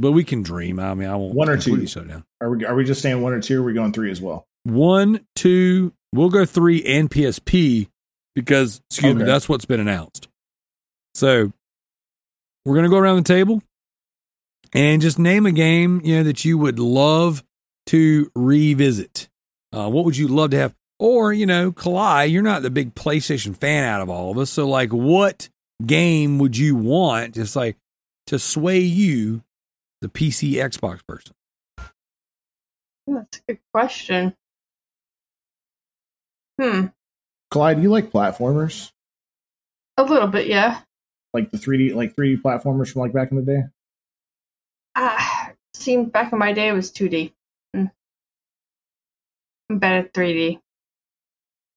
but 0.00 0.12
we 0.12 0.24
can 0.24 0.42
dream. 0.42 0.78
I 0.80 0.94
mean, 0.94 1.08
I 1.08 1.16
won't 1.16 1.34
One 1.34 1.48
or 1.48 1.56
two. 1.56 1.86
shut 1.86 2.08
down 2.08 2.24
Are 2.40 2.50
we 2.50 2.64
are 2.64 2.74
we 2.74 2.84
just 2.84 3.02
saying 3.02 3.20
one 3.20 3.32
or 3.32 3.40
two? 3.40 3.58
Or 3.58 3.62
are 3.62 3.66
we 3.66 3.72
going 3.74 3.92
three 3.92 4.10
as 4.10 4.20
well? 4.20 4.46
one, 4.64 5.26
two, 5.34 5.92
we'll 6.12 6.28
go 6.28 6.44
three 6.44 6.84
and 6.84 7.10
PSP 7.10 7.88
because, 8.34 8.80
excuse 8.90 9.14
me, 9.14 9.24
that's 9.24 9.48
what's 9.48 9.64
been 9.64 9.80
announced. 9.80 10.28
So 11.14 11.52
we're 12.64 12.74
going 12.74 12.84
to 12.84 12.90
go 12.90 12.98
around 12.98 13.16
the 13.16 13.22
table 13.22 13.62
and 14.74 15.00
just 15.00 15.18
name 15.18 15.46
a 15.46 15.52
game, 15.52 16.02
you 16.04 16.16
know, 16.16 16.22
that 16.24 16.44
you 16.44 16.58
would 16.58 16.78
love 16.78 17.42
to 17.86 18.30
revisit. 18.34 19.28
Uh, 19.72 19.88
what 19.88 20.04
would 20.04 20.16
you 20.16 20.28
love 20.28 20.50
to 20.50 20.58
have? 20.58 20.74
Or, 20.98 21.32
you 21.32 21.46
know, 21.46 21.72
Kalai, 21.72 22.30
you're 22.30 22.42
not 22.42 22.62
the 22.62 22.70
big 22.70 22.94
PlayStation 22.94 23.56
fan 23.56 23.84
out 23.84 24.02
of 24.02 24.10
all 24.10 24.30
of 24.30 24.38
us. 24.38 24.50
So, 24.50 24.68
like, 24.68 24.92
what 24.92 25.48
game 25.86 26.38
would 26.40 26.56
you 26.58 26.74
want 26.74 27.34
just 27.34 27.54
like 27.56 27.76
to 28.26 28.38
sway 28.38 28.80
you, 28.80 29.42
the 30.00 30.08
PC 30.08 30.52
Xbox 30.54 31.00
person? 31.06 31.34
That's 33.06 33.38
a 33.38 33.52
good 33.52 33.58
question. 33.72 34.34
Hmm. 36.60 36.86
Kalai, 37.52 37.80
you 37.80 37.88
like 37.90 38.10
platformers? 38.10 38.90
A 39.96 40.02
little 40.02 40.28
bit, 40.28 40.46
yeah. 40.46 40.80
Like 41.32 41.50
the 41.50 41.58
3D, 41.58 41.94
like 41.94 42.14
3D 42.14 42.42
platformers 42.42 42.92
from 42.92 43.02
like 43.02 43.12
back 43.12 43.30
in 43.30 43.36
the 43.38 43.42
day? 43.42 43.62
Ah, 44.96 45.52
seen 45.74 46.06
back 46.10 46.32
in 46.32 46.38
my 46.38 46.52
day 46.52 46.68
it 46.68 46.72
was 46.72 46.90
2D. 46.90 47.32
Hmm. 47.74 47.86
I'm 49.70 49.78
bad 49.78 50.04
at 50.04 50.12
3D. 50.12 50.60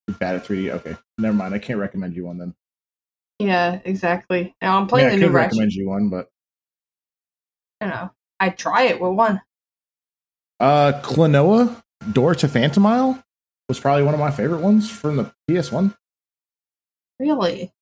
You're 0.08 0.16
bad 0.16 0.36
at 0.36 0.44
3D. 0.44 0.70
Okay, 0.70 0.96
never 1.18 1.36
mind. 1.36 1.54
I 1.54 1.58
can't 1.58 1.78
recommend 1.78 2.14
you 2.16 2.26
one 2.26 2.38
then. 2.38 2.54
Yeah, 3.38 3.80
exactly. 3.84 4.54
Now 4.60 4.76
I'm 4.76 4.76
I, 4.76 4.80
mean, 4.80 4.88
playing 4.88 5.06
I 5.06 5.10
the 5.10 5.16
new 5.16 5.26
could 5.26 5.34
Ratchet. 5.34 5.52
recommend 5.52 5.72
you 5.72 5.88
one, 5.88 6.08
but 6.08 6.28
You 7.82 7.88
know, 7.88 8.10
I'd 8.38 8.56
try 8.56 8.84
it 8.84 9.00
with 9.00 9.12
one. 9.12 9.42
uh, 10.60 11.00
Klonoa 11.02 11.82
Door 12.12 12.36
to 12.36 12.48
Phantomile 12.48 13.20
was 13.68 13.80
probably 13.80 14.04
one 14.04 14.14
of 14.14 14.20
my 14.20 14.30
favorite 14.30 14.60
ones 14.60 14.88
from 14.88 15.16
the 15.16 15.32
PS1. 15.50 15.94
Really? 17.18 17.72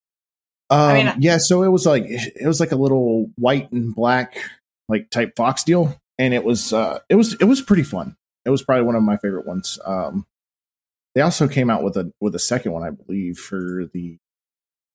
Um, 0.71 0.95
mean, 0.95 1.09
I- 1.09 1.17
yeah, 1.19 1.37
so 1.39 1.63
it 1.63 1.69
was 1.69 1.85
like 1.85 2.05
it 2.07 2.47
was 2.47 2.61
like 2.61 2.73
a 2.73 2.77
little 2.77 3.31
white 3.37 3.71
and 3.73 3.95
black 3.95 4.37
like 4.89 5.11
type 5.11 5.35
fox 5.37 5.65
deal, 5.65 5.95
and 6.19 6.33
it 6.33 6.45
was 6.45 6.73
uh, 6.73 7.01
it 7.09 7.17
was 7.17 7.35
it 7.35 7.45
was 7.45 7.61
pretty 7.61 7.83
fun. 7.83 8.17
It 8.47 8.51
was 8.51 8.63
probably 8.63 8.85
one 8.85 8.95
of 8.97 9.03
my 9.03 9.17
favorite 9.19 9.47
ones. 9.47 9.79
Um, 9.85 10.27
they 11.15 11.21
also 11.21 11.47
came 11.49 11.69
out 11.71 11.83
with 11.83 11.97
a 11.97 12.13
with 12.21 12.35
a 12.35 12.39
second 12.39 12.73
one, 12.73 12.83
I 12.85 12.91
believe, 12.91 13.37
for 13.39 13.85
the 13.93 14.19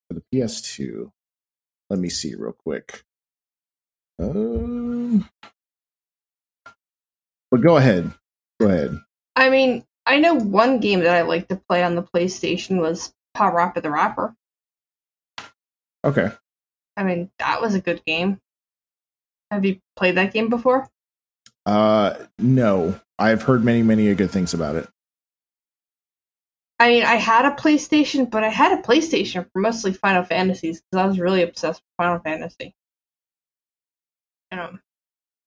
for 0.08 0.14
the 0.16 0.24
PS2. 0.34 1.12
Let 1.90 2.00
me 2.00 2.10
see 2.10 2.34
real 2.36 2.54
quick. 2.54 3.04
Um, 4.20 5.28
but 7.52 7.62
go 7.62 7.78
ahead, 7.78 8.12
go 8.60 8.68
ahead. 8.68 9.00
I 9.36 9.50
mean, 9.50 9.84
I 10.06 10.20
know 10.20 10.36
one 10.36 10.80
game 10.80 11.02
that 11.02 11.16
I 11.16 11.22
like 11.24 11.48
to 11.50 11.62
play 11.70 11.84
on 11.84 11.96
the 11.96 12.04
PlayStation 12.04 12.80
was 12.80 13.14
PaRappa 13.36 13.82
the 13.82 13.92
Rapper. 13.92 14.34
Okay, 16.04 16.32
I 16.96 17.04
mean, 17.04 17.30
that 17.40 17.62
was 17.62 17.76
a 17.76 17.82
good 17.82 18.04
game. 18.06 18.40
Have 19.52 19.66
you 19.66 19.80
played 19.96 20.16
that 20.16 20.34
game 20.34 20.50
before? 20.50 20.88
uh, 21.66 22.16
no, 22.38 23.00
I've 23.18 23.42
heard 23.44 23.64
many 23.64 23.84
many 23.84 24.14
good 24.16 24.32
things 24.32 24.54
about 24.54 24.76
it. 24.76 24.88
I 26.80 26.90
mean, 26.90 27.04
I 27.04 27.16
had 27.16 27.46
a 27.46 27.56
PlayStation, 27.56 28.30
but 28.30 28.44
I 28.44 28.50
had 28.50 28.78
a 28.78 28.82
PlayStation 28.82 29.50
for 29.52 29.60
mostly 29.60 29.94
Final 29.94 30.24
Fantasies 30.24 30.82
because 30.82 31.04
I 31.04 31.08
was 31.08 31.20
really 31.20 31.42
obsessed 31.42 31.82
with 31.82 32.06
Final 32.06 32.20
Fantasy. 32.20 32.76
Um, 34.52 34.80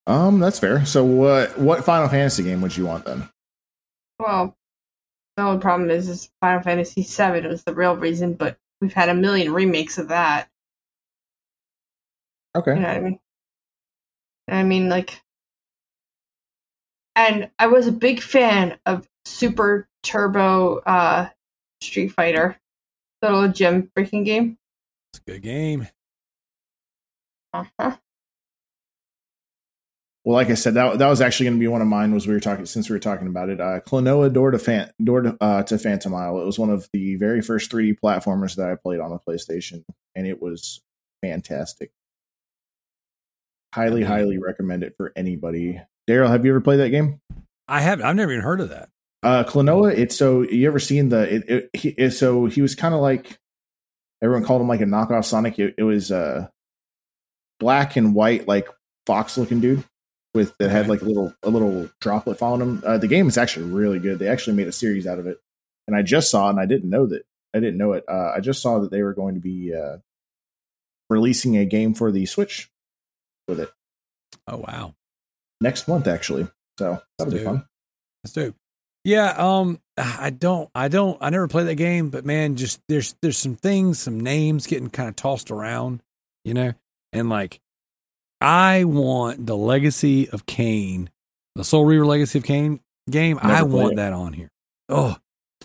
Um, 0.07 0.41
that's 0.41 0.59
fair. 0.59 0.85
So 0.87 1.05
what 1.05 1.59
what 1.59 1.85
Final 1.85 2.09
Fantasy 2.09 2.43
game 2.43 2.63
would 2.63 2.77
you 2.77 2.87
want 2.87 3.05
then? 3.05 3.29
well, 4.19 4.57
the 5.37 5.43
only 5.45 5.61
problem 5.61 5.91
is, 5.91 6.09
is 6.09 6.31
Final 6.41 6.63
Fantasy 6.63 7.03
VII 7.03 7.47
was 7.47 7.63
the 7.65 7.75
real 7.75 7.97
reason, 7.97 8.35
but 8.35 8.59
we've 8.81 8.93
had 8.93 9.09
a 9.09 9.15
million 9.15 9.53
remakes 9.53 9.99
of 9.99 10.09
that. 10.09 10.49
Okay. 12.57 12.75
You 12.75 12.81
know 12.81 12.89
what 12.89 12.97
I 12.97 13.01
mean? 13.01 13.21
I 14.49 14.63
mean, 14.65 14.89
like, 14.89 15.21
and 17.15 17.51
I 17.59 17.67
was 17.69 17.87
a 17.87 17.93
big 17.93 18.21
fan 18.21 18.79
of 18.87 19.07
Super 19.25 19.89
Turbo 20.03 20.79
uh, 20.79 21.29
Street 21.83 22.09
Fighter, 22.09 22.59
the 23.21 23.31
little 23.31 23.53
gem 23.53 23.91
breaking 23.95 24.25
game. 24.25 24.59
It's 25.13 25.21
a 25.21 25.31
good 25.31 25.43
game. 25.43 25.87
Uh-huh. 27.53 27.97
Well, 30.29 30.35
like 30.35 30.51
I 30.51 30.55
said, 30.57 30.75
that 30.75 30.99
that 30.99 31.09
was 31.09 31.23
actually 31.23 31.47
going 31.47 31.57
to 31.57 31.61
be 31.61 31.69
one 31.69 31.81
of 31.81 31.89
mine. 31.89 32.13
Was 32.13 32.27
we 32.27 32.35
were 32.35 32.41
talking 32.41 32.67
since 32.67 32.91
we 32.91 32.93
were 32.93 33.01
talking 33.01 33.29
about 33.29 33.49
it. 33.49 33.63
Uh, 33.63 33.81
Klonoa 33.81 34.31
Door 34.31 34.51
to 34.51 34.59
Fan 34.59 34.91
Door 35.03 35.23
to, 35.23 35.37
uh, 35.41 35.63
to 35.63 35.79
Phantomile. 35.79 36.39
It 36.43 36.45
was 36.45 36.59
one 36.59 36.69
of 36.69 36.87
the 36.93 37.17
very 37.17 37.41
first 37.41 37.71
3D 37.73 37.97
platformers 37.99 38.57
that 38.57 38.69
I 38.69 38.75
played 38.75 39.01
on 39.01 39.09
the 39.11 39.19
PlayStation, 39.27 39.85
and 40.15 40.27
it 40.27 40.43
was 40.43 40.83
fantastic. 41.23 41.93
Highly, 43.75 44.03
highly 44.03 44.37
recommend 44.37 44.83
it 44.83 44.97
for 44.99 45.15
anybody. 45.17 45.81
Darrell, 46.07 46.29
have 46.31 46.45
you 46.45 46.51
ever 46.51 46.61
played 46.61 46.81
that 46.81 46.91
game? 46.91 47.23
I 47.67 47.81
have. 47.81 48.03
I've 48.03 48.15
never 48.15 48.31
even 48.33 48.45
heard 48.45 48.61
of 48.61 48.69
that. 48.69 48.91
Uh, 49.23 49.45
Klonoa. 49.45 49.97
It's 49.97 50.15
so 50.15 50.43
you 50.43 50.67
ever 50.67 50.79
seen 50.79 51.09
the? 51.09 51.37
It, 51.37 51.49
it, 51.49 51.71
he, 51.73 51.89
it- 51.97 52.11
so 52.11 52.45
he 52.45 52.61
was 52.61 52.75
kind 52.75 52.95
of 52.95 53.01
like 53.01 53.39
everyone 54.23 54.45
called 54.45 54.61
him 54.61 54.69
like 54.69 54.83
a 54.83 54.85
knockoff 54.85 55.25
Sonic. 55.25 55.59
It, 55.59 55.77
it 55.79 55.85
was 55.85 56.13
uh 56.13 56.49
black 57.59 57.97
and 57.97 58.15
white, 58.15 58.47
like 58.47 58.69
fox 59.07 59.39
looking 59.39 59.61
dude 59.61 59.85
with 60.39 60.57
that 60.59 60.71
had 60.71 60.89
like 60.89 61.03
a 61.03 61.05
little 61.05 61.35
a 61.43 61.51
little 61.51 61.91
droplet 62.01 62.39
following 62.39 62.61
them. 62.61 62.83
Uh, 62.87 62.99
the 62.99 63.09
game 63.09 63.27
is 63.29 63.37
actually 63.37 63.67
really 63.71 63.99
good. 63.99 64.19
They 64.19 64.29
actually 64.29 64.57
made 64.57 64.69
a 64.69 64.73
series 64.73 65.07
out 65.07 65.19
of 65.19 65.27
it, 65.27 65.39
and 65.87 65.97
I 65.97 66.03
just 66.03 66.31
saw 66.31 66.49
and 66.49 66.59
I 66.61 66.67
didn't 66.67 66.89
know 66.89 67.07
that 67.07 67.23
I 67.55 67.61
didn't 67.61 67.79
know 67.79 67.93
it. 67.93 68.05
Uh, 68.09 68.33
I 68.37 68.41
just 68.41 68.63
saw 68.63 68.79
that 68.81 68.91
they 68.91 69.03
were 69.03 69.15
going 69.15 69.35
to 69.35 69.41
be 69.41 69.75
uh, 69.75 69.99
releasing 71.11 71.57
a 71.57 71.65
game 71.65 71.95
for 71.95 72.13
the 72.13 72.27
Switch 72.27 72.71
with 73.47 73.61
it 73.61 73.71
Oh 74.47 74.59
wow. 74.59 74.95
next 75.61 75.89
month, 75.89 76.07
actually. 76.07 76.49
So 76.79 77.01
that'll 77.19 77.33
be 77.33 77.39
Dude. 77.39 77.47
fun. 77.47 77.67
That's 78.23 78.33
dope. 78.35 78.55
Yeah, 79.05 79.31
um, 79.39 79.81
I 79.97 80.31
don't, 80.31 80.69
I 80.75 80.89
don't, 80.89 81.17
I 81.21 81.31
never 81.31 81.49
played 81.49 81.67
that 81.69 81.77
game, 81.77 82.11
but 82.11 82.25
man, 82.27 82.57
just 82.57 82.81
there's 82.89 83.15
there's 83.23 83.39
some 83.39 83.57
things, 83.57 83.99
some 83.99 84.21
names 84.21 84.67
getting 84.67 84.91
kind 84.91 85.09
of 85.09 85.17
tossed 85.17 85.51
around, 85.51 86.03
you 86.45 86.53
know, 86.53 86.75
and 87.13 87.29
like, 87.31 87.61
I 88.41 88.85
want 88.85 89.47
the 89.47 89.57
Legacy 89.57 90.29
of 90.31 90.47
Kain, 90.47 91.11
the 91.55 91.65
Soul 91.65 91.85
Reaver 91.85 92.07
Legacy 92.07 92.39
of 92.39 92.45
Kain 92.45 92.81
game. 93.11 93.39
I 93.43 93.49
Never 93.49 93.69
played 93.71 93.73
want 93.83 93.93
it. 93.95 93.97
that 93.97 94.13
on 94.13 94.33
here. 94.33 94.51
Oh, 94.89 95.17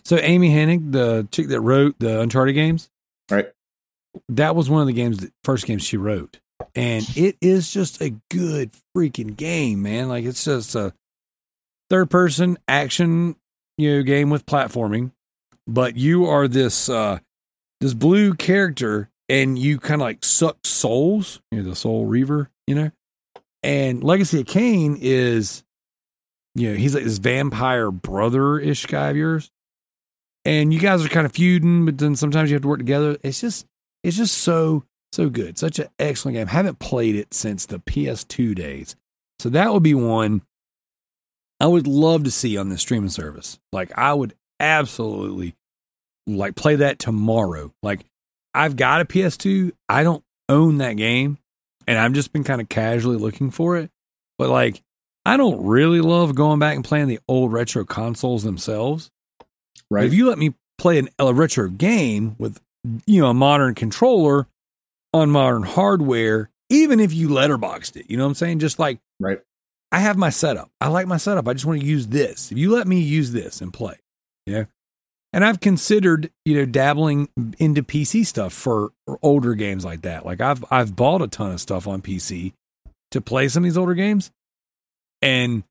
so 0.04 0.18
Amy 0.18 0.50
Hennig, 0.50 0.91
the 0.91 1.28
chick 1.32 1.48
that 1.50 1.62
wrote 1.62 1.95
the 2.00 2.20
Uncharted 2.22 2.56
games, 2.56 2.90
Right. 3.30 3.48
that 4.30 4.56
was 4.56 4.70
one 4.70 4.82
of 4.82 4.88
the 4.88 4.94
games, 4.94 5.20
that, 5.20 5.32
first 5.44 5.66
games 5.66 5.84
she 5.84 5.98
wrote, 5.98 6.40
and 6.76 7.06
it 7.16 7.38
is 7.41 7.72
just 7.72 8.02
a 8.02 8.16
good 8.32 8.72
freaking 8.95 9.36
game, 9.38 9.82
man. 9.84 10.10
Like 10.10 10.26
it's 10.26 10.44
just 10.44 10.76
a 10.76 10.94
third 11.90 12.10
person 12.10 12.58
action, 12.68 13.36
you 13.78 13.98
know, 13.98 14.04
game 14.04 14.30
with 14.30 14.45
platforming, 14.45 15.12
but 15.68 15.95
you 15.95 16.26
are 16.26 16.48
this 16.48 16.90
uh 16.90 17.20
this 17.80 17.94
blue 17.94 18.34
character 18.34 19.10
and 19.30 19.58
you 19.58 19.78
kind 19.80 20.02
of 20.02 20.06
like 20.06 20.24
suck 20.26 20.58
souls. 20.66 21.40
You're 21.52 21.64
the 21.64 21.76
soul 21.76 22.06
reaver, 22.06 22.50
you 22.68 22.76
know. 22.76 22.91
And 23.61 24.03
Legacy 24.03 24.41
of 24.41 24.48
Kain 24.48 24.98
is, 24.99 25.64
you 26.56 26.69
know, 26.69 26.76
he's 26.76 26.94
like 26.94 27.06
this 27.06 27.18
vampire 27.18 27.91
brother 27.91 28.60
ish 28.60 28.85
guy 28.85 29.10
of 29.10 29.18
yours. 29.18 29.49
And 30.45 30.73
you 30.73 30.80
guys 30.80 31.06
are 31.06 31.10
kind 31.10 31.26
of 31.26 31.31
feuding, 31.31 31.85
but 31.85 31.98
then 31.98 32.18
sometimes 32.18 32.49
you 32.49 32.56
have 32.56 32.64
to 32.64 32.68
work 32.68 32.80
together. 32.80 33.18
It's 33.23 33.40
just, 33.40 33.65
it's 34.03 34.18
just 34.18 34.38
so, 34.40 34.84
so 35.14 35.30
good. 35.30 35.57
Such 35.57 35.80
an 35.80 35.88
excellent 35.98 36.35
game. 36.35 36.48
haven't 36.48 36.80
played 36.80 37.15
it 37.15 37.34
since 37.34 37.65
the 37.65 37.80
PS2 37.80 38.53
days. 38.53 38.98
So 39.40 39.49
that 39.49 39.72
would 39.72 39.84
be 39.84 39.94
one 39.94 40.41
I 41.64 41.68
would 41.68 41.88
love 41.88 42.26
to 42.26 42.31
see 42.31 42.57
on 42.57 42.68
the 42.68 42.77
streaming 42.77 43.10
service. 43.10 43.57
Like 43.72 43.98
I 43.98 44.14
would 44.14 44.35
absolutely 44.60 45.56
like 46.27 46.56
play 46.56 46.76
that 46.76 46.99
tomorrow. 46.99 47.73
Like 47.81 48.06
I've 48.53 48.76
got 48.76 48.99
a 48.99 49.06
PS2. 49.06 49.72
I 49.88 50.03
don't 50.03 50.26
own 50.49 50.80
that 50.80 50.94
game 50.94 51.38
and 51.88 51.97
I've 51.97 52.14
just 52.14 52.34
been 52.34 52.43
kind 52.43 52.61
of 52.61 52.69
casually 52.69 53.18
looking 53.18 53.51
for 53.51 53.77
it. 53.77 53.91
But 54.38 54.49
like 54.49 54.81
I 55.26 55.38
don't 55.38 55.65
really 55.65 56.01
love 56.01 56.35
going 56.35 56.60
back 56.60 56.76
and 56.76 56.84
playing 56.84 57.07
the 57.07 57.19
old 57.27 57.53
retro 57.53 57.85
consoles 57.85 58.43
themselves. 58.43 59.10
Right. 59.89 60.05
If 60.05 60.14
you 60.14 60.27
let 60.27 60.38
me 60.38 60.53
play 60.77 60.99
an, 60.99 61.10
a 61.19 61.34
retro 61.34 61.69
game 61.69 62.35
with 62.38 62.60
you 63.05 63.22
know 63.22 63.30
a 63.30 63.34
modern 63.34 63.76
controller 63.76 64.47
on 65.14 65.30
modern 65.30 65.64
hardware, 65.64 66.49
even 66.69 66.99
if 66.99 67.14
you 67.14 67.30
letterboxed 67.30 67.95
it, 67.95 68.10
you 68.10 68.18
know 68.18 68.23
what 68.23 68.30
I'm 68.30 68.35
saying? 68.35 68.60
Just 68.60 68.80
like 68.80 68.99
right. 69.19 69.39
I 69.91 69.99
have 69.99 70.18
my 70.18 70.30
setup. 70.30 70.72
I 70.81 70.88
like 70.88 71.07
my 71.07 71.18
setup. 71.18 71.47
I 71.47 71.53
just 71.53 71.65
want 71.65 71.80
to 71.80 71.85
use 71.85 72.07
this. 72.07 72.51
If 72.51 72.57
you 72.57 72.72
let 72.72 72.88
me 72.88 72.99
use 72.99 73.31
this 73.31 73.61
and 73.61 73.72
play, 73.72 73.95
you 74.45 74.53
know. 74.53 74.65
And 75.34 75.43
I've 75.43 75.60
considered, 75.60 76.30
you 76.45 76.55
know, 76.55 76.65
dabbling 76.65 77.27
into 77.57 77.81
PC 77.81 78.26
stuff 78.26 78.53
for 78.53 78.91
older 79.23 79.55
games 79.55 79.84
like 79.84 80.03
that. 80.03 80.26
Like 80.26 80.41
I've 80.41 80.64
I've 80.69 80.95
bought 80.95 81.23
a 81.23 81.27
ton 81.27 81.51
of 81.51 81.60
stuff 81.60 81.88
on 81.88 82.03
PC 82.03 82.53
to 83.11 83.19
play 83.19 83.47
some 83.47 83.64
of 83.64 83.65
these 83.65 83.77
older 83.77 83.95
games. 83.95 84.30
And 85.23 85.64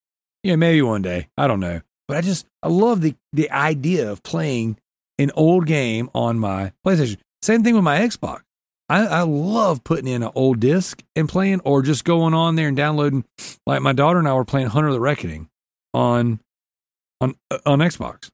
yeah, 0.42 0.56
maybe 0.56 0.82
one 0.82 1.02
day. 1.02 1.28
I 1.38 1.46
don't 1.46 1.60
know. 1.60 1.80
But 2.08 2.16
I 2.16 2.20
just 2.22 2.46
I 2.62 2.68
love 2.68 3.02
the 3.02 3.14
the 3.32 3.50
idea 3.52 4.10
of 4.10 4.24
playing 4.24 4.78
an 5.18 5.30
old 5.36 5.66
game 5.66 6.10
on 6.12 6.40
my 6.40 6.72
PlayStation. 6.84 7.18
Same 7.42 7.62
thing 7.62 7.76
with 7.76 7.84
my 7.84 8.00
Xbox. 8.00 8.40
I, 8.88 9.06
I 9.06 9.22
love 9.22 9.84
putting 9.84 10.08
in 10.08 10.22
an 10.22 10.32
old 10.34 10.60
disc 10.60 11.02
and 11.16 11.28
playing, 11.28 11.60
or 11.60 11.82
just 11.82 12.04
going 12.04 12.34
on 12.34 12.56
there 12.56 12.68
and 12.68 12.76
downloading. 12.76 13.24
Like 13.64 13.80
my 13.80 13.92
daughter 13.92 14.18
and 14.18 14.28
I 14.28 14.34
were 14.34 14.44
playing 14.44 14.66
Hunter 14.66 14.92
the 14.92 15.00
Reckoning 15.00 15.48
on 15.94 16.40
on 17.20 17.36
uh, 17.50 17.58
on 17.64 17.78
Xbox 17.78 18.30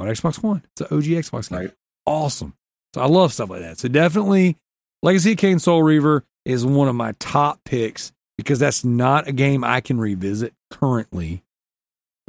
on 0.00 0.06
Xbox 0.06 0.42
One. 0.42 0.62
It's 0.72 0.80
an 0.80 0.96
OG 0.96 1.04
Xbox 1.04 1.50
game. 1.50 1.58
Right. 1.58 1.70
Awesome. 2.06 2.54
So 2.94 3.02
I 3.02 3.06
love 3.06 3.32
stuff 3.32 3.50
like 3.50 3.60
that. 3.60 3.78
So 3.78 3.88
definitely, 3.88 4.56
Legacy 5.02 5.32
of 5.32 5.38
Kain 5.38 5.58
Soul 5.58 5.82
Reaver 5.82 6.24
is 6.44 6.64
one 6.64 6.88
of 6.88 6.94
my 6.94 7.12
top 7.18 7.60
picks 7.64 8.12
because 8.36 8.58
that's 8.58 8.84
not 8.84 9.28
a 9.28 9.32
game 9.32 9.62
I 9.62 9.80
can 9.80 10.00
revisit 10.00 10.54
currently. 10.70 11.44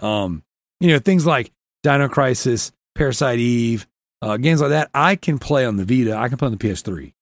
Um, 0.01 0.43
you 0.79 0.89
know 0.89 0.99
things 0.99 1.25
like 1.25 1.51
Dino 1.83 2.09
Crisis, 2.09 2.71
Parasite 2.95 3.39
Eve, 3.39 3.87
uh, 4.21 4.37
games 4.37 4.61
like 4.61 4.71
that. 4.71 4.89
I 4.93 5.15
can 5.15 5.39
play 5.39 5.65
on 5.65 5.77
the 5.77 5.85
Vita. 5.85 6.15
I 6.15 6.27
can 6.27 6.37
play 6.37 6.47
on 6.47 6.51
the 6.51 6.57
PS3. 6.57 7.13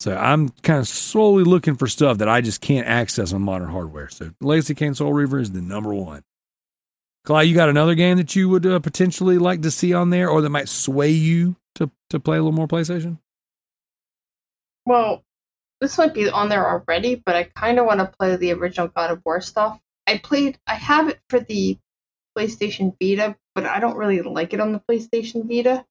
So 0.00 0.16
I'm 0.16 0.48
kind 0.48 0.80
of 0.80 0.88
slowly 0.88 1.44
looking 1.44 1.76
for 1.76 1.86
stuff 1.86 2.18
that 2.18 2.28
I 2.28 2.40
just 2.40 2.60
can't 2.60 2.88
access 2.88 3.32
on 3.32 3.42
modern 3.42 3.68
hardware. 3.68 4.08
So 4.08 4.32
Legacy 4.40 4.74
Kain 4.74 4.94
Soul 4.94 5.12
Reaver 5.12 5.38
is 5.38 5.52
the 5.52 5.60
number 5.60 5.94
one. 5.94 6.24
Kalai, 7.26 7.46
you 7.46 7.54
got 7.54 7.68
another 7.68 7.94
game 7.94 8.16
that 8.16 8.34
you 8.34 8.48
would 8.48 8.66
uh, 8.66 8.80
potentially 8.80 9.38
like 9.38 9.62
to 9.62 9.70
see 9.70 9.94
on 9.94 10.10
there, 10.10 10.28
or 10.28 10.40
that 10.40 10.50
might 10.50 10.68
sway 10.68 11.10
you 11.10 11.56
to 11.76 11.90
to 12.10 12.20
play 12.20 12.36
a 12.36 12.40
little 12.40 12.52
more 12.52 12.68
PlayStation? 12.68 13.18
Well, 14.84 15.24
this 15.80 15.98
might 15.98 16.14
be 16.14 16.28
on 16.28 16.48
there 16.48 16.68
already, 16.68 17.14
but 17.14 17.36
I 17.36 17.44
kind 17.44 17.78
of 17.78 17.86
want 17.86 18.00
to 18.00 18.12
play 18.18 18.36
the 18.36 18.52
original 18.52 18.88
God 18.88 19.10
of 19.10 19.22
War 19.24 19.40
stuff. 19.40 19.80
I 20.06 20.18
played, 20.18 20.58
I 20.66 20.74
have 20.74 21.08
it 21.08 21.20
for 21.28 21.38
the 21.40 21.78
PlayStation 22.36 22.96
Vita, 23.00 23.36
but 23.54 23.66
I 23.66 23.80
don't 23.80 23.96
really 23.96 24.20
like 24.22 24.52
it 24.52 24.60
on 24.60 24.72
the 24.72 24.82
PlayStation 24.88 25.48
Vita. 25.48 25.84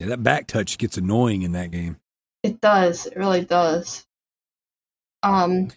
Yeah, 0.00 0.08
that 0.08 0.22
back 0.22 0.46
touch 0.46 0.78
gets 0.78 0.96
annoying 0.96 1.42
in 1.42 1.52
that 1.52 1.70
game. 1.70 1.98
It 2.42 2.60
does. 2.60 3.06
It 3.06 3.16
really 3.16 3.44
does. 3.44 4.06
Um. 5.22 5.70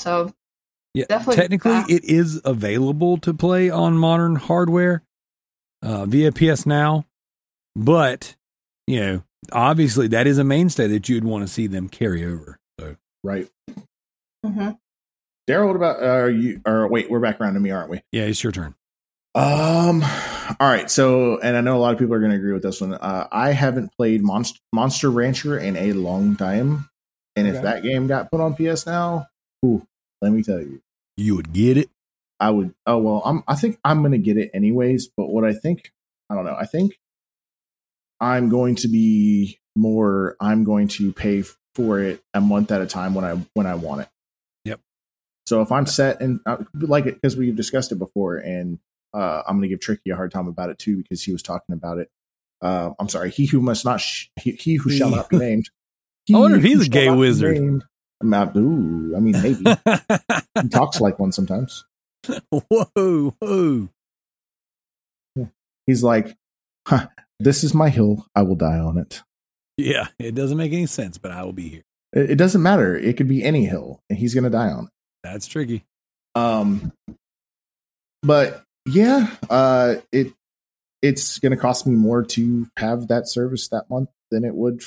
So 0.00 0.32
Yeah, 0.94 1.04
Definitely 1.08 1.36
technically 1.36 1.72
that. 1.72 1.90
it 1.90 2.04
is 2.04 2.40
available 2.44 3.18
to 3.18 3.32
play 3.34 3.70
on 3.70 3.96
modern 3.96 4.36
hardware 4.36 5.02
uh, 5.82 6.06
via 6.06 6.32
PS 6.32 6.66
Now, 6.66 7.04
but 7.76 8.34
you 8.86 9.00
know, 9.00 9.22
obviously 9.52 10.08
that 10.08 10.26
is 10.26 10.38
a 10.38 10.44
mainstay 10.44 10.86
that 10.88 11.08
you'd 11.08 11.24
want 11.24 11.46
to 11.46 11.52
see 11.52 11.66
them 11.66 11.88
carry 11.88 12.24
over. 12.24 12.58
So 12.80 12.96
Right. 13.22 13.48
hmm 14.44 14.70
Darrell, 15.46 15.68
what 15.68 15.76
about 15.76 16.02
uh, 16.02 16.26
you? 16.26 16.60
Or 16.66 16.88
wait, 16.88 17.10
we're 17.10 17.20
back 17.20 17.40
around 17.40 17.54
to 17.54 17.60
me, 17.60 17.70
aren't 17.70 17.90
we? 17.90 18.02
yeah, 18.12 18.24
it's 18.24 18.42
your 18.42 18.52
turn. 18.52 18.74
Um. 19.34 20.02
All 20.60 20.68
right. 20.68 20.90
So, 20.90 21.38
and 21.38 21.56
I 21.56 21.60
know 21.60 21.76
a 21.76 21.78
lot 21.80 21.92
of 21.92 21.98
people 21.98 22.14
are 22.14 22.18
going 22.18 22.32
to 22.32 22.36
agree 22.36 22.52
with 22.52 22.62
this 22.62 22.80
one. 22.80 22.94
Uh, 22.94 23.28
I 23.30 23.52
haven't 23.52 23.90
played 23.96 24.22
Monster 24.22 24.58
Monster 24.74 25.10
Rancher 25.10 25.58
in 25.58 25.76
a 25.76 25.92
long 25.92 26.34
time, 26.36 26.88
and 27.36 27.46
if 27.46 27.62
that 27.62 27.82
game 27.82 28.06
got 28.08 28.30
put 28.30 28.40
on 28.40 28.54
PS 28.56 28.84
now, 28.86 29.26
ooh, 29.64 29.86
let 30.20 30.32
me 30.32 30.42
tell 30.42 30.60
you, 30.60 30.80
You 31.16 31.36
would 31.36 31.52
get 31.52 31.76
it. 31.76 31.90
I 32.40 32.50
would. 32.50 32.74
Oh 32.86 32.98
well, 32.98 33.22
I'm. 33.24 33.42
I 33.48 33.54
think 33.54 33.78
I'm 33.84 34.00
going 34.00 34.12
to 34.12 34.18
get 34.18 34.36
it 34.36 34.50
anyways. 34.54 35.08
But 35.08 35.26
what 35.28 35.44
I 35.44 35.52
think, 35.52 35.92
I 36.30 36.34
don't 36.34 36.44
know. 36.44 36.56
I 36.58 36.66
think 36.66 36.98
I'm 38.20 38.48
going 38.48 38.76
to 38.76 38.88
be 38.88 39.58
more. 39.76 40.36
I'm 40.40 40.64
going 40.64 40.88
to 40.88 41.12
pay 41.12 41.42
for 41.74 42.00
it 42.00 42.22
a 42.34 42.40
month 42.40 42.70
at 42.72 42.80
a 42.80 42.86
time 42.86 43.14
when 43.14 43.24
I 43.24 43.34
when 43.54 43.66
I 43.66 43.74
want 43.74 44.02
it. 44.02 44.08
Yep. 44.64 44.80
So 45.46 45.62
if 45.62 45.72
I'm 45.72 45.86
set 45.86 46.20
and 46.20 46.40
uh, 46.46 46.58
like 46.74 47.06
it 47.06 47.14
because 47.14 47.36
we've 47.36 47.56
discussed 47.56 47.90
it 47.92 47.98
before, 47.98 48.36
and 48.36 48.78
uh, 49.14 49.42
I'm 49.46 49.56
going 49.56 49.62
to 49.62 49.68
give 49.68 49.80
Tricky 49.80 50.10
a 50.10 50.16
hard 50.16 50.30
time 50.30 50.48
about 50.48 50.70
it 50.70 50.78
too 50.78 50.96
because 50.98 51.22
he 51.22 51.32
was 51.32 51.42
talking 51.42 51.74
about 51.74 51.98
it. 51.98 52.08
Uh, 52.60 52.90
I'm 52.98 53.08
sorry. 53.08 53.30
He 53.30 53.46
who 53.46 53.60
must 53.60 53.84
not. 53.84 54.00
Sh- 54.00 54.26
he, 54.40 54.52
he 54.52 54.74
who 54.74 54.90
shall 54.90 55.10
not 55.10 55.28
be 55.28 55.38
named. 55.38 55.70
I 56.34 56.38
wonder 56.38 56.58
if 56.58 56.62
he's 56.62 56.86
a 56.86 56.90
gay 56.90 57.10
wizard. 57.10 57.82
Not, 58.22 58.56
ooh, 58.56 59.14
I 59.16 59.20
mean, 59.20 59.40
maybe 59.42 59.64
he 60.62 60.68
talks 60.68 61.00
like 61.00 61.18
one 61.18 61.32
sometimes. 61.32 61.84
whoa, 62.50 63.34
whoa. 63.40 63.88
He's 65.86 66.02
like, 66.02 66.36
huh, 66.86 67.08
this 67.38 67.64
is 67.64 67.74
my 67.74 67.88
hill. 67.88 68.26
I 68.34 68.42
will 68.42 68.56
die 68.56 68.78
on 68.78 68.98
it. 68.98 69.22
Yeah, 69.76 70.08
it 70.18 70.34
doesn't 70.34 70.58
make 70.58 70.72
any 70.72 70.86
sense, 70.86 71.18
but 71.18 71.30
I 71.30 71.44
will 71.44 71.52
be 71.52 71.68
here. 71.68 71.82
It, 72.12 72.32
it 72.32 72.36
doesn't 72.36 72.62
matter. 72.62 72.96
It 72.96 73.16
could 73.16 73.28
be 73.28 73.44
any 73.44 73.64
hill, 73.64 74.00
and 74.10 74.18
he's 74.18 74.34
going 74.34 74.44
to 74.44 74.50
die 74.50 74.70
on 74.70 74.84
it. 74.84 74.90
That's 75.22 75.46
tricky. 75.46 75.84
Um, 76.34 76.92
but 78.22 78.64
yeah, 78.86 79.30
uh, 79.48 79.96
it 80.12 80.32
it's 81.00 81.38
going 81.38 81.52
to 81.52 81.56
cost 81.56 81.86
me 81.86 81.94
more 81.94 82.24
to 82.24 82.68
have 82.76 83.08
that 83.08 83.28
service 83.28 83.68
that 83.68 83.88
month 83.88 84.10
than 84.30 84.44
it 84.44 84.54
would 84.54 84.82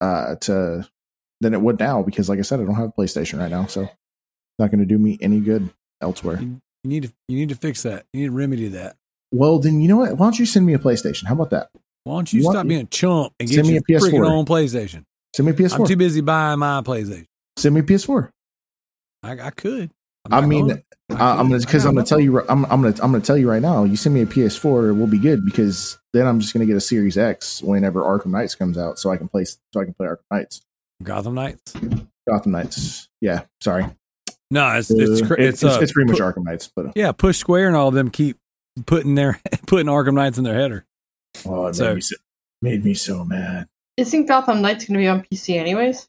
uh, 0.00 0.36
to 0.36 0.88
than 1.40 1.54
it 1.54 1.60
would 1.60 1.78
now 1.78 2.02
because, 2.02 2.28
like 2.28 2.38
I 2.38 2.42
said, 2.42 2.60
I 2.60 2.64
don't 2.64 2.74
have 2.74 2.88
a 2.88 3.00
PlayStation 3.00 3.38
right 3.38 3.50
now, 3.50 3.66
so 3.66 3.82
it's 3.82 3.92
not 4.58 4.70
going 4.70 4.80
to 4.80 4.86
do 4.86 4.98
me 4.98 5.18
any 5.20 5.40
good 5.40 5.70
elsewhere. 6.00 6.40
You 6.40 6.60
need 6.84 7.04
to 7.04 7.12
you 7.28 7.36
need 7.36 7.48
to 7.48 7.56
fix 7.56 7.82
that. 7.82 8.06
You 8.12 8.20
need 8.20 8.26
to 8.26 8.32
remedy 8.32 8.68
that. 8.68 8.96
Well, 9.32 9.58
then 9.58 9.80
you 9.80 9.88
know 9.88 9.96
what? 9.96 10.16
Why 10.16 10.26
don't 10.26 10.38
you 10.38 10.46
send 10.46 10.66
me 10.66 10.74
a 10.74 10.78
PlayStation? 10.78 11.24
How 11.24 11.34
about 11.34 11.50
that? 11.50 11.70
Why 12.04 12.14
don't 12.14 12.32
you 12.32 12.42
stop 12.42 12.66
being 12.66 12.82
a 12.82 12.84
chump 12.84 13.34
and 13.40 13.48
get 13.48 13.56
Send 13.56 13.66
me 13.66 13.74
your 13.74 13.82
a 13.82 14.00
PS4. 14.00 14.10
freaking 14.10 14.30
own 14.30 14.44
PlayStation? 14.44 15.04
Send 15.34 15.46
me 15.46 15.52
a 15.52 15.56
PS4. 15.56 15.80
I'm 15.80 15.86
too 15.86 15.96
busy 15.96 16.20
buying 16.20 16.60
my 16.60 16.80
PlayStation. 16.82 17.26
send 17.56 17.74
me 17.74 17.80
a 17.80 17.84
PS4. 17.84 18.30
I, 19.24 19.32
I 19.32 19.50
could. 19.50 19.90
I'm 20.30 20.44
I 20.44 20.46
mean. 20.46 20.82
I 21.10 21.32
I'm 21.32 21.48
gonna 21.48 21.60
because 21.60 21.86
I 21.86 21.88
I'm 21.88 21.94
gonna 21.94 22.06
tell 22.06 22.20
you. 22.20 22.40
I'm, 22.48 22.64
I'm 22.64 22.82
gonna 22.82 22.94
I'm 23.02 23.12
gonna 23.12 23.20
tell 23.20 23.36
you 23.36 23.48
right 23.48 23.62
now. 23.62 23.84
You 23.84 23.96
send 23.96 24.14
me 24.14 24.22
a 24.22 24.26
PS4, 24.26 24.96
we'll 24.96 25.06
be 25.06 25.18
good 25.18 25.44
because 25.44 25.98
then 26.12 26.26
I'm 26.26 26.40
just 26.40 26.52
gonna 26.52 26.66
get 26.66 26.76
a 26.76 26.80
Series 26.80 27.16
X 27.16 27.62
whenever 27.62 28.00
Arkham 28.02 28.26
Knights 28.26 28.54
comes 28.54 28.76
out, 28.76 28.98
so 28.98 29.10
I 29.10 29.16
can 29.16 29.28
play 29.28 29.44
so 29.44 29.80
I 29.80 29.84
can 29.84 29.94
play 29.94 30.08
Arkham 30.08 30.24
Knights, 30.30 30.62
Gotham 31.02 31.34
Knights. 31.34 31.74
Gotham 32.28 32.52
Knights. 32.52 33.08
Yeah, 33.20 33.42
sorry, 33.62 33.86
No, 34.50 34.70
it's 34.76 34.90
it's 34.90 35.00
Uh, 35.00 35.12
it's, 35.12 35.20
it's, 35.22 35.62
it's, 35.62 35.64
uh, 35.64 35.78
it's 35.82 35.92
pretty 35.92 36.10
much 36.10 36.18
pu- 36.18 36.24
Arkham 36.24 36.44
Knights, 36.44 36.70
but 36.74 36.86
uh, 36.86 36.92
yeah. 36.94 37.12
Push 37.12 37.38
Square 37.38 37.68
and 37.68 37.76
all 37.76 37.88
of 37.88 37.94
them 37.94 38.10
keep 38.10 38.36
putting 38.86 39.14
their 39.14 39.40
putting 39.66 39.86
Arkham 39.86 40.14
Knights 40.14 40.38
in 40.38 40.44
their 40.44 40.54
header. 40.54 40.84
oh, 41.46 41.66
it 41.66 41.74
So- 41.74 41.84
made, 41.88 41.94
me 41.96 42.00
so, 42.02 42.16
made 42.62 42.84
me 42.84 42.94
so 42.94 43.24
mad. 43.24 43.66
Isn't 43.96 44.26
Gotham 44.26 44.60
Knights 44.62 44.84
going 44.86 44.94
to 44.94 44.98
be 44.98 45.08
on 45.08 45.22
PC 45.22 45.56
anyways? 45.56 46.06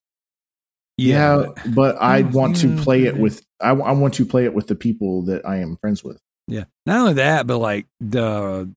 Yeah, 0.98 1.46
but- 1.56 1.76
but 1.76 1.96
I 2.02 2.22
want 2.24 2.58
to 2.58 2.76
play 2.78 3.04
it 3.04 3.16
with 3.18 3.44
I, 3.62 3.70
I 3.70 3.92
want 3.94 4.16
to 4.16 4.26
play 4.26 4.46
it 4.46 4.54
with 4.54 4.68
the 4.68 4.76
people 4.76 5.24
that 5.24 5.46
I 5.48 5.58
am 5.58 5.78
friends 5.78 6.04
with. 6.04 6.20
yeah. 6.48 6.66
Not 6.86 7.00
only 7.00 7.14
that, 7.16 7.46
but 7.48 7.58
like 7.60 7.86
the 8.00 8.72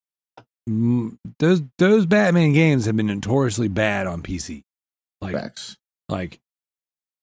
those 1.39 1.61
those 1.79 2.05
Batman 2.05 2.53
games 2.53 2.85
have 2.85 2.95
been 2.95 3.07
notoriously 3.07 3.67
bad 3.67 4.07
on 4.07 4.21
PC. 4.21 4.61
Like 5.19 5.33
Facts. 5.33 5.77
Like 6.11 6.39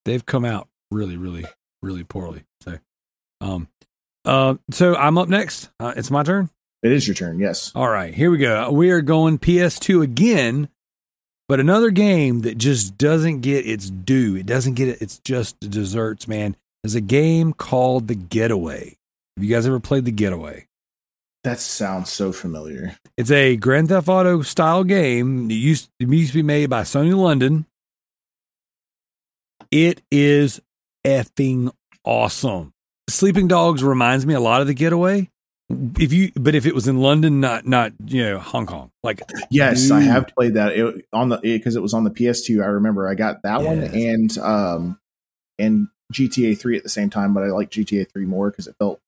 they've 0.05 0.24
come 0.24 0.44
out 0.44 0.69
really 0.90 1.16
really 1.16 1.44
really 1.82 2.05
poorly. 2.05 2.44
So 2.62 2.78
um 3.40 3.69
uh 4.24 4.56
so 4.70 4.97
I'm 4.97 5.19
up 5.19 5.28
next. 5.28 5.70
Uh, 5.78 5.94
it's 5.97 6.10
my 6.10 6.23
turn. 6.23 6.51
It 6.82 6.93
is 6.93 7.06
your 7.09 7.15
turn. 7.15 7.40
Yes. 7.40 7.73
All 7.74 7.89
right, 7.89 8.15
here 8.15 8.31
we 8.31 8.39
go. 8.39 8.70
We 8.70 8.90
are 8.90 9.01
going 9.01 9.39
PS2 9.39 10.02
again, 10.02 10.69
but 11.48 11.59
another 11.60 11.90
game 11.90 12.40
that 12.43 12.56
just 12.56 12.97
doesn't 12.97 13.40
get 13.40 13.66
its 13.66 13.90
due. 13.90 14.36
It 14.36 14.47
doesn't 14.47 14.74
get 14.74 14.89
it. 14.89 15.02
It's 15.02 15.19
just 15.19 15.59
desserts, 15.59 16.28
man. 16.28 16.56
Is 16.85 16.94
a 16.94 17.01
game 17.01 17.52
called 17.52 18.06
The 18.06 18.15
Getaway. 18.15 18.97
Have 19.36 19.44
you 19.44 19.52
guys 19.52 19.66
ever 19.66 19.81
played 19.81 20.05
The 20.05 20.12
Getaway? 20.12 20.69
That 21.44 21.59
sounds 21.59 22.10
so 22.10 22.32
familiar. 22.32 22.97
It's 23.16 23.31
a 23.31 23.56
Grand 23.56 23.89
Theft 23.89 24.09
Auto 24.09 24.43
style 24.43 24.85
game. 24.85 25.51
It 25.51 25.55
used, 25.55 25.89
it 25.98 26.09
used 26.09 26.32
to 26.32 26.39
be 26.39 26.43
made 26.43 26.70
by 26.70 26.82
Sony 26.82 27.16
London. 27.16 27.66
It 29.70 30.03
is 30.11 30.61
effing 31.05 31.73
awesome. 32.05 32.73
Sleeping 33.09 33.49
Dogs 33.49 33.82
reminds 33.82 34.27
me 34.27 34.35
a 34.35 34.40
lot 34.40 34.61
of 34.61 34.66
The 34.66 34.74
Getaway. 34.74 35.31
If 35.70 36.15
you, 36.15 36.32
but 36.35 36.55
if 36.55 36.65
it 36.65 36.74
was 36.74 36.89
in 36.89 36.99
London, 36.99 37.40
not 37.40 37.66
not 37.66 37.93
you 38.07 38.24
know 38.24 38.39
Hong 38.39 38.65
Kong, 38.65 38.90
like 39.03 39.20
Yes, 39.51 39.90
I 39.90 40.01
have 40.01 40.28
played 40.28 40.55
that 40.55 40.73
it, 40.73 41.05
on 41.12 41.28
the 41.28 41.36
because 41.36 41.77
it 41.77 41.82
was 41.82 41.93
on 41.93 42.05
the 42.05 42.11
PS2. 42.11 42.62
I 42.62 42.69
remember 42.69 43.07
I 43.07 43.15
got 43.15 43.43
that 43.43 43.62
one 43.62 43.82
and 43.82 44.39
um 44.39 44.99
and 45.59 45.89
GTA 46.12 46.59
3 46.59 46.78
at 46.78 46.82
the 46.82 46.89
same 46.89 47.11
time, 47.11 47.35
but 47.35 47.43
I 47.43 47.49
like 47.49 47.70
GTA 47.70 48.11
3 48.11 48.24
more 48.24 48.51
because 48.51 48.66
it 48.66 48.77
felt. 48.78 49.01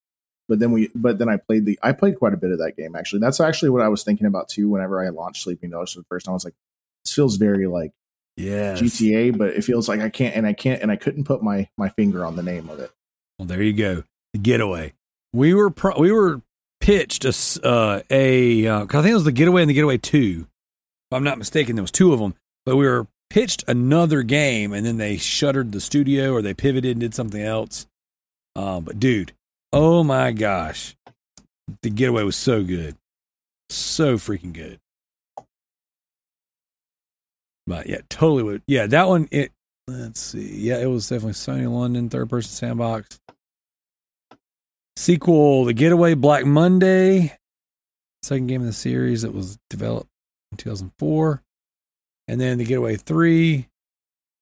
But 0.51 0.59
then 0.59 0.73
we, 0.73 0.91
but 0.95 1.19
then 1.19 1.28
I 1.28 1.37
played 1.37 1.65
the, 1.65 1.78
I 1.82 1.93
played 1.93 2.19
quite 2.19 2.35
a 2.35 2.37
bit 2.37 2.51
of 2.51 2.59
that 2.59 2.77
game 2.77 2.95
actually. 2.97 3.20
That's 3.20 3.41
actually 3.41 3.70
what 3.70 3.82
I 3.82 3.89
was 3.89 4.03
thinking 4.03 4.27
about 4.27 4.49
too. 4.49 4.69
Whenever 4.69 5.03
I 5.03 5.11
launched 5.11 5.45
Sleeping 5.45 5.70
Dogs 5.70 5.93
for 5.93 6.01
the 6.01 6.07
first 6.11 6.27
time, 6.27 6.32
I 6.32 6.35
was 6.35 6.45
like, 6.45 6.57
this 7.05 7.15
feels 7.15 7.37
very 7.37 7.66
like 7.66 7.93
yeah, 8.41 8.73
GTA, 8.75 9.37
but 9.37 9.51
it 9.51 9.65
feels 9.65 9.89
like 9.89 10.01
I 10.01 10.09
can't 10.09 10.35
and 10.35 10.47
I 10.47 10.53
can't 10.53 10.83
and 10.83 10.91
I 10.91 10.97
couldn't 10.97 11.25
put 11.25 11.43
my 11.43 11.69
my 11.77 11.89
finger 11.91 12.25
on 12.25 12.37
the 12.37 12.43
name 12.43 12.69
of 12.69 12.79
it. 12.81 12.91
Well, 13.39 13.47
there 13.47 13.62
you 13.62 13.73
go. 13.73 14.05
The 14.33 14.39
getaway. 14.39 14.93
We 15.33 15.55
were 15.55 15.71
pro- 15.71 15.99
we 15.99 16.12
were 16.12 16.43
pitched 16.81 17.25
a 17.25 17.35
uh, 17.67 18.01
a 18.11 18.67
uh, 18.67 18.87
'cause 18.87 18.99
I 18.99 19.03
think 19.03 19.12
it 19.12 19.15
was 19.15 19.25
the 19.25 19.33
getaway 19.33 19.62
and 19.62 19.71
the 19.71 19.75
getaway 19.75 19.99
two. 19.99 20.47
If 21.11 21.17
I'm 21.17 21.25
not 21.25 21.39
mistaken, 21.39 21.77
there 21.77 21.83
was 21.83 21.91
two 21.91 22.12
of 22.12 22.21
them. 22.21 22.35
But 22.67 22.77
we 22.77 22.87
were 22.87 23.07
pitched 23.31 23.65
another 23.69 24.23
game, 24.23 24.73
and 24.73 24.85
then 24.85 24.97
they 24.99 25.17
shuttered 25.17 25.73
the 25.73 25.81
studio 25.81 26.33
or 26.33 26.43
they 26.43 26.55
pivoted 26.55 26.93
and 26.93 27.01
did 27.01 27.15
something 27.15 27.43
else. 27.43 27.87
Uh, 28.57 28.81
but 28.81 28.99
dude, 29.01 29.33
oh 29.73 30.03
my 30.05 30.33
gosh, 30.33 30.97
the 31.83 31.91
getaway 31.91 32.25
was 32.25 32.37
so 32.37 32.62
good, 32.62 32.97
so 33.69 34.17
freaking 34.17 34.53
good. 34.53 34.79
But 37.70 37.88
yeah, 37.88 38.01
totally 38.09 38.42
would. 38.42 38.62
Yeah, 38.66 38.88
that 38.88 39.06
one. 39.06 39.28
It. 39.30 39.52
Let's 39.86 40.18
see. 40.18 40.56
Yeah, 40.56 40.78
it 40.78 40.86
was 40.86 41.09
definitely 41.09 41.34
Sony 41.34 41.72
London 41.72 42.10
third 42.10 42.28
person 42.28 42.51
sandbox. 42.51 43.20
Sequel, 44.97 45.64
The 45.66 45.72
Getaway, 45.72 46.14
Black 46.14 46.44
Monday, 46.44 47.38
second 48.22 48.48
game 48.48 48.60
in 48.62 48.66
the 48.66 48.72
series 48.72 49.22
that 49.22 49.32
was 49.32 49.56
developed 49.70 50.10
in 50.51 50.59
2004. 50.59 51.42
And 52.26 52.40
then 52.40 52.59
The 52.59 52.64
Getaway 52.64 52.97
3, 52.97 53.68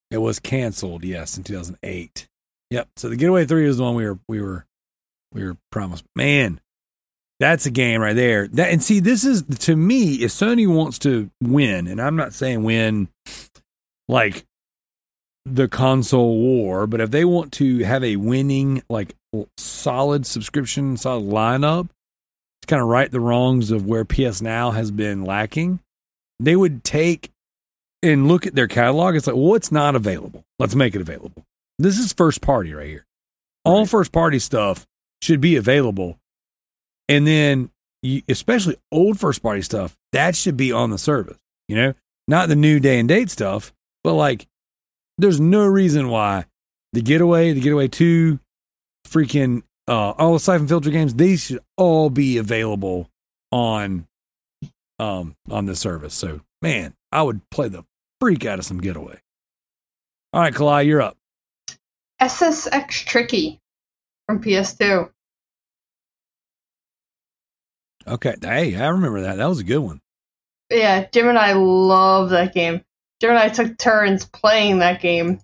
it 0.09 0.17
was 0.17 0.39
canceled, 0.39 1.03
yes, 1.05 1.37
in 1.37 1.43
2008. 1.43 2.27
Yep. 2.71 2.89
So 2.97 3.09
The 3.09 3.15
Getaway 3.15 3.45
3 3.45 3.67
is 3.67 3.77
the 3.77 3.83
one 3.83 3.93
we 3.93 4.05
were 4.05 4.17
we 4.27 4.41
were 4.41 4.65
we 5.31 5.45
were 5.45 5.55
promised. 5.71 6.03
Man, 6.15 6.59
that's 7.39 7.65
a 7.65 7.71
game 7.71 8.01
right 8.01 8.15
there. 8.15 8.47
That 8.47 8.71
and 8.71 8.83
see, 8.83 8.99
this 8.99 9.23
is 9.23 9.43
to 9.43 9.75
me, 9.75 10.15
if 10.15 10.31
Sony 10.31 10.67
wants 10.67 10.99
to 10.99 11.29
win, 11.41 11.87
and 11.87 12.01
I'm 12.01 12.15
not 12.15 12.33
saying 12.33 12.63
win 12.63 13.09
like 14.07 14.45
the 15.45 15.67
console 15.67 16.37
war, 16.37 16.85
but 16.87 17.01
if 17.01 17.11
they 17.11 17.25
want 17.25 17.51
to 17.53 17.79
have 17.79 18.03
a 18.03 18.17
winning, 18.17 18.83
like 18.89 19.15
solid 19.57 20.25
subscription, 20.25 20.97
solid 20.97 21.23
lineup 21.25 21.89
to 22.61 22.67
kind 22.67 22.81
of 22.81 22.87
right 22.87 23.09
the 23.09 23.19
wrongs 23.19 23.71
of 23.71 23.85
where 23.85 24.05
PS 24.05 24.41
Now 24.41 24.71
has 24.71 24.91
been 24.91 25.23
lacking, 25.23 25.79
they 26.39 26.55
would 26.55 26.83
take 26.83 27.31
and 28.03 28.27
look 28.27 28.45
at 28.45 28.55
their 28.55 28.67
catalog. 28.67 29.15
It's 29.15 29.27
like, 29.27 29.35
well, 29.35 29.45
what's 29.45 29.71
not 29.71 29.95
available? 29.95 30.43
Let's 30.57 30.75
make 30.75 30.95
it 30.95 31.01
available. 31.01 31.43
This 31.77 31.97
is 31.97 32.11
first 32.13 32.41
party 32.41 32.73
right 32.73 32.87
here. 32.87 33.05
All 33.65 33.79
Right. 33.79 33.89
first 33.89 34.11
party 34.11 34.39
stuff 34.39 34.85
should 35.21 35.41
be 35.41 35.55
available. 35.55 36.17
And 37.09 37.27
then 37.27 37.71
you, 38.03 38.21
especially 38.29 38.77
old 38.91 39.19
first 39.19 39.43
party 39.43 39.61
stuff, 39.61 39.97
that 40.13 40.35
should 40.35 40.55
be 40.55 40.71
on 40.71 40.91
the 40.91 40.97
service. 40.97 41.37
You 41.67 41.75
know, 41.75 41.93
not 42.27 42.47
the 42.47 42.55
new 42.55 42.79
day 42.79 42.99
and 42.99 43.09
date 43.09 43.29
stuff, 43.29 43.73
but 44.03 44.13
like, 44.13 44.47
there's 45.17 45.39
no 45.39 45.65
reason 45.65 46.07
why 46.07 46.45
the 46.93 47.01
Getaway, 47.01 47.51
the 47.51 47.59
Getaway 47.59 47.89
Two, 47.89 48.39
freaking 49.07 49.63
uh, 49.87 50.11
all 50.11 50.33
the 50.33 50.39
Siphon 50.39 50.67
Filter 50.67 50.91
games, 50.91 51.15
these 51.15 51.43
should 51.43 51.59
all 51.75 52.09
be 52.09 52.37
available 52.37 53.09
on 53.51 54.07
um 54.99 55.35
on 55.49 55.65
this 55.65 55.79
service. 55.79 56.13
So 56.13 56.41
man, 56.61 56.93
I 57.11 57.23
would 57.23 57.41
play 57.49 57.67
the 57.67 57.83
freak 58.21 58.45
out 58.45 58.59
of 58.59 58.65
some 58.65 58.79
Getaway. 58.79 59.19
All 60.31 60.41
right, 60.41 60.53
Kalai, 60.53 60.85
you're 60.85 61.01
up. 61.01 61.17
SSX 62.21 63.05
Tricky 63.05 63.59
from 64.27 64.43
PS2. 64.43 65.09
Okay, 68.07 68.35
hey, 68.41 68.75
I 68.75 68.87
remember 68.89 69.21
that. 69.21 69.37
That 69.37 69.47
was 69.47 69.59
a 69.59 69.63
good 69.63 69.79
one. 69.79 70.01
Yeah, 70.71 71.05
Jim 71.11 71.27
and 71.29 71.37
I 71.37 71.53
love 71.53 72.29
that 72.31 72.53
game. 72.53 72.81
Jim 73.21 73.31
and 73.31 73.39
I 73.39 73.49
took 73.49 73.77
turns 73.77 74.25
playing 74.25 74.79
that 74.79 75.01
game 75.01 75.39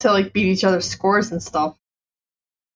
to 0.00 0.12
like 0.12 0.32
beat 0.32 0.46
each 0.46 0.64
other's 0.64 0.88
scores 0.88 1.32
and 1.32 1.42
stuff. 1.42 1.76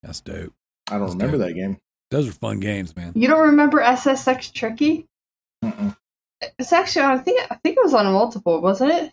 That's 0.03 0.21
dope. 0.21 0.53
I 0.91 0.93
don't 0.99 1.03
That's 1.03 1.13
remember 1.15 1.39
dope. 1.39 1.49
that 1.49 1.55
game. 1.55 1.79
Those 2.11 2.29
are 2.29 2.33
fun 2.33 2.61
games, 2.61 2.97
man. 2.97 3.13
You 3.15 3.29
don't 3.29 3.51
remember 3.51 3.79
SSX 3.81 4.53
Tricky? 4.53 5.07
Mm-mm. 5.63 5.95
It's 6.59 6.73
actually 6.73 7.05
I 7.05 7.19
think 7.19 7.41
I 7.51 7.57
think 7.57 7.77
it 7.77 7.85
was 7.85 7.95
on 7.95 8.07
multiple, 8.13 8.61
wasn't 8.61 8.93
it? 8.93 9.13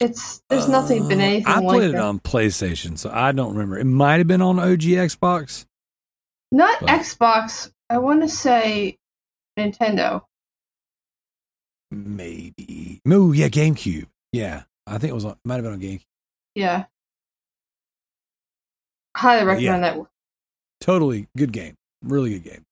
It's 0.00 0.42
there's 0.50 0.68
nothing 0.68 1.08
been 1.08 1.20
Uh, 1.20 1.24
anything 1.24 1.46
I 1.46 1.58
like 1.60 1.78
played 1.78 1.90
it 1.90 1.92
that. 1.92 2.02
on 2.02 2.18
PlayStation, 2.20 2.98
so 2.98 3.10
I 3.12 3.32
don't 3.32 3.52
remember. 3.52 3.78
It 3.78 3.84
might 3.84 4.18
have 4.18 4.26
been 4.26 4.42
on 4.42 4.58
OG 4.58 4.80
Xbox. 4.82 5.64
Not 6.52 6.80
but- 6.80 6.88
Xbox. 6.88 7.70
I 7.88 7.98
want 7.98 8.22
to 8.22 8.28
say 8.28 8.96
Nintendo. 9.58 10.22
Maybe. 11.92 13.00
Oh, 13.08 13.30
yeah, 13.32 13.48
GameCube. 13.48 14.06
Yeah, 14.32 14.64
I 14.86 14.98
think 14.98 15.10
it 15.12 15.14
was 15.14 15.24
on. 15.24 15.36
Might 15.44 15.56
have 15.56 15.64
been 15.64 15.72
on 15.74 15.80
GameCube. 15.80 16.04
Yeah. 16.56 16.84
Highly 19.16 19.44
But 19.44 19.60
yeah. 19.60 19.70
recommend 19.70 19.84
that. 20.04 20.06
Totally 20.80 21.28
good 21.36 21.52
game. 21.52 21.74
Really 22.02 22.30
good 22.30 22.44
game. 22.44 22.64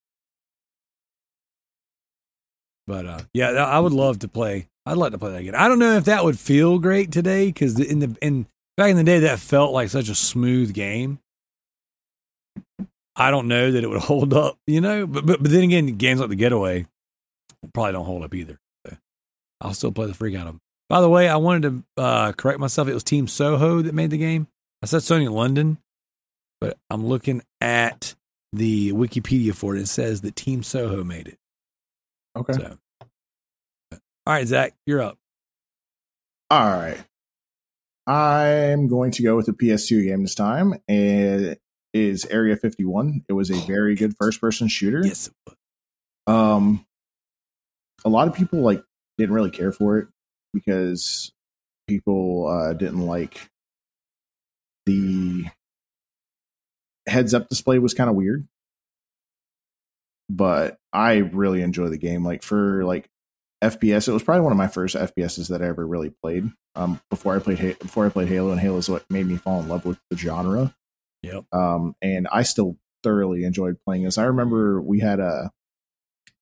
But 2.87 3.07
uh, 3.07 3.21
yeah, 3.33 3.51
I 3.51 3.79
would 3.81 3.93
love 3.93 4.19
to 4.21 4.29
play. 4.29 4.69
I'd 4.85 4.99
like 4.99 5.13
to 5.13 5.19
play 5.19 5.31
that 5.33 5.41
again. 5.41 5.55
I 5.55 5.69
don't 5.69 5.79
know 5.79 5.97
if 5.97 6.05
that 6.05 6.25
would 6.25 6.39
feel 6.39 6.79
great 6.79 7.11
today 7.11 7.47
because 7.47 7.79
in 7.81 8.01
the 8.01 8.17
in 8.21 8.47
back 8.77 8.91
in 8.91 8.97
the 8.97 9.05
day 9.05 9.21
that 9.21 9.39
felt 9.39 9.73
like 9.73 9.89
such 9.89 10.11
a 10.11 10.15
smooth 10.15 10.75
game. 10.75 11.19
I 13.16 13.31
don't 13.31 13.49
know 13.49 13.70
that 13.70 13.85
it 13.85 13.89
would 13.89 14.01
hold 14.03 14.35
up, 14.35 14.59
you 14.66 14.81
know. 14.81 15.07
But 15.07 15.27
but, 15.27 15.43
but 15.43 15.51
then 15.51 15.65
again, 15.65 15.86
games 15.97 16.20
like 16.20 16.31
the 16.31 16.36
Getaway 16.36 16.86
probably 17.73 17.93
don't 17.93 18.05
hold 18.05 18.23
up 18.23 18.35
either. 18.35 18.59
So 18.86 18.97
I'll 19.61 19.74
still 19.74 19.93
play 19.93 20.07
the 20.07 20.15
freak 20.15 20.35
out 20.35 20.47
of 20.47 20.55
them. 20.55 20.61
By 20.89 21.01
the 21.01 21.09
way, 21.09 21.28
I 21.28 21.36
wanted 21.36 21.85
to 21.97 22.03
uh, 22.03 22.32
correct 22.32 22.61
myself. 22.61 22.89
It 22.89 22.95
was 22.95 23.05
Team 23.05 23.27
Soho 23.27 23.82
that 23.82 23.95
made 23.95 24.11
the 24.11 24.19
game. 24.19 24.49
I 24.82 24.86
said 24.86 25.01
Sony 25.01 25.31
London, 25.31 25.78
but 26.61 26.77
I'm 26.91 27.07
looking 27.07 27.43
at 27.61 28.15
the 28.53 28.93
Wikipedia 28.93 29.55
for 29.55 29.74
it. 29.74 29.81
It 29.81 29.89
says 29.89 30.20
that 30.20 30.36
Team 30.36 30.62
Soho 30.62 31.03
made 31.03 31.28
it. 31.28 31.39
Okay. 32.36 32.53
So, 32.53 32.77
all 33.93 33.99
right, 34.35 34.47
Zach, 34.47 34.74
you're 34.86 35.01
up. 35.01 35.16
All 36.51 36.61
right. 36.61 37.03
I'm 38.07 38.89
going 38.89 39.12
to 39.12 39.23
go 39.23 39.36
with 39.36 39.49
a 39.49 39.53
PS2 39.53 40.05
game 40.05 40.23
this 40.23 40.35
time. 40.35 40.74
It 40.86 41.61
is 41.95 42.27
Area 42.27 42.57
51. 42.57 43.25
It 43.29 43.33
was 43.33 43.51
a 43.51 43.55
very 43.55 43.95
good 43.95 44.15
first 44.19 44.41
person 44.41 44.69
shooter. 44.69 45.03
Yes. 45.05 45.31
Um 46.27 46.85
a 48.05 48.11
lot 48.11 48.29
of 48.29 48.35
people 48.35 48.61
like 48.61 48.83
didn't 49.16 49.35
really 49.35 49.51
care 49.51 49.73
for 49.73 49.99
it 49.99 50.09
because 50.53 51.33
people 51.87 52.49
uh 52.49 52.75
didn't 52.75 53.07
like 53.07 53.49
the 54.87 55.45
heads 57.07 57.33
up 57.33 57.49
display 57.49 57.79
was 57.79 57.95
kind 57.95 58.11
of 58.11 58.16
weird. 58.16 58.47
But 60.29 60.79
I 60.93 61.16
really 61.16 61.62
enjoy 61.62 61.89
the 61.89 61.99
game. 61.99 62.25
Like 62.25 62.43
for 62.43 62.85
like 62.85 63.09
FPS, 63.62 64.09
it 64.09 64.12
was 64.12 64.23
probably 64.23 64.43
one 64.43 64.53
of 64.53 64.59
my 64.59 64.69
first 64.69 64.97
FPSs 64.97 65.49
that 65.49 65.62
I 65.62 65.66
ever 65.66 65.87
really 65.87 66.11
played. 66.11 66.51
Um, 66.75 67.01
before 67.09 67.37
I 67.37 67.39
played 67.39 67.79
before 67.79 68.07
I 68.07 68.09
played 68.09 68.29
Halo, 68.29 68.51
and 68.51 68.61
Halo 68.61 68.79
is 68.79 68.89
what 68.89 69.09
made 69.09 69.27
me 69.27 69.37
fall 69.37 69.61
in 69.61 69.69
love 69.69 69.85
with 69.85 69.99
the 70.11 70.16
genre. 70.16 70.75
Yep. 71.25 71.45
Um, 71.53 71.95
and 72.03 72.29
I 72.31 72.43
still 72.43 72.77
thoroughly 73.03 73.45
enjoyed 73.45 73.77
playing 73.85 74.05
this. 74.05 74.19
I 74.19 74.25
remember 74.25 74.81
we 74.81 75.01
had 75.01 75.21
a. 75.21 75.51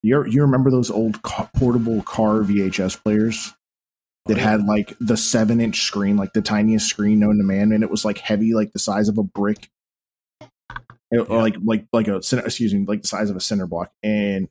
You 0.02 0.24
you 0.26 0.42
remember 0.42 0.70
those 0.70 0.90
old 0.90 1.22
ca- 1.22 1.48
portable 1.56 2.02
car 2.02 2.40
VHS 2.40 3.02
players 3.02 3.52
that 4.26 4.34
Oh, 4.34 4.40
yeah. 4.40 4.50
had 4.50 4.64
like 4.64 4.94
the 5.00 5.16
seven 5.16 5.60
inch 5.60 5.82
screen, 5.82 6.16
like 6.16 6.32
the 6.32 6.42
tiniest 6.42 6.88
screen 6.88 7.20
known 7.20 7.38
to 7.38 7.44
man, 7.44 7.72
and 7.72 7.84
it 7.84 7.90
was 7.90 8.04
like 8.04 8.18
heavy, 8.18 8.52
like 8.54 8.72
the 8.72 8.78
size 8.80 9.08
of 9.08 9.18
a 9.18 9.22
brick, 9.22 9.68
It- 10.40 10.48
Yeah. 11.12 11.36
like 11.36 11.56
like 11.64 11.86
like 11.92 12.08
a 12.08 12.16
excuse 12.16 12.74
me, 12.74 12.84
like 12.86 13.02
the 13.02 13.08
size 13.08 13.30
of 13.30 13.36
a 13.36 13.40
cinder 13.40 13.66
block. 13.66 13.92
And 14.02 14.48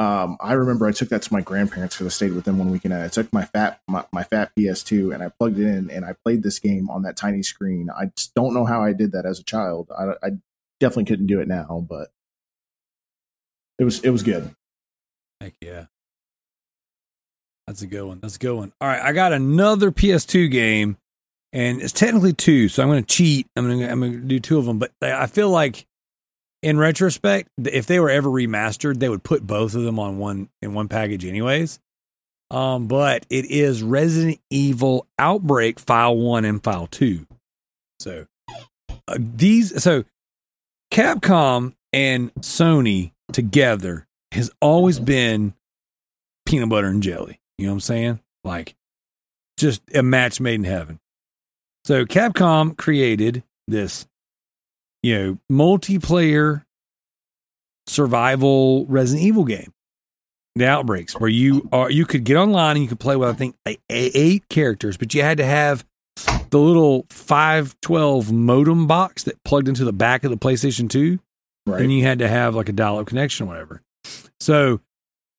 um, 0.00 0.38
I 0.40 0.54
remember 0.54 0.86
I 0.86 0.92
took 0.92 1.10
that 1.10 1.20
to 1.20 1.32
my 1.32 1.42
grandparents 1.42 1.94
because 1.94 2.06
I 2.06 2.16
stayed 2.16 2.32
with 2.32 2.46
them 2.46 2.56
one 2.56 2.70
weekend. 2.70 2.94
I 2.94 3.08
took 3.08 3.30
my 3.34 3.44
fat 3.44 3.82
my, 3.86 4.02
my 4.14 4.22
fat 4.22 4.50
PS2 4.58 5.12
and 5.12 5.22
I 5.22 5.28
plugged 5.28 5.58
it 5.58 5.66
in 5.66 5.90
and 5.90 6.06
I 6.06 6.14
played 6.24 6.42
this 6.42 6.58
game 6.58 6.88
on 6.88 7.02
that 7.02 7.18
tiny 7.18 7.42
screen. 7.42 7.90
I 7.94 8.06
just 8.16 8.34
don't 8.34 8.54
know 8.54 8.64
how 8.64 8.82
I 8.82 8.94
did 8.94 9.12
that 9.12 9.26
as 9.26 9.40
a 9.40 9.44
child. 9.44 9.90
I, 9.94 10.12
I 10.26 10.30
definitely 10.80 11.04
couldn't 11.04 11.26
do 11.26 11.38
it 11.40 11.48
now, 11.48 11.86
but 11.86 12.08
it 13.78 13.84
was 13.84 14.00
it 14.00 14.08
was 14.08 14.22
good. 14.22 14.54
Heck 15.38 15.52
yeah. 15.60 15.84
That's 17.66 17.82
a 17.82 17.86
good 17.86 18.04
one. 18.04 18.20
That's 18.20 18.36
a 18.36 18.38
good 18.38 18.56
one. 18.56 18.72
All 18.80 18.88
right, 18.88 19.02
I 19.02 19.12
got 19.12 19.34
another 19.34 19.92
PS2 19.92 20.50
game, 20.50 20.96
and 21.52 21.82
it's 21.82 21.92
technically 21.92 22.32
two, 22.32 22.68
so 22.68 22.82
I'm 22.82 22.88
going 22.88 23.04
to 23.04 23.06
cheat. 23.06 23.48
I'm 23.54 23.66
going 23.66 23.84
I'm 23.84 24.00
going 24.00 24.12
to 24.12 24.18
do 24.20 24.40
two 24.40 24.58
of 24.58 24.64
them, 24.64 24.78
but 24.78 24.92
I 25.02 25.26
feel 25.26 25.50
like 25.50 25.86
in 26.62 26.78
retrospect, 26.78 27.48
if 27.58 27.86
they 27.86 28.00
were 28.00 28.10
ever 28.10 28.28
remastered, 28.28 28.98
they 28.98 29.08
would 29.08 29.22
put 29.22 29.46
both 29.46 29.74
of 29.74 29.82
them 29.82 29.98
on 29.98 30.18
one 30.18 30.48
in 30.60 30.74
one 30.74 30.88
package, 30.88 31.24
anyways. 31.24 31.80
Um, 32.50 32.88
but 32.88 33.26
it 33.30 33.46
is 33.46 33.82
Resident 33.82 34.40
Evil 34.50 35.06
Outbreak 35.18 35.78
File 35.78 36.16
One 36.16 36.44
and 36.44 36.62
File 36.62 36.88
Two. 36.88 37.26
So 38.00 38.26
uh, 39.06 39.16
these, 39.18 39.82
so 39.82 40.04
Capcom 40.92 41.74
and 41.92 42.34
Sony 42.34 43.12
together 43.32 44.06
has 44.32 44.50
always 44.60 44.98
been 44.98 45.54
peanut 46.46 46.68
butter 46.68 46.88
and 46.88 47.02
jelly. 47.02 47.40
You 47.58 47.66
know 47.66 47.72
what 47.72 47.76
I'm 47.76 47.80
saying? 47.80 48.20
Like 48.42 48.74
just 49.56 49.82
a 49.94 50.02
match 50.02 50.40
made 50.40 50.54
in 50.54 50.64
heaven. 50.64 50.98
So 51.84 52.04
Capcom 52.04 52.76
created 52.76 53.42
this, 53.68 54.06
you 55.02 55.18
know, 55.18 55.38
multiplayer 55.50 56.64
survival 57.86 58.86
Resident 58.86 59.24
Evil 59.26 59.44
game. 59.44 59.72
The 60.56 60.66
outbreaks 60.66 61.14
where 61.18 61.30
you 61.30 61.68
are 61.72 61.90
you 61.90 62.04
could 62.04 62.24
get 62.24 62.36
online 62.36 62.76
and 62.76 62.82
you 62.82 62.88
could 62.88 63.00
play 63.00 63.16
with 63.16 63.28
I 63.28 63.32
think 63.32 63.56
eight 63.88 64.48
characters, 64.48 64.96
but 64.96 65.14
you 65.14 65.22
had 65.22 65.38
to 65.38 65.44
have 65.46 65.84
the 66.50 66.58
little 66.58 67.06
512 67.10 68.32
modem 68.32 68.86
box 68.88 69.22
that 69.22 69.42
plugged 69.44 69.68
into 69.68 69.84
the 69.84 69.92
back 69.92 70.24
of 70.24 70.30
the 70.30 70.36
PlayStation 70.36 70.90
2 70.90 71.18
Right. 71.66 71.82
and 71.82 71.92
you 71.92 72.02
had 72.02 72.18
to 72.18 72.28
have 72.28 72.54
like 72.56 72.68
a 72.68 72.72
dial-up 72.72 73.06
connection 73.06 73.46
or 73.46 73.50
whatever. 73.50 73.82
So 74.40 74.80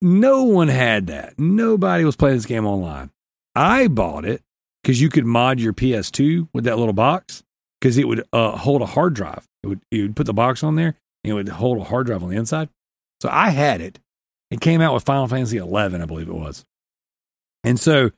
no 0.01 0.43
one 0.43 0.69
had 0.69 1.07
that. 1.07 1.37
Nobody 1.37 2.05
was 2.05 2.15
playing 2.15 2.37
this 2.37 2.45
game 2.45 2.65
online. 2.65 3.09
I 3.53 3.87
bought 3.89 4.23
it 4.23 4.41
because 4.81 5.01
you 5.01 5.09
could 5.09 5.25
mod 5.25 5.59
your 5.59 5.73
PS2 5.73 6.47
with 6.53 6.63
that 6.63 6.77
little 6.79 6.93
box 6.93 7.43
because 7.81 7.97
it 7.97 8.07
would 8.07 8.23
uh, 8.31 8.55
hold 8.57 8.81
a 8.81 8.85
hard 8.85 9.13
drive. 9.15 9.47
It 9.63 9.67
would 9.67 9.81
you 9.89 10.03
would 10.03 10.15
put 10.15 10.27
the 10.27 10.33
box 10.33 10.63
on 10.63 10.75
there 10.75 10.95
and 11.23 11.31
it 11.31 11.33
would 11.33 11.49
hold 11.49 11.79
a 11.79 11.83
hard 11.83 12.07
drive 12.07 12.23
on 12.23 12.29
the 12.29 12.37
inside. 12.37 12.69
So 13.21 13.29
I 13.29 13.49
had 13.49 13.81
it. 13.81 13.99
It 14.51 14.61
came 14.61 14.81
out 14.81 14.93
with 14.93 15.03
Final 15.03 15.27
Fantasy 15.27 15.57
11, 15.57 16.01
I 16.01 16.05
believe 16.05 16.27
it 16.27 16.33
was. 16.33 16.65
And 17.63 17.79
so 17.79 18.11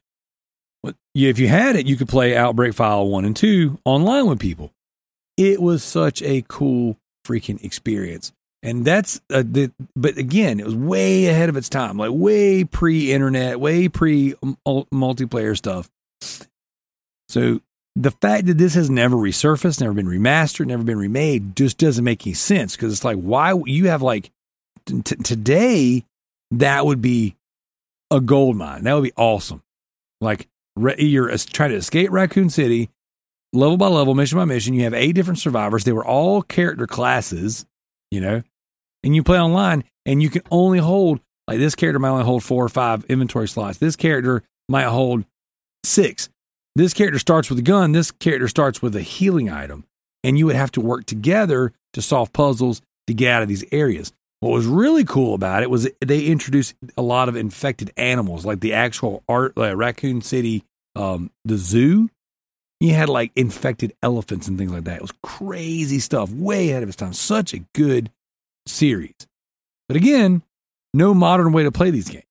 if 1.13 1.39
you 1.39 1.47
had 1.47 1.75
it, 1.75 1.85
you 1.85 1.95
could 1.95 2.07
play 2.09 2.35
Outbreak 2.35 2.73
File 2.73 3.07
1 3.07 3.25
and 3.25 3.35
2 3.35 3.79
online 3.85 4.27
with 4.27 4.39
people. 4.39 4.71
It 5.37 5.61
was 5.61 5.83
such 5.83 6.21
a 6.21 6.43
cool 6.47 6.97
freaking 7.25 7.63
experience. 7.63 8.31
And 8.63 8.85
that's, 8.85 9.21
uh, 9.29 9.43
the, 9.45 9.71
but 9.95 10.17
again, 10.17 10.59
it 10.59 10.65
was 10.65 10.75
way 10.75 11.27
ahead 11.27 11.49
of 11.49 11.57
its 11.57 11.69
time, 11.69 11.97
like 11.97 12.11
way 12.13 12.63
pre 12.63 13.11
internet, 13.11 13.59
way 13.59 13.89
pre 13.89 14.33
multiplayer 14.65 15.57
stuff. 15.57 15.89
So 17.27 17.61
the 17.95 18.11
fact 18.11 18.47
that 18.47 18.57
this 18.57 18.73
has 18.73 18.89
never 18.89 19.15
resurfaced, 19.15 19.81
never 19.81 19.93
been 19.93 20.07
remastered, 20.07 20.65
never 20.65 20.83
been 20.83 20.97
remade 20.97 21.55
just 21.55 21.77
doesn't 21.77 22.03
make 22.03 22.25
any 22.25 22.33
sense 22.33 22.75
because 22.75 22.91
it's 22.91 23.03
like, 23.03 23.17
why 23.17 23.53
you 23.65 23.87
have 23.87 24.01
like 24.01 24.31
t- 24.85 25.01
today, 25.01 26.03
that 26.51 26.85
would 26.85 27.01
be 27.01 27.35
a 28.09 28.19
gold 28.19 28.55
mine. 28.55 28.83
That 28.83 28.93
would 28.93 29.03
be 29.03 29.13
awesome. 29.15 29.61
Like 30.21 30.47
re- 30.75 30.95
you're 30.97 31.35
trying 31.37 31.71
to 31.71 31.75
escape 31.75 32.11
Raccoon 32.11 32.49
City, 32.49 32.89
level 33.51 33.77
by 33.77 33.87
level, 33.87 34.15
mission 34.15 34.39
by 34.39 34.45
mission. 34.45 34.73
You 34.73 34.83
have 34.85 34.93
eight 34.93 35.13
different 35.13 35.39
survivors. 35.39 35.83
They 35.83 35.91
were 35.91 36.05
all 36.05 36.41
character 36.41 36.87
classes, 36.87 37.65
you 38.09 38.21
know, 38.21 38.41
and 39.03 39.15
you 39.15 39.23
play 39.23 39.39
online, 39.39 39.83
and 40.05 40.21
you 40.21 40.29
can 40.29 40.41
only 40.49 40.79
hold 40.79 41.19
like 41.47 41.59
this 41.59 41.75
character 41.75 41.99
might 41.99 42.09
only 42.09 42.23
hold 42.23 42.43
four 42.43 42.63
or 42.63 42.69
five 42.69 43.03
inventory 43.05 43.47
slots. 43.47 43.77
This 43.77 43.95
character 43.95 44.43
might 44.69 44.85
hold 44.85 45.25
six. 45.83 46.29
This 46.75 46.93
character 46.93 47.19
starts 47.19 47.49
with 47.49 47.59
a 47.59 47.63
gun. 47.63 47.91
This 47.91 48.11
character 48.11 48.47
starts 48.47 48.81
with 48.81 48.95
a 48.95 49.01
healing 49.01 49.49
item, 49.49 49.85
and 50.23 50.37
you 50.37 50.45
would 50.47 50.55
have 50.55 50.71
to 50.71 50.81
work 50.81 51.05
together 51.05 51.71
to 51.93 52.01
solve 52.01 52.33
puzzles 52.33 52.81
to 53.07 53.13
get 53.13 53.31
out 53.31 53.41
of 53.43 53.47
these 53.47 53.65
areas. 53.71 54.11
What 54.39 54.51
was 54.51 54.65
really 54.65 55.05
cool 55.05 55.35
about 55.35 55.63
it 55.63 55.69
was 55.69 55.87
they 56.01 56.25
introduced 56.25 56.75
a 56.97 57.01
lot 57.01 57.29
of 57.29 57.35
infected 57.35 57.91
animals, 57.95 58.45
like 58.45 58.59
the 58.59 58.73
actual 58.73 59.23
art, 59.29 59.55
like 59.55 59.77
Raccoon 59.77 60.21
City, 60.21 60.65
um, 60.95 61.31
the 61.45 61.57
zoo. 61.57 62.09
He 62.79 62.89
had 62.89 63.07
like 63.07 63.31
infected 63.35 63.93
elephants 64.03 64.47
and 64.49 64.57
things 64.57 64.71
like 64.71 64.83
that. 64.83 64.97
It 64.97 65.01
was 65.01 65.13
crazy 65.23 65.99
stuff, 65.99 66.29
way 66.31 66.71
ahead 66.71 66.83
of 66.83 66.89
its 66.89 66.97
time. 66.97 67.13
Such 67.13 67.53
a 67.53 67.63
good 67.73 68.11
series. 68.65 69.15
But 69.87 69.95
again, 69.95 70.41
no 70.93 71.13
modern 71.13 71.53
way 71.53 71.63
to 71.63 71.71
play 71.71 71.91
these 71.91 72.09
games. 72.09 72.25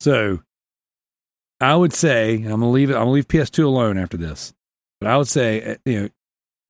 So 0.00 0.42
I 1.60 1.74
would 1.76 1.92
say, 1.92 2.34
I'm 2.34 2.42
gonna 2.60 2.70
leave 2.70 2.90
it. 2.90 2.94
I'm 2.94 3.00
gonna 3.02 3.10
leave 3.12 3.28
PS2 3.28 3.64
alone 3.64 3.96
after 3.98 4.16
this. 4.16 4.52
But 5.00 5.10
I 5.10 5.16
would 5.16 5.28
say, 5.28 5.62
uh, 5.64 5.76
you 5.84 6.00
know, 6.02 6.08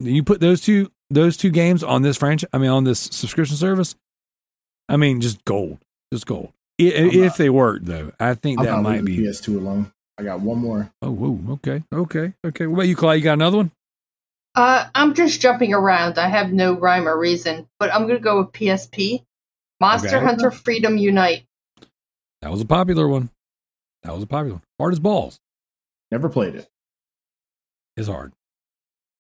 you 0.01 0.23
put 0.23 0.41
those 0.41 0.61
two 0.61 0.91
those 1.11 1.37
two 1.37 1.51
games 1.51 1.83
on 1.83 2.03
this 2.03 2.17
franchise. 2.17 2.49
I 2.53 2.59
mean, 2.59 2.71
on 2.71 2.85
this 2.85 2.99
subscription 3.01 3.57
service. 3.57 3.95
I 4.89 4.97
mean, 4.97 5.21
just 5.21 5.45
gold, 5.45 5.79
just 6.13 6.27
gold. 6.27 6.53
I- 6.81 6.85
If, 6.85 7.15
not- 7.15 7.37
they 7.39 7.49
work, 7.51 7.83
though, 7.85 8.13
I 8.21 8.35
think 8.35 8.59
I'm 8.59 8.67
that 8.67 8.73
not 8.73 8.83
might 8.83 9.05
be. 9.05 9.19
PS2 9.19 9.57
alone. 9.57 9.93
I 10.19 10.23
got 10.23 10.41
one 10.41 10.59
more. 10.59 10.91
Oh, 11.03 11.11
whoa, 11.11 11.41
okay, 11.55 11.83
okay, 11.93 12.35
okay. 12.47 12.67
What 12.67 12.75
about 12.75 12.89
you, 12.89 12.97
Kalai? 12.97 13.17
You 13.19 13.25
got 13.25 13.33
another 13.35 13.57
one? 13.57 13.71
Uh, 14.55 14.87
I'm 14.95 15.15
just 15.15 15.41
jumping 15.41 15.73
around. 15.75 16.19
I 16.19 16.29
have 16.29 16.53
no 16.53 16.75
rhyme 16.79 17.09
or 17.09 17.19
reason, 17.19 17.67
but 17.81 17.93
I'm 17.93 18.07
gonna 18.07 18.21
go 18.21 18.39
with 18.39 18.53
PSP. 18.53 19.25
Monster 19.81 20.17
Okay. 20.19 20.25
Hunter 20.25 20.51
Freedom 20.53 20.97
Unite. 20.97 21.45
That 22.43 22.51
was 22.53 22.61
a 22.61 22.65
popular 22.67 23.09
one. 23.09 23.31
That 24.05 24.15
was 24.15 24.23
a 24.23 24.27
popular 24.27 24.55
one. 24.57 24.63
Hard 24.79 24.93
as 24.93 25.01
balls. 25.01 25.41
Never 26.11 26.29
played 26.29 26.55
it. 26.55 26.69
It's 27.97 28.09
hard. 28.09 28.33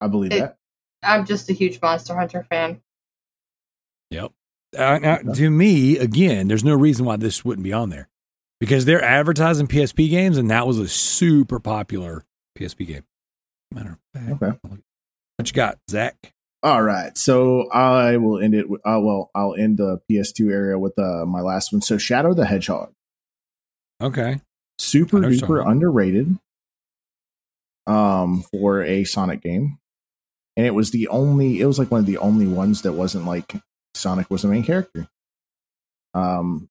I 0.00 0.06
believe 0.08 0.32
It- 0.32 0.40
that. 0.40 0.58
I'm 1.02 1.26
just 1.26 1.50
a 1.50 1.52
huge 1.52 1.80
Monster 1.82 2.14
Hunter 2.14 2.46
fan. 2.48 2.80
Yep. 4.10 4.32
Uh, 4.76 4.98
now, 4.98 5.16
to 5.18 5.50
me, 5.50 5.98
again, 5.98 6.48
there's 6.48 6.64
no 6.64 6.74
reason 6.74 7.04
why 7.04 7.16
this 7.16 7.44
wouldn't 7.44 7.62
be 7.64 7.72
on 7.72 7.90
there 7.90 8.08
because 8.58 8.84
they're 8.84 9.02
advertising 9.04 9.66
PSP 9.66 10.08
games, 10.08 10.38
and 10.38 10.50
that 10.50 10.66
was 10.66 10.78
a 10.78 10.88
super 10.88 11.60
popular 11.60 12.24
PSP 12.58 12.86
game. 12.86 13.04
Matter 13.72 13.98
of 14.14 14.20
fact, 14.40 14.42
Okay. 14.42 14.58
what 15.36 15.48
you 15.48 15.52
got, 15.52 15.78
Zach? 15.90 16.32
All 16.62 16.82
right. 16.82 17.16
So 17.18 17.68
I 17.70 18.16
will 18.16 18.38
end 18.42 18.54
it. 18.54 18.68
With, 18.70 18.80
uh, 18.86 18.98
well, 19.02 19.30
I'll 19.34 19.54
end 19.54 19.76
the 19.76 20.00
PS2 20.08 20.50
area 20.50 20.78
with 20.78 20.98
uh, 20.98 21.26
my 21.26 21.40
last 21.42 21.72
one. 21.72 21.82
So 21.82 21.98
Shadow 21.98 22.32
the 22.34 22.46
Hedgehog, 22.46 22.92
Okay. 24.00 24.40
Super 24.78 25.18
I 25.18 25.20
know 25.20 25.28
what 25.28 25.36
you're 25.36 25.48
duper 25.48 25.70
underrated, 25.70 26.38
um, 27.86 28.44
for 28.50 28.82
a 28.82 29.04
Sonic 29.04 29.42
game, 29.42 29.78
and 30.56 30.66
it 30.66 30.74
was 30.74 30.90
the 30.90 31.08
only. 31.08 31.60
It 31.60 31.66
was 31.66 31.78
like 31.78 31.90
one 31.90 32.00
of 32.00 32.06
the 32.06 32.18
only 32.18 32.46
ones 32.46 32.82
that 32.82 32.92
wasn't 32.92 33.26
like 33.26 33.54
Sonic 33.94 34.30
was 34.30 34.42
the 34.42 34.48
main 34.48 34.64
character. 34.64 35.08
Um, 36.14 36.68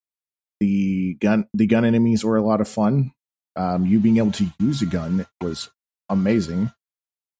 the 0.59 1.15
gun, 1.15 1.47
the 1.53 1.67
gun 1.67 1.85
enemies 1.85 2.23
were 2.23 2.37
a 2.37 2.43
lot 2.43 2.61
of 2.61 2.67
fun. 2.67 3.11
Um, 3.55 3.85
you 3.85 3.99
being 3.99 4.17
able 4.17 4.31
to 4.33 4.47
use 4.59 4.81
a 4.81 4.85
gun 4.85 5.25
was 5.41 5.69
amazing. 6.09 6.71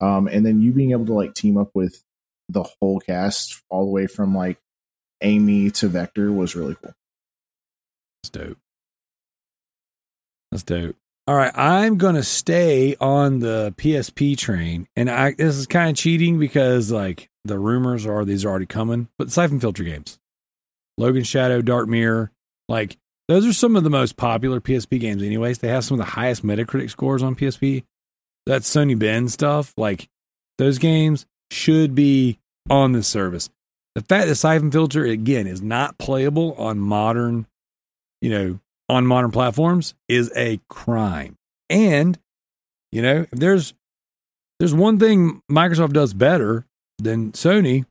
Um, 0.01 0.27
and 0.27 0.45
then 0.45 0.61
you 0.61 0.73
being 0.73 0.91
able 0.91 1.05
to 1.05 1.13
like 1.13 1.33
team 1.33 1.57
up 1.57 1.71
with 1.73 2.03
the 2.49 2.63
whole 2.63 2.99
cast 2.99 3.61
all 3.69 3.85
the 3.85 3.91
way 3.91 4.07
from 4.07 4.35
like 4.35 4.59
Amy 5.21 5.71
to 5.71 5.87
Vector 5.87 6.31
was 6.31 6.55
really 6.55 6.75
cool. 6.75 6.93
That's 8.21 8.29
dope. 8.29 8.57
That's 10.53 10.61
dope. 10.61 10.95
All 11.25 11.33
right, 11.35 11.51
I'm 11.55 11.97
gonna 11.97 12.21
stay 12.21 12.95
on 13.01 13.39
the 13.39 13.73
PSP 13.77 14.37
train, 14.37 14.87
and 14.95 15.09
I 15.09 15.31
this 15.31 15.55
is 15.55 15.65
kind 15.65 15.89
of 15.89 15.95
cheating 15.95 16.37
because 16.37 16.91
like 16.91 17.31
the 17.43 17.57
rumors 17.57 18.05
are 18.05 18.23
these 18.23 18.45
are 18.45 18.49
already 18.49 18.67
coming, 18.67 19.07
but 19.17 19.31
Siphon 19.31 19.59
Filter 19.59 19.83
games, 19.83 20.19
Logan 20.95 21.23
Shadow, 21.23 21.63
Dark 21.63 21.89
Mirror, 21.89 22.29
like 22.69 22.97
those 23.27 23.47
are 23.47 23.53
some 23.53 23.75
of 23.75 23.83
the 23.83 23.89
most 23.89 24.15
popular 24.15 24.61
PSP 24.61 24.99
games. 24.99 25.23
Anyways, 25.23 25.57
they 25.57 25.69
have 25.69 25.85
some 25.85 25.99
of 25.99 26.05
the 26.05 26.11
highest 26.11 26.45
Metacritic 26.45 26.91
scores 26.91 27.23
on 27.23 27.35
PSP. 27.35 27.83
That 28.45 28.61
Sony 28.61 28.99
Bend 28.99 29.31
stuff, 29.31 29.73
like 29.75 30.07
those 30.59 30.77
games 30.77 31.25
should 31.49 31.95
be 31.95 32.37
on 32.69 32.91
this 32.91 33.07
service. 33.07 33.49
The 33.95 34.01
fact 34.01 34.27
that 34.27 34.35
Siphon 34.35 34.69
Filter 34.69 35.03
again 35.03 35.47
is 35.47 35.63
not 35.63 35.97
playable 35.97 36.53
on 36.59 36.77
modern 36.77 37.47
you 38.23 38.29
know, 38.29 38.59
on 38.93 39.05
modern 39.05 39.31
platforms 39.31 39.93
is 40.07 40.31
a 40.35 40.59
crime. 40.69 41.35
And, 41.69 42.17
you 42.91 43.01
know, 43.01 43.25
there's 43.31 43.73
there's 44.59 44.73
one 44.73 44.99
thing 44.99 45.41
Microsoft 45.51 45.93
does 45.93 46.13
better 46.13 46.65
than 46.99 47.31
Sony, 47.33 47.85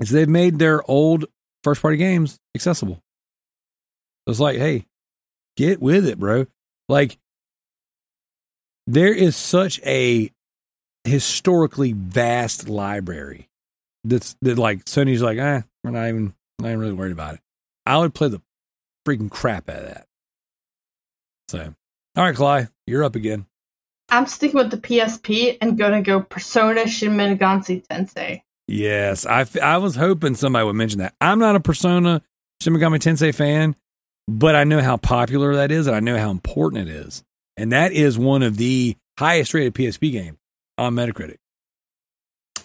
is 0.00 0.10
they've 0.10 0.28
made 0.28 0.58
their 0.58 0.88
old 0.90 1.26
first 1.62 1.82
party 1.82 1.96
games 1.96 2.38
accessible. 2.54 3.00
It's 4.26 4.40
like, 4.40 4.58
hey, 4.58 4.86
get 5.56 5.80
with 5.80 6.06
it, 6.06 6.18
bro. 6.18 6.46
Like 6.88 7.18
there 8.86 9.12
is 9.12 9.36
such 9.36 9.80
a 9.84 10.30
historically 11.04 11.92
vast 11.92 12.68
library 12.68 13.48
that's 14.04 14.36
that 14.42 14.58
like 14.58 14.84
Sony's 14.84 15.22
like, 15.22 15.38
eh, 15.38 15.62
we're 15.84 15.90
not 15.90 16.08
even 16.08 16.34
not 16.58 16.68
even 16.68 16.80
really 16.80 16.92
worried 16.92 17.12
about 17.12 17.34
it. 17.34 17.40
I 17.84 17.98
would 17.98 18.14
play 18.14 18.28
the 18.28 18.42
freaking 19.06 19.30
crap 19.30 19.70
out 19.70 19.78
of 19.78 19.84
that. 19.86 20.06
So, 21.48 21.74
all 22.16 22.24
right, 22.24 22.34
Cly, 22.34 22.68
you're 22.86 23.04
up 23.04 23.14
again. 23.14 23.46
I'm 24.08 24.26
sticking 24.26 24.58
with 24.58 24.70
the 24.70 24.78
PSP 24.78 25.58
and 25.60 25.78
gonna 25.78 26.02
go 26.02 26.20
Persona 26.20 26.86
Shin 26.86 27.12
Megami 27.12 27.86
Tensei. 27.86 28.42
Yes, 28.68 29.26
I, 29.26 29.42
f- 29.42 29.60
I 29.60 29.78
was 29.78 29.96
hoping 29.96 30.34
somebody 30.34 30.64
would 30.64 30.74
mention 30.74 30.98
that. 30.98 31.14
I'm 31.20 31.38
not 31.38 31.56
a 31.56 31.60
Persona 31.60 32.22
Shin 32.60 32.72
Megami 32.72 32.98
Tensei 32.98 33.34
fan, 33.34 33.76
but 34.28 34.54
I 34.54 34.64
know 34.64 34.80
how 34.80 34.96
popular 34.96 35.56
that 35.56 35.70
is, 35.70 35.86
and 35.86 35.96
I 35.96 36.00
know 36.00 36.18
how 36.18 36.30
important 36.30 36.88
it 36.88 36.94
is. 36.94 37.22
And 37.56 37.72
that 37.72 37.92
is 37.92 38.18
one 38.18 38.42
of 38.42 38.56
the 38.56 38.96
highest 39.18 39.54
rated 39.54 39.74
PSP 39.74 40.12
games 40.12 40.38
on 40.78 40.94
Metacritic. 40.94 41.38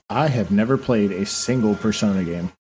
I 0.10 0.28
have 0.28 0.52
never 0.52 0.78
played 0.78 1.12
a 1.12 1.26
single 1.26 1.76
Persona 1.76 2.24
game. 2.24 2.52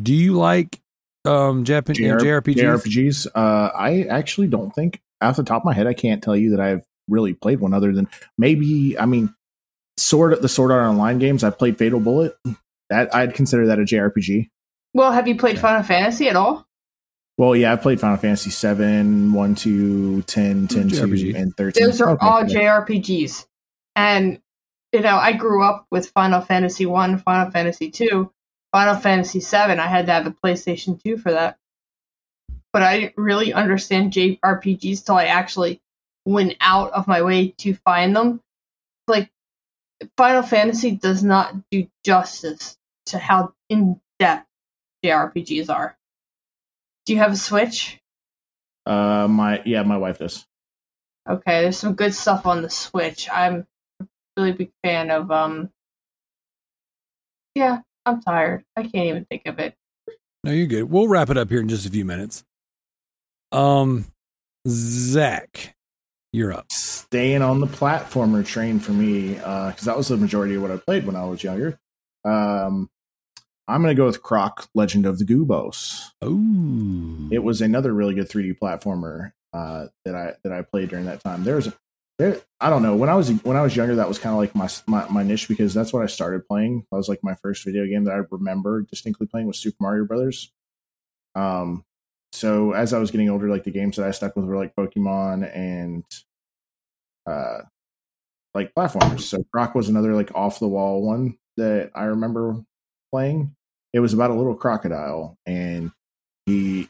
Do 0.00 0.14
you 0.14 0.32
like 0.34 0.80
um 1.24 1.64
Japan 1.64 1.94
JR- 1.94 2.18
JRPGs? 2.18 2.54
JRPGs. 2.56 3.26
Uh, 3.34 3.70
I 3.76 4.02
actually 4.04 4.48
don't 4.48 4.74
think, 4.74 5.00
off 5.20 5.36
the 5.36 5.44
top 5.44 5.62
of 5.62 5.64
my 5.64 5.72
head, 5.74 5.86
I 5.86 5.94
can't 5.94 6.22
tell 6.22 6.36
you 6.36 6.50
that 6.50 6.60
I've 6.60 6.84
really 7.08 7.34
played 7.34 7.60
one 7.60 7.74
other 7.74 7.92
than 7.92 8.08
maybe. 8.38 8.98
I 8.98 9.06
mean, 9.06 9.34
Sword 9.96 10.40
the 10.40 10.48
Sword 10.48 10.70
Art 10.72 10.82
Online 10.84 11.18
games. 11.18 11.44
I 11.44 11.50
played 11.50 11.78
Fatal 11.78 12.00
Bullet. 12.00 12.34
That 12.90 13.14
I'd 13.14 13.34
consider 13.34 13.66
that 13.68 13.78
a 13.78 13.82
JRPG. 13.82 14.48
Well, 14.94 15.12
have 15.12 15.26
you 15.28 15.36
played 15.36 15.58
Final 15.58 15.82
Fantasy 15.82 16.28
at 16.28 16.36
all? 16.36 16.66
Well, 17.38 17.56
yeah, 17.56 17.72
I 17.72 17.76
played 17.76 17.98
Final 17.98 18.18
Fantasy 18.18 18.50
7, 18.50 19.32
1, 19.32 19.54
2, 19.54 20.22
10, 20.22 20.66
10, 20.68 20.88
2, 20.90 21.32
and 21.34 21.56
13. 21.56 21.86
Those 21.86 22.00
are 22.02 22.10
Okay, 22.10 22.26
all 22.26 22.46
yeah. 22.46 22.80
JRPGs. 22.80 23.46
And 23.96 24.38
you 24.92 25.00
know, 25.00 25.16
I 25.16 25.32
grew 25.32 25.64
up 25.64 25.86
with 25.90 26.10
Final 26.10 26.42
Fantasy 26.42 26.84
One, 26.84 27.16
Final 27.18 27.50
Fantasy 27.50 27.90
Two, 27.90 28.30
Final 28.72 28.96
Fantasy 28.96 29.40
Seven. 29.40 29.78
I 29.78 29.86
had 29.86 30.06
to 30.06 30.12
have 30.12 30.26
a 30.26 30.30
PlayStation 30.30 31.02
Two 31.02 31.16
for 31.16 31.32
that. 31.32 31.58
But 32.72 32.82
I 32.82 33.00
didn't 33.00 33.18
really 33.18 33.52
understand 33.52 34.12
JRPGs 34.12 35.04
till 35.04 35.16
I 35.16 35.26
actually 35.26 35.80
went 36.24 36.56
out 36.60 36.92
of 36.92 37.06
my 37.06 37.22
way 37.22 37.48
to 37.58 37.74
find 37.74 38.16
them. 38.16 38.40
Like 39.06 39.30
Final 40.16 40.42
Fantasy 40.42 40.92
does 40.92 41.22
not 41.22 41.54
do 41.70 41.86
justice 42.04 42.78
to 43.06 43.18
how 43.18 43.52
in 43.68 44.00
depth 44.18 44.46
JRPGs 45.04 45.68
are. 45.68 45.96
Do 47.04 47.12
you 47.12 47.18
have 47.18 47.32
a 47.32 47.36
Switch? 47.36 48.00
Uh, 48.86 49.28
my 49.28 49.62
yeah, 49.64 49.82
my 49.82 49.96
wife 49.96 50.18
does. 50.18 50.46
Okay, 51.28 51.62
there's 51.62 51.78
some 51.78 51.94
good 51.94 52.14
stuff 52.14 52.46
on 52.46 52.62
the 52.62 52.70
Switch. 52.70 53.28
I'm 53.30 53.66
a 54.00 54.06
really 54.36 54.52
big 54.52 54.72
fan 54.82 55.10
of 55.10 55.30
um 55.30 55.70
Yeah, 57.54 57.80
I'm 58.04 58.20
tired. 58.20 58.64
I 58.76 58.82
can't 58.82 59.06
even 59.06 59.24
think 59.26 59.42
of 59.46 59.58
it. 59.58 59.74
No, 60.44 60.52
you're 60.52 60.66
good. 60.66 60.84
We'll 60.84 61.08
wrap 61.08 61.30
it 61.30 61.36
up 61.36 61.48
here 61.50 61.60
in 61.60 61.68
just 61.68 61.86
a 61.86 61.90
few 61.90 62.04
minutes. 62.04 62.44
Um, 63.52 64.06
Zach, 64.66 65.76
you're 66.32 66.52
up. 66.52 66.72
Staying 66.72 67.42
on 67.42 67.60
the 67.60 67.66
platformer 67.66 68.44
train 68.44 68.80
for 68.80 68.92
me, 68.92 69.34
because 69.34 69.82
that 69.82 69.96
was 69.96 70.08
the 70.08 70.16
majority 70.16 70.54
of 70.54 70.62
what 70.62 70.70
I 70.70 70.78
played 70.78 71.06
when 71.06 71.16
I 71.16 71.24
was 71.24 71.44
younger. 71.44 71.78
Um, 72.24 72.88
I'm 73.68 73.82
gonna 73.82 73.94
go 73.94 74.06
with 74.06 74.22
Croc 74.22 74.68
Legend 74.74 75.06
of 75.06 75.18
the 75.18 75.24
Gobbos. 75.24 76.12
Oh, 76.20 77.28
It 77.30 77.44
was 77.44 77.60
another 77.60 77.92
really 77.92 78.14
good 78.14 78.28
3D 78.28 78.58
platformer 78.58 79.32
uh, 79.52 79.86
that 80.04 80.14
I 80.14 80.34
that 80.42 80.52
I 80.52 80.62
played 80.62 80.88
during 80.90 81.04
that 81.06 81.22
time. 81.22 81.44
There's 81.44 81.68
a, 81.68 81.74
there 82.22 82.40
I 82.60 82.70
don't 82.70 82.82
know 82.82 82.94
when 82.94 83.08
I 83.08 83.14
was 83.14 83.30
when 83.42 83.56
I 83.56 83.62
was 83.62 83.74
younger 83.74 83.96
that 83.96 84.08
was 84.08 84.18
kind 84.18 84.32
of 84.32 84.38
like 84.38 84.54
my, 84.54 84.68
my 84.86 85.08
my 85.08 85.22
niche 85.24 85.48
because 85.48 85.74
that's 85.74 85.92
what 85.92 86.02
I 86.02 86.06
started 86.06 86.46
playing. 86.46 86.86
That 86.90 86.96
was 86.96 87.08
like 87.08 87.20
my 87.22 87.34
first 87.34 87.64
video 87.64 87.86
game 87.86 88.04
that 88.04 88.14
I 88.14 88.22
remember 88.30 88.82
distinctly 88.82 89.26
playing 89.26 89.48
was 89.48 89.58
Super 89.58 89.78
Mario 89.80 90.04
Brothers. 90.04 90.52
Um, 91.34 91.84
so 92.32 92.72
as 92.72 92.92
I 92.92 92.98
was 92.98 93.10
getting 93.10 93.28
older, 93.28 93.48
like 93.48 93.64
the 93.64 93.72
games 93.72 93.96
that 93.96 94.06
I 94.06 94.12
stuck 94.12 94.36
with 94.36 94.44
were 94.44 94.56
like 94.56 94.76
Pokemon 94.76 95.50
and 95.54 96.04
uh, 97.26 97.62
like 98.54 98.74
platformers. 98.74 99.22
So 99.22 99.44
Croc 99.52 99.74
was 99.74 99.88
another 99.88 100.14
like 100.14 100.30
off 100.34 100.60
the 100.60 100.68
wall 100.68 101.02
one 101.02 101.38
that 101.56 101.90
I 101.94 102.04
remember 102.04 102.62
playing. 103.10 103.56
It 103.92 104.00
was 104.00 104.14
about 104.14 104.30
a 104.30 104.34
little 104.34 104.54
crocodile, 104.54 105.36
and 105.44 105.90
he 106.46 106.88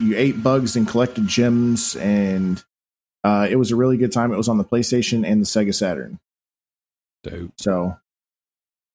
you 0.00 0.16
ate 0.16 0.42
bugs 0.42 0.76
and 0.76 0.88
collected 0.88 1.26
gems, 1.26 1.94
and 1.96 2.64
uh, 3.24 3.46
it 3.50 3.56
was 3.56 3.70
a 3.70 3.76
really 3.76 3.96
good 3.96 4.12
time. 4.12 4.32
It 4.32 4.36
was 4.36 4.48
on 4.48 4.58
the 4.58 4.64
PlayStation 4.64 5.26
and 5.26 5.42
the 5.42 5.46
Sega 5.46 5.74
Saturn. 5.74 6.18
Dope. 7.22 7.52
So 7.58 7.96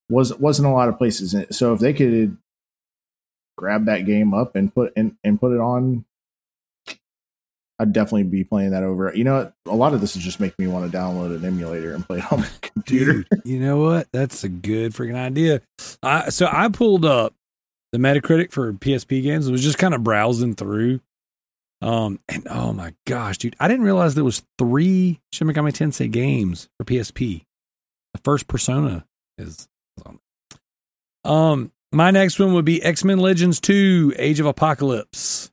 was 0.09 0.33
wasn't 0.37 0.67
a 0.67 0.71
lot 0.71 0.89
of 0.89 0.97
places. 0.97 1.35
So 1.51 1.73
if 1.73 1.79
they 1.79 1.93
could 1.93 2.37
grab 3.57 3.85
that 3.85 4.05
game 4.05 4.33
up 4.33 4.55
and 4.55 4.73
put 4.73 4.93
and, 4.95 5.15
and 5.23 5.39
put 5.39 5.53
it 5.53 5.59
on, 5.59 6.05
I'd 7.77 7.93
definitely 7.93 8.23
be 8.23 8.43
playing 8.43 8.71
that 8.71 8.83
over. 8.83 9.11
You 9.13 9.25
know, 9.25 9.51
a 9.65 9.75
lot 9.75 9.93
of 9.93 10.01
this 10.01 10.15
is 10.15 10.23
just 10.23 10.39
making 10.39 10.65
me 10.65 10.71
want 10.71 10.89
to 10.89 10.97
download 10.97 11.35
an 11.35 11.45
emulator 11.45 11.93
and 11.93 12.05
play 12.05 12.19
it 12.19 12.31
on 12.31 12.41
my 12.41 12.49
computer. 12.61 13.25
You 13.43 13.59
know 13.59 13.77
what? 13.77 14.07
That's 14.11 14.43
a 14.43 14.49
good 14.49 14.93
freaking 14.93 15.15
idea. 15.15 15.61
I, 16.01 16.29
so 16.29 16.47
I 16.51 16.69
pulled 16.69 17.05
up 17.05 17.33
the 17.91 17.97
Metacritic 17.97 18.51
for 18.51 18.71
PSP 18.73 19.21
games. 19.23 19.47
It 19.47 19.51
was 19.51 19.63
just 19.63 19.77
kind 19.77 19.93
of 19.93 20.03
browsing 20.03 20.55
through. 20.55 21.01
Um, 21.85 22.19
and 22.27 22.47
oh 22.49 22.73
my 22.73 22.95
gosh, 23.05 23.37
dude, 23.37 23.55
I 23.59 23.67
didn't 23.67 23.85
realize 23.85 24.15
there 24.15 24.23
was 24.23 24.43
three 24.57 25.21
Shin 25.31 25.47
Megami 25.47 25.71
Tensei 25.71 26.09
games 26.09 26.67
for 26.79 26.83
PSP. 26.83 27.45
The 28.15 28.21
first 28.23 28.47
Persona 28.47 29.05
is 29.37 29.67
on. 30.03 30.19
Um, 31.23 31.71
my 31.91 32.09
next 32.09 32.39
one 32.39 32.55
would 32.55 32.65
be 32.65 32.81
X 32.81 33.03
Men 33.03 33.19
Legends 33.19 33.59
2 33.61 34.15
Age 34.17 34.39
of 34.39 34.47
Apocalypse. 34.47 35.51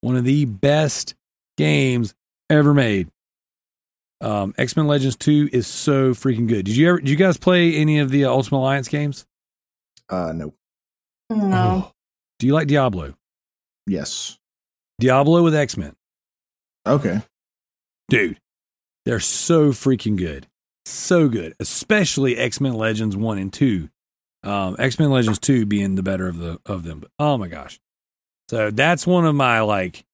One 0.00 0.16
of 0.16 0.24
the 0.24 0.46
best 0.46 1.14
games 1.56 2.12
ever 2.50 2.74
made. 2.74 3.08
Um, 4.20 4.54
X 4.58 4.76
Men 4.76 4.88
Legends 4.88 5.14
2 5.14 5.50
is 5.52 5.68
so 5.68 6.10
freaking 6.10 6.48
good. 6.48 6.64
Did 6.64 6.76
you 6.76 6.88
ever, 6.88 6.98
did 6.98 7.08
you 7.08 7.16
guys 7.16 7.36
play 7.36 7.76
any 7.76 8.00
of 8.00 8.10
the 8.10 8.24
uh, 8.24 8.30
Ultimate 8.30 8.58
Alliance 8.58 8.88
games? 8.88 9.26
Uh, 10.08 10.32
no. 10.32 10.54
No. 11.30 11.92
Do 12.40 12.48
you 12.48 12.52
like 12.54 12.66
Diablo? 12.66 13.14
Yes. 13.86 14.37
Diablo 14.98 15.42
with 15.42 15.54
X 15.54 15.76
Men. 15.76 15.94
Okay. 16.86 17.22
Dude, 18.08 18.38
they're 19.04 19.20
so 19.20 19.70
freaking 19.70 20.16
good. 20.16 20.46
So 20.86 21.28
good. 21.28 21.54
Especially 21.60 22.36
X 22.36 22.60
Men 22.60 22.74
Legends 22.74 23.16
1 23.16 23.38
and 23.38 23.52
2. 23.52 23.88
Um, 24.44 24.76
X 24.78 24.98
Men 24.98 25.10
Legends 25.10 25.38
2 25.38 25.66
being 25.66 25.94
the 25.96 26.02
better 26.02 26.26
of 26.28 26.38
the 26.38 26.58
of 26.66 26.84
them. 26.84 27.00
But 27.00 27.10
oh 27.18 27.36
my 27.38 27.48
gosh. 27.48 27.78
So 28.48 28.70
that's 28.70 29.06
one 29.06 29.26
of 29.26 29.34
my 29.34 29.60
like 29.60 30.04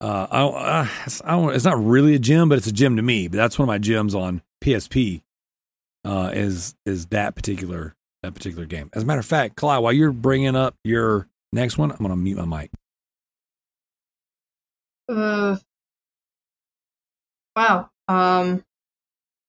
uh, 0.00 0.26
I, 0.30 0.38
don't- 0.38 0.54
uh, 0.56 0.86
I 1.26 1.30
don't, 1.32 1.54
it's 1.54 1.64
not 1.66 1.84
really 1.84 2.14
a 2.14 2.18
gem, 2.18 2.48
but 2.48 2.56
it's 2.56 2.66
a 2.66 2.72
gem 2.72 2.96
to 2.96 3.02
me. 3.02 3.28
But 3.28 3.36
that's 3.36 3.58
one 3.58 3.64
of 3.64 3.68
my 3.68 3.76
gems 3.78 4.14
on 4.14 4.40
PSP. 4.64 5.20
Uh, 6.02 6.30
is 6.32 6.74
is 6.86 7.06
that 7.08 7.34
particular 7.34 7.94
that 8.22 8.32
particular 8.34 8.64
game? 8.64 8.88
As 8.94 9.02
a 9.02 9.06
matter 9.06 9.20
of 9.20 9.26
fact, 9.26 9.56
Kalai, 9.56 9.82
while 9.82 9.92
you're 9.92 10.12
bringing 10.12 10.56
up 10.56 10.74
your 10.82 11.28
next 11.52 11.76
one, 11.76 11.90
I'm 11.90 11.98
gonna 11.98 12.16
mute 12.16 12.38
my 12.38 12.62
mic. 12.62 12.70
Uh, 15.10 15.56
wow. 17.56 17.90
Um, 18.06 18.64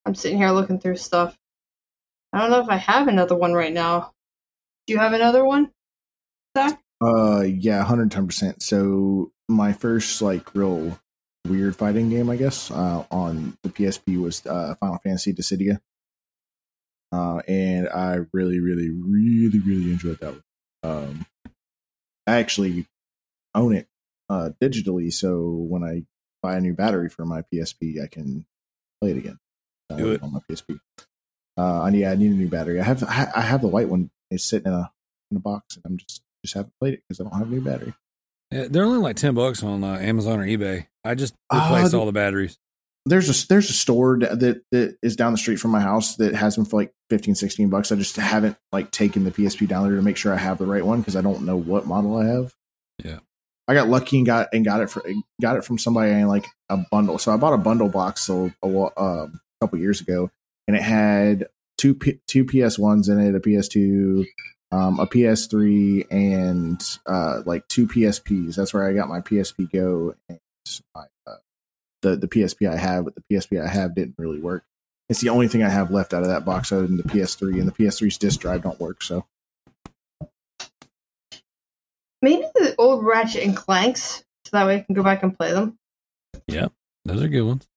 I'm 0.05 0.15
sitting 0.15 0.37
here 0.37 0.51
looking 0.51 0.79
through 0.79 0.97
stuff. 0.97 1.37
I 2.33 2.39
don't 2.39 2.49
know 2.49 2.61
if 2.61 2.69
I 2.69 2.77
have 2.77 3.07
another 3.07 3.35
one 3.35 3.53
right 3.53 3.73
now. 3.73 4.13
Do 4.87 4.93
you 4.93 4.99
have 4.99 5.13
another 5.13 5.45
one, 5.45 5.71
Zach? 6.57 6.81
Uh, 7.03 7.41
yeah, 7.41 7.83
hundred 7.83 8.11
ten 8.11 8.25
percent. 8.25 8.63
So 8.63 9.31
my 9.47 9.73
first 9.73 10.21
like 10.21 10.55
real 10.55 10.99
weird 11.47 11.75
fighting 11.75 12.09
game, 12.09 12.29
I 12.29 12.37
guess, 12.37 12.71
uh, 12.71 13.05
on 13.11 13.57
the 13.63 13.69
PSP 13.69 14.19
was 14.19 14.45
uh, 14.45 14.75
Final 14.79 14.97
Fantasy 14.99 15.33
Dissidia. 15.33 15.79
Uh, 17.11 17.41
and 17.47 17.89
I 17.89 18.19
really, 18.33 18.59
really, 18.59 18.89
really, 18.89 19.59
really 19.59 19.91
enjoyed 19.91 20.19
that 20.19 20.33
one. 20.33 20.43
Um, 20.83 21.25
I 22.25 22.39
actually 22.39 22.87
own 23.53 23.75
it 23.75 23.87
uh, 24.31 24.49
digitally, 24.61 25.11
so 25.11 25.41
when 25.71 25.83
I 25.83 26.03
buy 26.41 26.55
a 26.57 26.61
new 26.61 26.73
battery 26.73 27.09
for 27.09 27.25
my 27.25 27.43
PSP, 27.53 28.01
I 28.03 28.07
can 28.07 28.45
play 29.01 29.11
it 29.11 29.17
again. 29.17 29.37
Uh, 29.91 29.97
Do 29.97 30.11
it. 30.11 30.23
on 30.23 30.31
my 30.33 30.39
PSP. 30.49 30.79
Uh, 31.57 31.81
I 31.81 31.89
need, 31.89 32.05
I 32.05 32.15
need 32.15 32.31
a 32.31 32.35
new 32.35 32.47
battery. 32.47 32.79
I 32.79 32.83
have, 32.83 33.03
I 33.03 33.41
have 33.41 33.61
the 33.61 33.67
white 33.67 33.89
one. 33.89 34.09
It's 34.29 34.45
sitting 34.45 34.71
in 34.71 34.73
a 34.73 34.91
in 35.29 35.37
a 35.37 35.39
box, 35.41 35.75
and 35.75 35.83
I'm 35.85 35.97
just 35.97 36.21
just 36.43 36.53
haven't 36.55 36.73
played 36.79 36.93
it 36.95 37.03
because 37.07 37.19
I 37.19 37.23
don't 37.29 37.37
have 37.37 37.47
a 37.51 37.53
new 37.55 37.61
battery. 37.61 37.93
Yeah, 38.51 38.67
they're 38.69 38.85
only 38.85 38.99
like 38.99 39.17
ten 39.17 39.33
bucks 39.35 39.61
on 39.63 39.83
uh, 39.83 39.97
Amazon 39.97 40.39
or 40.39 40.45
eBay. 40.45 40.87
I 41.03 41.15
just 41.15 41.33
Uh, 41.49 41.69
replaced 41.71 41.91
the- 41.91 41.99
all 41.99 42.05
the 42.05 42.11
batteries. 42.13 42.57
there's 43.05 43.29
a 43.29 43.47
there's 43.47 43.69
a 43.69 43.73
store 43.73 44.19
that, 44.19 44.61
that 44.71 44.97
is 45.03 45.15
down 45.17 45.31
the 45.33 45.37
street 45.37 45.57
from 45.57 45.71
my 45.71 45.81
house 45.81 46.15
that 46.17 46.33
has 46.35 46.55
them 46.55 46.63
for 46.65 46.79
like 46.81 46.93
15 47.09 47.33
16 47.35 47.67
bucks 47.69 47.91
i 47.91 47.95
just 47.95 48.15
haven't 48.15 48.55
like 48.71 48.91
taken 48.91 49.23
the 49.23 49.31
psp 49.31 49.67
down 49.67 49.87
there 49.87 49.95
to 49.95 50.03
make 50.03 50.17
sure 50.17 50.31
i 50.31 50.37
have 50.37 50.59
the 50.59 50.67
right 50.67 50.85
one 50.85 50.99
because 50.99 51.15
i 51.15 51.21
don't 51.21 51.41
know 51.43 51.57
what 51.57 51.87
model 51.87 52.15
i 52.15 52.25
have. 52.27 52.53
I 53.67 53.73
got 53.73 53.87
lucky 53.87 54.17
and 54.17 54.25
got 54.25 54.47
and 54.53 54.65
got 54.65 54.81
it 54.81 54.89
for 54.89 55.03
got 55.41 55.57
it 55.57 55.63
from 55.63 55.77
somebody 55.77 56.11
in 56.11 56.27
like 56.27 56.45
a 56.69 56.77
bundle 56.91 57.17
so 57.17 57.31
i 57.31 57.37
bought 57.37 57.53
a 57.53 57.57
bundle 57.57 57.89
box 57.89 58.29
a, 58.29 58.33
um, 58.63 58.91
a 58.97 59.29
couple 59.59 59.79
years 59.79 60.01
ago 60.01 60.29
and 60.67 60.75
it 60.75 60.83
had 60.83 61.47
two 61.77 61.93
P, 61.93 62.19
two 62.27 62.45
ps1s 62.45 63.09
in 63.09 63.19
it 63.19 63.35
a 63.35 63.39
ps2 63.39 64.25
um, 64.73 64.99
a 64.99 65.07
ps3 65.07 66.07
and 66.09 66.81
uh, 67.05 67.41
like 67.45 67.67
two 67.67 67.87
psps 67.87 68.55
that's 68.55 68.73
where 68.73 68.87
i 68.87 68.93
got 68.93 69.09
my 69.09 69.19
psp 69.19 69.71
go 69.71 70.15
and 70.29 70.39
my 70.95 71.05
uh, 71.27 71.35
the 72.01 72.15
the 72.15 72.27
PSP 72.27 72.69
I 72.69 72.77
have, 72.77 73.05
but 73.05 73.15
the 73.15 73.23
PSP 73.31 73.63
I 73.63 73.67
have 73.67 73.95
didn't 73.95 74.15
really 74.17 74.39
work. 74.39 74.63
It's 75.09 75.21
the 75.21 75.29
only 75.29 75.47
thing 75.47 75.63
I 75.63 75.69
have 75.69 75.91
left 75.91 76.13
out 76.13 76.23
of 76.23 76.29
that 76.29 76.45
box 76.45 76.71
other 76.71 76.87
than 76.87 76.97
the 76.97 77.03
PS3, 77.03 77.59
and 77.59 77.67
the 77.67 77.71
PS3's 77.71 78.17
disk 78.17 78.39
drive 78.39 78.63
don't 78.63 78.79
work. 78.79 79.03
So 79.03 79.25
Maybe 82.21 82.43
the 82.55 82.75
old 82.77 83.03
Ratchet 83.05 83.43
and 83.43 83.55
Clanks, 83.55 84.23
so 84.45 84.49
that 84.53 84.65
way 84.67 84.75
I 84.77 84.79
can 84.81 84.93
go 84.95 85.03
back 85.03 85.23
and 85.23 85.37
play 85.37 85.51
them. 85.53 85.77
Yeah, 86.47 86.67
those 87.05 87.21
are 87.23 87.27
good 87.27 87.41
ones. 87.43 87.67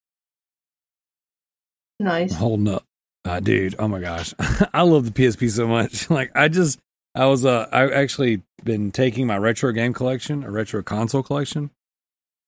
Nice. 2.00 2.34
holding 2.34 2.68
up. 2.68 2.84
Uh, 3.24 3.40
dude, 3.40 3.74
oh 3.78 3.88
my 3.88 4.00
gosh. 4.00 4.34
I 4.74 4.82
love 4.82 5.04
the 5.06 5.10
PSP 5.22 5.50
so 5.50 5.66
much. 5.66 6.10
like 6.10 6.30
I 6.34 6.48
just 6.48 6.78
I 7.14 7.26
was 7.26 7.44
uh 7.44 7.68
I 7.72 7.90
actually 7.90 8.42
been 8.62 8.90
taking 8.90 9.26
my 9.26 9.38
retro 9.38 9.72
game 9.72 9.94
collection, 9.94 10.44
a 10.44 10.50
retro 10.50 10.82
console 10.82 11.22
collection, 11.22 11.70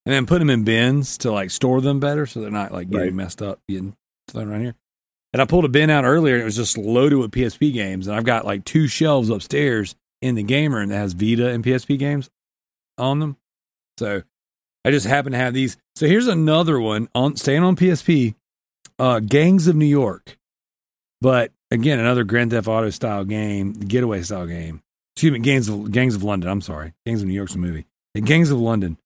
and 0.04 0.14
then 0.14 0.26
put 0.26 0.40
them 0.40 0.50
in 0.50 0.64
bins 0.64 1.16
to 1.18 1.32
like 1.32 1.50
store 1.50 1.80
them 1.80 2.00
better 2.00 2.26
so 2.26 2.40
they're 2.40 2.50
not 2.50 2.72
like 2.72 2.90
getting 2.90 3.06
Right. 3.06 3.14
messed 3.14 3.40
up, 3.40 3.60
getting 3.68 3.94
thrown 4.28 4.50
around 4.50 4.62
here. 4.62 4.74
And 5.32 5.40
I 5.40 5.44
pulled 5.44 5.64
a 5.64 5.68
bin 5.68 5.90
out 5.90 6.04
earlier 6.04 6.34
and 6.34 6.42
it 6.42 6.46
was 6.46 6.56
just 6.56 6.76
loaded 6.76 7.16
with 7.16 7.30
PSP 7.30 7.72
games. 7.72 8.06
And 8.06 8.16
I've 8.16 8.24
got 8.24 8.44
like 8.44 8.64
two 8.64 8.86
shelves 8.88 9.30
upstairs 9.30 9.94
in 10.22 10.34
the 10.34 10.42
gamer 10.42 10.80
and 10.80 10.90
that 10.90 10.96
has 10.96 11.12
Vita 11.12 11.48
and 11.48 11.64
PSP 11.64 11.98
games 11.98 12.30
on 12.98 13.18
them. 13.18 13.36
So 13.98 14.22
I 14.84 14.90
just 14.90 15.06
happen 15.06 15.32
to 15.32 15.38
have 15.38 15.54
these. 15.54 15.76
So 15.94 16.06
here's 16.06 16.28
another 16.28 16.80
one 16.80 17.08
on 17.14 17.36
staying 17.36 17.62
on 17.62 17.76
PSP 17.76 18.34
uh, 18.98 19.20
Gangs 19.20 19.66
of 19.68 19.76
New 19.76 19.86
York. 19.86 20.38
But 21.20 21.52
again, 21.70 21.98
another 21.98 22.24
Grand 22.24 22.50
Theft 22.50 22.68
Auto 22.68 22.90
style 22.90 23.24
game, 23.24 23.72
getaway 23.72 24.22
style 24.22 24.46
game. 24.46 24.82
Excuse 25.14 25.32
me, 25.32 25.38
Gangs 25.38 25.68
of 25.68 25.90
Gangs 25.90 26.14
of 26.14 26.22
London. 26.22 26.50
I'm 26.50 26.60
sorry, 26.60 26.92
Gangs 27.06 27.22
of 27.22 27.28
New 27.28 27.34
York's 27.34 27.54
a 27.54 27.58
movie. 27.58 27.86
And 28.14 28.26
Gangs 28.26 28.50
of 28.50 28.58
London. 28.58 28.98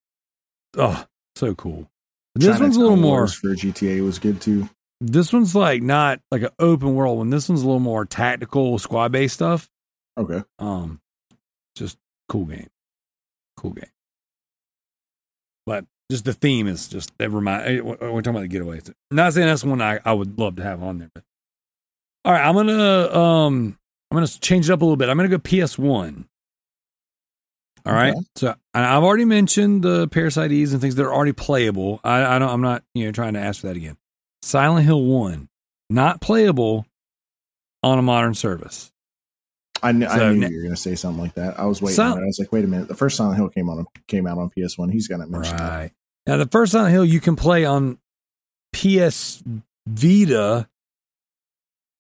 Oh, 0.76 1.04
so 1.36 1.54
cool. 1.54 1.88
This 2.34 2.58
one's 2.58 2.76
a 2.76 2.80
little 2.80 2.96
more. 2.96 3.26
For 3.26 3.54
GTA 3.54 4.04
was 4.04 4.18
good 4.18 4.40
too. 4.40 4.68
This 5.00 5.32
one's 5.32 5.54
like 5.54 5.82
not 5.82 6.20
like 6.30 6.42
an 6.42 6.50
open 6.58 6.94
world 6.94 7.18
one. 7.18 7.30
This 7.30 7.48
one's 7.48 7.62
a 7.62 7.66
little 7.66 7.80
more 7.80 8.04
tactical, 8.04 8.78
squad 8.78 9.12
based 9.12 9.34
stuff. 9.34 9.70
Okay, 10.18 10.42
Um, 10.58 11.00
just 11.76 11.98
cool 12.28 12.44
game, 12.46 12.68
cool 13.56 13.70
game. 13.72 13.90
But 15.66 15.84
just 16.10 16.24
the 16.24 16.32
theme 16.32 16.66
is 16.66 16.88
just 16.88 17.16
that 17.18 17.30
remind. 17.30 17.66
eh, 17.66 17.80
We're 17.80 17.96
talking 18.22 18.36
about 18.36 18.48
the 18.48 18.48
getaways. 18.48 18.92
Not 19.10 19.32
saying 19.32 19.46
that's 19.46 19.64
one 19.64 19.80
I, 19.80 20.00
I 20.04 20.12
would 20.12 20.38
love 20.38 20.56
to 20.56 20.62
have 20.62 20.82
on 20.82 20.98
there, 20.98 21.10
but 21.14 21.24
all 22.24 22.32
right, 22.32 22.44
I'm 22.46 22.54
gonna 22.54 23.16
um 23.16 23.78
I'm 24.10 24.16
gonna 24.16 24.26
change 24.26 24.68
it 24.68 24.72
up 24.72 24.82
a 24.82 24.84
little 24.84 24.96
bit. 24.96 25.08
I'm 25.08 25.16
gonna 25.16 25.28
go 25.28 25.38
PS 25.38 25.78
One. 25.78 26.26
All 27.86 27.94
right, 27.94 28.12
Okay. 28.14 28.26
so 28.36 28.54
and 28.74 28.84
I've 28.84 29.02
already 29.04 29.24
mentioned 29.24 29.82
the 29.82 30.06
Parasite 30.08 30.50
Ds 30.50 30.72
and 30.72 30.80
things 30.82 30.96
that 30.96 31.04
are 31.06 31.14
already 31.14 31.32
playable. 31.32 32.00
I, 32.04 32.36
I 32.36 32.38
don't. 32.38 32.50
I'm 32.50 32.60
not 32.60 32.82
you 32.94 33.06
know 33.06 33.12
trying 33.12 33.34
to 33.34 33.40
ask 33.40 33.60
for 33.62 33.68
that 33.68 33.76
again. 33.76 33.96
Silent 34.42 34.84
Hill 34.84 35.02
One, 35.04 35.48
not 35.88 36.20
playable 36.20 36.84
on 37.82 37.98
a 37.98 38.02
modern 38.02 38.34
service. 38.34 38.92
I, 39.82 39.92
kn- 39.92 40.08
So 40.10 40.28
I 40.28 40.32
knew 40.32 40.48
you 40.48 40.56
were 40.56 40.62
going 40.62 40.74
to 40.74 40.80
say 40.80 40.94
something 40.94 41.22
like 41.22 41.34
that. 41.34 41.58
I 41.58 41.64
was 41.66 41.80
waiting. 41.80 41.96
Sil- 41.96 42.12
on 42.12 42.18
it. 42.18 42.22
I 42.22 42.26
was 42.26 42.38
like, 42.38 42.52
wait 42.52 42.64
a 42.64 42.68
minute. 42.68 42.88
The 42.88 42.94
first 42.94 43.16
Silent 43.16 43.36
Hill 43.36 43.48
came 43.48 43.68
on 43.68 43.86
came 44.08 44.26
out 44.26 44.38
on 44.38 44.50
PS 44.50 44.76
One. 44.78 44.88
He's 44.90 45.08
going 45.08 45.20
to 45.20 45.26
mention 45.26 45.56
that. 45.56 45.70
Right. 45.70 45.92
Now, 46.26 46.36
the 46.36 46.46
first 46.46 46.72
Silent 46.72 46.92
Hill 46.92 47.04
you 47.04 47.20
can 47.20 47.36
play 47.36 47.64
on 47.64 47.98
PS 48.72 49.42
Vita, 49.88 50.68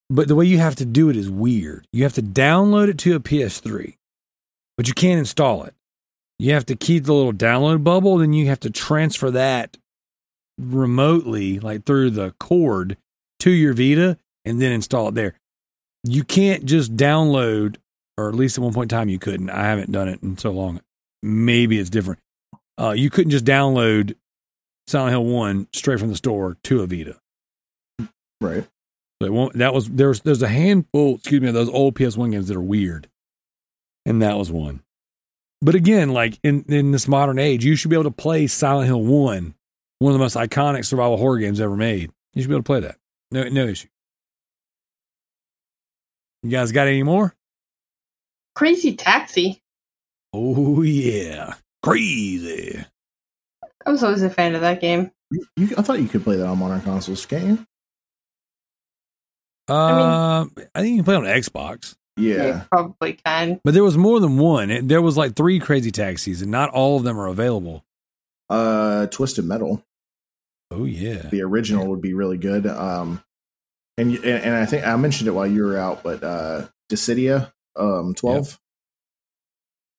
but 0.08 0.28
the 0.28 0.34
way 0.34 0.46
you 0.46 0.58
have 0.58 0.76
to 0.76 0.84
do 0.84 1.08
it 1.10 1.16
is 1.16 1.30
weird. 1.30 1.86
You 1.92 2.02
have 2.04 2.12
to 2.14 2.22
download 2.22 2.88
it 2.88 2.98
to 2.98 3.14
a 3.16 3.20
PS3, 3.20 3.96
but 4.76 4.86
you 4.88 4.94
can't 4.94 5.18
install 5.18 5.64
it. 5.64 5.74
you 6.38 6.52
have 6.52 6.66
to 6.66 6.76
keep 6.76 7.04
the 7.04 7.14
little 7.14 7.32
download 7.32 7.82
bubble, 7.84 8.18
then 8.18 8.32
you 8.32 8.46
have 8.46 8.60
to 8.60 8.70
transfer 8.70 9.30
that 9.30 9.76
remotely, 10.58 11.58
like 11.58 11.84
through 11.84 12.10
the 12.10 12.32
cord 12.38 12.96
to 13.40 13.50
your 13.50 13.72
Vita, 13.72 14.16
and 14.44 14.60
then 14.60 14.72
install 14.72 15.08
it 15.08 15.14
there. 15.14 15.34
You 16.04 16.24
can't 16.24 16.64
just 16.64 16.96
download, 16.96 17.76
or 18.16 18.28
at 18.28 18.34
least 18.34 18.58
at 18.58 18.64
one 18.64 18.72
point 18.72 18.92
in 18.92 18.98
time 18.98 19.08
you 19.08 19.18
couldn't. 19.18 19.50
I 19.50 19.64
haven't 19.64 19.92
done 19.92 20.08
it 20.08 20.22
in 20.22 20.38
so 20.38 20.50
long. 20.50 20.80
Maybe 21.22 21.78
it's 21.78 21.90
different. 21.90 22.20
Uh, 22.78 22.92
you 22.92 23.10
couldn't 23.10 23.30
just 23.30 23.44
download 23.44 24.14
Silent 24.86 25.12
Hill 25.12 25.24
One 25.24 25.68
straight 25.72 26.00
from 26.00 26.08
the 26.08 26.16
store 26.16 26.56
to 26.64 26.80
a 26.82 26.86
Vita. 26.86 27.18
Right. 28.40 28.66
So 29.20 29.26
it 29.26 29.32
won't, 29.32 29.58
that 29.58 29.74
was 29.74 29.88
there's 29.90 30.20
there's 30.20 30.42
a 30.42 30.48
handful, 30.48 31.16
excuse 31.16 31.42
me, 31.42 31.48
of 31.48 31.54
those 31.54 31.68
old 31.68 31.94
PS1 31.94 32.32
games 32.32 32.48
that 32.48 32.56
are 32.56 32.62
weird, 32.62 33.08
and 34.06 34.22
that 34.22 34.38
was 34.38 34.50
one. 34.50 34.82
But 35.60 35.74
again, 35.74 36.10
like 36.10 36.38
in 36.42 36.64
in 36.68 36.92
this 36.92 37.06
modern 37.06 37.38
age, 37.38 37.64
you 37.64 37.76
should 37.76 37.90
be 37.90 37.96
able 37.96 38.04
to 38.04 38.10
play 38.10 38.46
Silent 38.46 38.86
Hill 38.86 39.02
One, 39.02 39.54
one 39.98 40.12
of 40.12 40.18
the 40.18 40.24
most 40.24 40.36
iconic 40.36 40.86
survival 40.86 41.18
horror 41.18 41.38
games 41.38 41.60
ever 41.60 41.76
made. 41.76 42.10
You 42.32 42.42
should 42.42 42.48
be 42.48 42.54
able 42.54 42.62
to 42.62 42.66
play 42.66 42.80
that. 42.80 42.96
No 43.30 43.44
no 43.44 43.66
issue. 43.66 43.88
You 46.42 46.50
guys 46.50 46.72
got 46.72 46.86
any 46.86 47.02
more? 47.02 47.34
Crazy 48.54 48.94
Taxi. 48.96 49.60
Oh 50.32 50.82
yeah, 50.82 51.54
crazy. 51.82 52.84
I 53.84 53.90
was 53.90 54.02
always 54.02 54.22
a 54.22 54.30
fan 54.30 54.54
of 54.54 54.60
that 54.60 54.80
game. 54.80 55.10
You, 55.30 55.46
you, 55.56 55.68
I 55.76 55.82
thought 55.82 56.00
you 56.00 56.08
could 56.08 56.24
play 56.24 56.36
that 56.36 56.46
on 56.46 56.58
modern 56.58 56.80
consoles, 56.80 57.24
can't 57.26 57.44
you? 57.44 57.66
Uh, 59.68 60.46
I 60.74 60.80
think 60.80 60.90
you 60.90 60.96
can 60.96 61.04
play 61.04 61.14
on 61.16 61.24
Xbox. 61.24 61.94
Yeah. 62.16 62.46
You 62.46 62.62
probably 62.70 63.12
can. 63.24 63.60
But 63.64 63.74
there 63.74 63.84
was 63.84 63.96
more 63.96 64.20
than 64.20 64.36
one. 64.36 64.86
There 64.86 65.00
was 65.00 65.16
like 65.16 65.36
three 65.36 65.58
Crazy 65.58 65.90
Taxis, 65.90 66.42
and 66.42 66.50
not 66.50 66.70
all 66.70 66.96
of 66.96 67.04
them 67.04 67.18
are 67.18 67.28
available. 67.28 67.84
Uh, 68.48 69.06
Twisted 69.06 69.44
Metal, 69.44 69.84
Oh 70.72 70.84
yeah, 70.84 71.28
the 71.30 71.42
original 71.42 71.88
would 71.88 72.00
be 72.00 72.14
really 72.14 72.38
good. 72.38 72.66
Um, 72.66 73.22
and 73.96 74.14
and, 74.24 74.54
I 74.54 74.66
think 74.66 74.86
I 74.86 74.96
mentioned 74.96 75.28
it 75.28 75.32
while 75.32 75.46
you 75.46 75.64
were 75.64 75.78
out, 75.78 76.02
but 76.02 76.22
uh, 76.24 76.66
Dissidia, 76.90 77.52
um, 77.76 78.14
twelve. 78.14 78.58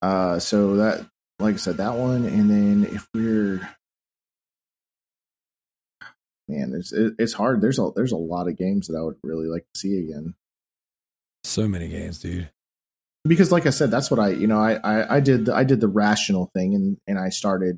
Uh, 0.01 0.39
so 0.39 0.77
that, 0.77 1.05
like 1.39 1.53
I 1.55 1.57
said, 1.57 1.77
that 1.77 1.93
one, 1.93 2.26
and 2.26 2.49
then 2.49 2.89
if 2.91 3.07
we're, 3.13 3.69
man, 6.47 6.73
it's 6.73 6.91
it's 6.93 7.34
hard. 7.34 7.61
There's 7.61 7.77
a 7.77 7.91
there's 7.95 8.11
a 8.11 8.18
lot 8.18 8.47
of 8.47 8.57
games 8.57 8.88
that 8.88 8.97
I 8.97 9.01
would 9.01 9.18
really 9.23 9.47
like 9.47 9.65
to 9.73 9.80
see 9.80 9.99
again. 9.99 10.34
so 11.43 11.68
many 11.68 11.88
games, 11.88 12.19
dude. 12.19 12.49
because 13.27 13.51
like 13.51 13.68
i 13.68 13.69
said 13.69 13.91
that's 13.91 14.09
what 14.09 14.19
i 14.19 14.30
you 14.30 14.47
know 14.47 14.57
i 14.59 14.73
i, 14.84 15.18
I 15.18 15.19
did 15.19 15.45
the, 15.45 15.53
i 15.53 15.63
did 15.63 15.80
the 15.80 15.88
rational 15.88 16.49
thing 16.55 16.73
and 16.73 16.97
and 17.05 17.19
i 17.19 17.30
started 17.30 17.77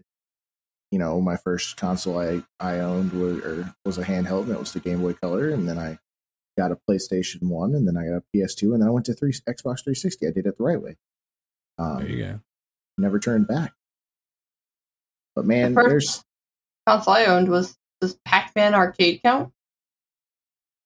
you 0.92 1.00
know 1.00 1.20
my 1.20 1.36
first 1.36 1.76
console 1.76 2.18
i 2.18 2.42
i 2.62 2.80
owned 2.80 3.12
was 3.12 3.40
or 3.40 3.76
was 3.84 3.98
a 3.98 4.04
handheld 4.04 4.44
and 4.44 4.52
it 4.52 4.60
was 4.60 4.72
the 4.72 4.80
game 4.80 5.02
boy 5.02 5.14
color 5.14 5.50
and 5.50 5.68
then 5.68 5.78
i 5.78 6.00
got 6.58 6.72
a 6.72 6.78
playstation 6.90 7.42
1 7.44 7.74
and 7.76 7.88
then 7.88 7.98
i 7.98 8.04
got 8.06 8.18
a 8.18 8.24
ps2 8.36 8.74
and 8.74 8.82
then 8.82 8.88
i 8.88 8.92
went 8.92 9.06
to 9.08 9.14
three 9.14 9.32
xbox 9.32 9.84
360 9.84 10.28
i 10.28 10.32
did 10.32 10.46
it 10.46 10.58
the 10.58 10.64
right 10.64 10.82
way 10.82 10.96
um 11.80 12.00
There 12.00 12.08
you 12.10 12.24
go. 12.24 12.40
never 12.98 13.20
turned 13.20 13.48
back 13.48 13.74
but 15.36 15.46
man 15.46 15.74
The 15.74 15.82
first- 15.82 15.90
there's 15.90 16.24
Console 16.88 17.14
I 17.14 17.26
owned 17.26 17.48
was 17.48 17.78
does 18.02 18.18
Pac-Man 18.26 18.76
arcade 18.76 19.22
count? 19.24 19.54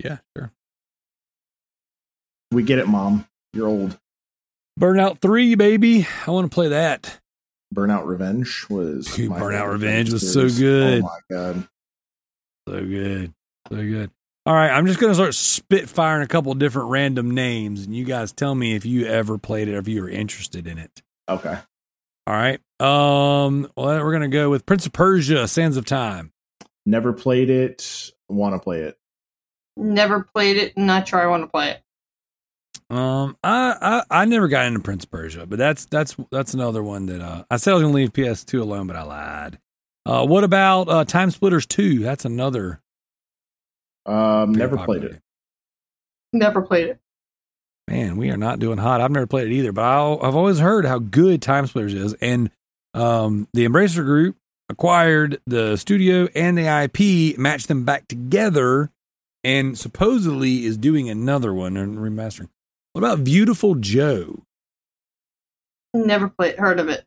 Yeah, 0.04 0.20
sure. 0.38 0.52
we 2.52 2.62
get 2.64 2.78
it 2.80 2.88
mom 2.88 3.28
you're 3.54 3.68
old 3.68 3.98
Burnout 4.80 5.22
Three, 5.22 5.56
baby. 5.56 6.06
I 6.28 6.30
want 6.30 6.52
to 6.52 6.54
play 6.54 6.68
that. 6.68 7.20
burnout 7.74 8.06
revenge 8.06 8.68
was 8.70 9.08
Dude, 9.08 9.32
my 9.32 9.40
Burnout 9.40 9.72
Revenge 9.72 10.10
game 10.10 10.14
was 10.14 10.34
so 10.34 10.48
good. 10.50 11.02
oh 11.04 11.08
my 11.08 11.20
god 11.36 11.68
So 12.68 12.86
good, 12.86 13.34
so 13.70 13.76
good. 13.78 14.12
All 14.48 14.54
right, 14.54 14.72
I'm 14.72 14.88
just 14.88 14.98
gonna 14.98 15.14
start 15.14 15.32
spitfiring 15.32 16.24
a 16.24 16.28
couple 16.28 16.54
different 16.54 16.88
random 16.90 17.32
names, 17.32 17.84
and 17.86 17.94
you 17.94 18.06
guys 18.06 18.32
tell 18.32 18.56
me 18.56 18.76
if 18.76 18.86
you 18.86 19.06
ever 19.06 19.38
played 19.38 19.68
it 19.68 19.76
or 19.76 19.80
if 19.80 19.90
you 19.90 20.02
were 20.02 20.10
interested 20.10 20.68
in 20.68 20.78
it. 20.78 21.02
okay 21.28 21.58
All 22.26 22.34
right. 22.34 22.62
Um. 22.80 23.70
Well, 23.76 24.02
we're 24.02 24.14
gonna 24.14 24.30
go 24.30 24.50
with 24.50 24.66
Prince 24.66 24.86
of 24.86 24.94
Persia: 24.94 25.50
Sands 25.50 25.76
of 25.76 25.84
Time. 25.84 26.32
never 26.86 27.12
played 27.12 27.50
it 27.50 28.12
want 28.30 28.56
to 28.56 28.60
play 28.60 28.84
it 28.84 28.98
Never 29.76 30.24
played 30.24 30.56
it. 30.56 30.78
Not 30.78 31.10
sure 31.10 31.22
I 31.22 31.28
want 31.28 31.44
to 31.44 31.48
play 31.48 31.72
it. 31.72 31.84
Um, 32.90 33.36
I, 33.44 33.76
I 34.10 34.22
I 34.22 34.26
never 34.26 34.48
got 34.48 34.66
into 34.66 34.80
Prince 34.80 35.04
of 35.04 35.12
Persia, 35.12 35.46
but 35.46 35.60
that's 35.60 35.84
that's 35.88 36.16
that's 36.32 36.54
another 36.54 36.82
one 36.82 37.08
that 37.08 37.20
uh, 37.20 37.44
I 37.52 37.58
said 37.58 37.72
I 37.72 37.74
was 37.74 37.84
gonna 37.84 37.94
leave 37.94 38.14
PS2 38.14 38.62
alone, 38.62 38.88
but 38.88 38.96
I 38.96 39.04
lied. 39.04 39.60
Uh, 40.06 40.26
what 40.26 40.46
about 40.46 40.88
uh, 40.88 41.04
Time 41.04 41.32
Splitters 41.32 41.66
Two? 41.66 42.00
That's 42.00 42.24
another. 42.24 42.82
Um 44.08 44.54
very 44.54 44.66
never 44.66 44.78
popular 44.78 45.00
played 45.00 45.12
it. 45.12 45.22
Never 46.34 46.62
played 46.62 46.88
it. 46.90 47.00
Man, 47.88 48.18
we 48.18 48.30
are 48.32 48.38
not 48.38 48.60
doing 48.60 48.78
hot. 48.78 49.00
I've 49.00 49.12
never 49.12 49.28
played 49.28 49.48
it 49.48 49.54
either, 49.54 49.72
but 49.72 49.84
I'll, 49.84 50.20
I've 50.22 50.36
always 50.36 50.60
heard 50.60 50.86
how 50.86 51.00
good 51.00 51.42
Time 51.42 51.68
Splitters 51.68 51.94
is, 51.94 52.14
and 52.16 52.52
um, 52.94 53.48
the 53.54 53.66
Embracer 53.66 54.04
Group 54.04 54.36
acquired 54.70 55.40
the 55.48 55.78
studio 55.78 56.28
and 56.36 56.58
the 56.58 56.68
IP, 56.68 57.38
matched 57.38 57.70
them 57.70 57.86
back 57.86 58.08
together, 58.10 58.92
and 59.44 59.78
supposedly 59.78 60.66
is 60.66 60.78
doing 60.78 61.10
another 61.10 61.54
one 61.54 61.78
and 61.78 61.98
remastering. 61.98 62.50
What 62.92 63.04
about 63.04 63.24
Beautiful 63.24 63.76
Joe? 63.76 64.44
Never 65.94 66.28
played. 66.28 66.58
Heard 66.58 66.80
of 66.80 66.90
it. 66.90 67.06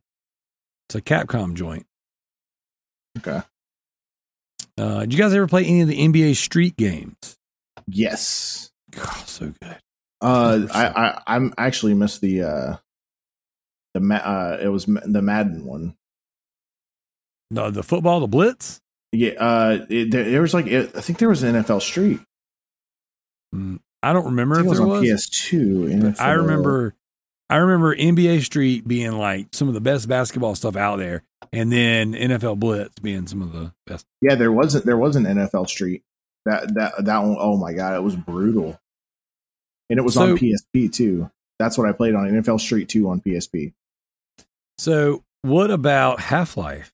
It's 0.88 0.94
a 0.94 1.02
Capcom 1.02 1.54
joint. 1.54 1.86
okay 3.18 3.42
Uh, 4.80 5.00
did 5.00 5.12
you 5.12 5.18
guys 5.18 5.34
ever 5.34 5.46
play 5.46 5.64
any 5.64 5.82
of 5.82 5.88
the 5.88 5.98
NBA 5.98 6.36
Street 6.36 6.76
games? 6.76 7.36
yes 7.86 8.70
God, 8.90 9.26
so 9.26 9.52
good. 9.62 9.76
Uh, 10.20 10.66
I, 10.72 10.86
I 10.86 11.22
I'm 11.26 11.54
actually 11.56 11.94
missed 11.94 12.20
the 12.20 12.42
uh 12.42 12.76
the 13.94 14.00
ma- 14.00 14.16
uh 14.16 14.58
it 14.60 14.68
was 14.68 14.86
the 14.86 15.22
Madden 15.22 15.64
one. 15.64 15.94
The, 17.50 17.70
the 17.70 17.82
football, 17.82 18.20
the 18.20 18.28
Blitz. 18.28 18.80
Yeah, 19.12 19.30
uh, 19.30 19.86
it, 19.88 20.10
there, 20.12 20.30
there 20.30 20.40
was 20.40 20.54
like 20.54 20.66
it, 20.66 20.92
I 20.94 21.00
think 21.00 21.18
there 21.18 21.28
was 21.28 21.42
an 21.42 21.56
NFL 21.56 21.82
Street. 21.82 22.20
Mm, 23.54 23.80
I 24.02 24.12
don't 24.12 24.26
remember 24.26 24.56
I 24.56 24.60
if 24.60 24.66
it 24.66 24.68
was 24.68 24.78
there 24.78 24.86
on 24.86 25.00
was. 25.00 25.02
PS2. 25.02 26.20
I 26.20 26.32
remember, 26.32 26.94
I 27.50 27.56
remember 27.56 27.94
NBA 27.94 28.42
Street 28.44 28.86
being 28.86 29.12
like 29.12 29.48
some 29.52 29.68
of 29.68 29.74
the 29.74 29.80
best 29.80 30.08
basketball 30.08 30.54
stuff 30.54 30.76
out 30.76 30.96
there, 30.98 31.22
and 31.52 31.70
then 31.72 32.12
NFL 32.14 32.58
Blitz 32.58 32.98
being 33.00 33.26
some 33.26 33.42
of 33.42 33.52
the 33.52 33.72
best. 33.86 34.06
Yeah, 34.22 34.36
there 34.36 34.52
wasn't 34.52 34.86
there 34.86 34.96
was 34.96 35.16
an 35.16 35.24
NFL 35.24 35.68
Street. 35.68 36.02
That 36.46 36.72
that 36.74 37.04
that 37.04 37.18
one 37.18 37.36
oh 37.38 37.56
my 37.56 37.72
god, 37.72 37.94
it 37.96 38.02
was 38.02 38.16
brutal. 38.16 38.78
And 39.90 39.98
it 39.98 40.02
was 40.02 40.14
So- 40.14 40.32
on 40.32 40.38
PSP 40.38 40.92
too. 40.92 41.30
That's 41.58 41.76
what 41.76 41.86
I 41.88 41.92
played 41.92 42.14
on 42.14 42.26
NFL 42.30 42.58
Street 42.60 42.88
2 42.88 43.10
on 43.10 43.20
PSP. 43.20 43.74
So, 44.78 45.24
what 45.42 45.70
about 45.70 46.20
Half 46.20 46.56
Life? 46.56 46.90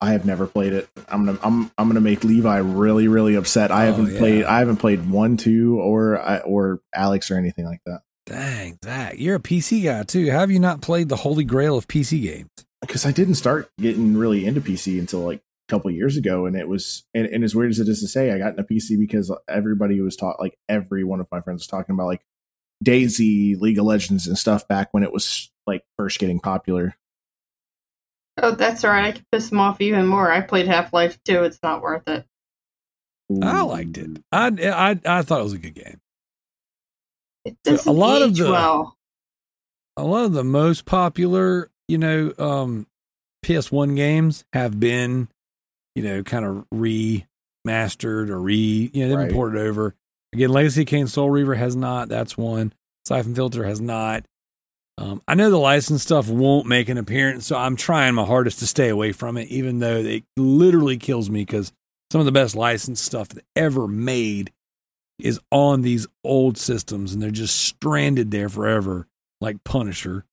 I 0.00 0.12
have 0.12 0.24
never 0.24 0.46
played 0.46 0.72
it. 0.72 0.88
I'm 1.08 1.26
gonna 1.26 1.38
I'm 1.42 1.70
I'm 1.76 1.88
gonna 1.88 2.00
make 2.00 2.22
Levi 2.24 2.58
really 2.58 3.08
really 3.08 3.34
upset. 3.34 3.70
I 3.72 3.88
Oh, 3.88 3.92
haven't 3.92 4.12
yeah. 4.12 4.18
played 4.18 4.44
I 4.44 4.58
haven't 4.60 4.76
played 4.76 5.10
one 5.10 5.36
two 5.36 5.78
or 5.80 6.16
or 6.44 6.80
Alyx 6.96 7.30
or 7.30 7.34
anything 7.36 7.64
like 7.66 7.80
that. 7.86 8.00
Dang, 8.30 8.78
Zach, 8.84 9.14
you're 9.18 9.36
a 9.36 9.40
PC 9.40 9.84
guy 9.84 10.04
too. 10.04 10.30
How 10.30 10.38
have 10.38 10.50
you 10.50 10.60
not 10.60 10.80
played 10.80 11.08
the 11.08 11.16
holy 11.16 11.44
grail 11.44 11.76
of 11.76 11.88
PC 11.88 12.22
games? 12.22 12.50
because 12.80 13.04
I 13.04 13.12
didn't 13.12 13.34
start 13.34 13.70
getting 13.78 14.16
really 14.16 14.46
into 14.46 14.60
PC 14.60 14.98
until 14.98 15.20
like 15.20 15.38
a 15.38 15.72
couple 15.72 15.90
years 15.90 16.16
ago, 16.16 16.46
and 16.46 16.56
it 16.56 16.68
was 16.68 17.04
and, 17.14 17.26
and 17.26 17.44
as 17.44 17.54
weird 17.54 17.70
as 17.70 17.78
it 17.78 17.88
is 17.88 18.00
to 18.00 18.08
say, 18.08 18.32
I 18.32 18.38
got 18.38 18.58
into 18.58 18.64
PC 18.64 18.98
because 18.98 19.34
everybody 19.48 20.00
was 20.00 20.16
taught 20.16 20.40
like 20.40 20.56
every 20.68 21.04
one 21.04 21.20
of 21.20 21.28
my 21.30 21.40
friends 21.40 21.60
was 21.60 21.66
talking 21.66 21.94
about 21.94 22.06
like 22.06 22.22
DayZ, 22.84 23.60
League 23.60 23.78
of 23.78 23.84
Legends, 23.84 24.26
and 24.26 24.38
stuff 24.38 24.66
back 24.66 24.88
when 24.92 25.02
it 25.02 25.12
was 25.12 25.50
like 25.66 25.82
first 25.96 26.18
getting 26.18 26.40
popular. 26.40 26.96
Oh, 28.42 28.52
that's 28.52 28.84
all 28.84 28.90
right. 28.90 29.06
I 29.06 29.12
can 29.12 29.26
piss 29.30 29.52
him 29.52 29.60
off 29.60 29.80
even 29.80 30.06
more. 30.06 30.30
I 30.30 30.40
played 30.40 30.66
Half 30.66 30.92
Life 30.92 31.22
too. 31.24 31.42
It's 31.42 31.62
not 31.62 31.82
worth 31.82 32.08
it. 32.08 32.24
I 33.42 33.60
liked 33.62 33.98
it. 33.98 34.22
I, 34.32 34.46
I 34.48 35.18
I 35.18 35.22
thought 35.22 35.40
it 35.40 35.44
was 35.44 35.52
a 35.52 35.58
good 35.58 35.74
game. 35.74 35.99
It 37.44 37.56
a 37.66 37.70
doesn't 37.70 37.96
lot 37.96 38.22
of 38.22 38.36
the- 38.36 38.50
well. 38.50 38.96
a 39.96 40.04
lot 40.04 40.24
of 40.24 40.32
the 40.32 40.44
most 40.44 40.84
popular, 40.84 41.70
you 41.88 41.98
know, 41.98 42.32
um, 42.38 42.86
PS1 43.42 43.94
games 43.96 44.44
have 44.52 44.78
been, 44.78 45.28
you 45.94 46.02
know, 46.02 46.22
kind 46.22 46.44
of 46.44 46.66
remastered 47.66 48.28
or 48.28 48.40
re, 48.40 48.90
you 48.92 49.02
know, 49.02 49.08
they've 49.08 49.16
Right. 49.18 49.28
been 49.28 49.34
ported 49.36 49.60
over. 49.62 49.94
Again, 50.32 50.50
Legacy 50.50 50.82
of 50.82 50.86
Kain 50.88 51.06
Soul 51.06 51.30
Reaver 51.30 51.54
has 51.56 51.74
not. 51.74 52.08
That's 52.08 52.36
one. 52.36 52.72
Siphon 53.06 53.34
Filter 53.34 53.64
has 53.64 53.80
not. 53.80 54.24
Um, 54.98 55.22
I 55.26 55.34
know 55.34 55.50
the 55.50 55.58
license 55.58 56.02
stuff 56.02 56.28
won't 56.28 56.66
make 56.66 56.88
an 56.90 56.98
appearance, 56.98 57.46
so 57.46 57.56
I'm 57.56 57.74
trying 57.74 58.14
my 58.14 58.24
hardest 58.26 58.58
to 58.58 58.66
stay 58.66 58.88
away 58.90 59.12
from 59.12 59.38
it, 59.38 59.48
even 59.48 59.78
though 59.78 59.96
it 59.96 60.24
literally 60.36 60.98
kills 60.98 61.30
me 61.30 61.40
because 61.40 61.72
some 62.12 62.20
of 62.20 62.26
the 62.26 62.32
best 62.32 62.54
licensed 62.54 63.02
stuff 63.04 63.28
that 63.30 63.44
ever 63.56 63.88
made 63.88 64.52
is 65.22 65.40
on 65.50 65.82
these 65.82 66.06
old 66.24 66.56
systems 66.58 67.12
and 67.12 67.22
they're 67.22 67.30
just 67.30 67.56
stranded 67.56 68.30
there 68.30 68.48
forever, 68.48 69.06
like 69.40 69.62
Punisher. 69.64 70.24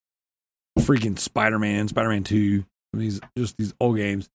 freaking 0.80 1.18
Spider 1.18 1.60
Man, 1.60 1.88
Spider 1.88 2.10
Man 2.10 2.24
Two. 2.24 2.66
These 2.94 3.20
just 3.38 3.58
these 3.58 3.74
old 3.80 3.98
games. 3.98 4.30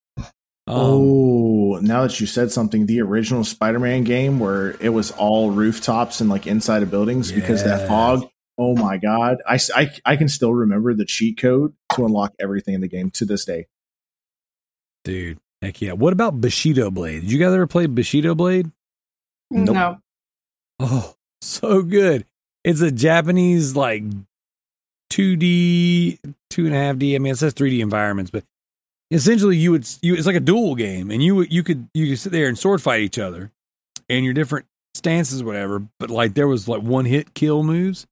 Um, 0.69 0.77
oh, 0.79 1.79
now 1.83 2.03
that 2.03 2.21
you 2.21 2.27
said 2.27 2.53
something, 2.53 2.87
the 2.87 3.01
original 3.01 3.43
Spider-Man 3.43 4.05
game 4.05 4.39
where 4.39 4.77
it 4.81 4.91
was 4.91 5.11
all 5.11 5.51
rooftops 5.51 6.21
and 6.21 6.31
like 6.31 6.47
inside 6.47 6.85
of 6.85 6.91
buildings 6.91 7.33
because 7.33 7.65
that 7.65 7.81
Yes. 7.81 7.89
fog. 7.89 8.29
Oh 8.59 8.77
my 8.77 8.97
god, 8.99 9.39
I, 9.49 9.59
I, 9.75 9.91
I 10.05 10.15
can 10.17 10.29
still 10.29 10.53
remember 10.55 10.95
the 10.95 11.05
cheat 11.05 11.39
code 11.39 11.75
to 11.95 12.05
unlock 12.05 12.33
everything 12.39 12.75
in 12.75 12.81
the 12.81 12.87
game 12.89 13.11
to 13.13 13.25
this 13.25 13.45
day. 13.45 13.67
dude, 15.05 15.39
heck 15.63 15.81
yeah. 15.83 15.93
What 15.93 16.13
about 16.13 16.41
Bushido 16.41 16.91
Blade? 16.91 17.23
Did 17.23 17.33
you 17.33 17.39
guys 17.39 17.53
ever 17.53 17.67
play 17.67 17.87
Bushido 17.87 18.35
Blade? 18.37 18.71
Nope. 19.51 19.75
No. 19.75 19.99
Oh, 20.81 21.15
so 21.41 21.83
good. 21.83 22.25
It's 22.65 22.81
a 22.81 22.91
Japanese 22.91 23.77
like 23.77 24.05
2D, 25.11 26.19
two 26.51 26.67
and 26.67 26.75
a 26.75 26.79
half 26.79 26.99
D. 26.99 27.15
I 27.15 27.19
mean, 27.19 27.33
it 27.33 27.39
says 27.39 27.55
3D 27.55 27.81
environments, 27.81 28.31
but 28.31 28.45
essentially 29.11 29.57
you 29.57 29.71
would 29.71 29.87
you 30.01 30.15
it's 30.15 30.27
like 30.27 30.37
a 30.37 30.41
duel 30.41 30.75
game, 30.75 31.11
and 31.11 31.23
you 31.23 31.43
you 31.43 31.63
could 31.63 31.89
you 31.95 32.09
could 32.09 32.19
sit 32.19 32.33
there 32.33 32.49
and 32.49 32.59
sword 32.59 32.81
fight 32.83 33.01
each 33.01 33.19
other, 33.19 33.51
and 34.09 34.25
your 34.25 34.35
different 34.35 34.67
stances, 34.95 35.43
whatever. 35.43 35.87
But 35.99 36.11
like 36.11 36.35
there 36.35 36.49
was 36.49 36.69
like 36.69 36.83
one 36.83 37.05
hit 37.05 37.35
kill 37.35 37.63
moves. 37.63 38.07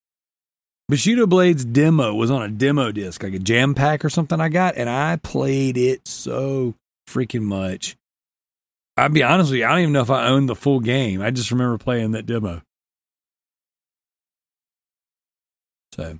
Bushido 0.88 1.24
Blade's 1.24 1.64
demo 1.64 2.12
was 2.14 2.32
on 2.32 2.42
a 2.42 2.48
demo 2.48 2.90
disc, 2.90 3.22
like 3.22 3.34
a 3.34 3.38
Jampack 3.38 4.02
or 4.02 4.10
something 4.10 4.40
I 4.40 4.48
got, 4.48 4.76
and 4.76 4.90
I 4.90 5.16
played 5.16 5.76
it 5.78 6.08
so 6.08 6.74
freaking 7.08 7.42
much. 7.42 7.96
I'll 9.02 9.08
be 9.08 9.22
honest 9.22 9.50
with 9.50 9.60
you, 9.60 9.66
I 9.66 9.70
don't 9.70 9.80
even 9.80 9.92
know 9.92 10.02
if 10.02 10.10
I 10.10 10.26
owned 10.28 10.48
the 10.48 10.54
full 10.54 10.80
game. 10.80 11.22
I 11.22 11.30
just 11.30 11.50
remember 11.50 11.78
playing 11.78 12.12
that 12.12 12.26
demo. 12.26 12.62
So, 15.94 16.18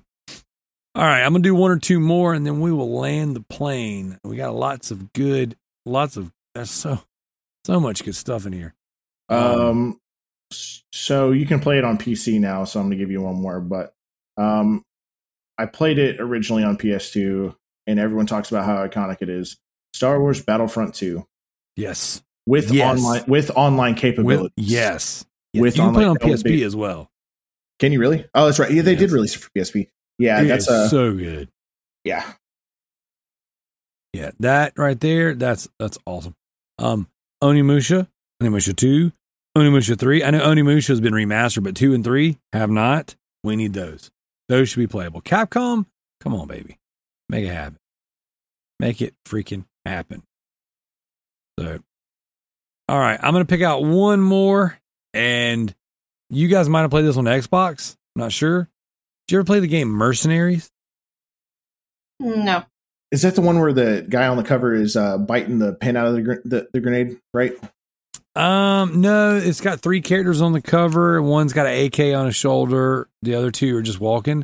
all 0.95 1.03
right, 1.03 1.23
I'm 1.23 1.31
gonna 1.31 1.43
do 1.43 1.55
one 1.55 1.71
or 1.71 1.79
two 1.79 1.99
more, 1.99 2.33
and 2.33 2.45
then 2.45 2.59
we 2.59 2.71
will 2.71 2.91
land 2.99 3.35
the 3.35 3.41
plane. 3.41 4.19
We 4.23 4.35
got 4.35 4.53
lots 4.55 4.91
of 4.91 5.13
good, 5.13 5.55
lots 5.85 6.17
of 6.17 6.31
that's 6.53 6.71
so, 6.71 6.99
so 7.65 7.79
much 7.79 8.03
good 8.03 8.15
stuff 8.15 8.45
in 8.45 8.53
here. 8.53 8.73
Um, 9.29 9.99
s- 10.51 10.83
so 10.91 11.31
you 11.31 11.45
can 11.45 11.61
play 11.61 11.77
it 11.77 11.85
on 11.85 11.97
PC 11.97 12.39
now. 12.39 12.65
So 12.65 12.79
I'm 12.79 12.87
going 12.87 12.97
to 12.97 13.01
give 13.01 13.11
you 13.11 13.21
one 13.21 13.35
more, 13.41 13.61
but 13.61 13.93
um, 14.35 14.83
I 15.57 15.65
played 15.67 15.97
it 15.97 16.19
originally 16.19 16.65
on 16.65 16.77
PS2, 16.77 17.55
and 17.87 17.99
everyone 17.99 18.25
talks 18.25 18.51
about 18.51 18.65
how 18.65 18.85
iconic 18.85 19.21
it 19.21 19.29
is. 19.29 19.55
Star 19.93 20.19
Wars 20.19 20.41
Battlefront 20.41 20.95
2 20.95 21.25
Yes, 21.77 22.21
with 22.45 22.71
Yes. 22.71 22.97
online 22.99 23.23
with 23.27 23.51
online 23.55 23.93
with 23.93 24.01
capabilities. 24.01 24.51
yes, 24.57 25.25
yes. 25.53 25.61
With 25.61 25.77
you 25.77 25.83
can 25.83 25.93
play 25.93 26.05
on 26.05 26.17
online- 26.17 26.37
PSP 26.37 26.63
as 26.65 26.75
well. 26.75 27.09
Can 27.79 27.91
you 27.91 27.99
really? 27.99 28.25
Oh, 28.35 28.45
that's 28.45 28.59
right. 28.59 28.71
Yeah, 28.71 28.81
they 28.83 28.95
did 28.95 29.11
release 29.11 29.35
it 29.35 29.39
for 29.39 29.49
PSP. 29.51 29.87
Yeah, 30.19 30.41
It 30.41 30.45
that's 30.47 30.67
uh, 30.69 30.87
so 30.87 31.15
good. 31.15 31.49
yeah. 32.03 32.33
Yeah, 34.13 34.31
that 34.39 34.73
right 34.77 34.99
there, 34.99 35.33
that's 35.35 35.67
that's 35.79 35.97
awesome. 36.05 36.35
Um, 36.77 37.07
Onimusha, 37.41 38.07
Onimusha 38.43 38.75
two, 38.75 39.13
Onimusha 39.57 39.97
three. 39.97 40.23
I 40.23 40.31
know 40.31 40.41
Onimusha 40.41 40.89
has 40.89 40.99
been 41.01 41.13
remastered, 41.13 41.63
but 41.63 41.75
two 41.75 41.93
and 41.93 42.03
three 42.03 42.37
have 42.53 42.69
not. 42.69 43.15
We 43.43 43.55
need 43.55 43.73
those. 43.73 44.11
Those 44.49 44.69
should 44.69 44.79
be 44.79 44.87
playable. 44.87 45.21
Capcom, 45.21 45.85
come 46.19 46.35
on, 46.35 46.47
baby, 46.47 46.77
make 47.29 47.45
it 47.45 47.53
happen. 47.53 47.77
Make 48.79 49.01
it 49.01 49.15
freaking 49.25 49.65
happen. 49.85 50.23
So, 51.57 51.79
all 52.91 52.99
right, 52.99 53.17
I'm 53.23 53.31
gonna 53.31 53.45
pick 53.45 53.61
out 53.61 53.83
one 53.85 54.19
more, 54.19 54.77
and 55.13 55.73
you 56.29 56.49
guys 56.49 56.67
might 56.67 56.81
have 56.81 56.91
played 56.91 57.05
this 57.05 57.15
on 57.15 57.23
Xbox. 57.23 57.95
I'm 58.15 58.23
not 58.23 58.33
sure. 58.33 58.69
Did 59.27 59.33
you 59.33 59.39
ever 59.39 59.45
play 59.45 59.61
the 59.61 59.67
game 59.67 59.87
Mercenaries? 59.87 60.69
No. 62.19 62.65
Is 63.11 63.21
that 63.21 63.35
the 63.35 63.41
one 63.41 63.59
where 63.59 63.71
the 63.71 64.05
guy 64.09 64.27
on 64.27 64.35
the 64.35 64.43
cover 64.43 64.75
is 64.75 64.97
uh, 64.97 65.17
biting 65.17 65.57
the 65.57 65.71
pin 65.71 65.95
out 65.95 66.07
of 66.07 66.15
the, 66.15 66.21
gr- 66.21 66.41
the 66.43 66.67
the 66.73 66.81
grenade? 66.81 67.17
Right. 67.33 67.53
Um, 68.35 68.99
no, 68.99 69.37
it's 69.37 69.61
got 69.61 69.79
three 69.79 70.01
characters 70.01 70.41
on 70.41 70.51
the 70.51 70.61
cover. 70.61 71.21
One's 71.21 71.53
got 71.53 71.67
an 71.67 71.85
AK 71.85 72.13
on 72.13 72.25
his 72.25 72.35
shoulder. 72.35 73.07
The 73.21 73.35
other 73.35 73.51
two 73.51 73.77
are 73.77 73.81
just 73.81 74.01
walking. 74.01 74.43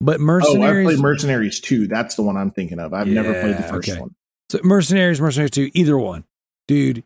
But 0.00 0.18
Oh, 0.18 0.22
I 0.22 0.26
mercenaries, 0.26 0.86
played 0.86 0.98
Mercenaries 0.98 1.60
2. 1.60 1.86
That's 1.86 2.16
the 2.16 2.22
one 2.22 2.36
I'm 2.36 2.50
thinking 2.50 2.80
of. 2.80 2.92
I've 2.92 3.06
never 3.06 3.32
played 3.40 3.58
the 3.58 3.62
first 3.62 3.88
okay. 3.88 4.00
one. 4.00 4.16
so 4.48 4.58
mercenaries, 4.64 5.20
mercenaries 5.20 5.52
two, 5.52 5.70
either 5.72 5.96
one, 5.96 6.24
dude. 6.66 7.04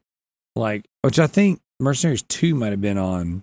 Like, 0.57 0.87
which 1.03 1.19
I 1.19 1.27
think 1.27 1.61
mercenaries 1.81 2.23
two 2.23 2.55
might 2.55 2.71
have 2.71 2.81
been 2.81 2.99
on 2.99 3.43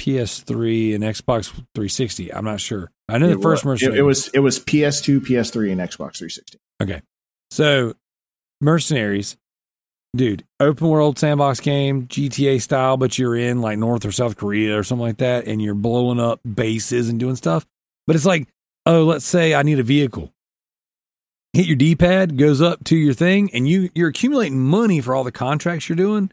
PS3 0.00 0.94
and 0.94 1.04
Xbox 1.04 1.48
360. 1.50 2.32
I'm 2.32 2.44
not 2.44 2.60
sure. 2.60 2.90
I 3.08 3.18
know 3.18 3.28
the 3.28 3.38
first 3.40 3.64
mercenary. 3.64 3.98
It, 3.98 4.00
it 4.00 4.04
was 4.04 4.28
it 4.28 4.40
was 4.40 4.60
PS2, 4.60 5.20
PS3, 5.20 5.72
and 5.72 5.80
Xbox 5.80 6.18
360. 6.18 6.58
Okay. 6.82 7.02
So, 7.50 7.94
Mercenaries, 8.60 9.36
dude, 10.14 10.44
open 10.60 10.88
world 10.88 11.18
sandbox 11.18 11.60
game, 11.60 12.06
GTA 12.06 12.60
style, 12.60 12.96
but 12.96 13.18
you're 13.18 13.36
in 13.36 13.60
like 13.60 13.78
North 13.78 14.04
or 14.04 14.12
South 14.12 14.36
Korea 14.36 14.78
or 14.78 14.82
something 14.82 15.06
like 15.06 15.18
that, 15.18 15.46
and 15.46 15.62
you're 15.62 15.74
blowing 15.74 16.20
up 16.20 16.40
bases 16.42 17.08
and 17.08 17.18
doing 17.18 17.36
stuff. 17.36 17.66
But 18.06 18.16
it's 18.16 18.26
like, 18.26 18.48
oh, 18.86 19.04
let's 19.04 19.24
say 19.24 19.54
I 19.54 19.62
need 19.62 19.78
a 19.78 19.84
vehicle. 19.84 20.32
Hit 21.52 21.66
your 21.66 21.76
D 21.76 21.96
pad, 21.96 22.36
goes 22.36 22.60
up 22.60 22.84
to 22.84 22.96
your 22.96 23.14
thing, 23.14 23.50
and 23.52 23.68
you 23.68 23.90
you're 23.94 24.08
accumulating 24.08 24.60
money 24.60 25.00
for 25.00 25.14
all 25.14 25.24
the 25.24 25.32
contracts 25.32 25.88
you're 25.88 25.96
doing 25.96 26.30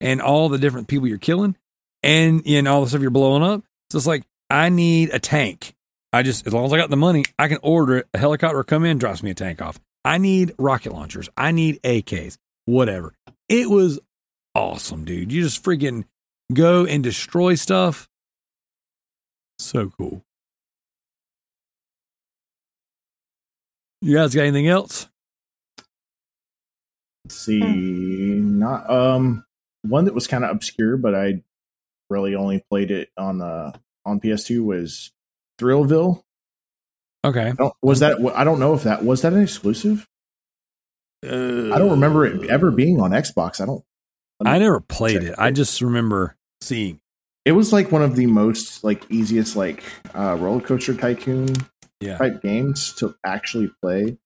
and 0.00 0.20
all 0.20 0.48
the 0.48 0.58
different 0.58 0.88
people 0.88 1.06
you're 1.06 1.18
killing 1.18 1.56
and 2.02 2.42
and 2.46 2.68
all 2.68 2.82
the 2.82 2.88
stuff 2.88 3.00
you're 3.00 3.10
blowing 3.10 3.42
up. 3.42 3.62
So 3.90 3.98
it's 3.98 4.06
like, 4.06 4.24
I 4.50 4.68
need 4.68 5.10
a 5.12 5.18
tank. 5.18 5.74
I 6.12 6.22
just 6.22 6.46
as 6.46 6.52
long 6.52 6.64
as 6.64 6.72
I 6.72 6.78
got 6.78 6.90
the 6.90 6.96
money, 6.96 7.24
I 7.38 7.48
can 7.48 7.58
order 7.62 7.98
it. 7.98 8.08
A 8.14 8.18
helicopter 8.18 8.62
come 8.64 8.84
in, 8.84 8.98
drops 8.98 9.22
me 9.22 9.30
a 9.30 9.34
tank 9.34 9.62
off. 9.62 9.78
I 10.04 10.18
need 10.18 10.54
rocket 10.58 10.92
launchers. 10.92 11.28
I 11.36 11.52
need 11.52 11.80
AKs. 11.82 12.38
Whatever. 12.64 13.14
It 13.48 13.70
was 13.70 14.00
awesome, 14.54 15.04
dude. 15.04 15.32
You 15.32 15.42
just 15.42 15.62
freaking 15.62 16.04
go 16.52 16.84
and 16.86 17.02
destroy 17.02 17.54
stuff. 17.54 18.08
So 19.58 19.90
cool. 19.98 20.22
You 24.06 24.14
guys 24.14 24.32
got 24.32 24.42
anything 24.42 24.68
else? 24.68 25.08
Let's 27.24 27.34
see, 27.34 27.58
not 27.58 28.88
um 28.88 29.44
one 29.82 30.04
that 30.04 30.14
was 30.14 30.28
kind 30.28 30.44
of 30.44 30.50
obscure, 30.50 30.96
but 30.96 31.16
I 31.16 31.42
really 32.08 32.36
only 32.36 32.64
played 32.70 32.92
it 32.92 33.08
on 33.18 33.38
the 33.38 33.74
on 34.04 34.20
PS2 34.20 34.64
was 34.64 35.10
Thrillville. 35.58 36.22
Okay. 37.24 37.52
Was 37.82 37.98
that 37.98 38.18
I 38.36 38.44
don't 38.44 38.60
know 38.60 38.74
if 38.74 38.84
that 38.84 39.04
was 39.04 39.22
that 39.22 39.32
an 39.32 39.42
exclusive. 39.42 40.06
I 41.24 41.28
don't 41.28 41.90
remember 41.90 42.24
it 42.24 42.48
ever 42.48 42.70
being 42.70 43.00
on 43.00 43.10
Xbox. 43.10 43.60
I 43.60 43.66
don't. 43.66 43.82
I 44.44 44.60
never 44.60 44.78
played 44.78 45.22
check 45.22 45.30
it. 45.30 45.34
I 45.36 45.50
just 45.50 45.82
remember 45.82 46.36
seeing. 46.60 47.00
It 47.44 47.52
was 47.52 47.72
like 47.72 47.90
one 47.90 48.02
of 48.02 48.14
the 48.14 48.26
most 48.26 48.84
like 48.84 49.04
easiest 49.10 49.56
like 49.56 49.82
uh, 50.14 50.36
roller 50.38 50.60
coaster 50.60 50.94
tycoon 50.94 51.48
Yeah. 52.00 52.18
type 52.18 52.42
games 52.42 52.92
to 52.94 53.14
actually 53.24 53.70
play. 53.80 54.18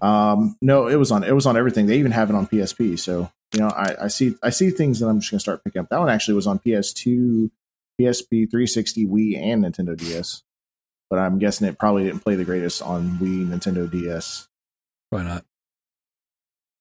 Um, 0.00 0.56
no, 0.60 0.88
it 0.88 0.96
was 0.96 1.10
on 1.10 1.24
it 1.24 1.34
was 1.34 1.46
on 1.46 1.56
everything. 1.56 1.86
They 1.86 1.98
even 1.98 2.12
have 2.12 2.28
it 2.28 2.36
on 2.36 2.46
PSP. 2.46 2.98
So 2.98 3.30
you 3.54 3.60
know, 3.60 3.68
I, 3.68 4.04
I 4.04 4.08
see 4.08 4.34
I 4.42 4.50
see 4.50 4.70
things 4.70 5.00
that 5.00 5.08
I'm 5.08 5.20
just 5.20 5.30
gonna 5.30 5.40
start 5.40 5.62
picking 5.64 5.80
up. 5.80 5.88
That 5.90 6.00
one 6.00 6.08
actually 6.08 6.34
was 6.34 6.46
on 6.46 6.58
PS2, 6.58 7.50
PSP, 8.00 8.50
360, 8.50 9.06
Wii, 9.06 9.38
and 9.38 9.64
Nintendo 9.64 9.96
DS. 9.96 10.42
But 11.08 11.18
I'm 11.18 11.38
guessing 11.38 11.68
it 11.68 11.78
probably 11.78 12.04
didn't 12.04 12.20
play 12.20 12.36
the 12.36 12.44
greatest 12.44 12.82
on 12.82 13.18
Wii, 13.18 13.46
Nintendo 13.46 13.90
DS. 13.90 14.48
Why 15.10 15.22
not? 15.22 15.44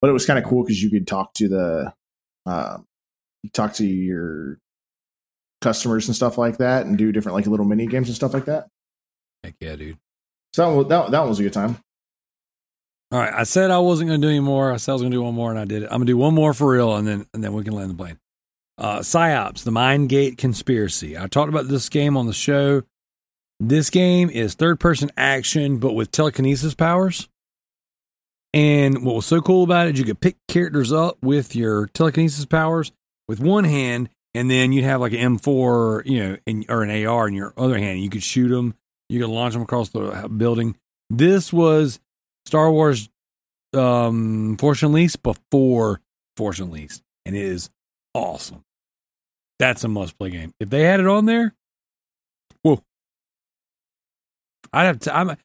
But 0.02 0.10
it 0.10 0.14
was 0.14 0.26
kind 0.26 0.40
of 0.40 0.46
cool 0.46 0.64
because 0.64 0.82
you 0.82 0.90
could 0.90 1.06
talk 1.06 1.34
to 1.36 1.48
the, 1.48 1.94
um, 2.46 2.88
you 3.44 3.50
talk 3.50 3.74
to 3.74 3.86
your 3.86 4.58
customers 5.62 6.08
and 6.08 6.16
stuff 6.16 6.38
like 6.38 6.58
that, 6.58 6.86
and 6.86 6.98
do 6.98 7.12
different 7.12 7.36
like 7.36 7.46
little 7.46 7.66
mini 7.66 7.88
games 7.88 8.08
and 8.08 8.16
stuff 8.16 8.34
like 8.34 8.46
that. 8.46 8.70
Heck 9.44 9.56
yeah, 9.60 9.76
dude. 9.76 9.98
So 10.54 10.84
that, 10.84 10.90
that, 10.90 11.12
that 11.12 11.28
was 11.28 11.40
a 11.40 11.44
good 11.44 11.54
time. 11.54 11.78
All 13.12 13.20
right. 13.20 13.34
I 13.34 13.44
said 13.44 13.72
I 13.72 13.80
wasn't 13.80 14.10
going 14.10 14.22
to 14.22 14.28
do 14.28 14.32
any 14.32 14.40
more. 14.40 14.72
I 14.72 14.78
said 14.78 14.92
I 14.92 14.96
was 14.96 15.02
going 15.02 15.12
to 15.12 15.18
do 15.18 15.24
one 15.24 15.36
more, 15.36 15.50
and 15.50 15.60
I 15.60 15.66
did 15.66 15.84
it. 15.84 15.88
I'm 15.88 15.98
going 15.98 16.08
to 16.08 16.14
do 16.14 16.18
one 16.18 16.34
more 16.34 16.54
for 16.54 16.72
real, 16.72 16.96
and 16.96 17.08
then 17.08 17.26
and 17.34 17.44
then 17.44 17.54
we 17.54 17.64
can 17.64 17.74
land 17.74 17.90
the 17.90 17.96
plane. 17.96 18.20
Uh, 18.78 19.04
Psi-Ops, 19.04 19.64
the 19.64 19.72
Mindgate 19.72 20.38
Conspiracy. 20.38 21.18
I 21.18 21.28
talked 21.28 21.50
about 21.50 21.68
this 21.68 21.90
game 21.90 22.18
on 22.18 22.26
the 22.26 22.34
show. 22.34 22.84
This 23.60 23.92
game 23.92 24.30
is 24.30 24.56
third 24.56 24.80
person 24.80 25.12
action, 25.16 25.78
but 25.78 25.94
with 25.94 26.10
telekinesis 26.12 26.74
powers. 26.74 27.30
And 28.54 29.06
what 29.06 29.16
was 29.16 29.26
so 29.26 29.40
cool 29.40 29.64
about 29.64 29.88
it 29.88 29.94
is 29.94 30.00
you 30.00 30.06
could 30.06 30.20
pick 30.20 30.38
characters 30.48 30.92
up 30.92 31.18
with 31.22 31.56
your 31.56 31.88
telekinesis 31.88 32.46
powers 32.46 32.92
with 33.28 33.40
one 33.40 33.66
hand, 33.66 34.10
and 34.34 34.50
then 34.50 34.72
you'd 34.72 34.84
have 34.84 35.00
like 35.00 35.14
an 35.14 35.38
M4, 35.38 36.06
you 36.06 36.20
know, 36.20 36.38
in, 36.46 36.66
or 36.68 36.84
an 36.84 37.06
AR 37.06 37.28
in 37.28 37.34
your 37.34 37.54
other 37.56 37.78
hand. 37.78 38.02
You 38.02 38.10
could 38.10 38.24
shoot 38.24 38.50
them, 38.50 38.74
you 39.12 39.20
could 39.20 39.30
launch 39.30 39.54
them 39.54 39.62
across 39.62 39.90
the 39.90 40.30
building. 40.36 40.76
This 41.10 41.52
was 41.52 42.00
Star 42.46 42.72
Wars 42.72 43.10
um, 43.74 44.56
Force 44.58 44.82
Unleashed 44.84 45.22
before 45.22 46.00
Force 46.38 46.60
Unleashed, 46.60 47.02
and 47.26 47.36
it 47.36 47.44
is 47.44 47.70
awesome. 48.14 48.64
That's 49.60 49.84
a 49.84 49.90
must 49.90 50.18
play 50.18 50.30
game. 50.30 50.54
If 50.60 50.70
they 50.70 50.84
had 50.84 51.02
it 51.02 51.08
on 51.08 51.26
there, 51.26 51.54
whoa. 52.64 52.82
I'd 54.72 54.86
have 54.86 55.00
to, 55.00 55.16
I'm, 55.16 55.38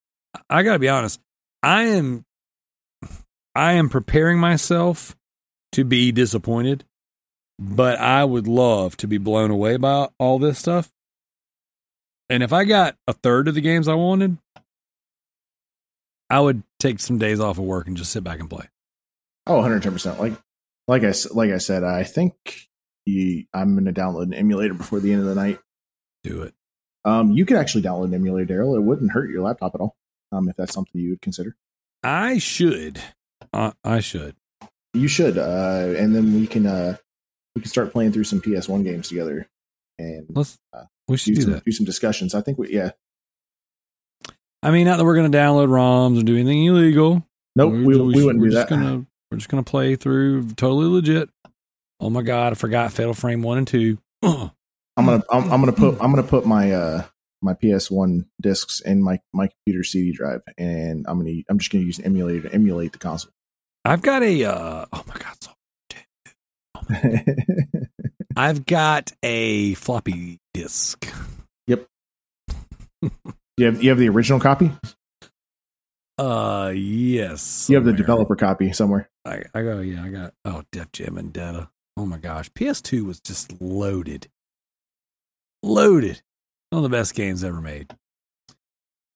I 0.48 0.62
gotta 0.62 0.78
be 0.78 0.88
honest. 0.88 1.20
I 1.62 1.82
am 1.84 2.24
I 3.56 3.72
am 3.72 3.88
preparing 3.88 4.38
myself 4.38 5.16
to 5.72 5.84
be 5.84 6.12
disappointed, 6.12 6.84
but 7.58 7.98
I 7.98 8.24
would 8.24 8.46
love 8.46 8.96
to 8.98 9.08
be 9.08 9.18
blown 9.18 9.50
away 9.50 9.76
by 9.76 10.08
all 10.20 10.38
this 10.38 10.60
stuff. 10.60 10.92
And 12.28 12.42
if 12.42 12.52
I 12.52 12.64
got 12.64 12.96
a 13.06 13.12
third 13.12 13.48
of 13.48 13.54
the 13.54 13.60
games 13.60 13.88
I 13.88 13.94
wanted, 13.94 14.38
I 16.28 16.40
would 16.40 16.62
take 16.80 16.98
some 17.00 17.18
days 17.18 17.38
off 17.40 17.58
of 17.58 17.64
work 17.64 17.86
and 17.86 17.96
just 17.96 18.10
sit 18.10 18.24
back 18.24 18.40
and 18.40 18.50
play. 18.50 18.66
Oh, 19.46 19.60
110%. 19.62 20.18
Like 20.18 20.32
like 20.88 21.04
I 21.04 21.12
like 21.32 21.50
I 21.50 21.58
said, 21.58 21.84
I 21.84 22.04
think 22.04 22.34
you, 23.04 23.44
I'm 23.54 23.74
going 23.74 23.92
to 23.92 23.98
download 23.98 24.24
an 24.24 24.34
emulator 24.34 24.74
before 24.74 25.00
the 25.00 25.12
end 25.12 25.22
of 25.22 25.28
the 25.28 25.34
night. 25.34 25.58
Do 26.24 26.42
it. 26.42 26.54
Um, 27.04 27.32
you 27.32 27.46
could 27.46 27.56
actually 27.56 27.82
download 27.82 28.06
an 28.06 28.14
emulator, 28.14 28.46
Darrell. 28.46 28.74
It 28.74 28.82
wouldn't 28.82 29.12
hurt 29.12 29.30
your 29.30 29.42
laptop 29.42 29.74
at 29.74 29.80
all. 29.80 29.96
Um, 30.32 30.48
if 30.48 30.56
that's 30.56 30.74
something 30.74 31.00
you 31.00 31.10
would 31.10 31.22
consider. 31.22 31.54
I 32.02 32.38
should. 32.38 33.00
Uh, 33.52 33.72
I 33.84 34.00
should. 34.00 34.34
You 34.92 35.06
should. 35.06 35.38
Uh, 35.38 35.94
and 35.96 36.14
then 36.14 36.34
we 36.34 36.48
can 36.48 36.66
uh, 36.66 36.96
we 37.54 37.62
can 37.62 37.70
start 37.70 37.92
playing 37.92 38.12
through 38.12 38.24
some 38.24 38.40
PS1 38.40 38.82
games 38.84 39.08
together 39.08 39.48
and 39.98 40.26
Let's. 40.28 40.58
Uh, 40.72 40.84
We 41.08 41.16
should 41.16 41.34
do 41.34 41.36
do 41.36 41.42
some, 41.42 41.52
that. 41.52 41.64
do 41.64 41.72
some 41.72 41.86
discussions. 41.86 42.34
I 42.34 42.40
think 42.40 42.58
we 42.58 42.72
yeah. 42.72 42.92
I 44.62 44.70
mean, 44.70 44.86
not 44.86 44.96
that 44.96 45.04
we're 45.04 45.14
going 45.14 45.30
to 45.30 45.38
download 45.38 45.68
ROMs 45.68 46.20
or 46.20 46.24
do 46.24 46.34
anything 46.36 46.64
illegal. 46.64 47.24
Nope, 47.54 47.72
We're- 47.72 47.84
we, 47.84 47.96
we, 47.98 48.24
wouldn't 48.24 48.40
we're 48.40 48.48
do 48.48 48.54
just 48.54 48.68
that. 48.68 48.74
Gonna, 48.74 49.06
we're 49.30 49.38
just 49.38 49.48
going 49.48 49.62
to 49.62 49.70
play 49.70 49.94
through 49.94 50.48
totally 50.54 50.88
legit. 50.88 51.28
Oh 52.00 52.10
my 52.10 52.22
god, 52.22 52.52
I 52.52 52.56
forgot 52.56 52.92
Fatal 52.92 53.14
Frame 53.14 53.42
one 53.42 53.58
and 53.58 53.66
two. 53.66 53.98
I'm 54.22 55.04
gonna 55.04 55.22
I'm, 55.30 55.52
I'm 55.52 55.60
gonna 55.60 55.72
put 55.72 55.96
I'm 56.00 56.10
gonna 56.10 56.22
put 56.22 56.46
my 56.46 56.72
uh 56.72 57.04
my 57.42 57.54
PS1 57.54 58.26
discs 58.40 58.80
in 58.80 59.02
my 59.02 59.20
my 59.32 59.48
computer 59.48 59.84
CD 59.84 60.12
drive, 60.12 60.40
and 60.58 61.06
I'm 61.08 61.18
gonna 61.18 61.42
I'm 61.48 61.58
just 61.58 61.70
gonna 61.70 61.84
use 61.84 61.98
an 61.98 62.06
emulator 62.06 62.48
to 62.48 62.54
emulate 62.54 62.92
the 62.92 62.98
console. 62.98 63.32
I've 63.84 64.02
got 64.02 64.22
a. 64.22 64.44
Uh, 64.44 64.86
oh 64.92 65.04
my 65.06 65.14
god, 65.18 65.36
so 65.40 65.50
I've 68.36 68.66
got 68.66 69.12
a 69.22 69.74
floppy 69.74 70.40
disk. 70.56 71.12
Yep. 71.66 71.86
you 73.02 73.66
have 73.66 73.82
you 73.82 73.90
have 73.90 73.98
the 73.98 74.08
original 74.08 74.40
copy. 74.40 74.72
Uh, 76.18 76.72
yes. 76.74 77.68
You 77.68 77.76
have 77.76 77.84
the 77.84 77.92
developer 77.92 78.36
copy 78.36 78.72
somewhere. 78.72 79.10
I, 79.26 79.42
I 79.54 79.62
go, 79.62 79.80
yeah, 79.80 80.02
I 80.02 80.08
got. 80.08 80.34
Oh, 80.46 80.62
Def 80.72 80.92
Jam 80.92 81.16
Vendetta. 81.16 81.68
Oh 81.98 82.06
my 82.06 82.16
gosh, 82.16 82.50
PS2 82.52 83.04
was 83.04 83.20
just 83.20 83.60
loaded, 83.60 84.28
loaded. 85.62 86.22
One 86.70 86.84
of 86.84 86.90
the 86.90 86.96
best 86.96 87.14
games 87.14 87.44
ever 87.44 87.60
made. 87.60 87.94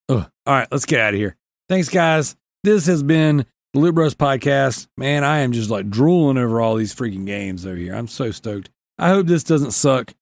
Oh, 0.08 0.26
all 0.46 0.54
right, 0.54 0.68
let's 0.70 0.86
get 0.86 1.00
out 1.00 1.14
of 1.14 1.20
here. 1.20 1.36
Thanks, 1.68 1.88
guys. 1.88 2.36
This 2.64 2.86
has 2.86 3.02
been 3.02 3.46
the 3.72 3.80
Loot 3.80 3.94
Bros 3.94 4.14
podcast. 4.14 4.88
Man, 4.96 5.24
I 5.24 5.40
am 5.40 5.52
just 5.52 5.70
like 5.70 5.88
drooling 5.88 6.38
over 6.38 6.60
all 6.60 6.76
these 6.76 6.94
freaking 6.94 7.26
games 7.26 7.64
over 7.64 7.76
here. 7.76 7.94
I'm 7.94 8.08
so 8.08 8.30
stoked. 8.30 8.70
I 8.98 9.08
hope 9.08 9.26
this 9.26 9.44
doesn't 9.44 9.72
suck. 9.72 10.14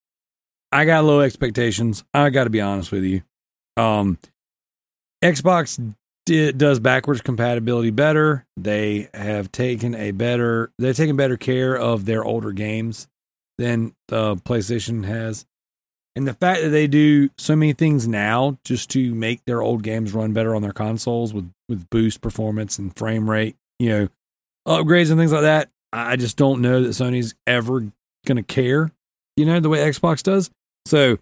I 0.70 0.84
got 0.84 1.04
low 1.04 1.20
expectations. 1.20 2.04
I 2.12 2.30
got 2.30 2.44
to 2.44 2.50
be 2.50 2.60
honest 2.60 2.92
with 2.92 3.04
you. 3.04 3.22
Um, 3.76 4.18
Xbox 5.22 5.94
di- 6.26 6.52
does 6.52 6.78
backwards 6.78 7.20
compatibility 7.20 7.90
better. 7.90 8.46
They 8.56 9.08
have 9.14 9.50
taken 9.50 9.94
a 9.94 10.10
better 10.12 10.72
they've 10.78 10.96
taken 10.96 11.16
better 11.16 11.36
care 11.36 11.76
of 11.76 12.04
their 12.04 12.24
older 12.24 12.52
games 12.52 13.08
than 13.56 13.94
the 14.08 14.36
PlayStation 14.36 15.04
has. 15.04 15.46
And 16.14 16.26
the 16.26 16.34
fact 16.34 16.62
that 16.62 16.70
they 16.70 16.86
do 16.86 17.30
so 17.38 17.54
many 17.54 17.72
things 17.72 18.08
now 18.08 18.58
just 18.64 18.90
to 18.90 19.14
make 19.14 19.44
their 19.44 19.62
old 19.62 19.82
games 19.82 20.12
run 20.12 20.32
better 20.32 20.54
on 20.54 20.62
their 20.62 20.72
consoles 20.72 21.32
with 21.32 21.50
with 21.68 21.88
boost 21.90 22.20
performance 22.20 22.78
and 22.78 22.96
frame 22.96 23.28
rate, 23.28 23.56
you 23.78 23.88
know, 23.90 24.08
upgrades 24.66 25.10
and 25.10 25.18
things 25.18 25.32
like 25.32 25.42
that, 25.42 25.70
I 25.92 26.16
just 26.16 26.36
don't 26.36 26.60
know 26.60 26.82
that 26.82 26.90
Sony's 26.90 27.34
ever 27.46 27.80
going 28.26 28.36
to 28.36 28.42
care, 28.42 28.90
you 29.36 29.44
know, 29.44 29.60
the 29.60 29.68
way 29.68 29.78
Xbox 29.78 30.22
does. 30.22 30.50
So 30.88 31.18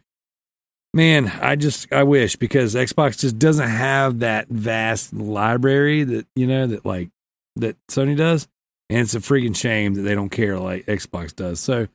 man, 0.94 1.26
I 1.42 1.56
just 1.56 1.92
I 1.92 2.04
wish 2.04 2.36
because 2.36 2.74
Xbox 2.74 3.18
just 3.18 3.38
doesn't 3.38 3.68
have 3.68 4.20
that 4.20 4.48
vast 4.48 5.12
library 5.12 6.04
that 6.04 6.26
you 6.36 6.46
know 6.46 6.68
that 6.68 6.86
like 6.86 7.10
that 7.56 7.76
Sony 7.88 8.16
does, 8.16 8.46
and 8.88 9.00
it's 9.00 9.14
a 9.14 9.20
freaking 9.20 9.56
shame 9.56 9.94
that 9.94 10.02
they 10.02 10.14
don't 10.14 10.30
care 10.30 10.58
like 10.58 10.86
Xbox 10.86 11.34
does. 11.34 11.60
So 11.60 11.88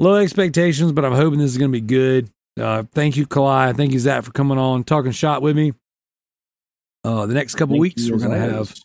low 0.00 0.16
expectations, 0.16 0.92
but 0.92 1.04
I'm 1.04 1.12
hoping 1.12 1.38
this 1.38 1.50
is 1.50 1.58
going 1.58 1.70
to 1.70 1.80
be 1.80 1.86
good. 1.86 2.30
Uh, 2.58 2.84
thank 2.94 3.16
you, 3.16 3.26
Kalai. 3.26 3.76
Thank 3.76 3.92
you, 3.92 3.98
Zach, 3.98 4.24
for 4.24 4.32
coming 4.32 4.58
on 4.58 4.82
talking 4.82 5.12
shop 5.12 5.42
with 5.42 5.56
me. 5.56 5.74
Uh, 7.04 7.26
the 7.26 7.34
next 7.34 7.54
couple 7.54 7.78
weeks, 7.78 8.10
we're 8.10 8.18
going 8.18 8.30
to 8.30 8.50
always. 8.50 8.68
have 8.68 8.78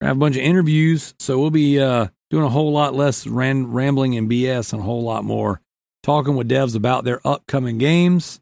have 0.00 0.16
a 0.16 0.20
bunch 0.20 0.36
of 0.36 0.42
interviews, 0.42 1.14
so 1.18 1.38
we'll 1.38 1.50
be 1.50 1.80
uh, 1.80 2.06
doing 2.30 2.44
a 2.44 2.48
whole 2.48 2.72
lot 2.72 2.94
less 2.94 3.26
ran- 3.26 3.72
rambling 3.72 4.16
and 4.16 4.30
BS 4.30 4.72
and 4.72 4.80
a 4.80 4.84
whole 4.84 5.02
lot 5.02 5.24
more 5.24 5.60
talking 6.02 6.36
with 6.36 6.48
devs 6.48 6.76
about 6.76 7.04
their 7.04 7.26
upcoming 7.26 7.78
games. 7.78 8.40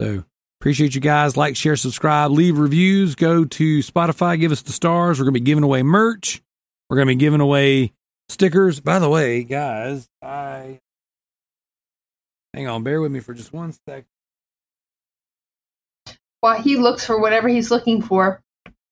So 0.00 0.24
appreciate 0.60 0.94
you 0.94 1.00
guys. 1.00 1.36
Like, 1.36 1.56
share, 1.56 1.76
subscribe, 1.76 2.30
leave 2.30 2.58
reviews. 2.58 3.14
Go 3.14 3.44
to 3.44 3.78
Spotify, 3.80 4.38
give 4.38 4.52
us 4.52 4.62
the 4.62 4.72
stars. 4.72 5.18
We're 5.18 5.24
going 5.24 5.34
to 5.34 5.40
be 5.40 5.44
giving 5.44 5.64
away 5.64 5.82
merch. 5.82 6.42
We're 6.88 6.96
going 6.96 7.08
to 7.08 7.14
be 7.14 7.18
giving 7.18 7.40
away 7.40 7.92
stickers. 8.28 8.80
By 8.80 8.98
the 8.98 9.08
way, 9.08 9.44
guys, 9.44 10.08
I 10.20 10.78
hang 12.54 12.68
on, 12.68 12.82
bear 12.82 13.00
with 13.00 13.12
me 13.12 13.20
for 13.20 13.34
just 13.34 13.52
one 13.52 13.74
sec. 13.88 14.04
While 16.40 16.60
he 16.60 16.76
looks 16.76 17.06
for 17.06 17.20
whatever 17.20 17.48
he's 17.48 17.70
looking 17.70 18.02
for, 18.02 18.40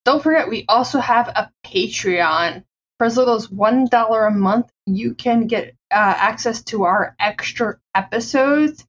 don't 0.04 0.22
forget 0.22 0.48
we 0.48 0.64
also 0.68 0.98
have 0.98 1.28
a 1.28 1.50
Patreon. 1.66 2.64
For 2.98 3.06
as 3.06 3.16
little 3.16 3.34
as 3.34 3.50
one 3.50 3.86
dollar 3.86 4.26
a 4.26 4.30
month, 4.30 4.70
you 4.96 5.14
can 5.14 5.46
get 5.46 5.74
uh, 5.90 6.14
access 6.16 6.62
to 6.64 6.84
our 6.84 7.14
extra 7.18 7.78
episodes. 7.94 8.86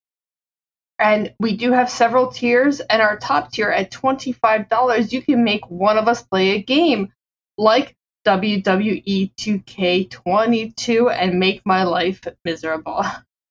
And 1.00 1.34
we 1.40 1.58
do 1.58 1.72
have 1.72 1.90
several 1.90 2.28
tiers, 2.32 2.80
and 2.80 3.02
our 3.02 3.18
top 3.18 3.52
tier 3.52 3.72
at 3.72 3.92
$25, 3.92 5.12
you 5.12 5.22
can 5.24 5.44
make 5.44 5.70
one 5.70 5.98
of 5.98 6.08
us 6.08 6.22
play 6.22 6.52
a 6.52 6.62
game 6.62 7.12
like 7.58 7.96
WWE 8.28 9.32
2K22 9.36 11.12
and 11.12 11.40
make 11.40 11.66
my 11.66 11.84
life 11.84 12.22
miserable. 12.46 13.04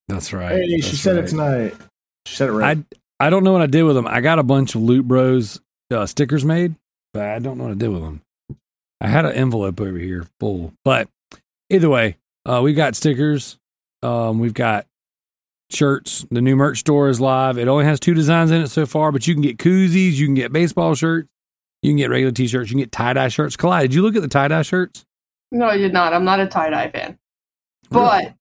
That's 0.08 0.32
right. 0.32 0.52
Hey, 0.52 0.80
she 0.80 0.80
That's 0.80 1.00
said 1.00 1.16
right. 1.16 1.24
it 1.24 1.28
tonight. 1.28 1.74
She 2.26 2.36
said 2.36 2.48
it 2.48 2.52
right. 2.52 2.78
I 2.78 3.26
I 3.26 3.30
don't 3.30 3.44
know 3.44 3.52
what 3.52 3.62
I 3.62 3.66
did 3.66 3.82
with 3.82 3.96
them. 3.96 4.06
I 4.06 4.20
got 4.20 4.38
a 4.38 4.42
bunch 4.42 4.74
of 4.74 4.82
Loot 4.82 5.06
Bros 5.06 5.60
uh, 5.90 6.06
stickers 6.06 6.44
made, 6.44 6.74
but 7.12 7.26
I 7.26 7.38
don't 7.38 7.58
know 7.58 7.64
what 7.64 7.72
I 7.72 7.76
did 7.76 7.88
with 7.88 8.02
them. 8.02 8.22
I 9.00 9.08
had 9.08 9.24
an 9.24 9.32
envelope 9.32 9.80
over 9.80 9.98
here 9.98 10.26
full, 10.38 10.72
but 10.84 11.08
either 11.68 11.88
way, 11.88 12.16
uh, 12.50 12.60
we 12.62 12.74
got 12.74 12.96
stickers. 12.96 13.58
Um, 14.02 14.40
we've 14.40 14.54
got 14.54 14.86
shirts. 15.70 16.26
The 16.30 16.40
new 16.40 16.56
merch 16.56 16.80
store 16.80 17.08
is 17.08 17.20
live. 17.20 17.58
It 17.58 17.68
only 17.68 17.84
has 17.84 18.00
two 18.00 18.14
designs 18.14 18.50
in 18.50 18.60
it 18.60 18.68
so 18.68 18.86
far, 18.86 19.12
but 19.12 19.26
you 19.28 19.34
can 19.34 19.42
get 19.42 19.58
koozies, 19.58 20.14
you 20.14 20.26
can 20.26 20.34
get 20.34 20.52
baseball 20.52 20.94
shirts, 20.94 21.28
you 21.82 21.90
can 21.90 21.96
get 21.96 22.10
regular 22.10 22.32
t-shirts, 22.32 22.70
you 22.70 22.74
can 22.74 22.82
get 22.82 22.90
tie 22.90 23.12
dye 23.12 23.28
shirts. 23.28 23.56
Kalai, 23.56 23.82
did 23.82 23.94
you 23.94 24.02
look 24.02 24.16
at 24.16 24.22
the 24.22 24.28
tie 24.28 24.48
dye 24.48 24.62
shirts? 24.62 25.04
No, 25.52 25.66
I 25.66 25.76
did 25.76 25.92
not. 25.92 26.12
I'm 26.12 26.24
not 26.24 26.40
a 26.40 26.46
tie 26.46 26.70
dye 26.70 26.90
fan. 26.90 27.18
But, 27.88 28.34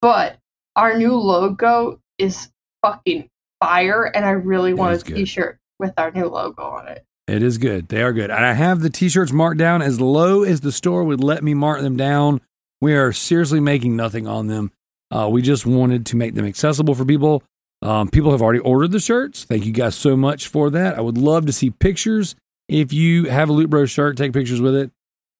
but 0.00 0.38
our 0.74 0.96
new 0.98 1.14
logo 1.14 2.00
is 2.18 2.48
fucking 2.82 3.28
fire, 3.60 4.04
and 4.04 4.24
I 4.24 4.30
really 4.30 4.74
want 4.74 5.00
a 5.00 5.04
t-shirt 5.04 5.58
with 5.78 5.92
our 5.96 6.10
new 6.10 6.26
logo 6.26 6.62
on 6.62 6.88
it. 6.88 7.04
It 7.26 7.42
is 7.42 7.58
good. 7.58 7.88
They 7.88 8.02
are 8.02 8.12
good. 8.12 8.30
And 8.30 8.44
I 8.44 8.52
have 8.52 8.80
the 8.80 8.90
t-shirts 8.90 9.32
marked 9.32 9.58
down 9.58 9.80
as 9.80 10.00
low 10.00 10.42
as 10.42 10.60
the 10.60 10.72
store 10.72 11.04
would 11.04 11.22
let 11.22 11.44
me 11.44 11.54
mark 11.54 11.82
them 11.82 11.96
down. 11.96 12.40
We 12.84 12.92
are 12.96 13.14
seriously 13.14 13.60
making 13.60 13.96
nothing 13.96 14.28
on 14.28 14.46
them. 14.48 14.70
Uh, 15.10 15.30
we 15.32 15.40
just 15.40 15.64
wanted 15.64 16.04
to 16.04 16.16
make 16.16 16.34
them 16.34 16.44
accessible 16.44 16.94
for 16.94 17.06
people. 17.06 17.42
Um, 17.80 18.08
people 18.08 18.30
have 18.32 18.42
already 18.42 18.58
ordered 18.58 18.92
the 18.92 19.00
shirts. 19.00 19.44
Thank 19.44 19.64
you 19.64 19.72
guys 19.72 19.94
so 19.94 20.18
much 20.18 20.48
for 20.48 20.68
that. 20.68 20.98
I 20.98 21.00
would 21.00 21.16
love 21.16 21.46
to 21.46 21.52
see 21.54 21.70
pictures. 21.70 22.36
If 22.68 22.92
you 22.92 23.24
have 23.30 23.48
a 23.48 23.52
Loot 23.52 23.70
Bros 23.70 23.90
shirt, 23.90 24.18
take 24.18 24.34
pictures 24.34 24.60
with 24.60 24.74
it. 24.74 24.90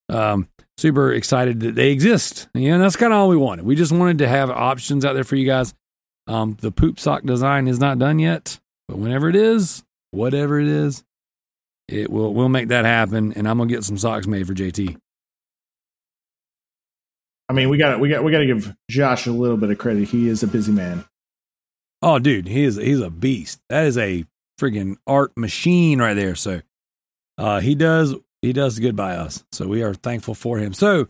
Um, 0.09 0.49
super 0.79 1.13
excited 1.13 1.61
that 1.61 1.75
they 1.75 1.91
exist. 1.91 2.49
Yeah, 2.55 2.79
that's 2.79 2.97
kind 2.97 3.13
of 3.13 3.19
all 3.19 3.29
we 3.29 3.37
wanted. 3.37 3.67
We 3.67 3.75
just 3.75 3.93
wanted 3.93 4.17
to 4.19 4.29
have 4.29 4.49
options 4.49 5.05
out 5.05 5.13
there 5.13 5.23
for 5.23 5.37
you 5.37 5.45
guys. 5.45 5.75
Um, 6.27 6.57
the 6.63 6.71
poop 6.71 6.99
sock 6.99 7.25
design 7.25 7.69
is 7.69 7.79
not 7.79 7.99
done 7.99 8.21
yet, 8.21 8.59
but 8.89 8.97
whenever 8.97 9.29
it 9.29 9.37
is, 9.37 9.85
whatever 10.13 10.61
it 10.61 10.69
is, 10.69 11.05
it 11.89 12.11
will 12.11 12.33
we'll 12.33 12.49
make 12.49 12.69
that 12.69 12.87
happen, 12.87 13.35
and 13.35 13.47
I'm 13.47 13.59
gonna 13.59 13.69
get 13.69 13.85
some 13.85 13.99
socks 13.99 14.27
made 14.27 14.47
for 14.47 14.55
JT. 14.55 14.97
I 17.49 17.53
mean, 17.53 17.69
we 17.69 17.79
got 17.79 18.01
we 18.01 18.09
got 18.09 18.25
we 18.25 18.33
got 18.33 18.39
to 18.39 18.47
give 18.47 18.75
Josh 18.91 19.27
a 19.27 19.33
little 19.33 19.57
bit 19.57 19.71
of 19.71 19.79
credit. 19.79 20.09
He 20.09 20.29
is 20.29 20.43
a 20.43 20.47
busy 20.47 20.73
man. 20.73 21.05
Oh, 22.03 22.19
dude, 22.19 22.49
he 22.49 22.65
is 22.65 22.77
he's 22.77 23.01
a 23.01 23.11
beast. 23.11 23.61
That 23.69 23.85
is 23.87 23.99
a 23.99 24.25
friggin' 24.61 24.97
art 25.07 25.33
machine 25.37 26.01
right 26.01 26.15
there. 26.15 26.35
So, 26.35 26.63
uh, 27.39 27.61
he 27.61 27.75
does 27.75 28.15
he 28.43 28.53
does 28.53 28.79
good 28.79 28.97
by 28.97 29.17
us. 29.17 29.45
So 29.53 29.67
we 29.67 29.83
are 29.83 29.95
thankful 29.95 30.35
for 30.35 30.59
him. 30.59 30.75
So 30.75 31.09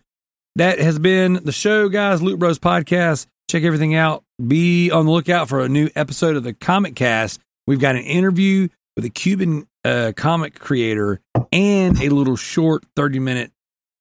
that 0.56 0.78
has 0.78 0.98
been 0.98 1.34
the 1.44 1.52
show, 1.52 1.88
guys. 1.88 2.22
Loot 2.22 2.38
Bros 2.38 2.58
podcast. 2.58 3.26
Check 3.50 3.62
everything 3.64 3.94
out. 3.94 4.24
Be 4.44 4.90
on 4.90 5.06
the 5.06 5.12
lookout 5.12 5.48
for 5.48 5.60
a 5.60 5.68
new 5.68 5.88
episode 5.94 6.36
of 6.36 6.44
the 6.44 6.54
Comic 6.54 6.94
Cast. 6.94 7.40
We've 7.66 7.80
got 7.80 7.96
an 7.96 8.02
interview 8.02 8.68
with 8.96 9.04
a 9.04 9.10
Cuban 9.10 9.66
uh, 9.84 10.12
comic 10.16 10.58
creator 10.58 11.20
and 11.52 12.00
a 12.00 12.08
little 12.08 12.36
short 12.36 12.84
30 12.96 13.18
minute 13.18 13.52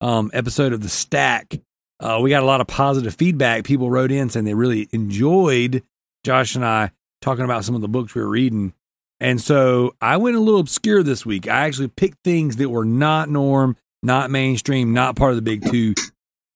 um, 0.02 0.32
episode 0.34 0.74
of 0.74 0.82
The 0.82 0.90
Stack. 0.90 1.60
Uh, 2.04 2.20
we 2.20 2.30
got 2.30 2.44
a 2.44 2.46
lot 2.46 2.60
of 2.60 2.68
positive 2.68 3.16
feedback. 3.16 3.64
People 3.64 3.90
wrote 3.90 4.12
in 4.12 4.30
saying 4.30 4.44
they 4.44 4.54
really 4.54 4.90
enjoyed 4.92 5.84
Josh 6.26 6.54
and 6.54 6.66
I 6.66 6.92
talking 7.22 7.46
about 7.46 7.64
some 7.64 7.76
of 7.76 7.82
the 7.82 7.88
books 7.88 8.14
we 8.14 8.22
were 8.22 8.28
reading. 8.28 8.74
And 9.22 9.40
so 9.40 9.96
I 10.02 10.18
went 10.18 10.36
a 10.36 10.42
little 10.42 10.60
obscure 10.60 11.02
this 11.02 11.26
week. 11.26 11.48
I 11.48 11.62
actually 11.62 11.88
picked 11.88 12.18
things 12.26 12.58
that 12.58 12.68
were 12.68 12.84
not 12.84 13.30
norm, 13.30 13.78
not 14.04 14.30
mainstream, 14.30 14.94
not 14.94 15.16
part 15.16 15.32
of 15.32 15.38
the 15.38 15.42
big 15.42 15.64
two. 15.72 15.94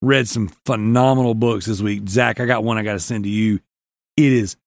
Read 0.02 0.28
some 0.28 0.50
phenomenal 0.66 1.34
books 1.34 1.66
this 1.66 1.82
week. 1.82 2.10
Zach, 2.10 2.42
I 2.42 2.46
got 2.46 2.66
one 2.66 2.78
I 2.78 2.84
got 2.84 2.94
to 2.94 3.00
send 3.00 3.24
to 3.24 3.30
you. 3.30 3.62
It 4.18 4.34
is 4.34 4.58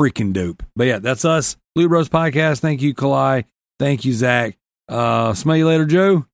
freaking 0.00 0.32
dope. 0.32 0.62
But 0.76 0.86
yeah, 0.86 1.00
that's 1.00 1.24
us. 1.24 1.56
Loot 1.74 1.88
Bros 1.88 2.08
Podcast. 2.08 2.60
Thank 2.60 2.82
you, 2.82 2.94
Kalai. 2.94 3.46
Thank 3.80 4.04
you, 4.04 4.12
Zach. 4.12 4.56
Uh, 4.88 5.34
smell 5.34 5.56
you 5.56 5.66
later, 5.66 5.86
Joe. 5.86 6.24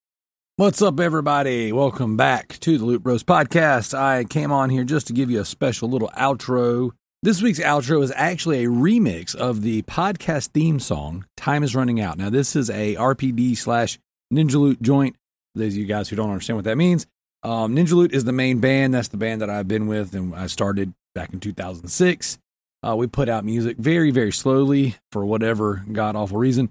What's 0.60 0.82
up, 0.82 1.00
everybody? 1.00 1.72
Welcome 1.72 2.18
back 2.18 2.58
to 2.58 2.76
the 2.76 2.84
Loot 2.84 3.02
Bros 3.02 3.24
Podcast. 3.24 3.98
I 3.98 4.24
came 4.24 4.52
on 4.52 4.68
here 4.68 4.84
just 4.84 5.06
to 5.06 5.14
give 5.14 5.30
you 5.30 5.40
a 5.40 5.44
special 5.46 5.88
little 5.88 6.10
outro. 6.14 6.90
This 7.22 7.40
week's 7.40 7.60
outro 7.60 8.02
is 8.02 8.12
actually 8.14 8.66
a 8.66 8.68
remix 8.68 9.34
of 9.34 9.62
the 9.62 9.80
podcast 9.80 10.48
theme 10.48 10.78
song, 10.78 11.24
Time 11.34 11.62
is 11.62 11.74
Running 11.74 11.98
Out. 11.98 12.18
Now, 12.18 12.28
this 12.28 12.54
is 12.54 12.68
a 12.68 12.94
RPD 12.96 13.56
slash 13.56 13.98
Ninja 14.30 14.56
Loot 14.56 14.82
joint. 14.82 15.16
Those 15.54 15.72
of 15.72 15.78
you 15.78 15.86
guys 15.86 16.10
who 16.10 16.16
don't 16.16 16.28
understand 16.28 16.58
what 16.58 16.66
that 16.66 16.76
means, 16.76 17.06
um, 17.42 17.74
Ninja 17.74 17.92
Loot 17.92 18.12
is 18.12 18.24
the 18.24 18.32
main 18.32 18.60
band. 18.60 18.92
That's 18.92 19.08
the 19.08 19.16
band 19.16 19.40
that 19.40 19.48
I've 19.48 19.66
been 19.66 19.86
with, 19.86 20.12
and 20.12 20.34
I 20.34 20.46
started 20.46 20.92
back 21.14 21.32
in 21.32 21.40
2006. 21.40 22.38
Uh, 22.86 22.96
we 22.96 23.06
put 23.06 23.30
out 23.30 23.46
music 23.46 23.78
very, 23.78 24.10
very 24.10 24.30
slowly 24.30 24.96
for 25.10 25.24
whatever 25.24 25.86
god 25.90 26.16
awful 26.16 26.36
reason. 26.36 26.70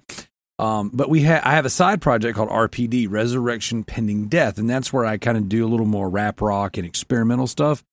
Um, 0.59 0.91
but 0.93 1.09
we 1.09 1.21
have 1.21 1.41
I 1.45 1.51
have 1.51 1.65
a 1.65 1.69
side 1.69 2.01
project 2.01 2.35
called 2.35 2.49
RPD, 2.49 3.09
Resurrection 3.09 3.85
Pending 3.85 4.27
Death, 4.27 4.57
and 4.57 4.69
that's 4.69 4.91
where 4.91 5.05
I 5.05 5.17
kind 5.17 5.37
of 5.37 5.47
do 5.47 5.65
a 5.65 5.69
little 5.69 5.85
more 5.85 6.09
rap 6.09 6.41
rock 6.41 6.77
and 6.77 6.85
experimental 6.85 7.47
stuff. 7.47 7.83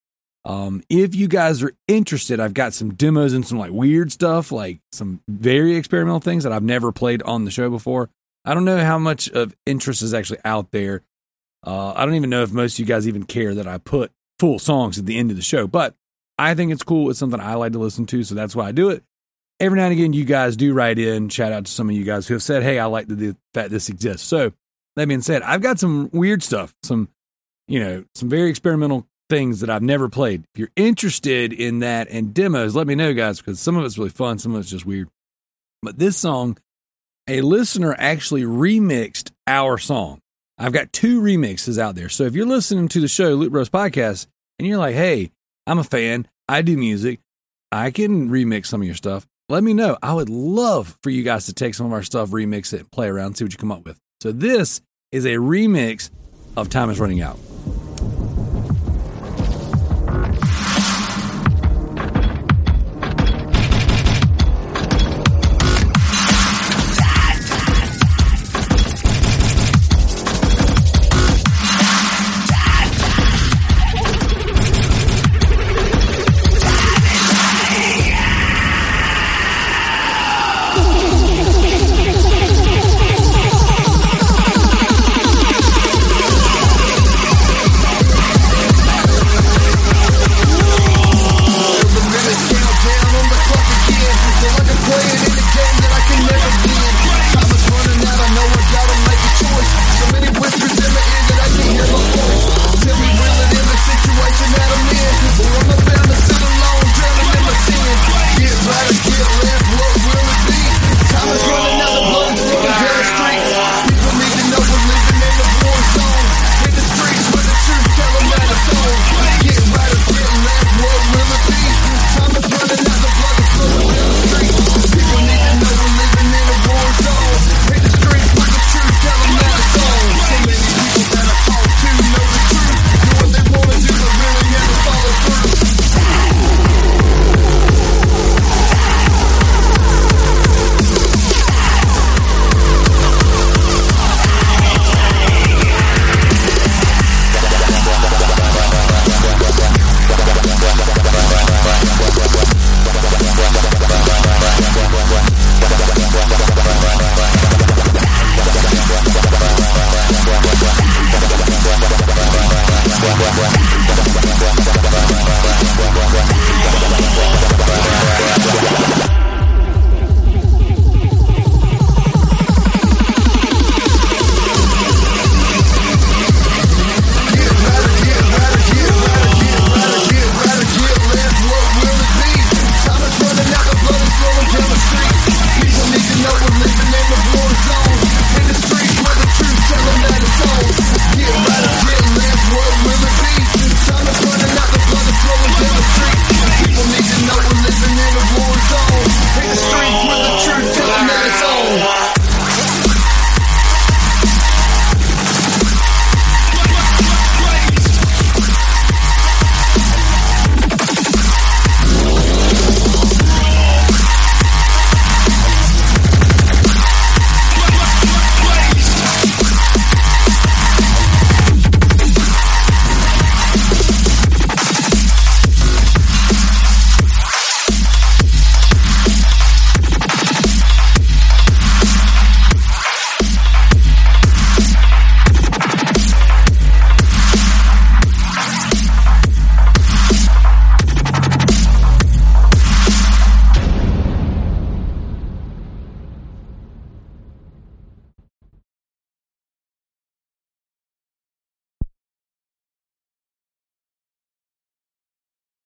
Um, 0.44 0.82
if 0.88 1.14
you 1.14 1.28
guys 1.28 1.62
are 1.62 1.72
interested, 1.86 2.40
I've 2.40 2.54
got 2.54 2.74
some 2.74 2.94
demos 2.94 3.32
and 3.32 3.46
some 3.46 3.58
like 3.58 3.70
weird 3.70 4.10
stuff, 4.10 4.50
like 4.50 4.80
some 4.90 5.20
very 5.28 5.76
experimental 5.76 6.20
things 6.20 6.42
that 6.42 6.52
I've 6.52 6.64
never 6.64 6.90
played 6.90 7.22
on 7.22 7.44
the 7.44 7.50
show 7.52 7.70
before. 7.70 8.10
I 8.44 8.54
don't 8.54 8.64
know 8.64 8.84
how 8.84 8.98
much 8.98 9.28
of 9.28 9.56
interest 9.64 10.02
is 10.02 10.14
actually 10.14 10.40
out 10.44 10.72
there. 10.72 11.02
Uh, 11.64 11.92
I 11.94 12.04
don't 12.04 12.14
even 12.14 12.30
know 12.30 12.42
if 12.42 12.52
most 12.52 12.74
of 12.74 12.78
you 12.80 12.84
guys 12.84 13.06
even 13.06 13.24
care 13.24 13.54
that 13.54 13.66
I 13.68 13.78
put 13.78 14.12
full 14.40 14.58
songs 14.58 14.98
at 14.98 15.06
the 15.06 15.18
end 15.18 15.30
of 15.30 15.36
the 15.36 15.42
show, 15.42 15.66
but 15.68 15.94
I 16.38 16.54
think 16.54 16.72
it's 16.72 16.84
cool. 16.84 17.10
It's 17.10 17.18
something 17.18 17.40
I 17.40 17.54
like 17.54 17.72
to 17.72 17.78
listen 17.78 18.06
to, 18.06 18.22
so 18.24 18.34
that's 18.34 18.54
why 18.54 18.68
I 18.68 18.72
do 18.72 18.90
it. 18.90 19.04
Every 19.58 19.78
now 19.78 19.84
and 19.84 19.92
again, 19.92 20.12
you 20.12 20.24
guys 20.24 20.56
do 20.56 20.74
write 20.74 20.98
in. 20.98 21.28
Shout 21.28 21.52
out 21.52 21.64
to 21.64 21.72
some 21.72 21.88
of 21.88 21.96
you 21.96 22.04
guys 22.04 22.26
who 22.26 22.34
have 22.34 22.42
said, 22.42 22.62
"Hey, 22.62 22.78
I 22.78 22.86
like 22.86 23.08
the 23.08 23.36
fact 23.54 23.70
this 23.70 23.88
exists." 23.88 24.26
So 24.26 24.52
that 24.96 25.08
being 25.08 25.22
said, 25.22 25.42
I've 25.42 25.62
got 25.62 25.78
some 25.78 26.10
weird 26.12 26.42
stuff, 26.42 26.74
some 26.82 27.08
you 27.68 27.80
know, 27.80 28.04
some 28.14 28.28
very 28.28 28.48
experimental 28.50 29.06
things 29.28 29.60
that 29.60 29.70
I've 29.70 29.82
never 29.82 30.08
played. 30.08 30.44
If 30.54 30.58
you're 30.58 30.70
interested 30.76 31.52
in 31.52 31.80
that 31.80 32.08
and 32.10 32.32
demos, 32.32 32.76
let 32.76 32.86
me 32.86 32.94
know, 32.94 33.12
guys, 33.12 33.38
because 33.38 33.58
some 33.58 33.76
of 33.76 33.84
it's 33.84 33.98
really 33.98 34.10
fun, 34.10 34.38
some 34.38 34.54
of 34.54 34.60
it's 34.60 34.70
just 34.70 34.86
weird. 34.86 35.08
But 35.82 35.98
this 35.98 36.16
song, 36.16 36.58
a 37.26 37.40
listener 37.40 37.94
actually 37.98 38.42
remixed 38.42 39.32
our 39.46 39.78
song. 39.78 40.20
I've 40.58 40.72
got 40.72 40.92
two 40.92 41.20
remixes 41.20 41.78
out 41.78 41.96
there. 41.96 42.08
So 42.08 42.24
if 42.24 42.34
you're 42.34 42.46
listening 42.46 42.88
to 42.88 43.00
the 43.00 43.08
show, 43.08 43.34
Loot 43.34 43.52
Bros 43.52 43.68
Podcast, 43.68 44.26
and 44.58 44.66
you're 44.66 44.78
like, 44.78 44.94
hey, 44.94 45.32
I'm 45.66 45.78
a 45.78 45.84
fan. 45.84 46.28
I 46.48 46.62
do 46.62 46.76
music. 46.76 47.20
I 47.72 47.90
can 47.90 48.30
remix 48.30 48.66
some 48.66 48.80
of 48.80 48.86
your 48.86 48.94
stuff. 48.94 49.26
Let 49.48 49.62
me 49.62 49.74
know. 49.74 49.96
I 50.02 50.12
would 50.12 50.28
love 50.28 50.98
for 51.02 51.10
you 51.10 51.22
guys 51.22 51.46
to 51.46 51.52
take 51.52 51.74
some 51.74 51.86
of 51.86 51.92
our 51.92 52.02
stuff, 52.02 52.30
remix 52.30 52.72
it, 52.72 52.90
play 52.90 53.06
around, 53.06 53.36
see 53.36 53.44
what 53.44 53.52
you 53.52 53.58
come 53.58 53.70
up 53.70 53.84
with. 53.84 53.96
So 54.20 54.32
this 54.32 54.80
is 55.12 55.24
a 55.24 55.34
remix 55.34 56.10
of 56.56 56.68
Time 56.68 56.90
is 56.90 56.98
Running 56.98 57.20
Out. 57.20 57.38